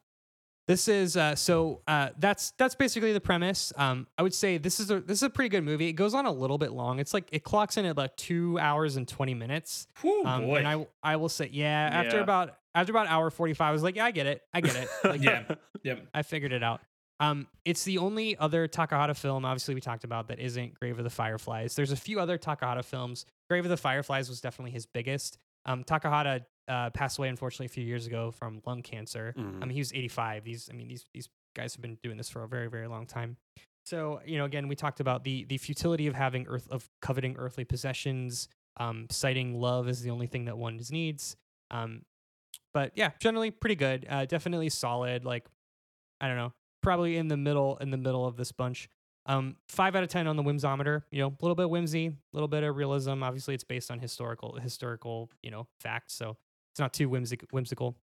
This 0.67 0.87
is 0.87 1.17
uh, 1.17 1.33
so 1.35 1.81
uh, 1.87 2.09
that's 2.19 2.51
that's 2.57 2.75
basically 2.75 3.11
the 3.11 3.19
premise. 3.19 3.73
Um, 3.75 4.05
I 4.19 4.21
would 4.21 4.35
say 4.35 4.59
this 4.59 4.79
is 4.79 4.91
a 4.91 4.99
this 5.01 5.17
is 5.17 5.23
a 5.23 5.29
pretty 5.29 5.49
good 5.49 5.63
movie. 5.63 5.87
It 5.87 5.93
goes 5.93 6.13
on 6.13 6.27
a 6.27 6.31
little 6.31 6.59
bit 6.59 6.71
long. 6.73 6.99
It's 6.99 7.11
like 7.11 7.27
it 7.31 7.43
clocks 7.43 7.75
in 7.77 7.85
at 7.85 7.91
about 7.91 8.17
two 8.17 8.59
hours 8.59 8.95
and 8.95 9.07
twenty 9.07 9.33
minutes. 9.33 9.87
Whew, 10.01 10.23
Um, 10.25 10.45
boy. 10.45 10.57
and 10.57 10.67
I 10.67 10.85
I 11.01 11.15
will 11.15 11.29
say 11.29 11.49
yeah. 11.51 11.89
After 11.91 12.19
about 12.19 12.59
after 12.75 12.91
about 12.91 13.07
hour 13.07 13.29
forty 13.29 13.53
five, 13.53 13.69
I 13.69 13.71
was 13.71 13.83
like 13.83 13.95
yeah 13.95 14.05
I 14.05 14.11
get 14.11 14.27
it 14.27 14.41
I 14.53 14.61
get 14.61 14.75
it. 14.75 14.87
Like, 15.03 15.21
yeah. 15.21 15.43
Yep. 15.83 16.07
I 16.13 16.21
figured 16.23 16.51
it 16.53 16.63
out. 16.63 16.81
Um, 17.21 17.47
it's 17.65 17.83
the 17.83 17.97
only 17.97 18.37
other 18.37 18.67
Takahata 18.67 19.13
film, 19.15 19.43
obviously 19.43 19.75
we 19.75 19.81
talked 19.81 20.05
about, 20.05 20.29
that 20.29 20.39
isn't 20.39 20.73
Grave 20.79 20.97
of 20.97 21.03
the 21.03 21.09
Fireflies. 21.09 21.75
There's 21.75 21.91
a 21.91 21.97
few 21.97 22.17
other 22.19 22.37
Takahata 22.37 22.83
films. 22.83 23.25
Grave 23.49 23.65
of 23.65 23.69
the 23.69 23.75
Fireflies 23.77 24.29
was 24.29 24.39
definitely 24.39 24.71
his 24.71 24.85
biggest. 24.85 25.37
Um, 25.65 25.83
Takahata 25.83 26.45
uh, 26.69 26.91
passed 26.91 27.17
away 27.17 27.27
unfortunately 27.27 27.65
a 27.65 27.69
few 27.69 27.83
years 27.83 28.07
ago 28.07 28.31
from 28.31 28.61
lung 28.65 28.81
cancer. 28.83 29.33
Mhm. 29.37 29.57
I 29.61 29.65
mean, 29.65 29.71
he 29.73 29.79
was 29.81 29.91
85. 29.91 30.43
These, 30.45 30.69
I 30.71 30.73
mean, 30.75 30.87
these 30.87 31.05
these 31.13 31.27
guys 31.55 31.73
have 31.73 31.81
been 31.81 31.97
doing 32.03 32.15
this 32.15 32.29
for 32.29 32.43
a 32.43 32.47
very 32.47 32.69
very 32.69 32.87
long 32.87 33.05
time. 33.05 33.35
So 33.85 34.21
you 34.25 34.37
know, 34.37 34.45
again, 34.45 34.67
we 34.67 34.75
talked 34.75 34.99
about 35.01 35.23
the 35.23 35.43
the 35.45 35.57
futility 35.57 36.07
of 36.07 36.13
having 36.15 36.47
earth 36.47 36.67
of 36.69 36.87
coveting 37.01 37.35
earthly 37.37 37.65
possessions, 37.65 38.47
um, 38.77 39.07
citing 39.09 39.59
love 39.59 39.87
as 39.89 40.01
the 40.01 40.11
only 40.11 40.27
thing 40.27 40.45
that 40.45 40.57
one 40.57 40.79
needs. 40.91 41.35
Um, 41.71 42.03
but 42.73 42.91
yeah, 42.95 43.11
generally 43.19 43.51
pretty 43.51 43.75
good. 43.75 44.05
Uh, 44.09 44.25
definitely 44.25 44.69
solid. 44.69 45.25
Like 45.25 45.45
I 46.21 46.27
don't 46.27 46.37
know, 46.37 46.53
probably 46.81 47.17
in 47.17 47.27
the 47.27 47.37
middle 47.37 47.77
in 47.77 47.91
the 47.91 47.97
middle 47.97 48.25
of 48.25 48.35
this 48.37 48.51
bunch. 48.51 48.89
Um, 49.25 49.57
five 49.67 49.95
out 49.95 50.03
of 50.03 50.09
ten 50.09 50.27
on 50.27 50.35
the 50.35 50.43
whimsometer. 50.43 51.03
You 51.11 51.21
know, 51.21 51.27
a 51.27 51.41
little 51.41 51.55
bit 51.55 51.69
whimsy, 51.69 52.07
a 52.07 52.13
little 52.33 52.47
bit 52.47 52.63
of 52.63 52.75
realism. 52.75 53.21
Obviously, 53.23 53.53
it's 53.53 53.63
based 53.63 53.91
on 53.91 53.99
historical 53.99 54.57
historical 54.59 55.29
you 55.43 55.51
know 55.51 55.67
facts, 55.79 56.13
so 56.13 56.37
it's 56.71 56.79
not 56.79 56.93
too 56.93 57.09
whimsic- 57.09 57.47
whimsical. 57.51 57.95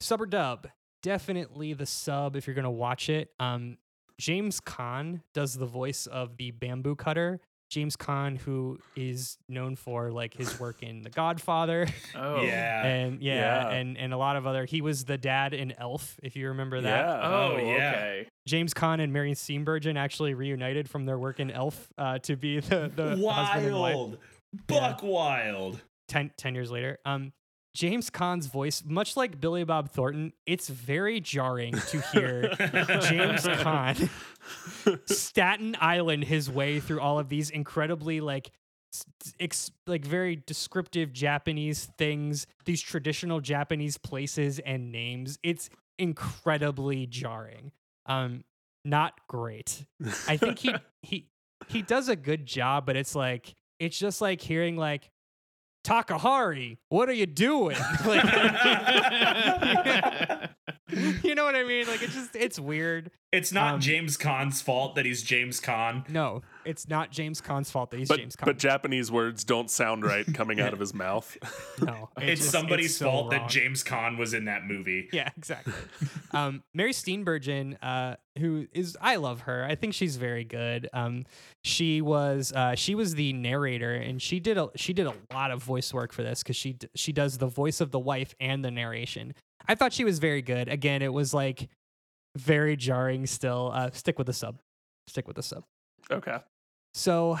Sub 0.00 0.20
or 0.20 0.26
dub? 0.26 0.68
Definitely 1.02 1.74
the 1.74 1.86
sub 1.86 2.36
if 2.36 2.46
you're 2.46 2.54
gonna 2.54 2.70
watch 2.70 3.08
it. 3.08 3.30
Um, 3.38 3.78
James 4.18 4.60
Caan 4.60 5.20
does 5.34 5.54
the 5.54 5.66
voice 5.66 6.06
of 6.06 6.36
the 6.36 6.50
bamboo 6.52 6.94
cutter. 6.94 7.40
James 7.70 7.96
Caan, 7.96 8.38
who 8.38 8.78
is 8.94 9.36
known 9.48 9.74
for 9.76 10.12
like 10.12 10.34
his 10.34 10.60
work 10.60 10.82
in 10.82 11.02
The 11.02 11.10
Godfather 11.10 11.86
Oh. 12.14 12.42
Yeah. 12.42 12.84
and 12.86 13.20
yeah, 13.20 13.34
Yeah. 13.68 13.76
and 13.76 13.98
and 13.98 14.12
a 14.12 14.16
lot 14.16 14.36
of 14.36 14.46
other. 14.46 14.64
He 14.64 14.80
was 14.80 15.04
the 15.04 15.18
dad 15.18 15.54
in 15.54 15.72
Elf, 15.78 16.18
if 16.22 16.36
you 16.36 16.48
remember 16.48 16.80
that. 16.80 17.06
Yeah. 17.06 17.20
Oh, 17.22 17.52
Oh, 17.54 17.56
yeah. 17.58 17.90
okay. 17.90 18.28
James 18.46 18.74
Caan 18.74 19.00
and 19.02 19.12
Marion 19.12 19.34
Steenburgen 19.34 19.96
actually 19.96 20.34
reunited 20.34 20.88
from 20.88 21.06
their 21.06 21.18
work 21.18 21.40
in 21.40 21.50
Elf 21.50 21.88
uh, 21.98 22.18
to 22.20 22.36
be 22.36 22.60
the 22.60 22.90
the 22.94 23.16
husband 23.32 23.66
and 23.66 23.74
wife 23.74 23.94
wild. 23.94 24.18
Buck 24.68 25.02
wild. 25.02 25.80
10, 26.08 26.30
10 26.36 26.54
years 26.54 26.70
later. 26.70 26.98
Um, 27.04 27.32
James 27.74 28.08
Caan's 28.08 28.46
voice, 28.46 28.84
much 28.86 29.16
like 29.16 29.40
Billy 29.40 29.64
Bob 29.64 29.90
Thornton, 29.90 30.32
it's 30.46 30.68
very 30.68 31.20
jarring 31.20 31.74
to 31.74 32.00
hear 32.12 32.48
James 32.58 33.44
Caan 33.46 34.08
Staten 35.06 35.76
Island 35.80 36.24
his 36.24 36.48
way 36.48 36.78
through 36.78 37.00
all 37.00 37.18
of 37.18 37.28
these 37.28 37.50
incredibly 37.50 38.20
like 38.20 38.52
ex- 39.40 39.72
like 39.88 40.04
very 40.04 40.36
descriptive 40.46 41.12
Japanese 41.12 41.86
things, 41.98 42.46
these 42.64 42.80
traditional 42.80 43.40
Japanese 43.40 43.98
places 43.98 44.60
and 44.60 44.92
names. 44.92 45.38
It's 45.42 45.68
incredibly 45.98 47.06
jarring. 47.06 47.72
Um 48.06 48.44
not 48.84 49.14
great. 49.28 49.84
I 50.28 50.36
think 50.36 50.58
he 50.60 50.74
he 51.02 51.28
he 51.68 51.82
does 51.82 52.08
a 52.08 52.16
good 52.16 52.46
job, 52.46 52.86
but 52.86 52.94
it's 52.96 53.16
like 53.16 53.54
it's 53.80 53.98
just 53.98 54.20
like 54.20 54.40
hearing 54.40 54.76
like 54.76 55.10
Takahari, 55.84 56.78
what 56.88 57.10
are 57.10 57.12
you 57.12 57.26
doing? 57.26 57.76
like, 58.06 58.24
you 61.24 61.34
know 61.34 61.44
what 61.44 61.54
I 61.54 61.64
mean? 61.64 61.86
Like 61.86 62.02
it's 62.02 62.14
just 62.14 62.34
it's 62.36 62.58
weird. 62.58 63.10
It's 63.32 63.50
not 63.52 63.74
Um, 63.74 63.80
James 63.80 64.16
Caan's 64.16 64.62
fault 64.62 64.94
that 64.94 65.04
he's 65.04 65.20
James 65.20 65.60
Caan. 65.60 66.08
No, 66.08 66.42
it's 66.64 66.88
not 66.88 67.10
James 67.10 67.40
Caan's 67.40 67.68
fault 67.68 67.90
that 67.90 67.98
he's 67.98 68.06
but, 68.08 68.18
James 68.20 68.36
Caan. 68.36 68.44
but 68.44 68.58
Japanese 68.58 69.10
words 69.10 69.42
don't 69.42 69.68
sound 69.68 70.04
right 70.04 70.24
coming 70.34 70.60
out 70.60 70.72
of 70.72 70.78
his 70.78 70.94
mouth. 70.94 71.36
no, 71.82 72.10
It's, 72.20 72.42
just- 72.42 72.52
somebody's 72.52 72.86
it's 72.86 72.96
so 72.98 73.06
fault 73.06 73.32
wrong. 73.32 73.40
that 73.42 73.50
James 73.50 73.82
Caan 73.82 74.18
was 74.18 74.34
in 74.34 74.44
that 74.44 74.64
movie. 74.64 75.08
Yeah, 75.12 75.30
exactly. 75.36 75.72
um, 76.30 76.62
Mary 76.74 76.92
Steenburgen, 76.92 77.76
uh, 77.82 78.14
who 78.38 78.68
is 78.72 78.96
I 79.00 79.16
love 79.16 79.40
her. 79.42 79.64
I 79.64 79.74
think 79.74 79.94
she's 79.94 80.14
very 80.16 80.44
good. 80.44 80.88
Um, 80.92 81.24
she 81.64 82.00
was 82.02 82.52
uh, 82.52 82.76
she 82.76 82.94
was 82.94 83.16
the 83.16 83.32
narrator, 83.32 83.94
and 83.94 84.22
she 84.22 84.38
did 84.38 84.58
a 84.58 84.68
she 84.76 84.92
did 84.92 85.06
a 85.06 85.14
lot 85.32 85.50
of 85.50 85.60
voice 85.60 85.92
work 85.92 86.12
for 86.12 86.22
this 86.22 86.44
because 86.44 86.54
she 86.56 86.74
d- 86.74 86.88
she 86.94 87.12
does 87.12 87.38
the 87.38 87.46
voice 87.48 87.80
of 87.80 87.90
the 87.90 87.98
wife 87.98 88.34
and 88.38 88.64
the 88.64 88.70
narration. 88.70 89.34
I 89.68 89.74
thought 89.74 89.92
she 89.92 90.04
was 90.04 90.18
very 90.18 90.42
good. 90.42 90.68
Again, 90.68 91.02
it 91.02 91.12
was 91.12 91.32
like 91.34 91.68
very 92.36 92.76
jarring. 92.76 93.26
Still, 93.26 93.70
uh, 93.74 93.90
stick 93.92 94.18
with 94.18 94.26
the 94.26 94.32
sub. 94.32 94.58
Stick 95.08 95.26
with 95.26 95.36
the 95.36 95.42
sub. 95.42 95.64
Okay. 96.10 96.38
So, 96.92 97.38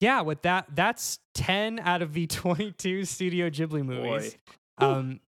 yeah, 0.00 0.20
with 0.20 0.42
that, 0.42 0.66
that's 0.74 1.18
10 1.34 1.80
out 1.80 2.02
of 2.02 2.12
the 2.12 2.26
22 2.28 3.04
Studio 3.04 3.50
Ghibli 3.50 3.84
movies. 3.84 4.36
Um, 4.78 5.20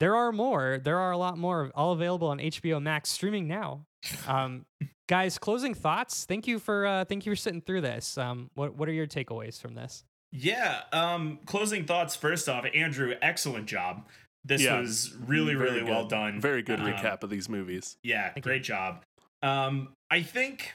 there 0.00 0.16
are 0.16 0.32
more. 0.32 0.80
There 0.82 0.98
are 0.98 1.12
a 1.12 1.16
lot 1.16 1.38
more, 1.38 1.70
all 1.74 1.92
available 1.92 2.28
on 2.28 2.38
HBO 2.38 2.82
Max, 2.82 3.10
streaming 3.10 3.46
now. 3.46 3.86
Um, 4.26 4.66
guys, 5.08 5.38
closing 5.38 5.74
thoughts. 5.74 6.24
Thank 6.24 6.46
you 6.46 6.58
for 6.58 6.86
uh, 6.86 7.04
thank 7.04 7.24
you 7.24 7.32
for 7.32 7.36
sitting 7.36 7.60
through 7.60 7.82
this. 7.82 8.18
Um, 8.18 8.50
what 8.54 8.74
what 8.76 8.88
are 8.88 8.92
your 8.92 9.06
takeaways 9.06 9.60
from 9.60 9.74
this? 9.74 10.04
Yeah. 10.32 10.82
Um, 10.92 11.38
closing 11.46 11.84
thoughts. 11.84 12.16
First 12.16 12.48
off, 12.48 12.66
Andrew, 12.74 13.14
excellent 13.22 13.66
job. 13.66 14.08
This 14.44 14.62
Yeah. 14.62 14.78
was 14.80 15.14
really, 15.16 15.54
Very 15.54 15.68
really 15.70 15.80
good. 15.80 15.88
well 15.88 16.06
done. 16.06 16.40
Very 16.40 16.62
good 16.62 16.80
Um, 16.80 16.86
recap 16.86 17.22
of 17.22 17.30
these 17.30 17.48
movies. 17.48 17.96
Yeah, 18.02 18.24
Thank 18.24 18.36
you. 18.36 18.42
great 18.42 18.62
job. 18.62 19.02
Um, 19.42 19.92
I 20.10 20.22
think 20.22 20.74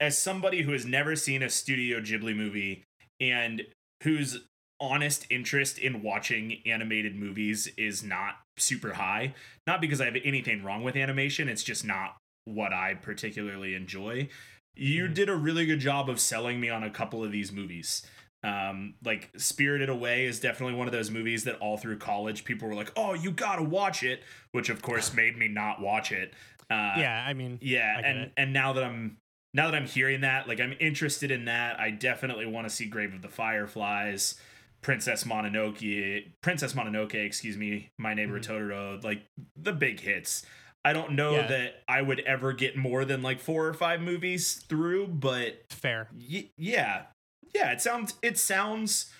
as 0.00 0.16
somebody 0.18 0.62
who 0.62 0.72
has 0.72 0.84
never 0.86 1.14
seen 1.16 1.42
a 1.42 1.50
Studio 1.50 2.00
Ghibli 2.00 2.34
movie 2.34 2.82
and 3.20 3.66
whose 4.04 4.44
honest 4.80 5.26
interest 5.30 5.78
in 5.78 6.02
watching 6.02 6.60
animated 6.66 7.14
movies 7.14 7.68
is 7.76 8.02
not 8.02 8.40
super 8.56 8.94
high, 8.94 9.34
not 9.66 9.80
because 9.80 10.00
I 10.00 10.06
have 10.06 10.16
anything 10.24 10.62
wrong 10.64 10.82
with 10.82 10.96
animation, 10.96 11.48
it's 11.48 11.62
just 11.62 11.84
not 11.84 12.16
what 12.44 12.72
I 12.72 12.94
particularly 12.94 13.74
enjoy. 13.76 14.28
You 14.74 15.04
Mhm. 15.08 15.14
did 15.14 15.28
a 15.28 15.36
really 15.36 15.66
good 15.66 15.78
job 15.80 16.08
of 16.10 16.18
selling 16.18 16.60
me 16.60 16.68
on 16.68 16.82
a 16.82 16.90
couple 16.90 17.22
of 17.22 17.30
these 17.30 17.52
movies. 17.52 18.04
Um, 18.44 18.94
like 19.04 19.30
Spirited 19.36 19.88
Away 19.88 20.26
is 20.26 20.40
definitely 20.40 20.74
one 20.74 20.88
of 20.88 20.92
those 20.92 21.10
movies 21.10 21.44
that 21.44 21.56
all 21.60 21.76
through 21.76 21.98
college 21.98 22.44
people 22.44 22.66
were 22.68 22.74
like, 22.74 22.90
"Oh, 22.96 23.14
you 23.14 23.30
gotta 23.30 23.62
watch 23.62 24.02
it," 24.02 24.22
which 24.50 24.68
of 24.68 24.82
course 24.82 25.14
made 25.14 25.36
me 25.38 25.48
not 25.48 25.80
watch 25.80 26.10
it. 26.12 26.34
Uh, 26.70 26.94
yeah, 26.96 27.24
I 27.26 27.34
mean, 27.34 27.58
yeah, 27.60 27.94
I 27.98 28.00
and 28.00 28.18
it. 28.20 28.32
and 28.36 28.52
now 28.52 28.72
that 28.72 28.82
I'm 28.84 29.18
now 29.54 29.70
that 29.70 29.76
I'm 29.76 29.86
hearing 29.86 30.22
that, 30.22 30.48
like 30.48 30.60
I'm 30.60 30.74
interested 30.80 31.30
in 31.30 31.44
that. 31.44 31.78
I 31.78 31.90
definitely 31.90 32.46
want 32.46 32.66
to 32.68 32.74
see 32.74 32.86
Grave 32.86 33.12
of 33.14 33.22
the 33.22 33.28
Fireflies, 33.28 34.34
Princess 34.80 35.24
Mononoke, 35.24 36.24
Princess 36.42 36.72
Mononoke, 36.72 37.14
excuse 37.14 37.56
me, 37.56 37.90
My 37.98 38.14
Neighbor 38.14 38.40
Mhm. 38.40 38.46
Totoro, 38.46 39.04
like 39.04 39.22
the 39.56 39.72
big 39.72 40.00
hits. 40.00 40.44
I 40.84 40.92
don't 40.92 41.12
know 41.12 41.36
Yeah. 41.36 41.46
that 41.46 41.82
I 41.86 42.02
would 42.02 42.18
ever 42.20 42.52
get 42.52 42.76
more 42.76 43.04
than 43.04 43.22
like 43.22 43.38
four 43.38 43.68
or 43.68 43.74
five 43.74 44.00
movies 44.00 44.54
through, 44.68 45.06
but 45.08 45.62
fair. 45.70 46.08
y- 46.12 46.48
yeah, 46.56 47.04
yeah, 47.54 47.72
it 47.72 47.80
sounds 47.80 48.14
it 48.22 48.38
sounds. 48.38 49.10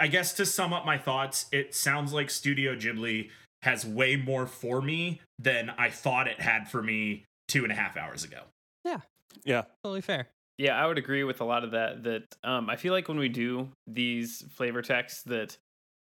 I 0.00 0.08
guess 0.08 0.32
to 0.34 0.46
sum 0.46 0.72
up 0.72 0.84
my 0.84 0.98
thoughts, 0.98 1.46
it 1.52 1.74
sounds 1.74 2.12
like 2.12 2.28
Studio 2.28 2.74
Ghibli 2.74 3.30
has 3.62 3.86
way 3.86 4.16
more 4.16 4.46
for 4.48 4.82
me 4.82 5.20
than 5.38 5.70
I 5.78 5.90
thought 5.90 6.26
it 6.26 6.40
had 6.40 6.68
for 6.68 6.82
me 6.82 7.24
two 7.46 7.62
and 7.62 7.70
a 7.70 7.76
half 7.76 7.96
hours 7.96 8.24
ago. 8.24 8.40
Yeah. 8.84 8.98
Yeah. 9.44 9.62
Totally 9.84 10.00
fair. 10.00 10.26
Yeah, 10.58 10.76
I 10.82 10.86
would 10.88 10.98
agree 10.98 11.22
with 11.22 11.40
a 11.40 11.44
lot 11.44 11.62
of 11.62 11.70
that. 11.70 12.02
That 12.02 12.24
um, 12.42 12.68
I 12.68 12.74
feel 12.76 12.92
like 12.92 13.06
when 13.06 13.18
we 13.18 13.28
do 13.28 13.68
these 13.86 14.42
flavor 14.56 14.82
texts, 14.82 15.22
that 15.24 15.56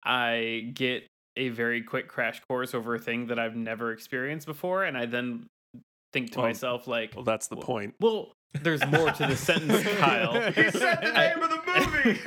I 0.04 0.70
get 0.74 1.06
a 1.36 1.48
very 1.50 1.82
quick 1.82 2.08
crash 2.08 2.40
course 2.48 2.74
over 2.74 2.94
a 2.94 2.98
thing 2.98 3.26
that 3.28 3.38
I've 3.38 3.56
never 3.56 3.92
experienced 3.92 4.46
before, 4.46 4.84
and 4.84 4.96
I 4.96 5.06
then 5.06 5.46
think 6.12 6.32
to 6.32 6.38
Well- 6.40 6.48
myself 6.48 6.86
like, 6.88 7.12
Well, 7.14 7.24
that's 7.24 7.46
the 7.48 7.56
Well- 7.56 7.64
point. 7.66 7.94
"Well, 8.00 8.32
there's 8.62 8.86
more 8.86 9.10
to 9.10 9.26
the 9.26 9.36
sentence, 9.36 9.82
Kyle." 9.98 10.40
He 10.52 10.70
said 10.70 11.00
the 11.02 11.12
name 11.12 11.42
of 11.42 11.50
the 11.50 11.56
movie. 11.66 12.18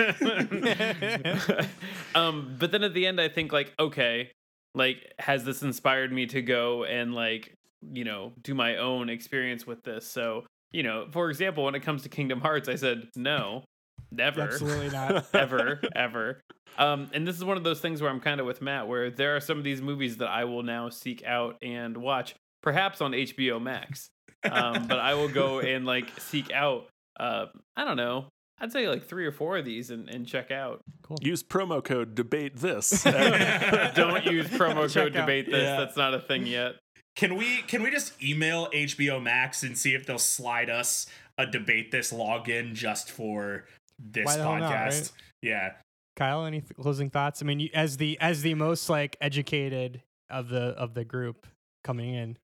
um, 2.16 2.56
but 2.60 2.72
then 2.72 2.84
at 2.84 2.94
the 2.94 3.08
end, 3.08 3.20
I 3.20 3.30
think 3.30 3.52
like, 3.52 3.74
okay, 3.80 4.32
like, 4.76 5.14
has 5.20 5.44
this 5.44 5.62
inspired 5.62 6.12
me 6.12 6.26
to 6.28 6.42
go 6.42 6.84
and 6.84 7.14
like, 7.14 7.54
you 7.82 8.04
know, 8.04 8.34
do 8.42 8.54
my 8.54 8.78
own 8.78 9.10
experience 9.10 9.66
with 9.66 9.84
this? 9.84 10.06
So, 10.06 10.46
you 10.72 10.84
know, 10.84 11.08
for 11.12 11.30
example, 11.30 11.66
when 11.66 11.76
it 11.76 11.82
comes 11.82 12.04
to 12.04 12.10
Kingdom 12.10 12.42
Hearts, 12.42 12.70
I 12.70 12.76
said 12.76 13.08
no, 13.16 13.64
never, 14.12 14.42
Absolutely 14.42 14.90
not. 14.90 15.26
ever, 15.34 15.82
ever. 15.96 16.42
Um, 16.78 17.10
and 17.14 17.28
this 17.28 17.36
is 17.36 17.44
one 17.44 17.58
of 17.58 17.64
those 17.64 17.80
things 17.80 18.02
where 18.02 18.12
I'm 18.12 18.20
kind 18.20 18.40
of 18.40 18.46
with 18.46 18.62
Matt, 18.62 18.88
where 18.88 19.10
there 19.10 19.36
are 19.36 19.40
some 19.40 19.58
of 19.58 19.64
these 19.64 19.82
movies 19.82 20.18
that 20.18 20.30
I 20.30 20.46
will 20.46 20.64
now 20.64 20.90
seek 20.90 21.24
out 21.26 21.58
and 21.62 21.98
watch, 21.98 22.36
perhaps 22.62 23.02
on 23.02 23.12
HBO 23.12 23.62
Max. 23.62 24.10
Um, 24.44 24.88
but 24.88 25.00
I 25.00 25.16
will 25.16 25.30
go 25.30 25.60
and 25.60 25.86
like 25.86 26.08
seek 26.20 26.52
out, 26.52 26.88
uh, 27.20 27.48
I 27.76 27.86
don't 27.86 27.98
know, 27.98 28.26
I'd 28.62 28.72
say 28.72 28.88
like 28.88 29.06
three 29.06 29.26
or 29.26 29.32
four 29.32 29.58
of 29.58 29.66
these 29.66 29.90
and, 29.90 30.10
and 30.10 30.28
check 30.28 30.52
out. 30.52 30.82
Use 31.22 31.44
promo 31.44 31.84
code 31.84 32.14
debate 32.16 32.58
this. 32.58 33.04
Don't 33.04 34.26
use 34.26 34.48
promo 34.48 34.92
Check 34.92 35.04
code 35.04 35.16
out. 35.16 35.22
debate 35.22 35.46
this. 35.46 35.64
Yeah. 35.64 35.78
That's 35.78 35.98
not 35.98 36.14
a 36.14 36.20
thing 36.20 36.46
yet. 36.46 36.76
Can 37.16 37.36
we 37.36 37.62
can 37.64 37.84
we 37.84 37.90
just 37.92 38.22
email 38.22 38.70
HBO 38.74 39.22
Max 39.22 39.64
and 39.64 39.78
see 39.78 39.94
if 39.94 40.06
they'll 40.06 40.18
slide 40.20 40.70
us 40.70 41.08
a 41.38 41.46
debate 41.46 41.92
this 41.92 42.14
login 42.14 42.74
just 42.74 43.12
for 43.12 43.66
this 43.98 44.26
Why 44.26 44.38
podcast? 44.38 44.60
not, 44.60 44.72
right? 44.72 45.12
Yeah. 45.42 45.72
Kyle, 46.16 46.46
any 46.46 46.62
th- 46.62 46.74
closing 46.80 47.10
thoughts? 47.10 47.42
I 47.42 47.46
mean, 47.46 47.62
you, 47.62 47.70
as 47.74 47.98
the 47.98 48.20
as 48.20 48.42
the 48.42 48.54
most 48.54 48.90
like 48.90 49.16
educated 49.22 50.02
of 50.30 50.50
the 50.50 50.76
of 50.78 50.94
the 50.94 51.06
group 51.06 51.48
coming 51.84 52.14
in, 52.14 52.38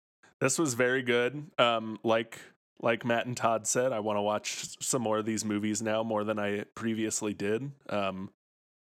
this 0.44 0.60
was 0.60 0.74
very 0.74 1.02
good. 1.02 1.50
Um, 1.58 1.98
like 2.04 2.38
like 2.82 3.06
Matt 3.06 3.26
and 3.26 3.38
Todd 3.38 3.66
said, 3.66 3.94
I 3.94 4.00
want 4.02 4.18
to 4.18 4.22
watch 4.22 4.66
some 4.84 5.02
more 5.02 5.20
of 5.20 5.26
these 5.26 5.46
movies 5.46 5.82
now 5.82 6.04
more 6.04 6.24
than 6.26 6.38
I 6.38 6.66
previously 6.76 7.34
did. 7.34 7.72
Um, 7.90 8.30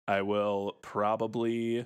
I 0.08 0.22
will 0.22 0.78
probably 0.82 1.86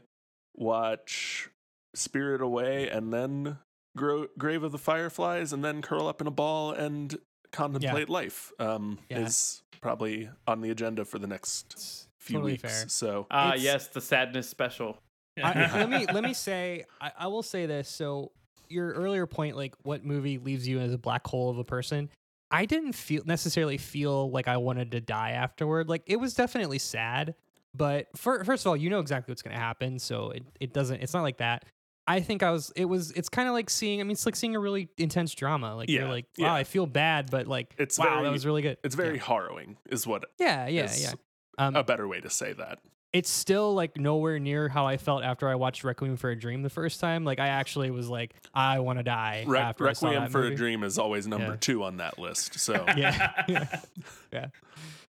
watch 0.54 1.50
Spirit 1.95 2.41
Away 2.41 2.88
and 2.88 3.12
then 3.12 3.58
Gro- 3.98 4.28
Grave 4.38 4.64
of 4.64 4.72
the 4.72 4.78
Fireflies 4.78 5.54
and 5.54 5.64
then 5.64 5.82
curl 5.82 6.08
up 6.08 6.22
in 6.22 6.28
a 6.28 6.32
ball 6.32 6.72
and 6.72 7.18
contemplate 7.52 8.10
life. 8.10 8.52
Um, 8.60 9.00
Yeah. 9.10 9.20
is 9.20 9.64
probably 9.82 10.30
on 10.48 10.62
the 10.62 10.70
agenda 10.70 11.06
for 11.06 11.18
the 11.20 11.28
next 11.28 11.74
it's 11.74 12.08
few 12.20 12.36
totally 12.36 12.52
weeks. 12.54 12.62
fair. 12.64 12.90
So 12.90 13.28
Ah, 13.32 13.50
It's- 13.50 13.64
yes, 13.64 13.88
the 13.88 14.02
sadness 14.02 14.48
special. 14.50 15.00
I, 15.44 15.80
let 15.80 15.90
me 15.90 16.06
let 16.14 16.24
me 16.24 16.34
say 16.36 16.86
I, 17.02 17.12
I 17.18 17.28
will 17.28 17.41
say 17.44 17.66
this. 17.66 17.90
So 17.90 18.32
your 18.69 18.91
earlier 18.94 19.26
point, 19.26 19.56
like 19.56 19.76
what 19.84 20.03
movie 20.03 20.38
leaves 20.38 20.68
you 20.68 20.80
as 20.80 20.94
a 20.94 20.98
black 20.98 21.26
hole 21.27 21.49
of 21.49 21.57
a 21.57 21.64
person, 21.64 22.10
I 22.52 22.65
didn't 22.65 22.94
feel 22.94 23.23
necessarily 23.26 23.77
feel 23.77 24.30
like 24.30 24.48
I 24.48 24.57
wanted 24.57 24.91
to 24.91 25.02
die 25.02 25.31
afterward. 25.31 25.90
Like 25.90 26.03
it 26.06 26.18
was 26.18 26.34
definitely 26.34 26.80
sad, 26.80 27.35
but 27.76 28.07
for, 28.15 28.44
first 28.44 28.64
of 28.65 28.69
all, 28.69 28.77
you 28.77 28.90
know 28.90 28.99
exactly 28.99 29.31
what's 29.31 29.41
going 29.41 29.56
to 29.56 29.61
happen, 29.61 29.98
so 29.99 30.30
it, 30.31 30.44
it 30.60 30.73
doesn't. 30.73 31.02
It's 31.02 31.14
not 31.14 31.23
like 31.23 31.38
that. 31.38 31.65
I 32.06 32.19
think 32.19 32.44
I 32.44 32.52
was. 32.52 32.72
It 32.76 32.85
was. 32.85 33.11
It's 33.11 33.30
kind 33.30 33.48
of 33.48 33.53
like 33.53 33.69
seeing. 33.69 34.02
I 34.02 34.03
mean, 34.03 34.11
it's 34.11 34.26
like 34.26 34.35
seeing 34.35 34.56
a 34.56 34.60
really 34.60 34.90
intense 34.98 35.34
drama. 35.34 35.76
Like 35.76 35.90
Yeah, 35.90 36.02
you're 36.02 36.10
like, 36.10 36.26
wow, 36.38 36.48
yeah. 36.48 36.53
I 36.53 36.65
feel 36.65 36.85
bad, 36.85 37.31
but 37.31 37.48
like, 37.48 37.73
It's 37.77 37.98
wow, 37.98 38.06
very- 38.06 38.23
that 38.26 38.31
was 38.31 38.45
really 38.45 38.61
good. 38.61 38.77
it's 38.84 38.95
very 38.95 39.18
harrowing, 39.18 39.77
is 39.90 40.06
what 40.06 40.26
Yeah, 40.38 40.68
yeah, 40.68 40.91
yeah. 40.98 41.14
Um, 41.57 41.76
a 41.76 41.84
better 41.84 42.07
way 42.07 42.19
to 42.19 42.30
say 42.30 42.52
that. 42.53 42.80
It's 43.14 43.30
still 43.30 43.73
like 43.76 43.95
nowhere 43.98 44.40
near 44.40 44.68
how 44.68 44.85
I 44.88 44.98
felt 44.98 45.23
after 45.23 45.48
I 45.48 45.56
watched 45.56 45.84
Requiem 45.84 46.18
for 46.18 46.31
a 46.31 46.35
Dream 46.35 46.64
the 46.64 46.69
first 46.69 46.99
time. 46.99 47.23
Like 47.23 47.40
I 47.40 47.48
actually 47.48 47.91
was 47.91 48.10
like, 48.10 48.34
I 48.53 48.80
want 48.80 48.98
to 48.99 49.03
die 49.03 49.44
Re- 49.48 49.60
after 49.60 49.84
Requiem 49.85 50.30
for 50.30 50.41
movie. 50.41 50.56
a 50.56 50.57
Dream 50.57 50.84
is 50.84 50.98
always 50.98 51.27
number 51.27 51.52
Yeah. 51.52 51.57
two 51.60 51.84
on 51.84 51.98
that 51.98 52.18
list. 52.18 52.60
So 52.60 52.84
Yeah, 52.98 53.44
yeah, 53.48 53.80
yeah. 54.34 54.48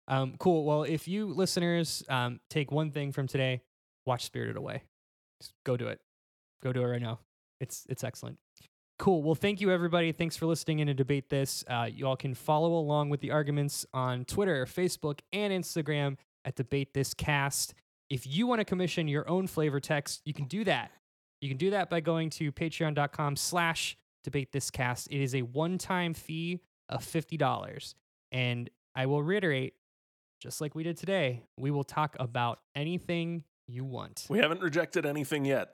Um, 0.08 0.34
cool. 0.38 0.64
Well, 0.64 0.82
if 0.84 1.08
you 1.08 1.26
listeners 1.26 2.04
um, 2.08 2.38
take 2.50 2.70
one 2.70 2.90
thing 2.92 3.12
from 3.12 3.26
today, 3.26 3.62
watch 4.06 4.24
Spirited 4.24 4.56
Away. 4.56 4.82
Just 5.40 5.52
go 5.64 5.76
do 5.76 5.88
it. 5.88 5.98
Go 6.62 6.72
do 6.72 6.82
it 6.82 6.86
right 6.86 7.02
now. 7.02 7.18
It's 7.60 7.84
it's 7.88 8.04
excellent. 8.04 8.38
Cool. 8.98 9.22
Well, 9.22 9.34
thank 9.34 9.60
you 9.60 9.70
everybody. 9.70 10.12
Thanks 10.12 10.36
for 10.36 10.46
listening 10.46 10.78
in 10.78 10.86
to 10.86 10.94
debate 10.94 11.28
this. 11.28 11.64
Uh, 11.68 11.88
you 11.90 12.06
all 12.06 12.16
can 12.16 12.34
follow 12.34 12.74
along 12.74 13.08
with 13.10 13.20
the 13.20 13.30
arguments 13.30 13.84
on 13.92 14.24
Twitter, 14.24 14.64
Facebook, 14.66 15.20
and 15.32 15.52
Instagram 15.52 16.16
at 16.44 16.54
Debate 16.56 16.94
This 16.94 17.12
Cast. 17.12 17.74
If 18.10 18.26
you 18.26 18.46
want 18.46 18.60
to 18.60 18.64
commission 18.64 19.08
your 19.08 19.28
own 19.28 19.46
flavor 19.46 19.80
text, 19.80 20.22
you 20.24 20.32
can 20.32 20.44
do 20.46 20.64
that. 20.64 20.90
You 21.40 21.48
can 21.48 21.58
do 21.58 21.70
that 21.70 21.90
by 21.90 22.00
going 22.00 22.30
to 22.30 22.52
patreon.com 22.52 23.36
slash 23.36 23.96
debate 24.24 24.52
this 24.52 24.70
cast. 24.70 25.08
It 25.10 25.20
is 25.22 25.34
a 25.34 25.42
one-time 25.42 26.14
fee 26.14 26.60
of 26.88 27.04
$50. 27.04 27.94
And 28.32 28.70
I 28.94 29.06
will 29.06 29.22
reiterate, 29.22 29.74
just 30.40 30.60
like 30.60 30.74
we 30.74 30.82
did 30.82 30.96
today, 30.96 31.42
we 31.58 31.70
will 31.70 31.84
talk 31.84 32.16
about 32.20 32.60
anything 32.74 33.44
you 33.68 33.84
want. 33.84 34.26
we 34.28 34.38
haven't 34.38 34.60
rejected 34.62 35.04
anything 35.04 35.44
yet. 35.44 35.70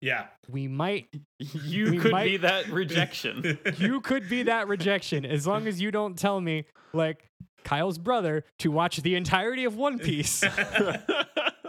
Yeah. 0.00 0.26
We 0.48 0.66
might 0.66 1.08
You 1.38 1.90
We 1.92 1.98
could 1.98 2.10
might- 2.12 2.24
be 2.24 2.36
that 2.38 2.68
rejection. 2.70 3.58
you 3.78 4.00
could 4.00 4.28
be 4.28 4.42
that 4.44 4.66
rejection 4.66 5.24
as 5.24 5.46
long 5.46 5.66
as 5.68 5.80
you 5.80 5.90
don't 5.92 6.18
tell 6.18 6.40
me 6.40 6.64
like 6.92 7.28
Kyle's 7.62 7.98
brother 7.98 8.42
to 8.60 8.70
watch 8.70 8.96
the 9.02 9.14
entirety 9.14 9.64
of 9.64 9.76
One 9.76 9.98
Piece. 9.98 10.42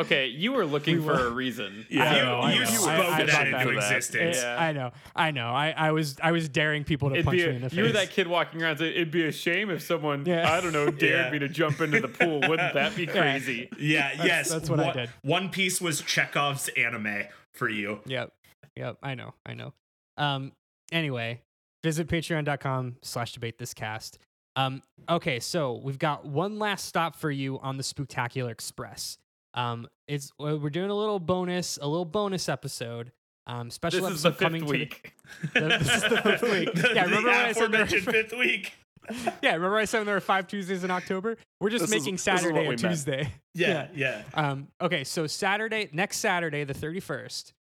okay, 0.00 0.26
you 0.26 0.52
were 0.52 0.64
looking 0.66 0.98
We 0.98 1.02
for 1.06 1.12
were- 1.14 1.26
a 1.28 1.30
reason. 1.30 1.86
Yeah, 1.90 2.16
you 2.16 2.22
know, 2.22 2.36
I 2.40 2.52
you 2.52 2.60
know. 2.60 2.66
spoke 2.66 2.88
I- 2.88 3.08
I 3.22 3.24
that 3.24 3.46
into 3.46 3.50
that 3.56 3.62
for 3.66 3.74
that. 3.74 3.92
existence. 3.92 4.36
Yeah. 4.38 4.56
I 4.60 4.72
know, 4.72 4.90
I 5.16 5.30
know. 5.30 5.48
I, 5.48 5.70
I 5.76 5.90
was 5.92 6.16
I 6.22 6.32
was 6.32 6.48
daring 6.48 6.84
people 6.84 7.08
to 7.10 7.14
It'd 7.16 7.24
punch 7.26 7.38
be 7.38 7.46
me 7.48 7.54
in 7.56 7.62
the 7.62 7.70
face. 7.70 7.76
you 7.76 7.82
were 7.84 7.92
that 7.92 8.10
kid 8.10 8.26
walking 8.26 8.62
around 8.62 8.78
saying, 8.78 8.92
it'd 8.94 9.10
be 9.10 9.24
a 9.26 9.32
shame 9.32 9.70
if 9.70 9.82
someone, 9.82 10.24
Yeah. 10.26 10.52
I 10.52 10.60
don't 10.60 10.72
know, 10.72 10.90
dared 10.90 11.26
Yeah. 11.26 11.30
me 11.32 11.38
to 11.40 11.48
jump 11.48 11.80
into 11.80 12.00
the 12.00 12.08
pool. 12.08 12.40
Wouldn't 12.48 12.74
that 12.74 12.94
be 12.96 13.06
crazy? 13.06 13.68
Yeah, 13.78 14.10
yes. 14.24 14.50
that's 14.50 14.68
what 14.70 14.80
I 14.80 14.84
One- 14.86 14.96
did. 14.96 15.10
One 15.22 15.48
Piece 15.50 15.80
was 15.80 16.00
Chekhov's 16.02 16.68
anime 16.76 17.24
for 17.54 17.68
you. 17.68 18.00
Yep. 18.06 18.32
Yep. 18.76 18.98
I 19.02 19.14
know. 19.14 19.34
I 19.46 19.54
know. 19.54 19.72
Um, 20.16 20.52
anyway, 20.92 21.40
visit 21.82 22.08
patreon.com 22.08 22.96
slash 23.02 23.32
debate 23.32 23.58
this 23.58 23.74
cast. 23.74 24.18
Um, 24.56 24.82
okay, 25.08 25.38
so 25.40 25.80
we've 25.82 25.98
got 25.98 26.26
one 26.26 26.58
last 26.58 26.84
stop 26.86 27.14
for 27.16 27.30
you 27.30 27.58
on 27.60 27.76
the 27.76 27.82
Spooktacular 27.82 28.50
Express. 28.50 29.16
Um, 29.54 29.88
it's 30.06 30.32
well, 30.38 30.58
we're 30.58 30.70
doing 30.70 30.90
a 30.90 30.94
little 30.94 31.18
bonus, 31.20 31.78
a 31.80 31.86
little 31.86 32.04
bonus 32.04 32.48
episode. 32.48 33.12
Um, 33.46 33.70
special 33.70 34.02
This 34.02 34.24
episode 34.24 34.38
coming 34.38 34.64
week. 34.66 35.14
to 35.42 35.48
the, 35.54 35.60
the- 35.60 35.78
this 35.78 35.94
is 35.94 36.02
the 36.02 36.22
fifth 36.22 36.42
week. 36.42 36.68
The, 36.74 36.90
yeah, 36.94 37.04
the 37.04 37.10
remember 37.10 37.30
when 37.30 37.38
I 37.38 37.52
said 37.52 37.72
there, 37.72 37.82
aforementioned 37.82 38.04
fifth 38.04 38.38
week. 38.38 38.72
yeah, 39.42 39.54
remember 39.54 39.76
I 39.78 39.86
said 39.86 40.04
there 40.06 40.14
were 40.14 40.20
five 40.20 40.46
Tuesdays 40.46 40.84
in 40.84 40.90
October? 40.90 41.36
We're 41.60 41.70
just 41.70 41.82
This 41.82 41.90
making 41.90 42.14
is 42.16 42.22
Saturday 42.22 42.64
a 42.66 42.68
meant. 42.68 42.80
Tuesday. 42.80 43.32
Yeah, 43.54 43.88
yeah. 43.94 44.22
Um, 44.34 44.68
okay, 44.80 45.02
so 45.04 45.26
Saturday, 45.26 45.88
next 45.92 46.18
Saturday, 46.18 46.62
the 46.64 46.74
31st, 46.74 47.52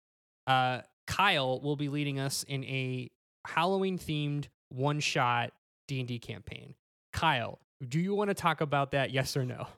uh, 0.47 0.81
Kyle 1.07 1.61
will 1.61 1.77
be 1.77 1.89
leading 1.89 2.19
us 2.19 2.43
in 2.43 2.65
a 2.65 3.09
Halloween 3.47 3.99
themed 3.99 4.49
one 4.71 5.01
shot 5.01 5.53
D&D 5.87 6.19
campaign. 6.19 6.75
Kyle, 7.15 7.59
do 7.87 7.99
you 7.99 8.15
want 8.15 8.29
to 8.29 8.35
talk 8.35 8.61
about 8.61 8.91
that? 8.91 9.11
Yes 9.11 9.37
or 9.37 9.45
no? 9.45 9.69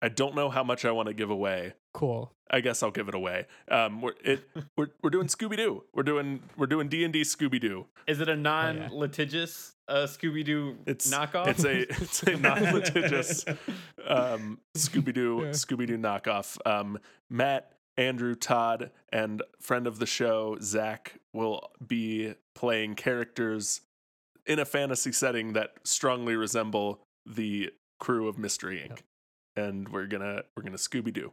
I 0.00 0.08
don't 0.08 0.34
know 0.34 0.48
how 0.48 0.62
much 0.62 0.84
I 0.84 0.90
want 0.92 1.08
to 1.08 1.14
give 1.14 1.30
away. 1.30 1.74
Cool. 1.92 2.32
I 2.50 2.60
guess 2.60 2.82
I'll 2.82 2.90
give 2.90 3.08
it 3.08 3.14
away. 3.14 3.46
Um, 3.70 4.00
we're 4.00 4.12
it, 4.24 4.48
we're 4.76 4.88
we're 5.02 5.10
doing 5.10 5.26
Scooby 5.26 5.56
Doo. 5.56 5.84
We're 5.92 6.02
doing 6.04 6.40
we're 6.56 6.66
doing 6.66 6.88
D 6.88 7.04
and 7.04 7.12
D 7.12 7.22
Scooby 7.22 7.60
Doo. 7.60 7.86
Is 8.06 8.20
it 8.20 8.28
a 8.28 8.36
non 8.36 8.88
litigious 8.92 9.74
uh, 9.88 10.06
Scooby 10.06 10.44
Doo 10.44 10.76
It's 10.86 11.10
knockoff? 11.10 11.48
It's 11.48 11.64
a 11.64 11.80
it's 12.02 12.22
a 12.22 12.36
non-litigious 12.36 13.44
um, 14.06 14.60
Scooby 14.76 15.12
Doo 15.12 15.40
Yeah. 15.44 15.50
Scooby 15.50 15.86
Doo 15.86 15.98
knockoff. 15.98 16.58
Um, 16.64 16.98
Matt, 17.28 17.72
Andrew, 17.96 18.34
Todd, 18.34 18.90
and 19.12 19.42
friend 19.60 19.86
of 19.86 19.98
the 19.98 20.06
show 20.06 20.56
Zach 20.62 21.18
will 21.34 21.70
be 21.84 22.34
playing 22.54 22.94
characters 22.94 23.80
in 24.46 24.58
a 24.58 24.64
fantasy 24.64 25.12
setting 25.12 25.52
that 25.54 25.72
strongly 25.84 26.36
resemble 26.36 27.00
the 27.26 27.70
crew 27.98 28.28
of 28.28 28.38
Mystery 28.38 28.88
Inc. 28.88 29.00
And 29.58 29.88
we're 29.88 30.06
gonna 30.06 30.42
we're 30.56 30.62
gonna 30.62 30.76
Scooby 30.76 31.12
Doo. 31.12 31.32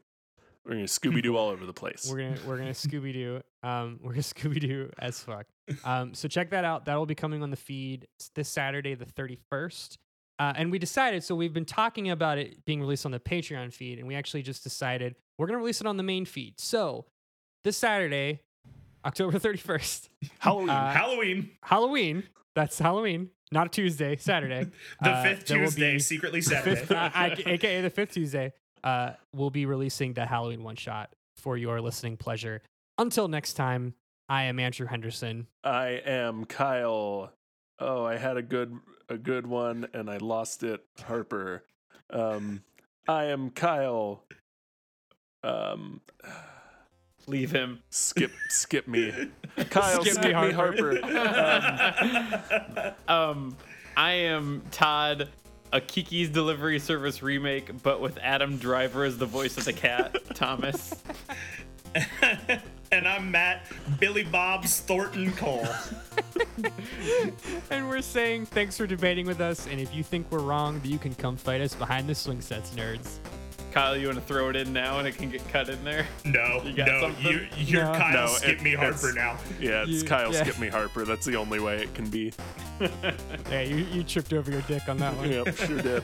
We're 0.66 0.72
gonna 0.74 0.84
Scooby 0.86 1.22
Doo 1.22 1.38
all 1.38 1.50
over 1.50 1.66
the 1.66 1.74
place. 1.74 2.08
We're 2.10 2.18
gonna 2.18 2.38
we're 2.48 2.58
gonna 2.58 2.72
Scooby 2.86 3.14
Doo. 3.14 3.42
Um, 3.62 4.00
we're 4.02 4.12
gonna 4.12 4.22
Scooby 4.24 4.60
Doo 4.60 4.90
as 5.00 5.20
fuck. 5.20 5.46
Um, 5.84 6.14
so 6.14 6.28
check 6.28 6.50
that 6.50 6.66
out. 6.66 6.86
That 6.86 6.96
will 6.96 7.06
be 7.06 7.16
coming 7.16 7.44
on 7.44 7.52
the 7.52 7.56
feed 7.58 8.08
this 8.34 8.50
Saturday, 8.50 8.96
the 8.96 9.06
thirty 9.06 9.38
first. 9.50 9.98
Uh, 10.40 10.54
and 10.56 10.72
we 10.72 10.80
decided. 10.80 11.24
So 11.24 11.36
we've 11.36 11.54
been 11.54 11.66
talking 11.66 12.10
about 12.10 12.38
it 12.38 12.66
being 12.66 12.82
released 12.82 13.06
on 13.06 13.12
the 13.12 13.20
Patreon 13.20 13.72
feed, 13.74 14.00
and 14.00 14.08
we 14.08 14.16
actually 14.16 14.42
just 14.42 14.64
decided 14.64 15.16
we're 15.38 15.48
gonna 15.48 15.60
release 15.60 15.82
it 15.82 15.88
on 15.88 15.98
the 15.98 16.04
main 16.04 16.26
feed. 16.26 16.60
So 16.60 17.06
this 17.64 17.78
Saturday, 17.78 18.42
October 19.06 19.38
31st. 19.40 20.10
Halloween. 20.40 20.70
Uh, 20.70 20.92
Halloween, 20.92 21.50
Halloween. 21.62 22.24
That's 22.56 22.80
Halloween, 22.80 23.30
not 23.52 23.68
a 23.68 23.70
Tuesday, 23.70 24.16
Saturday. 24.18 24.66
the 25.02 25.10
Uh, 25.10 25.24
fifth 25.24 25.46
there 25.48 25.60
will 25.60 25.66
Tuesday, 25.68 25.94
be- 25.94 26.00
secretly 26.00 26.42
Saturday. 26.42 26.76
fifth, 26.78 26.92
uh, 26.92 27.10
I- 27.14 27.36
aka 27.46 27.82
the 27.82 27.90
fifth 27.90 28.12
Tuesday, 28.14 28.54
uh, 28.84 29.12
we'll 29.34 29.50
be 29.50 29.66
releasing 29.66 30.14
the 30.14 30.26
Halloween 30.26 30.64
one 30.64 30.76
shot 30.76 31.14
for 31.38 31.58
your 31.58 31.82
listening 31.82 32.18
pleasure. 32.18 32.62
Until 32.98 33.28
next 33.28 33.54
time, 33.54 33.94
I 34.30 34.44
am 34.44 34.60
Andrew 34.60 34.88
Henderson. 34.88 35.48
I 35.64 36.02
am 36.06 36.46
Kyle. 36.46 37.32
Oh, 37.80 38.06
I 38.06 38.18
had 38.18 38.38
a 38.38 38.42
good 38.42 38.74
a 39.10 39.18
good 39.18 39.46
one 39.46 39.88
and 39.94 40.10
I 40.10 40.18
lost 40.18 40.64
it. 40.64 40.84
Harper. 41.04 41.64
Um, 42.10 42.64
I 43.08 43.26
am 43.26 43.52
Kyle. 43.52 44.24
Um, 45.44 46.02
Leave 47.28 47.52
him. 47.52 47.82
skip 47.90 48.32
skip 48.50 48.88
me. 48.88 49.12
Kyle, 49.70 50.02
Skip 50.04 50.14
skip, 50.14 50.36
me, 50.36 50.48
me, 50.48 50.52
Harper. 50.54 51.04
Um, 51.04 52.94
Um, 53.08 53.58
I 53.98 54.12
am 54.12 54.62
Todd, 54.72 55.30
a 55.72 55.80
Kiki's 55.82 56.30
Delivery 56.30 56.80
Service 56.80 57.24
remake, 57.24 57.82
but 57.82 58.02
with 58.02 58.18
Adam 58.22 58.58
Driver 58.58 59.06
as 59.06 59.18
the 59.18 59.26
voice 59.26 59.58
of 59.58 59.66
the 59.66 59.74
cat, 59.74 60.16
Thomas. 60.36 60.94
and 62.92 63.08
I'm 63.08 63.32
Matt, 63.32 63.66
Billy 64.00 64.24
Bob's 64.24 64.82
Thornton 64.82 65.32
Cole. 65.34 65.66
And 67.72 67.88
we're 67.90 68.02
saying 68.02 68.48
thanks 68.48 68.78
for 68.78 68.86
debating 68.86 69.26
with 69.26 69.40
us. 69.42 69.66
And 69.68 69.80
if 69.80 69.94
you 69.96 70.04
think 70.04 70.30
we're 70.30 70.40
wrong, 70.40 70.82
you 70.84 70.98
can 70.98 71.16
come 71.16 71.38
fight 71.38 71.62
us 71.62 71.74
behind 71.74 72.08
the 72.10 72.16
swing 72.16 72.42
sets, 72.42 72.72
nerds. 72.72 73.18
Kyle, 73.76 73.98
you 73.98 74.08
want 74.08 74.18
to 74.18 74.24
throw 74.24 74.48
it 74.48 74.56
in 74.56 74.72
now 74.72 75.00
and 75.00 75.06
it 75.08 75.18
can 75.18 75.30
get 75.30 75.46
cut 75.50 75.68
in 75.68 75.84
there? 75.84 76.08
No, 76.24 76.62
You 76.66 76.74
got 76.74 76.88
no, 76.88 77.02
something? 77.02 77.26
you, 77.30 77.46
you're 77.58 77.84
No. 77.84 77.92
Kyle 77.92 78.28
No, 78.28 78.34
Skip 78.36 78.60
it- 78.60 78.64
Me 78.64 78.74
Harper 78.74 79.12
now. 79.12 79.38
yeah, 79.60 79.82
it's 79.82 80.02
You- 80.02 80.08
Kyle 80.08 80.32
yeah. 80.34 80.44
skip 80.44 80.58
me 80.60 80.70
Harper. 80.70 81.04
That's 81.04 81.26
the 81.26 81.36
only 81.36 81.60
way 81.60 81.84
it 81.84 81.94
can 81.94 82.10
be. 82.10 82.32
Yeah, 83.52 83.62
you, 83.62 83.76
you 83.92 84.04
tripped 84.04 84.32
over 84.32 84.50
your 84.50 84.62
dick 84.62 84.88
on 84.88 84.96
that 85.00 85.14
one. 85.18 85.30
Yep, 85.30 85.56
sure 85.58 85.82
did. 85.82 86.04